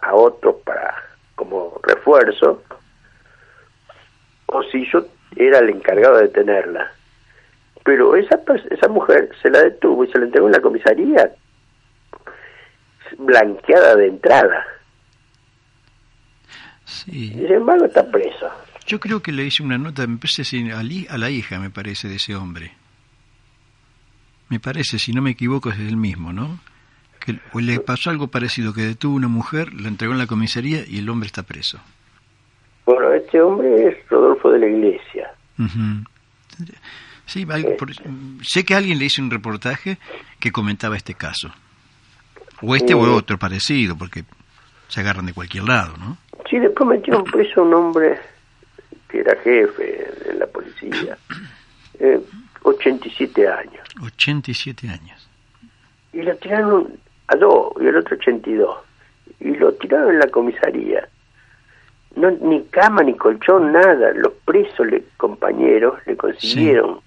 a 0.00 0.14
otros 0.14 0.56
para 0.64 0.94
como 1.34 1.78
refuerzo 1.82 2.62
o 4.46 4.62
si 4.64 4.86
yo 4.90 5.06
era 5.36 5.58
el 5.58 5.70
encargado 5.70 6.16
de 6.16 6.22
detenerla. 6.22 6.90
Pero 7.84 8.16
esa, 8.16 8.40
esa 8.70 8.88
mujer 8.88 9.30
se 9.42 9.50
la 9.50 9.60
detuvo 9.62 10.04
y 10.04 10.10
se 10.10 10.18
la 10.18 10.24
entregó 10.26 10.46
en 10.46 10.52
la 10.52 10.60
comisaría 10.60 11.30
blanqueada 13.18 13.96
de 13.96 14.08
entrada. 14.08 14.64
Sí. 16.84 17.30
Sin 17.30 17.52
embargo 17.52 17.84
está 17.84 18.08
preso. 18.10 18.50
Yo 18.86 18.98
creo 18.98 19.20
que 19.20 19.32
le 19.32 19.44
hice 19.44 19.62
una 19.62 19.76
nota, 19.76 20.06
me 20.06 20.16
parece 20.16 20.72
a, 20.72 21.18
la 21.18 21.30
hija, 21.30 21.58
me 21.58 21.68
parece, 21.68 22.08
de 22.08 22.16
ese 22.16 22.34
hombre. 22.34 22.72
me 24.48 24.58
parece, 24.58 24.98
si 24.98 25.12
no 25.12 25.20
me 25.20 25.30
equivoco, 25.30 25.68
es 25.68 25.78
el 25.78 25.98
mismo, 25.98 26.32
¿no? 26.32 26.58
Que 27.20 27.38
le 27.60 27.80
pasó 27.80 28.08
algo 28.08 28.28
parecido, 28.28 28.72
que 28.72 28.80
detuvo 28.80 29.14
una 29.14 29.28
mujer, 29.28 29.74
la 29.74 29.88
entregó 29.88 30.14
en 30.14 30.18
la 30.18 30.26
comisaría 30.26 30.84
y 30.86 30.98
el 30.98 31.10
hombre 31.10 31.26
está 31.26 31.42
preso. 31.42 31.78
Bueno, 32.86 33.12
este 33.12 33.42
hombre 33.42 33.88
es 33.88 34.08
Rodolfo 34.08 34.50
de 34.50 34.58
la 34.60 34.66
Iglesia. 34.66 35.30
Sí, 37.26 37.46
sé 38.40 38.64
que 38.64 38.74
alguien 38.74 38.98
le 38.98 39.04
hizo 39.04 39.20
un 39.20 39.30
reportaje 39.30 39.98
que 40.40 40.50
comentaba 40.50 40.96
este 40.96 41.12
caso. 41.12 41.52
O 42.62 42.74
este 42.74 42.94
o 42.94 43.00
otro 43.14 43.38
parecido, 43.38 43.96
porque 43.96 44.24
se 44.88 45.00
agarran 45.00 45.26
de 45.26 45.34
cualquier 45.34 45.64
lado, 45.64 45.96
¿no? 45.96 46.16
Sí, 46.48 46.58
después 46.58 46.88
metieron 46.88 47.24
preso 47.24 47.62
un 47.62 47.74
hombre 47.74 48.18
que 49.08 49.20
era 49.20 49.36
jefe 49.36 50.08
de 50.26 50.34
la 50.34 50.46
policía. 50.46 51.16
Eh, 52.00 52.20
87 52.62 53.48
años. 53.48 53.84
87 54.00 54.88
años. 54.88 55.28
Y 56.12 56.22
lo 56.22 56.36
tiraron 56.36 56.92
a 57.26 57.34
dos 57.34 57.72
y 57.80 57.86
el 57.86 57.96
otro 57.96 58.16
82. 58.16 58.76
Y 59.40 59.54
lo 59.56 59.72
tiraron 59.74 60.10
en 60.10 60.20
la 60.20 60.28
comisaría. 60.28 61.08
No, 62.14 62.30
ni 62.30 62.62
cama, 62.66 63.02
ni 63.02 63.14
colchón, 63.14 63.72
nada. 63.72 64.12
Los 64.12 64.32
presos, 64.44 64.86
le, 64.86 65.02
compañeros, 65.16 65.98
le 66.06 66.16
consiguieron 66.16 67.00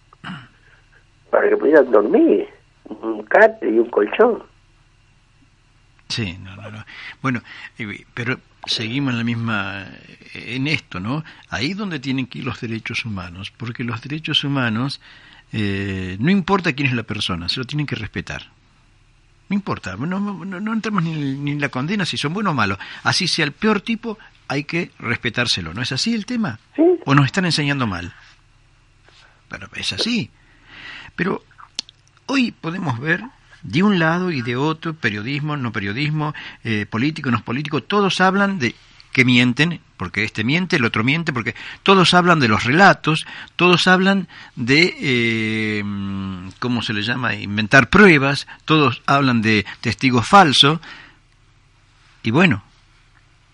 para 1.29 1.47
que 1.47 1.55
pudieran 1.55 1.89
dormir 1.89 2.47
un 2.83 3.23
catre 3.23 3.69
y 3.69 3.79
un 3.79 3.89
colchón. 3.89 4.43
Sí, 6.11 6.37
no, 6.43 6.55
no, 6.57 6.69
no. 6.69 6.85
Bueno, 7.21 7.41
eh, 7.77 8.05
pero 8.13 8.39
seguimos 8.65 9.13
en 9.13 9.17
la 9.17 9.23
misma, 9.23 9.87
eh, 10.33 10.55
en 10.55 10.67
esto, 10.67 10.99
¿no? 10.99 11.23
Ahí 11.49 11.73
donde 11.73 11.99
tienen 11.99 12.27
que 12.27 12.39
ir 12.39 12.45
los 12.45 12.59
derechos 12.59 13.05
humanos, 13.05 13.51
porque 13.55 13.85
los 13.85 14.01
derechos 14.01 14.43
humanos, 14.43 14.99
eh, 15.53 16.17
no 16.19 16.29
importa 16.29 16.73
quién 16.73 16.89
es 16.89 16.93
la 16.93 17.03
persona, 17.03 17.47
se 17.47 17.59
lo 17.61 17.65
tienen 17.65 17.85
que 17.85 17.95
respetar. 17.95 18.49
No 19.47 19.55
importa, 19.55 19.95
no, 19.95 20.19
no, 20.19 20.73
entramos 20.73 21.03
ni, 21.03 21.13
ni, 21.13 21.51
en 21.51 21.61
la 21.61 21.69
condena 21.69 22.05
si 22.05 22.17
son 22.17 22.33
buenos 22.33 22.51
o 22.51 22.55
malos. 22.55 22.77
Así 23.03 23.27
sea 23.27 23.45
el 23.45 23.53
peor 23.53 23.81
tipo, 23.81 24.17
hay 24.47 24.65
que 24.65 24.91
respetárselo. 24.99 25.73
¿No 25.73 25.81
es 25.81 25.93
así 25.93 26.13
el 26.13 26.25
tema? 26.25 26.59
¿Sí? 26.75 26.83
¿O 27.05 27.15
nos 27.15 27.25
están 27.25 27.45
enseñando 27.45 27.87
mal? 27.87 28.13
Pero 29.49 29.69
es 29.75 29.93
así. 29.93 30.29
Pero 31.15 31.43
hoy 32.27 32.51
podemos 32.51 32.99
ver 32.99 33.23
de 33.63 33.83
un 33.83 33.99
lado 33.99 34.31
y 34.31 34.41
de 34.41 34.55
otro, 34.55 34.93
periodismo, 34.93 35.57
no 35.57 35.71
periodismo, 35.71 36.33
eh, 36.63 36.85
político, 36.89 37.31
no 37.31 37.43
político, 37.43 37.83
todos 37.83 38.21
hablan 38.21 38.59
de 38.59 38.75
que 39.11 39.25
mienten, 39.25 39.81
porque 39.97 40.23
este 40.23 40.43
miente, 40.43 40.77
el 40.77 40.85
otro 40.85 41.03
miente, 41.03 41.33
porque 41.33 41.53
todos 41.83 42.13
hablan 42.13 42.39
de 42.39 42.47
los 42.47 42.63
relatos, 42.63 43.25
todos 43.55 43.87
hablan 43.87 44.27
de, 44.55 44.95
eh, 44.99 45.83
¿cómo 46.59 46.81
se 46.81 46.93
le 46.93 47.03
llama?, 47.03 47.35
inventar 47.35 47.89
pruebas, 47.89 48.47
todos 48.65 49.01
hablan 49.05 49.41
de 49.41 49.65
testigos 49.81 50.27
falsos, 50.27 50.79
y 52.23 52.31
bueno, 52.31 52.63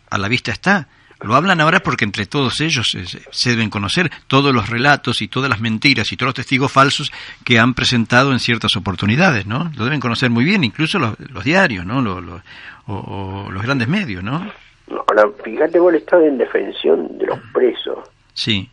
a 0.09 0.17
la 0.17 0.27
vista 0.27 0.51
está, 0.51 0.88
lo 1.22 1.35
hablan 1.35 1.60
ahora 1.61 1.80
porque 1.80 2.06
entre 2.06 2.26
todos 2.26 2.61
ellos 2.61 2.91
se, 3.31 3.49
deben 3.49 3.69
conocer 3.69 4.10
todos 4.27 4.53
los 4.53 4.69
relatos 4.69 5.22
y 5.22 5.27
todas 5.27 5.49
las 5.49 5.60
mentiras 5.60 6.11
y 6.11 6.18
todos 6.18 6.27
los 6.27 6.35
testigos 6.35 6.72
falsos 6.72 7.11
que 7.44 7.60
han 7.60 7.73
presentado 7.73 8.31
en 8.31 8.39
ciertas 8.39 8.76
oportunidades, 8.76 9.45
¿no? 9.45 9.72
Lo 9.77 9.85
deben 9.85 9.99
conocer 9.99 10.30
muy 10.30 10.45
bien, 10.45 10.64
incluso 10.64 10.99
los, 10.99 11.15
diarios, 11.44 11.85
¿no? 11.85 12.02
Los, 12.02 12.41
o, 12.88 13.49
los 13.52 13.64
grandes 13.64 13.88
medios, 13.88 14.23
¿no? 14.23 14.52
Ahora, 14.89 15.30
fíjate, 15.44 15.80
vos 15.80 15.94
estás 15.94 16.23
en 16.23 16.38
defensión 16.38 17.18
de 17.18 17.26
los 17.26 17.39
presos. 17.53 17.99
Sí. 18.34 18.69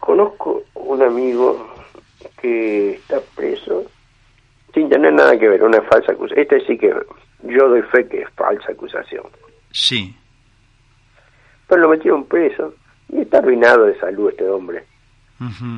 Conozco 0.00 0.64
un 0.74 1.02
amigo 1.02 1.74
que 2.40 2.94
está 2.94 3.20
preso 3.34 3.84
sin 4.74 4.88
tener 4.88 5.12
nada 5.12 5.38
que 5.38 5.48
ver, 5.48 5.62
una 5.62 5.80
falsa 5.82 6.12
acusación. 6.12 6.40
Este 6.40 6.66
sí 6.66 6.76
que 6.76 6.92
yo 7.44 7.68
doy 7.68 7.82
fe 7.82 8.06
que 8.08 8.22
es 8.22 8.30
falsa 8.34 8.72
acusación. 8.72 9.24
Sí 9.70 10.14
pero 11.68 11.82
lo 11.82 11.88
metieron 11.88 12.24
preso 12.24 12.74
y 13.08 13.20
está 13.20 13.38
arruinado 13.38 13.86
de 13.86 13.98
salud 13.98 14.30
este 14.30 14.48
hombre. 14.48 14.84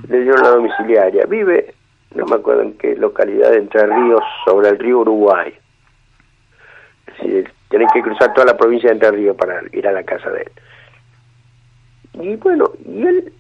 Le 0.09 0.21
dieron 0.21 0.43
la 0.43 0.51
domiciliaria. 0.51 1.27
Vive, 1.27 1.75
no 2.15 2.27
me 2.27 2.37
acuerdo 2.37 2.63
en 2.63 2.75
qué 2.79 2.97
localidad 2.97 3.51
de 3.51 3.59
Entre 3.59 3.87
Ríos, 3.87 4.23
sobre 4.45 4.69
el 4.69 4.79
río 4.79 5.01
Uruguay. 5.01 5.53
Decir, 7.07 7.51
tenés 7.69 7.91
que 7.93 8.03
cruzar 8.03 8.33
toda 8.35 8.47
la 8.47 8.57
provincia 8.57 8.89
de 8.89 8.95
Entre 8.95 9.11
Ríos 9.11 9.37
para 9.37 9.61
ir 9.73 9.87
a 9.89 9.93
la 9.93 10.05
casa 10.05 10.31
de 10.31 10.43
él. 10.43 10.53
Y 12.21 12.37
bueno, 12.37 12.71
y 12.87 13.07
él 13.07 13.33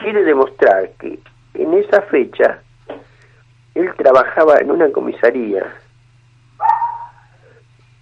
quiere 0.00 0.24
demostrar 0.24 0.90
que 1.00 1.18
en 1.54 1.74
esa 1.74 2.02
fecha 2.02 2.60
él 3.74 3.92
trabajaba 3.96 4.58
en 4.58 4.70
una 4.70 4.90
comisaría 4.90 5.64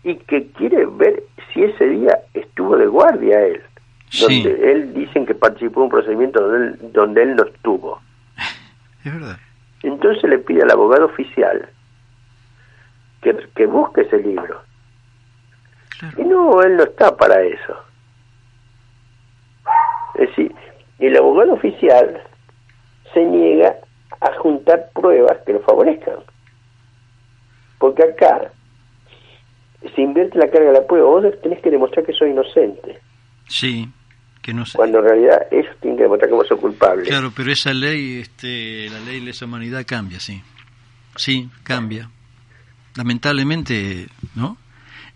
y 0.05 0.17
que 0.17 0.49
quiere 0.53 0.87
ver 0.87 1.23
si 1.53 1.65
ese 1.65 1.89
día 1.89 2.19
estuvo 2.35 2.77
de 2.77 2.87
guardia 2.87 3.41
él. 3.41 3.63
Donde 4.21 4.71
él 4.71 4.95
dicen 4.95 5.27
que 5.27 5.35
participó 5.35 5.81
en 5.81 5.85
un 5.85 5.91
procedimiento 5.91 6.41
donde 6.41 6.67
él, 6.67 6.93
donde 6.93 7.23
él 7.23 7.37
no 7.37 7.45
estuvo. 7.45 8.01
Es 9.05 9.13
verdad. 9.13 9.39
Entonces 9.83 10.25
le 10.31 10.39
pide 10.39 10.63
al 10.63 10.71
abogado 10.71 11.07
oficial 11.07 11.69
que, 13.21 13.37
que 13.55 13.67
busque 13.67 14.03
ese 14.03 14.19
libro. 14.19 14.63
Y 16.17 16.23
no, 16.23 16.63
él 16.63 16.77
no 16.77 16.85
está 16.85 17.15
para 17.17 17.43
eso. 17.43 17.77
Es 20.15 20.29
decir, 20.29 20.55
el 20.99 21.17
abogado 21.17 21.53
oficial 21.53 22.23
se 23.13 23.25
niega 23.25 23.77
a 24.21 24.33
juntar 24.39 24.91
pruebas 24.95 25.39
que 25.45 25.53
lo 25.53 25.61
favorezcan. 25.61 26.21
Porque 27.79 28.05
acá 28.05 28.53
se 29.95 30.03
invierte 30.03 30.39
la 30.39 30.49
carga 30.51 30.69
de 30.69 30.81
la 30.81 30.87
prueba. 30.87 31.09
Vos 31.09 31.25
tenés 31.43 31.61
que 31.61 31.71
demostrar 31.71 32.05
que 32.05 32.13
soy 32.13 32.31
inocente. 32.31 32.99
Sí, 33.49 33.89
que 34.43 34.55
no 34.55 34.65
sé. 34.67 34.77
Cuando 34.77 34.99
en 34.99 35.05
realidad 35.05 35.47
ellos 35.51 35.75
tienen 35.81 35.97
que 35.97 36.05
demostrar 36.05 36.29
que 36.29 36.35
vos 36.35 36.47
sos 36.47 36.61
culpable. 36.61 37.05
Claro, 37.05 37.33
pero 37.35 37.51
esa 37.53 37.73
ley, 37.73 38.21
este, 38.21 38.89
la 38.91 39.01
ley 39.01 39.21
de 39.21 39.27
lesa 39.27 39.45
humanidad 39.45 39.85
cambia, 39.87 40.21
sí. 40.21 40.43
Sí, 41.17 41.49
cambia. 41.63 42.11
Lamentablemente, 42.97 44.07
¿no? 44.35 44.57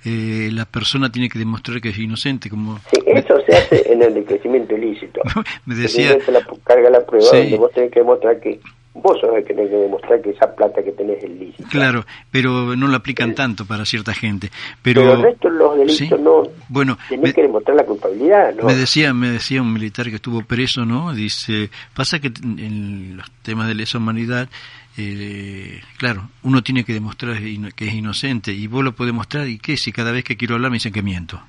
Eh, 0.04 0.50
la 0.52 0.64
persona 0.64 1.10
tiene 1.10 1.28
que 1.28 1.38
demostrar 1.38 1.80
que 1.80 1.88
es 1.88 1.98
inocente. 1.98 2.48
como 2.48 2.78
Sí, 2.90 3.02
eso 3.06 3.40
se 3.44 3.56
hace 3.56 3.92
en 3.92 4.02
el 4.02 4.08
enriquecimiento 4.08 4.76
ilícito. 4.76 5.20
Me 5.66 5.74
decía... 5.74 6.18
la 6.28 6.46
carga 6.64 6.90
la 6.90 7.04
prueba 7.04 7.26
donde 7.26 7.56
vos 7.56 7.72
tenés 7.72 7.90
que 7.90 8.00
demostrar 8.00 8.40
que 8.40 8.60
vos 9.02 9.18
sos 9.20 9.30
el 9.36 9.44
que 9.44 9.54
tenés 9.54 9.70
que 9.70 9.76
demostrar 9.76 10.20
que 10.20 10.30
esa 10.30 10.54
plata 10.54 10.82
que 10.82 10.92
tenés 10.92 11.22
es 11.22 11.30
lícita. 11.30 11.68
Claro, 11.68 12.04
pero 12.30 12.76
no 12.76 12.86
lo 12.86 12.96
aplican 12.96 13.34
tanto 13.34 13.64
para 13.64 13.84
cierta 13.84 14.14
gente. 14.14 14.50
Pero, 14.82 15.14
el 15.14 15.22
resto 15.22 15.48
los 15.48 15.78
delitos 15.78 16.20
no. 16.20 16.42
Bueno, 16.68 16.98
tenés 17.08 17.34
que 17.34 17.42
demostrar 17.42 17.76
la 17.76 17.84
culpabilidad, 17.84 18.54
¿no? 18.54 18.64
Me 18.64 18.74
decía, 18.74 19.12
me 19.14 19.30
decía 19.30 19.62
un 19.62 19.72
militar 19.72 20.08
que 20.08 20.16
estuvo 20.16 20.42
preso, 20.42 20.84
¿no? 20.84 21.12
Dice, 21.14 21.70
pasa 21.94 22.20
que 22.20 22.28
en 22.42 23.16
los 23.16 23.30
temas 23.42 23.68
de 23.68 23.74
lesa 23.74 23.98
humanidad, 23.98 24.48
eh, 24.96 25.80
claro, 25.96 26.28
uno 26.42 26.62
tiene 26.62 26.84
que 26.84 26.92
demostrar 26.92 27.36
que 27.74 27.86
es 27.86 27.94
inocente 27.94 28.52
y 28.52 28.66
vos 28.66 28.84
lo 28.84 28.92
podés 28.92 29.12
demostrar 29.12 29.46
y 29.48 29.58
qué 29.58 29.76
si 29.76 29.92
cada 29.92 30.12
vez 30.12 30.24
que 30.24 30.36
quiero 30.36 30.54
hablar 30.54 30.70
me 30.70 30.76
dicen 30.76 30.92
que 30.92 31.02
miento. 31.02 31.40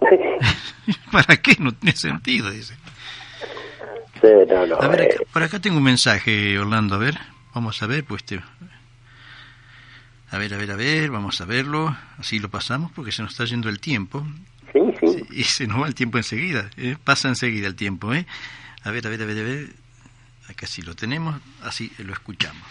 ¿Para 1.12 1.36
qué? 1.36 1.56
No 1.58 1.72
tiene 1.72 1.96
sentido, 1.96 2.50
dice. 2.50 2.74
A 4.22 4.88
ver, 4.88 5.00
eh. 5.00 5.16
por 5.32 5.42
acá 5.42 5.58
tengo 5.58 5.78
un 5.78 5.82
mensaje, 5.82 6.56
Orlando, 6.56 6.94
a 6.94 6.98
ver, 6.98 7.18
vamos 7.54 7.82
a 7.82 7.86
ver, 7.86 8.04
pues 8.04 8.22
te... 8.22 8.40
A 10.30 10.38
ver, 10.38 10.54
a 10.54 10.56
ver, 10.56 10.70
a 10.70 10.76
ver, 10.76 11.10
vamos 11.10 11.40
a 11.40 11.44
verlo, 11.44 11.96
así 12.18 12.38
lo 12.38 12.48
pasamos 12.48 12.92
porque 12.92 13.10
se 13.10 13.22
nos 13.22 13.32
está 13.32 13.44
yendo 13.44 13.68
el 13.68 13.80
tiempo. 13.80 14.24
Sí, 14.72 14.80
sí. 15.00 15.26
Y 15.30 15.44
se 15.44 15.66
nos 15.66 15.82
va 15.82 15.88
el 15.88 15.94
tiempo 15.94 16.18
enseguida, 16.18 16.70
¿eh? 16.76 16.96
pasa 17.02 17.28
enseguida 17.28 17.66
el 17.66 17.74
tiempo, 17.74 18.14
¿eh? 18.14 18.24
A 18.84 18.90
ver, 18.90 19.06
a 19.06 19.10
ver, 19.10 19.22
a 19.22 19.26
ver, 19.26 19.38
a 19.38 19.42
ver, 19.42 19.68
acá 20.48 20.66
sí 20.66 20.82
lo 20.82 20.94
tenemos, 20.94 21.40
así 21.62 21.92
lo 21.98 22.12
escuchamos. 22.12 22.62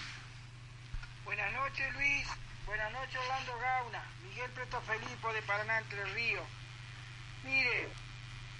Buenas 1.25 1.51
noches, 1.53 1.93
Luis. 1.93 2.27
Buenas 2.65 2.91
noches, 2.93 3.17
Orlando 3.21 3.51
Gauna. 3.61 4.03
Miguel 4.27 4.49
Preto 4.55 4.81
Felipo 4.81 5.33
de 5.33 5.41
Paraná, 5.41 5.79
Entre 5.79 6.03
Ríos. 6.15 6.43
Mire, 7.45 7.89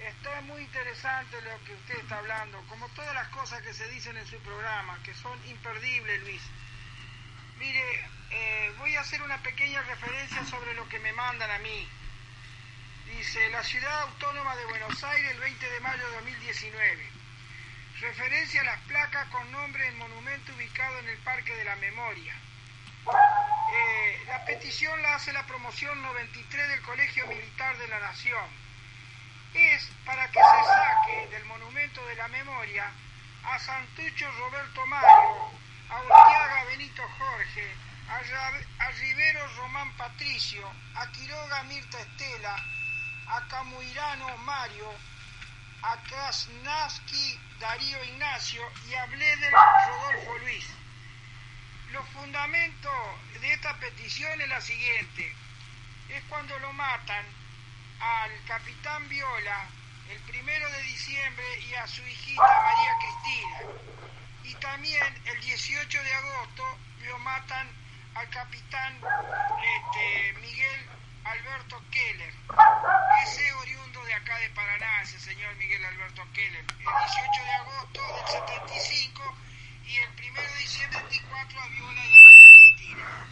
Está 0.08 0.42
muy 0.42 0.64
interesante 0.64 1.40
lo 1.44 1.64
que 1.64 1.76
usted 1.76 2.00
está 2.00 2.18
hablando, 2.18 2.60
como 2.68 2.90
todas 2.90 3.14
las 3.14 3.28
cosas 3.28 3.62
que 3.62 3.72
se 3.72 3.88
dicen 3.90 4.18
en 4.18 4.26
su 4.26 4.38
programa, 4.40 4.98
que 5.04 5.14
son 5.14 5.40
imperdibles, 5.48 6.22
Luis. 6.24 6.42
Mire, 7.60 8.10
eh, 8.32 8.74
voy 8.80 8.96
a 8.96 9.02
hacer 9.02 9.22
una 9.22 9.38
pequeña 9.44 9.80
referencia 9.84 10.44
sobre 10.46 10.74
lo 10.74 10.90
que 10.90 10.98
me 10.98 11.14
mandan 11.14 11.52
a 11.52 11.60
mí. 11.60 11.88
Dice, 13.06 13.48
la 13.50 13.62
ciudad 13.62 14.02
autónoma 14.02 14.56
de 14.56 14.66
Buenos 14.66 15.04
Aires 15.04 15.32
el 15.34 15.40
20 15.40 15.70
de 15.70 15.80
mayo 15.82 16.08
de 16.08 16.16
2019. 16.16 17.10
Referencia 18.00 18.62
a 18.62 18.66
las 18.66 18.80
placas 18.82 19.28
con 19.28 19.52
nombre 19.52 19.88
en 19.88 20.00
monumento 20.00 20.56
ubicado 20.56 20.98
en 20.98 21.10
el 21.10 21.18
Parque 21.20 21.56
de 21.56 21.66
la 21.66 21.76
Memoria. 21.76 22.34
Eh, 23.74 24.24
la 24.26 24.46
petición 24.46 25.00
la 25.04 25.16
hace 25.16 25.32
la 25.32 25.46
promoción 25.46 26.02
93 26.02 26.70
del 26.70 26.82
Colegio 26.82 27.28
Militar 27.28 27.78
de 27.78 27.88
la 27.88 28.00
Nación 28.00 28.71
es 29.54 29.90
para 30.06 30.28
que 30.32 30.40
se 30.40 30.66
saque 30.66 31.28
del 31.32 31.46
monumento 31.46 32.06
de 32.08 32.16
la 32.16 32.28
memoria 32.30 32.92
a 33.44 33.60
Santucho 33.60 34.32
Roberto 34.40 34.86
Mario, 34.86 35.52
a 35.90 36.02
Urtiaga 36.02 36.64
Benito 36.66 37.04
Jorge, 37.18 37.76
a, 38.10 38.86
a 38.86 38.92
Rivero 38.92 39.48
Román 39.58 39.92
Patricio, 39.98 40.72
a 40.96 41.08
Quiroga 41.12 41.64
Mirta 41.64 42.00
Estela, 42.00 42.56
a 43.28 43.48
Camuirano 43.48 44.38
Mario, 44.38 44.94
a 45.84 45.98
Krasnaski 46.04 47.40
Darío 47.60 48.04
Ignacio 48.06 48.62
y 48.90 48.94
a 48.94 49.06
Bledel 49.08 49.52
Rodolfo 49.52 50.38
Luis. 50.40 50.66
Los 51.92 52.08
fundamentos 52.10 53.42
de 53.42 53.54
esta 53.54 53.78
petición 53.80 54.40
es 54.40 54.48
la 54.48 54.62
siguiente. 54.62 55.36
Es 56.10 56.24
cuando 56.30 56.58
lo 56.60 56.72
matan 56.74 57.26
al 58.02 58.32
capitán 58.46 59.08
Viola 59.10 59.68
el 60.10 60.20
primero 60.24 60.70
de 60.70 60.82
diciembre 60.84 61.46
y 61.70 61.74
a 61.76 61.88
su 61.88 62.06
hijita 62.06 62.42
María 62.42 62.98
Cristina. 63.00 63.60
Y 64.44 64.56
también 64.56 65.22
el 65.26 65.40
18 65.42 66.04
de 66.04 66.14
agosto 66.14 66.64
lo 67.06 67.20
matan 67.20 67.70
al 68.16 68.30
capitán 68.30 69.00
este, 69.64 70.34
Miguel 70.42 70.86
Alberto 71.24 71.82
Keller. 71.92 72.34
Ese 73.24 73.54
oriundo 73.54 74.04
de 74.04 74.14
acá 74.16 74.38
de 74.40 74.50
Paraná, 74.50 75.02
ese 75.04 75.20
señor 75.20 75.56
Miguel 75.56 75.86
Alberto 75.86 76.24
Keller. 76.34 76.66
El 76.72 76.78
18 76.78 77.44
de 77.44 77.52
agosto 77.52 78.02
del 78.02 78.28
75 78.28 79.36
y 79.86 79.98
el 79.98 80.10
1 80.10 80.42
de 80.42 80.58
diciembre 80.58 81.00
del 81.00 81.10
24 81.10 81.62
a 81.62 81.68
Viola 81.68 82.06
y 82.06 82.16
a 82.16 82.20
María 82.20 82.50
Cristina. 82.50 83.28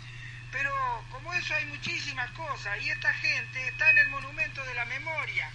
Pero 0.52 1.06
como 1.12 1.34
eso 1.34 1.54
hay 1.54 1.66
muchísimas 1.66 2.30
cosas 2.32 2.82
y 2.82 2.90
esta 2.90 3.14
gente 3.14 3.68
está 3.68 3.90
en 3.92 3.98
el 4.00 4.10
monumento 4.10 4.64
de 4.66 4.74
la 4.74 4.86
memoria. 4.86 5.50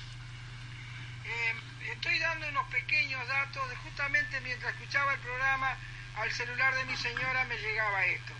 Eh, 1.25 1.55
estoy 1.93 2.19
dando 2.19 2.49
unos 2.49 2.69
pequeños 2.69 3.27
datos 3.27 3.69
de 3.71 3.77
justamente 3.77 4.41
mientras 4.41 4.73
escuchaba 4.75 5.15
el 5.15 5.21
programa 5.21 5.77
al 6.16 6.31
celular 6.33 6.75
de 6.75 6.85
mi 6.85 6.97
señora 6.97 7.45
me 7.45 7.59
llegaba 7.59 8.05
esto. 8.07 8.33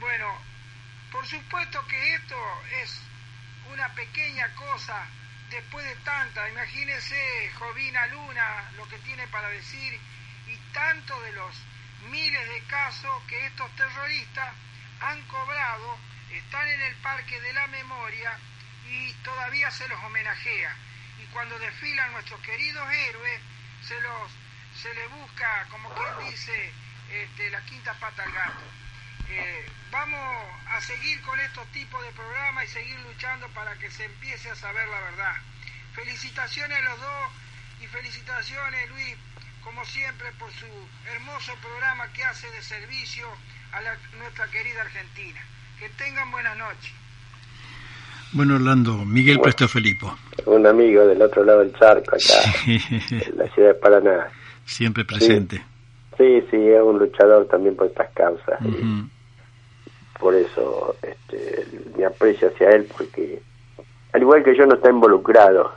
Bueno, 0.00 0.40
por 1.12 1.26
supuesto 1.26 1.86
que 1.86 2.14
esto 2.14 2.62
es 2.82 3.00
una 3.72 3.88
pequeña 3.94 4.52
cosa 4.54 5.06
después 5.50 5.84
de 5.84 5.96
tanta. 5.96 6.48
Imagínese 6.48 7.50
Jovina 7.58 8.06
Luna 8.06 8.70
lo 8.76 8.88
que 8.88 8.98
tiene 8.98 9.26
para 9.28 9.48
decir 9.50 10.00
y 10.46 10.56
tanto 10.72 11.20
de 11.22 11.32
los 11.32 11.54
miles 12.10 12.48
de 12.48 12.62
casos 12.64 13.22
que 13.28 13.46
estos 13.46 13.70
terroristas 13.76 14.54
han 15.00 15.22
cobrado, 15.26 15.98
están 16.30 16.68
en 16.68 16.80
el 16.82 16.96
Parque 16.96 17.40
de 17.40 17.52
la 17.52 17.66
Memoria 17.68 18.38
y 18.86 19.12
todavía 19.24 19.70
se 19.70 19.88
los 19.88 20.02
homenajea. 20.04 20.76
Y 21.22 21.26
cuando 21.26 21.58
desfilan 21.58 22.12
nuestros 22.12 22.40
queridos 22.40 22.90
héroes, 22.92 23.40
se 23.82 24.00
los 24.00 24.30
se 24.80 24.94
le 24.94 25.06
busca, 25.08 25.66
como 25.70 25.92
quien 25.94 26.30
dice, 26.30 26.72
este, 27.10 27.50
la 27.50 27.60
quinta 27.62 27.92
pata 27.94 28.22
al 28.22 28.32
gato. 28.32 28.64
Eh, 29.28 29.70
vamos 29.90 30.46
a 30.68 30.80
seguir 30.80 31.20
con 31.22 31.38
estos 31.40 31.66
tipos 31.72 32.02
de 32.02 32.12
programas 32.12 32.64
y 32.64 32.68
seguir 32.68 32.98
luchando 33.00 33.48
para 33.50 33.76
que 33.76 33.90
se 33.90 34.04
empiece 34.04 34.50
a 34.50 34.56
saber 34.56 34.88
la 34.88 35.00
verdad. 35.00 35.36
Felicitaciones 35.94 36.78
a 36.78 36.82
los 36.82 37.00
dos 37.00 37.32
y 37.80 37.86
felicitaciones 37.88 38.88
Luis, 38.90 39.16
como 39.62 39.84
siempre, 39.84 40.32
por 40.32 40.52
su 40.52 40.88
hermoso 41.06 41.54
programa 41.56 42.12
que 42.12 42.24
hace 42.24 42.50
de 42.50 42.62
servicio 42.62 43.36
a 43.72 43.80
la- 43.80 43.96
nuestra 44.18 44.46
querida 44.50 44.82
Argentina. 44.82 45.40
Que 45.78 45.88
tengan 45.90 46.30
buenas 46.30 46.56
noches. 46.58 46.92
Bueno, 48.32 48.56
Orlando, 48.56 48.96
Miguel 49.04 49.40
Presto 49.40 49.66
Felipo. 49.66 50.16
Un 50.46 50.66
amigo 50.66 51.04
del 51.06 51.20
otro 51.22 51.42
lado 51.44 51.60
del 51.60 51.72
charco, 51.74 52.14
acá, 52.14 52.52
en 52.66 53.36
la 53.38 53.48
ciudad 53.54 53.68
de 53.70 53.74
Paraná. 53.74 54.28
Siempre 54.64 55.04
presente. 55.04 55.56
Sí, 56.16 56.40
sí, 56.50 56.56
es 56.56 56.82
un 56.82 56.98
luchador 56.98 57.48
también 57.48 57.74
por 57.76 57.86
estas 57.86 58.10
causas. 58.12 58.60
y 58.62 59.08
por 60.18 60.34
eso 60.34 60.94
este, 61.02 61.66
me 61.96 62.04
aprecio 62.04 62.48
hacia 62.48 62.68
él, 62.70 62.86
porque 62.96 63.42
al 64.12 64.20
igual 64.20 64.44
que 64.44 64.54
yo 64.56 64.66
no 64.66 64.74
está 64.74 64.90
involucrado 64.90 65.74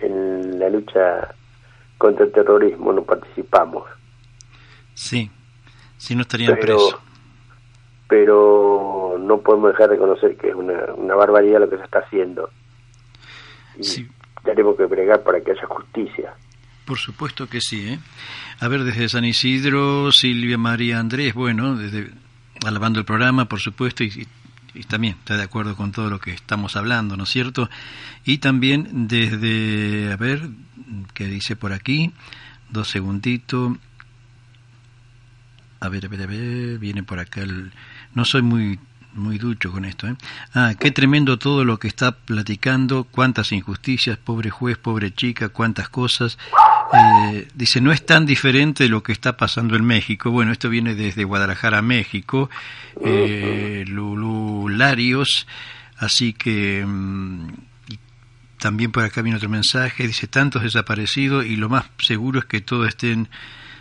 en 0.00 0.58
la 0.58 0.68
lucha 0.68 1.34
contra 1.98 2.26
el 2.26 2.32
terrorismo, 2.32 2.92
no 2.92 3.02
participamos. 3.04 3.84
Sí, 4.94 5.30
si 5.96 6.14
no 6.14 6.22
estarían 6.22 6.54
Pero- 6.60 6.76
presos. 6.76 7.00
Pero 8.08 9.16
no 9.18 9.38
podemos 9.40 9.70
dejar 9.72 9.88
de 9.88 9.94
reconocer 9.96 10.36
que 10.36 10.48
es 10.50 10.54
una, 10.54 10.92
una 10.96 11.14
barbaridad 11.14 11.60
lo 11.60 11.68
que 11.70 11.76
se 11.78 11.84
está 11.84 12.00
haciendo. 12.00 12.50
Y 13.78 13.84
Sí. 13.84 14.08
tenemos 14.44 14.76
que 14.76 14.84
bregar 14.86 15.22
para 15.22 15.40
que 15.40 15.50
haya 15.52 15.66
justicia. 15.66 16.34
Por 16.84 16.98
supuesto 16.98 17.48
que 17.48 17.60
sí, 17.60 17.88
¿eh? 17.88 17.98
A 18.60 18.68
ver, 18.68 18.84
desde 18.84 19.08
San 19.08 19.24
Isidro, 19.24 20.12
Silvia 20.12 20.56
María 20.56 21.00
Andrés, 21.00 21.34
bueno, 21.34 21.74
desde 21.74 22.10
alabando 22.64 23.00
el 23.00 23.04
programa, 23.04 23.46
por 23.46 23.58
supuesto, 23.60 24.04
y, 24.04 24.06
y- 24.06 24.28
y 24.78 24.82
también 24.84 25.14
está 25.18 25.36
de 25.36 25.42
acuerdo 25.42 25.74
con 25.74 25.90
todo 25.90 26.10
lo 26.10 26.20
que 26.20 26.30
estamos 26.32 26.76
hablando, 26.76 27.16
¿no 27.16 27.24
es 27.24 27.30
cierto? 27.30 27.68
Y 28.24 28.38
también 28.38 29.08
desde, 29.08 30.12
a 30.12 30.16
ver, 30.16 30.48
¿qué 31.14 31.24
dice 31.26 31.56
por 31.56 31.72
aquí? 31.72 32.12
Dos 32.70 32.88
segunditos. 32.90 33.72
A 35.80 35.88
ver, 35.88 36.06
a 36.06 36.08
ver, 36.08 36.22
a 36.22 36.26
ver, 36.26 36.78
viene 36.78 37.02
por 37.02 37.18
acá 37.18 37.40
el... 37.42 37.72
No 38.16 38.24
soy 38.24 38.42
muy 38.42 38.80
muy 39.12 39.38
ducho 39.38 39.72
con 39.72 39.84
esto, 39.84 40.06
¿eh? 40.08 40.16
Ah, 40.54 40.74
qué 40.78 40.90
tremendo 40.90 41.38
todo 41.38 41.64
lo 41.64 41.78
que 41.78 41.88
está 41.88 42.12
platicando, 42.12 43.04
cuántas 43.04 43.50
injusticias, 43.52 44.18
pobre 44.18 44.50
juez, 44.50 44.76
pobre 44.76 45.12
chica, 45.14 45.48
cuántas 45.48 45.88
cosas. 45.88 46.36
Eh, 46.92 47.48
dice, 47.54 47.80
no 47.80 47.92
es 47.92 48.04
tan 48.04 48.26
diferente 48.26 48.84
de 48.84 48.90
lo 48.90 49.02
que 49.02 49.12
está 49.12 49.36
pasando 49.36 49.74
en 49.76 49.84
México. 49.84 50.30
Bueno, 50.30 50.52
esto 50.52 50.68
viene 50.68 50.94
desde 50.94 51.24
Guadalajara, 51.24 51.80
México. 51.82 52.50
Eh, 53.04 53.84
Larios, 54.68 55.46
así 55.96 56.32
que... 56.32 56.84
mm, 56.86 57.48
también 58.58 58.90
por 58.90 59.04
acá 59.04 59.22
viene 59.22 59.36
otro 59.36 59.50
mensaje, 59.50 60.06
dice, 60.06 60.26
tantos 60.26 60.62
desaparecidos 60.62 61.44
y 61.44 61.56
lo 61.56 61.68
más 61.68 61.84
seguro 61.98 62.40
es 62.40 62.46
que 62.46 62.62
todos 62.62 62.88
estén 62.88 63.28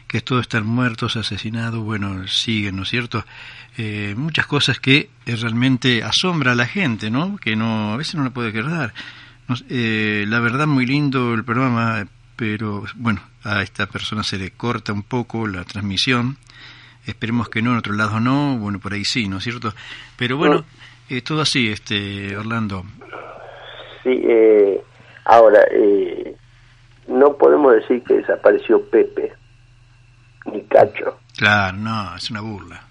que 0.07 0.21
todos 0.21 0.41
están 0.41 0.65
muertos, 0.65 1.15
asesinados, 1.15 1.83
bueno, 1.83 2.27
siguen, 2.27 2.75
¿no 2.77 2.83
es 2.83 2.89
cierto? 2.89 3.25
Eh, 3.77 4.13
muchas 4.17 4.45
cosas 4.45 4.79
que 4.79 5.09
eh, 5.25 5.35
realmente 5.35 6.03
asombra 6.03 6.53
a 6.53 6.55
la 6.55 6.65
gente, 6.65 7.09
¿no? 7.09 7.37
Que 7.37 7.55
no, 7.55 7.93
a 7.93 7.97
veces 7.97 8.15
no 8.15 8.23
la 8.23 8.29
puede 8.29 8.53
quedar. 8.53 8.93
eh, 9.69 10.25
la 10.27 10.39
verdad, 10.39 10.67
muy 10.67 10.85
lindo 10.85 11.33
el 11.33 11.43
programa, 11.43 12.07
pero 12.35 12.83
bueno, 12.95 13.21
a 13.43 13.61
esta 13.61 13.87
persona 13.87 14.23
se 14.23 14.37
le 14.37 14.51
corta 14.51 14.93
un 14.93 15.03
poco 15.03 15.47
la 15.47 15.63
transmisión. 15.63 16.37
Esperemos 17.05 17.49
que 17.49 17.61
no, 17.61 17.71
en 17.71 17.77
otro 17.77 17.93
lado 17.93 18.19
no, 18.19 18.57
bueno, 18.57 18.79
por 18.79 18.93
ahí 18.93 19.05
sí, 19.05 19.27
¿no 19.27 19.37
es 19.37 19.43
cierto? 19.43 19.73
Pero 20.17 20.37
bueno, 20.37 20.65
eh, 21.09 21.21
todo 21.21 21.41
así, 21.41 21.69
este 21.69 22.35
Orlando. 22.35 22.83
Sí, 24.03 24.21
eh, 24.23 24.81
ahora, 25.25 25.61
eh, 25.71 26.35
no 27.07 27.37
podemos 27.37 27.75
decir 27.75 28.03
que 28.03 28.15
desapareció 28.15 28.83
Pepe, 28.89 29.33
ni 30.45 30.61
Cacho. 30.65 31.17
Claro, 31.37 31.77
no, 31.77 32.15
es 32.15 32.29
una 32.31 32.41
burla. 32.41 32.81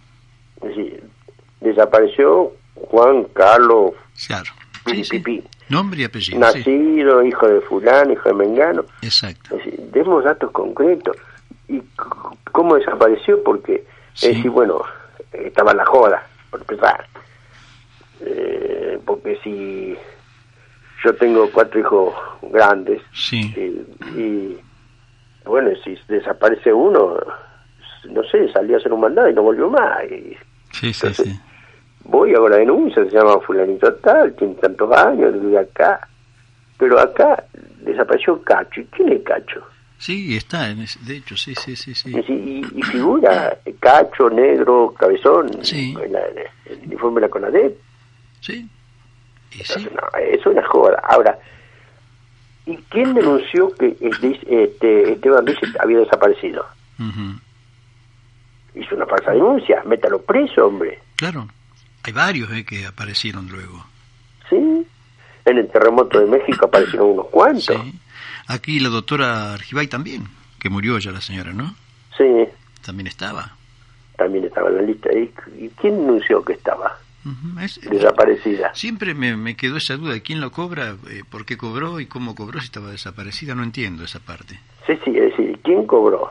Es 0.63 0.69
decir, 0.69 1.03
desapareció 1.61 2.53
Juan 2.75 3.25
Carlos 3.35 3.93
Claro. 4.27 4.51
Sí, 4.87 5.03
sí. 5.05 5.45
Nombre 5.71 6.03
y 6.03 6.05
apellido. 6.05 6.37
sí. 6.53 6.59
nacido, 6.59 7.23
hijo 7.25 7.49
de 7.49 7.61
fulano, 7.63 8.13
hijo 8.13 8.29
de 8.29 8.35
Mengano. 8.35 8.85
Exacto. 9.03 9.57
Es 9.57 9.65
decir, 9.65 9.81
demos 9.93 10.23
datos 10.25 10.51
concretos. 10.51 11.17
¿Y 11.69 11.81
cómo 12.53 12.75
desapareció? 12.77 13.43
Porque, 13.43 13.85
Sí. 14.13 14.29
es 14.29 14.37
decir, 14.37 14.51
bueno, 14.51 14.83
estaba 15.33 15.71
en 15.73 15.79
la 15.79 15.87
joda, 15.87 16.27
por 16.51 16.61
empezar. 16.61 17.07
Eh, 18.21 18.99
porque 19.05 19.39
si 19.43 19.97
yo 21.05 21.15
tengo 21.17 21.51
cuatro 21.51 21.81
hijos 21.81 22.15
grandes 22.43 23.01
Sí. 23.13 23.53
eh, 23.57 23.85
y, 24.17 24.59
bueno, 25.45 25.71
si 25.83 25.97
desaparece 26.09 26.73
uno, 26.73 27.17
no 28.11 28.23
sé, 28.25 28.51
salió 28.53 28.77
a 28.77 28.79
hacer 28.79 28.93
un 28.93 29.01
mandado 29.01 29.29
y 29.29 29.35
no 29.35 29.43
volvió 29.43 29.69
más. 29.71 30.05
Y 30.05 30.37
Sí, 30.73 30.93
sí, 30.93 31.07
Entonces, 31.07 31.27
sí. 31.35 31.41
voy 32.05 32.35
hago 32.35 32.49
la 32.49 32.57
denuncia, 32.57 33.05
se 33.05 33.11
llama 33.11 33.39
fulanito 33.41 33.93
tal, 33.97 34.35
tiene 34.35 34.55
tantos 34.55 34.91
años, 34.97 35.33
vive 35.41 35.59
acá. 35.59 36.09
Pero 36.77 36.99
acá 36.99 37.45
desapareció 37.83 38.43
Cacho. 38.43 38.81
¿Y 38.81 38.85
quién 38.87 39.13
es 39.13 39.23
Cacho? 39.23 39.63
Sí, 39.99 40.37
está, 40.37 40.69
en 40.71 40.81
ese- 40.81 40.99
de 41.05 41.19
hecho, 41.19 41.37
sí, 41.37 41.55
sí, 41.55 41.77
sí, 41.77 41.95
sí. 41.95 42.11
Y, 42.29 42.67
y- 42.79 42.83
figura 42.83 43.57
Cacho, 43.79 44.29
negro, 44.29 44.93
cabezón, 44.99 45.49
Sí. 45.63 45.95
en 46.03 46.13
la- 46.13 46.27
en 46.27 46.39
el 46.67 46.79
uniforme 46.87 47.21
de 47.21 47.27
la 47.29 47.31
CONADEP. 47.31 47.79
Sí. 48.41 48.69
Y 49.53 49.59
sí. 49.59 49.63
Entonces, 49.79 49.93
no, 49.93 50.19
es 50.19 50.45
una 50.47 50.67
joda. 50.67 51.01
Ahora, 51.05 51.39
¿y 52.67 52.77
quién 52.89 53.15
denunció 53.15 53.75
que 53.75 53.97
este, 54.01 54.39
este, 54.65 55.13
Esteban 55.13 55.45
Vélez 55.45 55.61
había 55.81 55.99
desaparecido? 55.99 56.67
Ujú. 56.99 57.41
Hizo 58.81 58.97
una 58.97 59.07
falsa 59.07 59.33
denuncia, 59.33 59.83
métalo 59.85 60.21
preso, 60.23 60.67
hombre. 60.67 61.01
Claro. 61.17 61.49
Hay 62.03 62.13
varios 62.13 62.51
eh, 62.53 62.65
que 62.65 62.87
aparecieron 62.87 63.49
luego. 63.49 63.85
¿Sí? 64.51 64.87
En 65.45 65.59
el 65.59 65.69
terremoto 65.69 66.21
de 66.21 66.27
México 66.27 66.67
aparecieron 66.67 67.11
unos 67.11 67.29
cuantos. 67.29 67.65
Sí. 67.65 68.01
Aquí 68.47 68.81
la 68.81 68.89
doctora 68.89 69.55
Argibay 69.55 69.87
también, 69.87 70.29
que 70.59 70.69
murió 70.69 70.99
ya 70.99 71.13
la 71.13 71.21
señora, 71.21 71.53
¿no? 71.53 71.75
Sí. 72.17 72.47
También 72.85 73.07
estaba. 73.07 73.57
también 74.17 74.45
estaba 74.45 74.69
en 74.69 74.77
la 74.77 74.83
lista. 74.83 75.11
¿Y, 75.13 75.69
quién 75.81 75.95
anunció 75.95 76.45
que 76.45 76.53
estaba 76.55 76.99
Es- 77.61 77.81
desaparecida? 77.81 78.75
Siempre 78.75 79.15
me, 79.15 79.37
me 79.37 79.57
quedó 79.57 79.77
esa 79.79 79.97
duda 79.97 80.13
de 80.13 80.23
quién 80.23 80.41
lo 80.41 80.51
cobra, 80.53 80.97
eh, 81.11 81.23
por 81.29 81.45
qué 81.47 81.57
cobró 81.57 82.01
y 82.01 82.07
cómo 82.07 82.35
cobró 82.35 82.61
si 82.61 82.67
estaba 82.67 82.91
desaparecida. 82.91 83.55
No 83.55 83.63
entiendo 83.63 84.05
esa 84.05 84.21
parte. 84.21 84.61
Sí, 84.87 84.93
sí, 85.05 85.11
es 85.17 85.31
decir, 85.37 85.59
¿quién 85.65 85.87
cobró? 85.87 86.31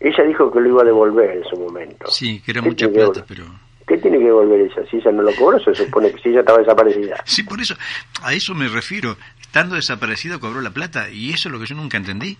Ella 0.00 0.24
dijo 0.24 0.50
que 0.50 0.60
lo 0.60 0.68
iba 0.68 0.82
a 0.82 0.84
devolver 0.86 1.30
en 1.36 1.44
su 1.44 1.56
momento. 1.56 2.06
Sí, 2.10 2.40
que 2.40 2.50
era 2.52 2.62
¿Qué 2.62 2.68
mucha 2.68 2.88
plata, 2.88 3.24
pero... 3.26 3.44
¿Qué 3.86 3.98
tiene 3.98 4.18
que 4.18 4.24
devolver 4.24 4.60
ella? 4.60 4.88
Si 4.90 4.96
ella 4.96 5.12
no 5.12 5.22
lo 5.22 5.34
cobró, 5.34 5.58
se 5.60 5.74
supone 5.74 6.10
que 6.12 6.18
si 6.20 6.28
ella 6.30 6.40
estaba 6.40 6.58
desaparecida. 6.58 7.16
Sí, 7.24 7.42
por 7.42 7.60
eso, 7.60 7.74
a 8.22 8.32
eso 8.32 8.54
me 8.54 8.68
refiero. 8.68 9.16
Estando 9.40 9.74
desaparecido 9.74 10.40
cobró 10.40 10.60
la 10.62 10.70
plata 10.70 11.10
y 11.10 11.30
eso 11.30 11.48
es 11.48 11.52
lo 11.52 11.60
que 11.60 11.66
yo 11.66 11.74
nunca 11.76 11.98
entendí. 11.98 12.38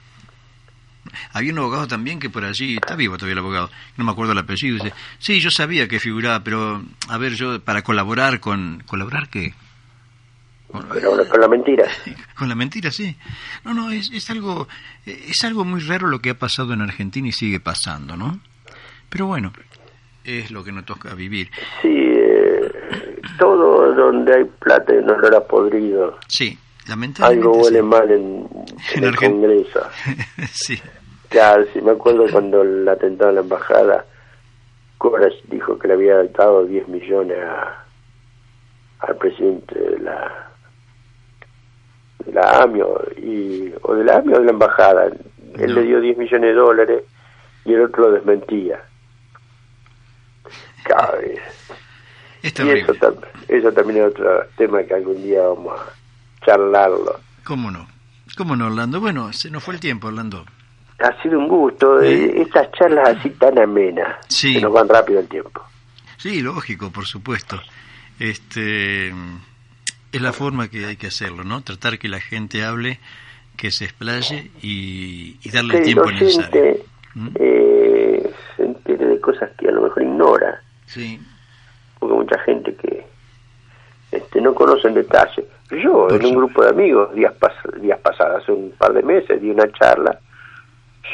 Había 1.32 1.52
un 1.52 1.58
abogado 1.58 1.86
también 1.86 2.18
que 2.18 2.30
por 2.30 2.44
allí, 2.44 2.74
está 2.74 2.96
vivo 2.96 3.16
todavía 3.16 3.32
el 3.32 3.38
abogado, 3.38 3.70
no 3.96 4.04
me 4.04 4.10
acuerdo 4.12 4.32
el 4.32 4.38
apellido, 4.38 4.76
dice, 4.76 4.92
sí, 5.18 5.40
yo 5.40 5.50
sabía 5.50 5.88
que 5.88 6.00
figuraba, 6.00 6.42
pero 6.44 6.82
a 7.08 7.18
ver, 7.18 7.34
yo 7.34 7.60
para 7.60 7.82
colaborar 7.82 8.40
con... 8.40 8.82
¿Colaborar 8.86 9.28
qué? 9.28 9.54
Con- 10.72 10.88
la 11.40 11.48
mentira. 11.48 11.84
con 12.38 12.48
la 12.48 12.54
mentira, 12.54 12.90
sí. 12.90 13.14
No, 13.64 13.74
no, 13.74 13.90
es, 13.90 14.10
es 14.10 14.30
algo 14.30 14.68
es 15.04 15.44
algo 15.44 15.64
muy 15.64 15.80
raro 15.80 16.08
lo 16.08 16.20
que 16.20 16.30
ha 16.30 16.38
pasado 16.38 16.72
en 16.72 16.80
Argentina 16.80 17.28
y 17.28 17.32
sigue 17.32 17.60
pasando, 17.60 18.16
¿no? 18.16 18.40
Pero 19.10 19.26
bueno, 19.26 19.52
es 20.24 20.50
lo 20.50 20.64
que 20.64 20.72
nos 20.72 20.86
toca 20.86 21.14
vivir. 21.14 21.50
Sí, 21.82 21.88
eh, 21.92 22.72
todo 23.38 23.92
donde 23.94 24.34
hay 24.34 24.44
plata 24.44 24.94
y 24.94 24.98
un 24.98 25.10
olor 25.10 25.34
a 25.34 25.40
podrido. 25.46 26.18
Sí, 26.28 26.58
lamentablemente. 26.86 27.46
Algo 27.48 27.62
huele 27.62 27.80
sí. 27.80 27.84
mal 27.84 28.10
en, 28.10 28.48
En 28.94 28.98
en 28.98 29.04
el 29.04 29.16
Congreso. 29.16 29.80
sí. 30.52 30.80
Claro, 31.32 31.64
sí, 31.72 31.80
me 31.80 31.90
acuerdo 31.92 32.26
cuando 32.30 32.62
el 32.62 32.88
atentado 32.88 33.30
en 33.30 33.36
la 33.36 33.40
embajada, 33.42 34.04
Coras 34.98 35.32
dijo 35.48 35.78
que 35.78 35.88
le 35.88 35.94
había 35.94 36.22
dado 36.24 36.64
10 36.64 36.86
millones 36.88 37.38
a, 37.42 37.84
al 39.00 39.16
presidente 39.16 39.78
de 39.78 39.98
la, 39.98 40.48
de 42.24 42.32
la 42.32 42.62
AMIO, 42.62 43.02
y, 43.16 43.72
o 43.82 43.94
de 43.94 44.04
la 44.04 44.16
AMIO 44.18 44.36
o 44.36 44.40
de 44.40 44.44
la 44.44 44.50
embajada. 44.52 45.06
Él 45.06 45.74
No. 45.74 45.80
le 45.80 45.82
dio 45.82 46.00
10 46.00 46.18
millones 46.18 46.50
de 46.50 46.54
dólares 46.54 47.02
y 47.64 47.72
el 47.74 47.82
otro 47.82 48.04
lo 48.04 48.12
desmentía. 48.12 48.80
Claro, 50.84 51.18
y- 51.22 51.38
Es 52.42 52.50
y 52.50 52.54
terrible. 52.54 52.92
eso, 52.96 53.14
eso 53.48 53.72
también 53.72 54.00
es 54.04 54.10
otro 54.10 54.44
tema 54.56 54.82
que 54.82 54.94
algún 54.94 55.22
día 55.22 55.42
vamos 55.42 55.80
a 55.80 56.44
charlarlo. 56.44 57.20
¿Cómo 57.44 57.70
no? 57.70 57.86
¿Cómo 58.36 58.56
no, 58.56 58.66
Orlando? 58.66 59.00
Bueno, 59.00 59.32
se 59.32 59.50
nos 59.50 59.62
fue 59.62 59.74
el 59.74 59.80
tiempo, 59.80 60.08
Orlando. 60.08 60.44
Ha 61.02 61.20
sido 61.22 61.38
un 61.38 61.48
gusto, 61.48 62.00
eh, 62.00 62.40
estas 62.42 62.70
charlas 62.72 63.16
así 63.18 63.30
tan 63.30 63.58
amenas, 63.58 64.16
Sí. 64.28 64.54
que 64.54 64.60
nos 64.60 64.72
van 64.72 64.88
rápido 64.88 65.20
el 65.20 65.28
tiempo. 65.28 65.62
Sí, 66.16 66.40
lógico, 66.40 66.90
por 66.90 67.06
supuesto. 67.06 67.60
Este 68.20 69.08
es 69.08 70.20
la 70.20 70.32
forma 70.32 70.68
que 70.68 70.84
hay 70.84 70.96
que 70.96 71.08
hacerlo, 71.08 71.42
¿no? 71.44 71.62
Tratar 71.62 71.98
que 71.98 72.08
la 72.08 72.20
gente 72.20 72.64
hable, 72.64 73.00
que 73.56 73.70
se 73.70 73.84
explaye 73.84 74.50
y, 74.62 75.36
y 75.42 75.50
darle 75.50 75.74
el 75.74 75.78
el 75.80 75.84
tiempo 75.86 76.10
necesario. 76.10 76.60
oyente 76.60 76.84
¿Mm? 77.14 77.28
eh, 77.40 78.30
se 78.56 78.62
entere 78.64 79.06
de 79.06 79.20
cosas 79.20 79.50
que 79.58 79.68
a 79.68 79.72
lo 79.72 79.82
mejor 79.82 80.02
ignora, 80.02 80.62
Sí, 80.86 81.18
porque 81.98 82.14
mucha 82.14 82.38
gente 82.40 82.74
que 82.76 83.04
este, 84.12 84.40
no 84.40 84.54
conoce 84.54 84.88
en 84.88 84.94
detalle. 84.94 85.44
Yo, 85.70 86.06
Por 86.08 86.14
en 86.20 86.26
un 86.26 86.34
grupo 86.36 86.62
de 86.62 86.68
amigos, 86.70 87.14
días, 87.14 87.32
pas- 87.40 87.80
días 87.80 87.98
pasados, 88.00 88.42
hace 88.42 88.52
un 88.52 88.70
par 88.72 88.92
de 88.92 89.02
meses, 89.02 89.40
di 89.40 89.50
una 89.50 89.70
charla 89.72 90.18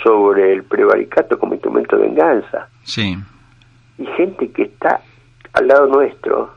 sobre 0.02 0.52
el 0.52 0.64
prevaricato 0.64 1.38
como 1.38 1.54
instrumento 1.54 1.96
de 1.96 2.02
venganza. 2.02 2.68
sí, 2.82 3.16
Y 3.98 4.06
gente 4.16 4.50
que 4.52 4.62
está 4.64 5.00
al 5.54 5.66
lado 5.68 5.86
nuestro 5.86 6.54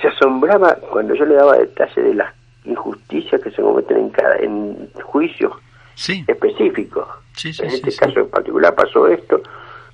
se 0.00 0.08
asombraba 0.08 0.74
cuando 0.90 1.14
yo 1.14 1.24
le 1.24 1.34
daba 1.34 1.56
detalles 1.58 1.94
de 1.96 2.14
las 2.14 2.34
injusticias 2.64 3.40
que 3.42 3.50
se 3.50 3.62
cometen 3.62 3.96
en, 3.98 4.10
cada, 4.10 4.36
en 4.38 4.90
juicios 5.04 5.52
sí, 5.94 6.24
específicos. 6.26 7.06
sí, 7.36 7.52
sí, 7.52 7.62
en 7.62 7.70
este 7.70 7.94
caso 7.94 8.20
en 8.20 8.30
particular 8.30 8.74
pasó 8.74 9.06
esto, 9.06 9.40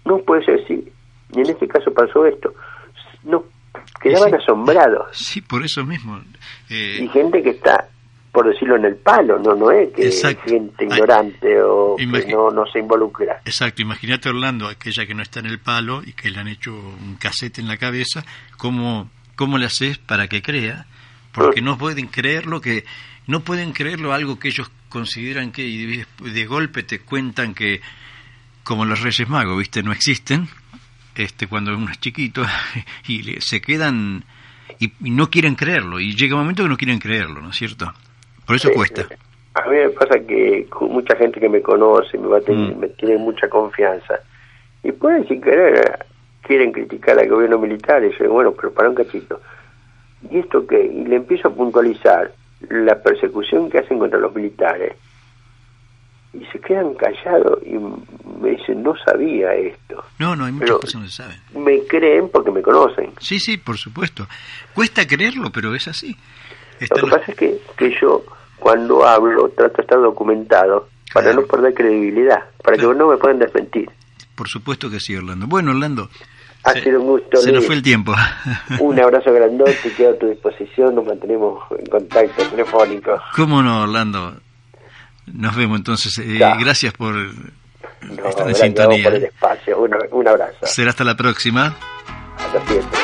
no 0.06 0.18
puede 0.18 0.44
ser 0.44 0.60
así, 0.64 0.90
y 1.32 1.40
en 1.40 1.46
este 1.50 1.68
caso 1.68 1.92
pasó 1.92 2.24
esto. 2.26 2.54
No, 3.24 3.44
quedaban 4.00 4.34
asombrados. 4.34 5.08
Sí, 5.12 5.42
por 5.42 5.62
eso 5.62 5.84
mismo. 5.84 6.18
Eh, 6.70 7.00
Y 7.02 7.08
gente 7.08 7.42
que 7.42 7.50
está, 7.50 7.88
por 8.42 8.50
decirlo 8.50 8.76
en 8.76 8.86
el 8.86 8.96
palo, 8.96 9.38
no 9.38 9.54
no 9.54 9.70
es 9.70 9.92
que 9.92 10.06
Exacto. 10.06 10.48
gente 10.48 10.86
Ay, 10.90 10.96
ignorante 10.98 11.62
o 11.62 11.94
que 11.96 12.06
no, 12.06 12.50
no 12.50 12.64
se 12.66 12.78
involucra. 12.78 13.42
Exacto, 13.44 13.82
imagínate 13.82 14.30
Orlando, 14.30 14.66
aquella 14.66 15.04
que 15.06 15.14
no 15.14 15.22
está 15.22 15.40
en 15.40 15.46
el 15.46 15.58
palo 15.58 16.02
y 16.04 16.14
que 16.14 16.30
le 16.30 16.38
han 16.38 16.48
hecho 16.48 16.72
un 16.74 17.16
casete 17.16 17.60
en 17.60 17.68
la 17.68 17.76
cabeza, 17.76 18.24
¿cómo, 18.56 19.10
cómo 19.36 19.58
le 19.58 19.66
haces 19.66 19.98
para 19.98 20.26
que 20.26 20.40
crea? 20.40 20.86
Porque 21.32 21.60
no 21.60 21.76
pueden 21.76 22.06
creerlo 22.06 22.62
que 22.62 22.86
no 23.26 23.40
pueden 23.40 23.72
creerlo 23.72 24.14
algo 24.14 24.38
que 24.38 24.48
ellos 24.48 24.70
consideran 24.88 25.52
que 25.52 25.66
y 25.66 25.84
de, 25.98 26.06
de 26.30 26.46
golpe 26.46 26.82
te 26.82 27.00
cuentan 27.00 27.52
que 27.54 27.82
como 28.64 28.86
los 28.86 29.00
Reyes 29.02 29.28
Magos, 29.28 29.58
¿viste? 29.58 29.82
No 29.82 29.92
existen. 29.92 30.48
Este 31.14 31.46
cuando 31.46 31.76
uno 31.76 31.90
es 31.90 32.00
chiquito 32.00 32.42
y 33.06 33.20
le- 33.22 33.40
se 33.42 33.60
quedan 33.60 34.24
y 34.78 34.92
no 35.10 35.28
quieren 35.28 35.56
creerlo 35.56 36.00
y 36.00 36.14
llega 36.16 36.36
un 36.36 36.40
momento 36.40 36.62
que 36.62 36.68
no 36.70 36.76
quieren 36.78 36.98
creerlo, 37.00 37.42
¿no 37.42 37.50
es 37.50 37.56
cierto? 37.56 37.92
Por 38.50 38.56
eso 38.56 38.66
Sí, 38.68 38.74
cuesta. 38.74 39.06
A 39.54 39.68
mí 39.68 39.76
me 39.76 39.90
pasa 39.90 40.18
que 40.18 40.66
mucha 40.80 41.14
gente 41.14 41.38
que 41.38 41.48
me 41.48 41.62
conoce, 41.62 42.18
me, 42.18 42.26
va 42.26 42.38
a 42.38 42.40
tener- 42.40 42.74
Mm. 42.74 42.80
me 42.80 42.88
tiene 42.88 43.16
mucha 43.16 43.48
confianza, 43.48 44.18
y 44.82 44.90
pueden 44.90 45.24
sin 45.28 45.40
querer, 45.40 46.04
quieren 46.42 46.72
criticar 46.72 47.16
al 47.16 47.28
gobierno 47.28 47.58
militar, 47.60 48.02
y 48.04 48.10
yo 48.18 48.28
bueno, 48.28 48.50
pero 48.50 48.72
para 48.72 48.88
un 48.88 48.96
cachito. 48.96 49.40
¿Y 50.28 50.38
esto 50.38 50.66
qué? 50.66 50.82
Y 50.84 51.04
le 51.04 51.14
empiezo 51.16 51.46
a 51.46 51.54
puntualizar 51.54 52.32
la 52.70 53.00
persecución 53.00 53.70
que 53.70 53.78
hacen 53.78 54.00
contra 54.00 54.18
los 54.18 54.34
militares, 54.34 54.96
y 56.32 56.44
se 56.46 56.58
quedan 56.58 56.94
callados 56.94 57.60
y 57.64 57.74
me 58.42 58.50
dicen, 58.50 58.82
no 58.82 58.96
sabía 59.04 59.54
esto. 59.54 60.04
No, 60.18 60.34
no, 60.34 60.46
hay 60.46 60.52
muchas 60.52 60.70
Pero- 60.70 60.80
cosas 60.80 61.02
que 61.04 61.08
saben. 61.10 61.36
Me 61.54 61.84
creen 61.86 62.28
porque 62.30 62.50
me 62.50 62.62
conocen. 62.62 63.12
Sí, 63.20 63.38
sí, 63.38 63.58
por 63.58 63.78
supuesto. 63.78 64.26
Cuesta 64.74 65.06
creerlo, 65.06 65.50
pero 65.52 65.72
es 65.72 65.86
así. 65.86 66.16
Lo 66.80 66.96
que 66.96 67.10
pasa 67.10 67.24
es 67.32 67.36
que, 67.36 67.58
que 67.76 67.94
yo, 68.00 68.24
cuando 68.60 69.04
hablo, 69.06 69.48
trato 69.48 69.78
de 69.78 69.82
estar 69.82 69.98
documentado 70.00 70.88
para 71.12 71.26
Claro. 71.26 71.40
no 71.42 71.46
perder 71.48 71.74
credibilidad, 71.74 72.44
para 72.62 72.76
Claro. 72.76 72.92
que 72.92 72.98
no 72.98 73.08
me 73.08 73.16
puedan 73.16 73.38
desmentir. 73.40 73.90
Por 74.36 74.48
supuesto 74.48 74.88
que 74.88 75.00
sí, 75.00 75.16
Orlando. 75.16 75.46
Bueno, 75.48 75.72
Orlando, 75.72 76.08
Ha 76.62 76.72
se, 76.74 76.82
sido 76.84 77.00
un 77.00 77.06
gusto, 77.08 77.38
se 77.38 77.50
nos 77.52 77.64
fue 77.66 77.74
el 77.74 77.82
tiempo. 77.82 78.14
Un 78.80 79.00
abrazo 79.00 79.32
grandote, 79.32 79.92
quedo 79.96 80.10
a 80.10 80.18
tu 80.18 80.28
disposición, 80.28 80.94
nos 80.94 81.04
mantenemos 81.06 81.62
en 81.78 81.86
contacto 81.86 82.42
telefónico. 82.50 83.18
¿Cómo 83.34 83.62
no, 83.62 83.82
Orlando? 83.82 84.34
Nos 85.26 85.56
vemos 85.56 85.78
entonces. 85.78 86.16
Eh, 86.18 86.38
gracias 86.58 86.92
por 86.92 87.14
No, 87.14 88.28
estar 88.28 88.48
en 88.48 88.54
sintonía. 88.54 89.04
por 89.04 89.14
el 89.14 89.24
espacio. 89.24 89.78
Un, 89.80 89.96
un 90.10 90.28
abrazo. 90.28 90.58
Será 90.66 90.90
hasta 90.90 91.04
la 91.04 91.16
próxima. 91.16 91.74
Hasta 92.36 92.60
siempre. 92.66 92.98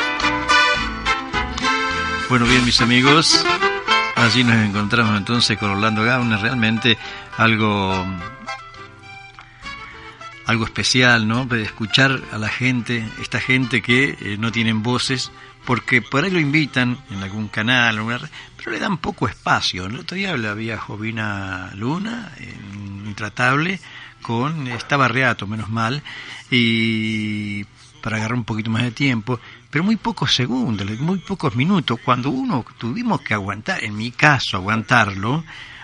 Bueno, 2.29 2.45
bien, 2.45 2.65
mis 2.65 2.81
amigos, 2.81 3.45
allí 4.17 4.43
nos 4.43 4.55
encontramos 4.55 5.17
entonces 5.17 5.57
con 5.57 5.71
Orlando 5.71 6.03
Gauna, 6.03 6.37
realmente 6.37 6.97
algo 7.37 8.05
algo 10.45 10.63
especial, 10.65 11.27
¿no? 11.27 11.45
De 11.45 11.61
escuchar 11.61 12.21
a 12.31 12.37
la 12.37 12.47
gente, 12.47 13.05
esta 13.21 13.39
gente 13.39 13.81
que 13.81 14.17
eh, 14.19 14.37
no 14.39 14.51
tienen 14.51 14.81
voces, 14.81 15.29
porque 15.65 16.01
por 16.01 16.23
ahí 16.23 16.31
lo 16.31 16.39
invitan 16.39 16.97
en 17.11 17.21
algún 17.21 17.49
canal, 17.49 17.99
pero 18.55 18.71
le 18.71 18.79
dan 18.79 18.97
poco 18.97 19.27
espacio. 19.27 19.87
El 19.87 19.99
otro 19.99 20.15
día 20.15 20.31
había 20.31 20.77
Jovina 20.77 21.71
Luna, 21.75 22.31
Intratable, 23.05 23.79
con, 24.21 24.67
estaba 24.67 25.09
Reato, 25.09 25.47
menos 25.47 25.69
mal, 25.69 26.01
y 26.49 27.65
para 28.01 28.17
agarrar 28.17 28.37
un 28.37 28.45
poquito 28.45 28.69
más 28.69 28.83
de 28.83 28.91
tiempo, 28.91 29.41
pero 29.69 29.83
muy 29.83 29.95
pocos 29.97 30.33
segundos, 30.33 30.87
muy 30.99 31.19
pocos 31.19 31.55
minutos, 31.55 31.99
cuando 32.03 32.29
uno 32.29 32.65
tuvimos 32.77 33.21
que 33.21 33.33
aguantar, 33.33 33.83
en 33.83 33.95
mi 33.95 34.11
caso, 34.11 34.57
aguantarlo, 34.57 35.43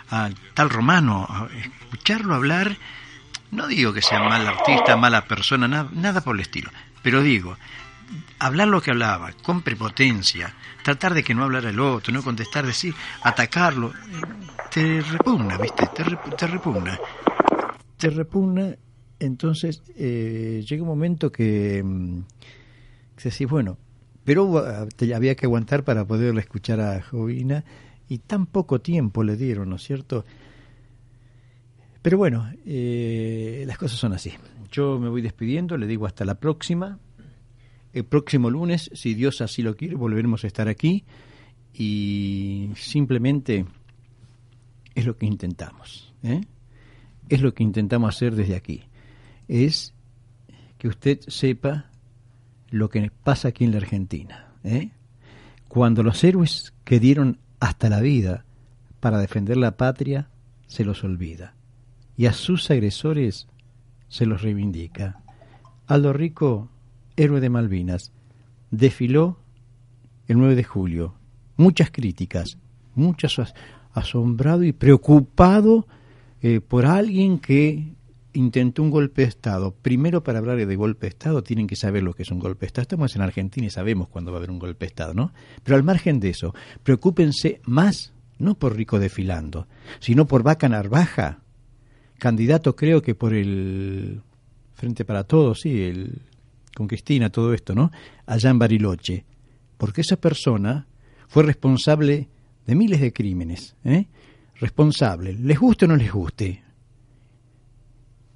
al 0.09 0.35
tal 0.53 0.69
romano, 0.69 1.25
a 1.29 1.47
escucharlo 1.83 2.35
hablar, 2.35 2.77
no 3.51 3.67
digo 3.67 3.93
que 3.93 4.01
sea 4.01 4.19
mal 4.19 4.47
artista, 4.47 4.95
mala 4.95 5.25
persona, 5.25 5.67
nada, 5.67 6.21
por 6.21 6.35
el 6.35 6.41
estilo, 6.41 6.71
pero 7.01 7.21
digo, 7.21 7.57
hablar 8.39 8.67
lo 8.67 8.81
que 8.81 8.91
hablaba, 8.91 9.31
con 9.41 9.61
prepotencia, 9.61 10.53
tratar 10.83 11.13
de 11.13 11.23
que 11.23 11.33
no 11.33 11.43
hablara 11.43 11.69
el 11.69 11.79
otro, 11.79 12.13
no 12.13 12.23
contestar, 12.23 12.65
decir, 12.65 12.93
atacarlo, 13.23 13.91
te 14.71 15.01
repugna, 15.01 15.57
¿viste? 15.57 15.87
Te, 15.95 16.03
rep- 16.05 16.35
te 16.35 16.47
repugna. 16.47 16.99
Te 17.97 18.09
repugna, 18.09 18.75
entonces 19.19 19.81
eh, 19.95 20.63
llega 20.67 20.81
un 20.83 20.89
momento 20.89 21.31
que, 21.31 21.83
que 23.15 23.29
decís, 23.29 23.47
bueno, 23.47 23.77
pero 24.23 24.85
te 24.95 25.13
había 25.13 25.35
que 25.35 25.45
aguantar 25.45 25.83
para 25.83 26.05
poderle 26.05 26.41
escuchar 26.41 26.79
a 26.79 27.01
Jovina 27.01 27.63
y 28.07 28.19
tan 28.19 28.45
poco 28.45 28.79
tiempo 28.79 29.23
le 29.23 29.35
dieron, 29.35 29.69
¿no 29.69 29.75
es 29.75 29.83
cierto? 29.83 30.25
Pero 32.01 32.17
bueno, 32.17 32.51
eh, 32.65 33.63
las 33.65 33.77
cosas 33.77 33.97
son 33.97 34.13
así. 34.13 34.33
yo 34.71 34.99
me 34.99 35.09
voy 35.09 35.21
despidiendo, 35.21 35.77
le 35.77 35.87
digo 35.87 36.05
hasta 36.05 36.25
la 36.25 36.35
próxima. 36.35 36.99
El 37.93 38.05
próximo 38.05 38.49
lunes, 38.49 38.89
si 38.93 39.13
Dios 39.13 39.41
así 39.41 39.61
lo 39.61 39.75
quiere, 39.75 39.95
volveremos 39.95 40.43
a 40.43 40.47
estar 40.47 40.67
aquí 40.67 41.05
y 41.73 42.69
simplemente 42.75 43.65
es 44.95 45.05
lo 45.05 45.17
que 45.17 45.25
intentamos. 45.25 46.13
¿eh? 46.23 46.41
Es 47.29 47.41
lo 47.41 47.53
que 47.53 47.63
intentamos 47.63 48.15
hacer 48.15 48.35
desde 48.35 48.55
aquí. 48.55 48.83
Es 49.47 49.93
que 50.77 50.87
usted 50.87 51.19
sepa 51.27 51.91
lo 52.73 52.89
que 52.89 53.11
pasa 53.23 53.49
aquí 53.49 53.65
en 53.65 53.71
la 53.71 53.77
Argentina. 53.77 54.47
¿eh? 54.63 54.89
Cuando 55.67 56.01
los 56.01 56.23
héroes 56.23 56.73
que 56.83 56.99
dieron 56.99 57.37
hasta 57.59 57.87
la 57.87 58.01
vida 58.01 58.45
para 58.99 59.19
defender 59.19 59.57
la 59.57 59.77
patria, 59.77 60.29
se 60.65 60.83
los 60.83 61.03
olvida. 61.03 61.53
Y 62.17 62.25
a 62.25 62.33
sus 62.33 62.71
agresores 62.71 63.47
se 64.07 64.25
los 64.25 64.41
reivindica. 64.41 65.21
Aldo 65.85 66.13
Rico, 66.13 66.69
héroe 67.15 67.41
de 67.41 67.49
Malvinas, 67.51 68.11
desfiló 68.71 69.37
el 70.27 70.39
9 70.39 70.55
de 70.55 70.63
julio. 70.63 71.13
Muchas 71.57 71.91
críticas, 71.91 72.57
muchas 72.95 73.53
asombrado 73.93 74.63
y 74.63 74.71
preocupado 74.71 75.85
eh, 76.41 76.59
por 76.59 76.87
alguien 76.87 77.37
que 77.37 77.93
intentó 78.33 78.83
un 78.83 78.89
golpe 78.89 79.21
de 79.21 79.27
Estado. 79.27 79.73
Primero, 79.81 80.23
para 80.23 80.39
hablar 80.39 80.65
de 80.65 80.75
golpe 80.75 81.05
de 81.05 81.09
Estado, 81.09 81.43
tienen 81.43 81.67
que 81.67 81.75
saber 81.75 82.03
lo 82.03 82.13
que 82.13 82.23
es 82.23 82.31
un 82.31 82.39
golpe 82.39 82.61
de 82.61 82.67
Estado. 82.67 82.83
Estamos 82.83 83.15
en 83.15 83.21
Argentina 83.21 83.67
y 83.67 83.69
sabemos 83.69 84.09
cuándo 84.09 84.31
va 84.31 84.37
a 84.37 84.39
haber 84.39 84.51
un 84.51 84.59
golpe 84.59 84.85
de 84.85 84.87
Estado, 84.87 85.13
¿no? 85.13 85.33
Pero 85.63 85.75
al 85.75 85.83
margen 85.83 86.19
de 86.19 86.29
eso, 86.29 86.53
preocúpense 86.83 87.61
más, 87.65 88.13
no 88.39 88.55
por 88.55 88.75
Rico 88.75 88.99
desfilando, 88.99 89.67
sino 89.99 90.25
por 90.25 90.43
Vaca 90.43 90.67
Narvaja, 90.67 91.39
candidato 92.17 92.75
creo 92.75 93.01
que 93.01 93.15
por 93.15 93.33
el 93.33 94.21
Frente 94.73 95.05
para 95.05 95.23
Todos, 95.23 95.61
sí, 95.61 95.83
el, 95.83 96.21
con 96.75 96.87
Cristina, 96.87 97.29
todo 97.29 97.53
esto, 97.53 97.75
¿no? 97.75 97.91
Allá 98.25 98.49
en 98.49 98.59
Bariloche. 98.59 99.25
Porque 99.77 100.01
esa 100.01 100.17
persona 100.17 100.87
fue 101.27 101.43
responsable 101.43 102.29
de 102.65 102.75
miles 102.75 103.01
de 103.01 103.13
crímenes, 103.13 103.75
¿eh? 103.83 104.07
Responsable, 104.59 105.33
les 105.33 105.59
guste 105.59 105.85
o 105.85 105.87
no 105.87 105.95
les 105.95 106.11
guste, 106.11 106.62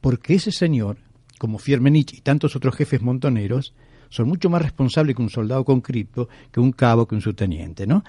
porque 0.02 0.36
ese 0.36 0.52
señor, 0.52 0.98
como 1.38 1.58
Fiermenich 1.58 2.14
y 2.14 2.22
tantos 2.22 2.56
otros 2.56 2.76
jefes 2.76 3.02
montoneros, 3.02 3.74
son 4.10 4.28
mucho 4.28 4.50
más 4.50 4.62
responsables 4.62 5.16
que 5.16 5.22
un 5.22 5.30
soldado 5.30 5.66
con 5.66 5.82
cripto, 5.82 6.30
que 6.52 6.60
un 6.60 6.72
cabo, 6.72 7.08
que 7.08 7.16
un 7.16 7.22
subteniente, 7.22 7.86
¿no? 7.86 8.04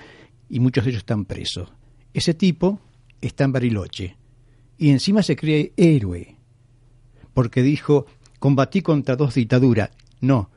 Y 0.48 0.60
muchos 0.60 0.84
de 0.84 0.90
ellos 0.90 1.00
están 1.00 1.24
presos. 1.24 1.70
Ese 2.14 2.34
tipo 2.34 2.80
está 3.20 3.44
en 3.44 3.52
Bariloche 3.52 4.16
y 4.76 4.90
encima 4.90 5.22
se 5.22 5.36
cree 5.36 5.72
héroe, 5.76 6.36
porque 7.34 7.62
dijo, 7.62 8.06
combatí 8.38 8.80
contra 8.82 9.16
dos 9.16 9.34
dictaduras. 9.34 9.90
No, 10.20 10.50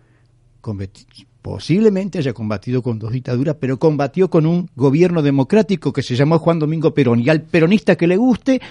posiblemente 1.42 2.20
haya 2.20 2.34
combatido 2.34 2.84
con 2.84 3.00
dos 3.00 3.12
dictaduras, 3.12 3.58
pero 3.60 3.80
combatió 3.80 4.30
con 4.30 4.46
un 4.46 4.70
gobierno 4.76 5.22
democrático 5.22 5.92
que 5.92 6.04
se 6.04 6.16
llamó 6.16 6.40
Juan 6.40 6.60
Domingo 6.60 6.94
Perón. 6.94 7.20
Y 7.20 7.30
al 7.30 7.42
peronista 7.42 7.96
que 7.96 8.08
le 8.08 8.18
guste, 8.18 8.62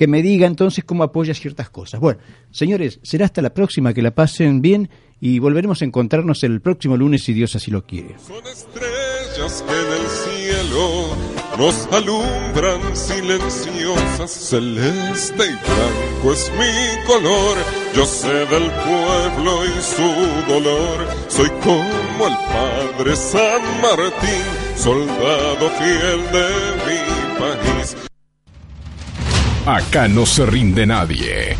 que 0.00 0.06
me 0.06 0.22
diga 0.22 0.46
entonces 0.46 0.82
cómo 0.82 1.02
apoya 1.04 1.34
ciertas 1.34 1.68
cosas. 1.68 2.00
Bueno, 2.00 2.20
señores, 2.50 3.00
será 3.02 3.26
hasta 3.26 3.42
la 3.42 3.52
próxima, 3.52 3.92
que 3.92 4.00
la 4.00 4.14
pasen 4.14 4.62
bien 4.62 4.88
y 5.20 5.38
volveremos 5.40 5.82
a 5.82 5.84
encontrarnos 5.84 6.42
el 6.42 6.62
próximo 6.62 6.96
lunes 6.96 7.22
si 7.22 7.34
Dios 7.34 7.54
así 7.54 7.70
lo 7.70 7.84
quiere. 7.84 8.16
Son 8.26 8.42
estrellas 8.46 9.62
que 9.68 9.74
en 9.74 9.92
el 9.92 10.08
cielo 10.08 11.16
nos 11.58 11.86
alumbran 11.92 12.96
silenciosas, 12.96 14.30
celeste 14.30 15.44
y 15.44 15.68
blanco 15.68 16.32
es 16.32 16.50
mi 16.52 17.06
color. 17.06 17.58
Yo 17.94 18.06
sé 18.06 18.46
del 18.46 18.70
pueblo 18.70 19.66
y 19.66 19.82
su 19.82 20.50
dolor, 20.50 21.08
soy 21.28 21.50
como 21.62 22.26
el 22.26 22.36
padre 22.48 23.16
San 23.16 23.60
Martín, 23.82 24.44
soldado 24.76 25.68
fiel 25.78 26.22
de 26.32 26.48
mi 26.86 27.38
país. 27.38 28.09
Acá 29.66 30.08
no 30.08 30.24
se 30.24 30.46
rinde 30.46 30.86
nadie. 30.86 31.56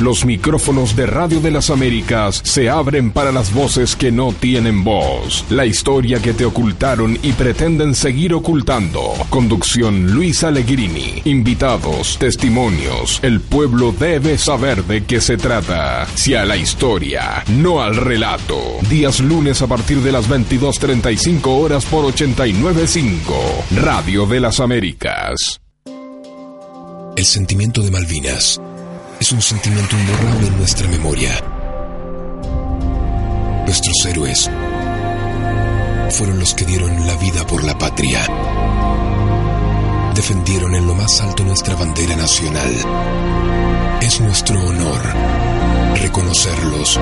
Los 0.00 0.24
micrófonos 0.24 0.96
de 0.96 1.06
Radio 1.06 1.40
de 1.40 1.50
las 1.50 1.70
Américas 1.70 2.40
se 2.44 2.68
abren 2.68 3.12
para 3.12 3.30
las 3.30 3.52
voces 3.52 3.94
que 3.94 4.10
no 4.10 4.32
tienen 4.32 4.82
voz. 4.82 5.44
La 5.48 5.64
historia 5.64 6.20
que 6.20 6.34
te 6.34 6.44
ocultaron 6.44 7.18
y 7.22 7.32
pretenden 7.32 7.94
seguir 7.94 8.34
ocultando. 8.34 9.12
Conducción 9.28 10.12
Luis 10.12 10.42
Allegrini. 10.42 11.22
Invitados, 11.24 12.18
testimonios. 12.18 13.20
El 13.22 13.40
pueblo 13.40 13.92
debe 13.92 14.38
saber 14.38 14.82
de 14.84 15.04
qué 15.04 15.20
se 15.20 15.36
trata. 15.36 16.06
Si 16.14 16.34
a 16.34 16.44
la 16.44 16.56
historia, 16.56 17.44
no 17.48 17.80
al 17.80 17.94
relato. 17.94 18.60
Días 18.88 19.20
lunes 19.20 19.62
a 19.62 19.68
partir 19.68 19.98
de 19.98 20.10
las 20.10 20.28
22.35 20.28 21.46
horas 21.46 21.84
por 21.84 22.04
89.5. 22.12 23.76
Radio 23.76 24.26
de 24.26 24.40
las 24.40 24.58
Américas. 24.58 25.61
El 27.22 27.26
sentimiento 27.26 27.82
de 27.82 27.90
Malvinas 27.92 28.60
es 29.20 29.30
un 29.30 29.40
sentimiento 29.40 29.96
imborrable 29.96 30.48
en 30.48 30.58
nuestra 30.58 30.88
memoria. 30.88 31.40
Nuestros 33.64 34.04
héroes 34.06 34.50
fueron 36.10 36.40
los 36.40 36.52
que 36.52 36.64
dieron 36.64 37.06
la 37.06 37.14
vida 37.18 37.46
por 37.46 37.62
la 37.62 37.78
patria. 37.78 38.26
Defendieron 40.16 40.74
en 40.74 40.84
lo 40.84 40.96
más 40.96 41.20
alto 41.20 41.44
nuestra 41.44 41.76
bandera 41.76 42.16
nacional. 42.16 42.74
Es 44.00 44.20
nuestro 44.20 44.60
honor 44.60 45.00
reconocerlos 46.02 46.98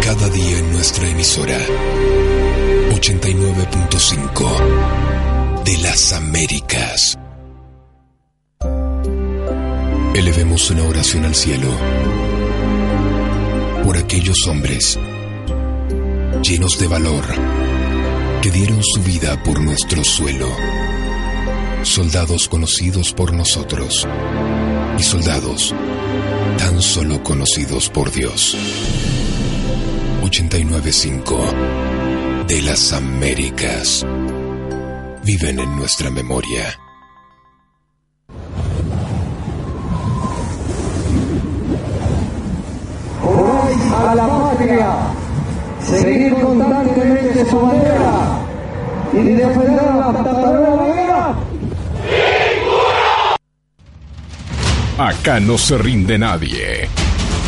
cada 0.00 0.28
día 0.28 0.60
en 0.60 0.72
nuestra 0.72 1.08
emisora 1.08 1.58
89.5 2.92 5.64
de 5.64 5.76
las 5.78 6.12
Américas. 6.12 7.18
Elevemos 10.14 10.70
una 10.70 10.82
oración 10.84 11.24
al 11.24 11.34
cielo 11.34 11.68
por 13.84 13.96
aquellos 13.96 14.46
hombres 14.48 14.98
llenos 16.42 16.78
de 16.78 16.88
valor 16.88 17.24
que 18.42 18.50
dieron 18.50 18.82
su 18.82 19.02
vida 19.02 19.40
por 19.44 19.60
nuestro 19.60 20.02
suelo. 20.02 20.48
Soldados 21.82 22.48
conocidos 22.48 23.12
por 23.12 23.32
nosotros 23.32 24.06
y 24.98 25.02
soldados 25.02 25.74
tan 26.58 26.82
solo 26.82 27.22
conocidos 27.22 27.88
por 27.88 28.10
Dios. 28.10 28.56
895 30.22 31.54
de 32.48 32.62
las 32.62 32.92
Américas 32.92 34.04
viven 35.24 35.60
en 35.60 35.76
nuestra 35.76 36.10
memoria. 36.10 36.78
Seguir 45.90 46.34
constantemente 46.34 47.50
su 47.50 47.60
bandera 47.60 48.40
y 49.12 49.16
defenderla 49.16 50.06
hasta 50.06 50.32
la 50.32 50.50
vida. 50.94 51.34
Acá 54.98 55.40
no 55.40 55.58
se 55.58 55.78
rinde 55.78 56.18
nadie. 56.18 56.88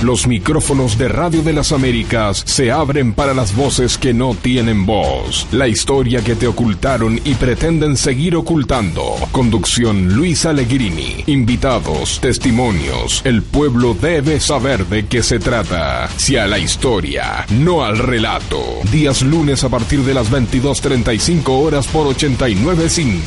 Los 0.03 0.27
micrófonos 0.27 0.99
de 0.99 1.07
Radio 1.07 1.43
de 1.43 1.53
las 1.53 1.71
Américas 1.71 2.43
se 2.45 2.73
abren 2.73 3.13
para 3.13 3.35
las 3.35 3.55
voces 3.55 3.97
que 3.99 4.13
no 4.13 4.35
tienen 4.35 4.85
voz. 4.85 5.47
La 5.53 5.69
historia 5.69 6.25
que 6.25 6.35
te 6.35 6.49
ocultaron 6.49 7.21
y 7.25 7.35
pretenden 7.35 7.97
seguir 7.97 8.35
ocultando. 8.35 9.15
Conducción 9.31 10.17
Luis 10.17 10.45
Allegrini. 10.45 11.23
Invitados, 11.27 12.19
testimonios. 12.21 13.23
El 13.25 13.43
pueblo 13.43 13.95
debe 13.95 14.41
saber 14.41 14.87
de 14.87 15.07
qué 15.07 15.23
se 15.23 15.39
trata. 15.39 16.09
Si 16.17 16.37
a 16.37 16.49
la 16.49 16.59
historia, 16.59 17.47
no 17.51 17.85
al 17.85 17.97
relato. 17.97 18.61
Días 18.91 19.23
lunes 19.23 19.63
a 19.63 19.69
partir 19.69 20.01
de 20.01 20.15
las 20.15 20.33
22.35 20.33 21.45
horas 21.47 21.87
por 21.87 22.09
89.5. 22.09 23.23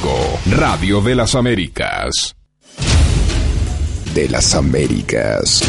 Radio 0.51 0.99
de 0.99 1.15
las 1.15 1.35
Américas. 1.35 2.35
De 4.13 4.27
las 4.27 4.53
Américas. 4.55 5.61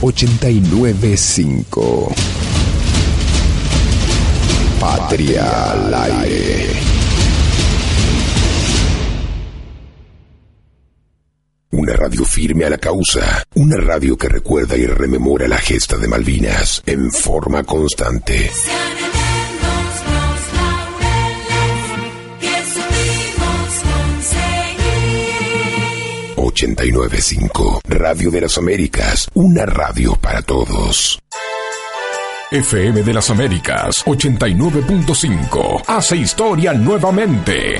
895. 0.00 2.14
Patria 4.78 5.72
al 5.72 5.94
aire. 5.94 6.66
Una 11.70 11.92
radio 11.94 12.24
firme 12.24 12.64
a 12.64 12.70
la 12.70 12.78
causa. 12.78 13.42
Una 13.54 13.76
radio 13.76 14.16
que 14.16 14.28
recuerda 14.28 14.76
y 14.76 14.86
rememora 14.86 15.48
la 15.48 15.58
gesta 15.58 15.96
de 15.96 16.08
Malvinas 16.08 16.82
en 16.86 17.10
forma 17.10 17.64
constante. 17.64 18.50
895. 26.56 27.80
Radio 27.84 28.30
de 28.30 28.40
las 28.40 28.56
Américas, 28.56 29.28
una 29.34 29.66
radio 29.66 30.16
para 30.16 30.40
todos. 30.40 31.18
FM 32.50 33.02
de 33.02 33.12
las 33.12 33.28
Américas 33.28 34.02
89.5 34.06 35.82
hace 35.86 36.16
historia 36.16 36.72
nuevamente. 36.72 37.76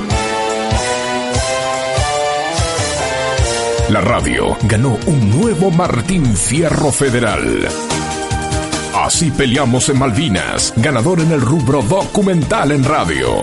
La 3.89 4.03
radio 4.03 4.59
ganó 4.65 4.99
un 5.07 5.41
nuevo 5.41 5.71
Martín 5.71 6.37
Fierro 6.37 6.93
Federal. 6.93 7.67
Así 8.95 9.31
peleamos 9.31 9.89
en 9.89 9.99
Malvinas, 10.01 10.75
ganador 10.77 11.21
en 11.21 11.33
el 11.33 11.41
rubro 11.41 11.81
documental 11.81 12.73
en 12.73 12.85
radio. 12.85 13.41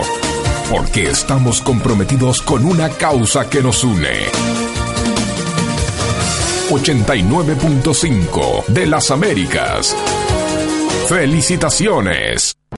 Porque 0.70 1.10
estamos 1.10 1.60
comprometidos 1.60 2.40
con 2.40 2.64
una 2.64 2.88
causa 2.88 3.50
que 3.50 3.62
nos 3.62 3.82
une. 3.82 4.63
89.5 6.70 8.66
de 8.66 8.86
las 8.86 9.10
Américas. 9.10 9.94
Felicitaciones. 11.08 12.54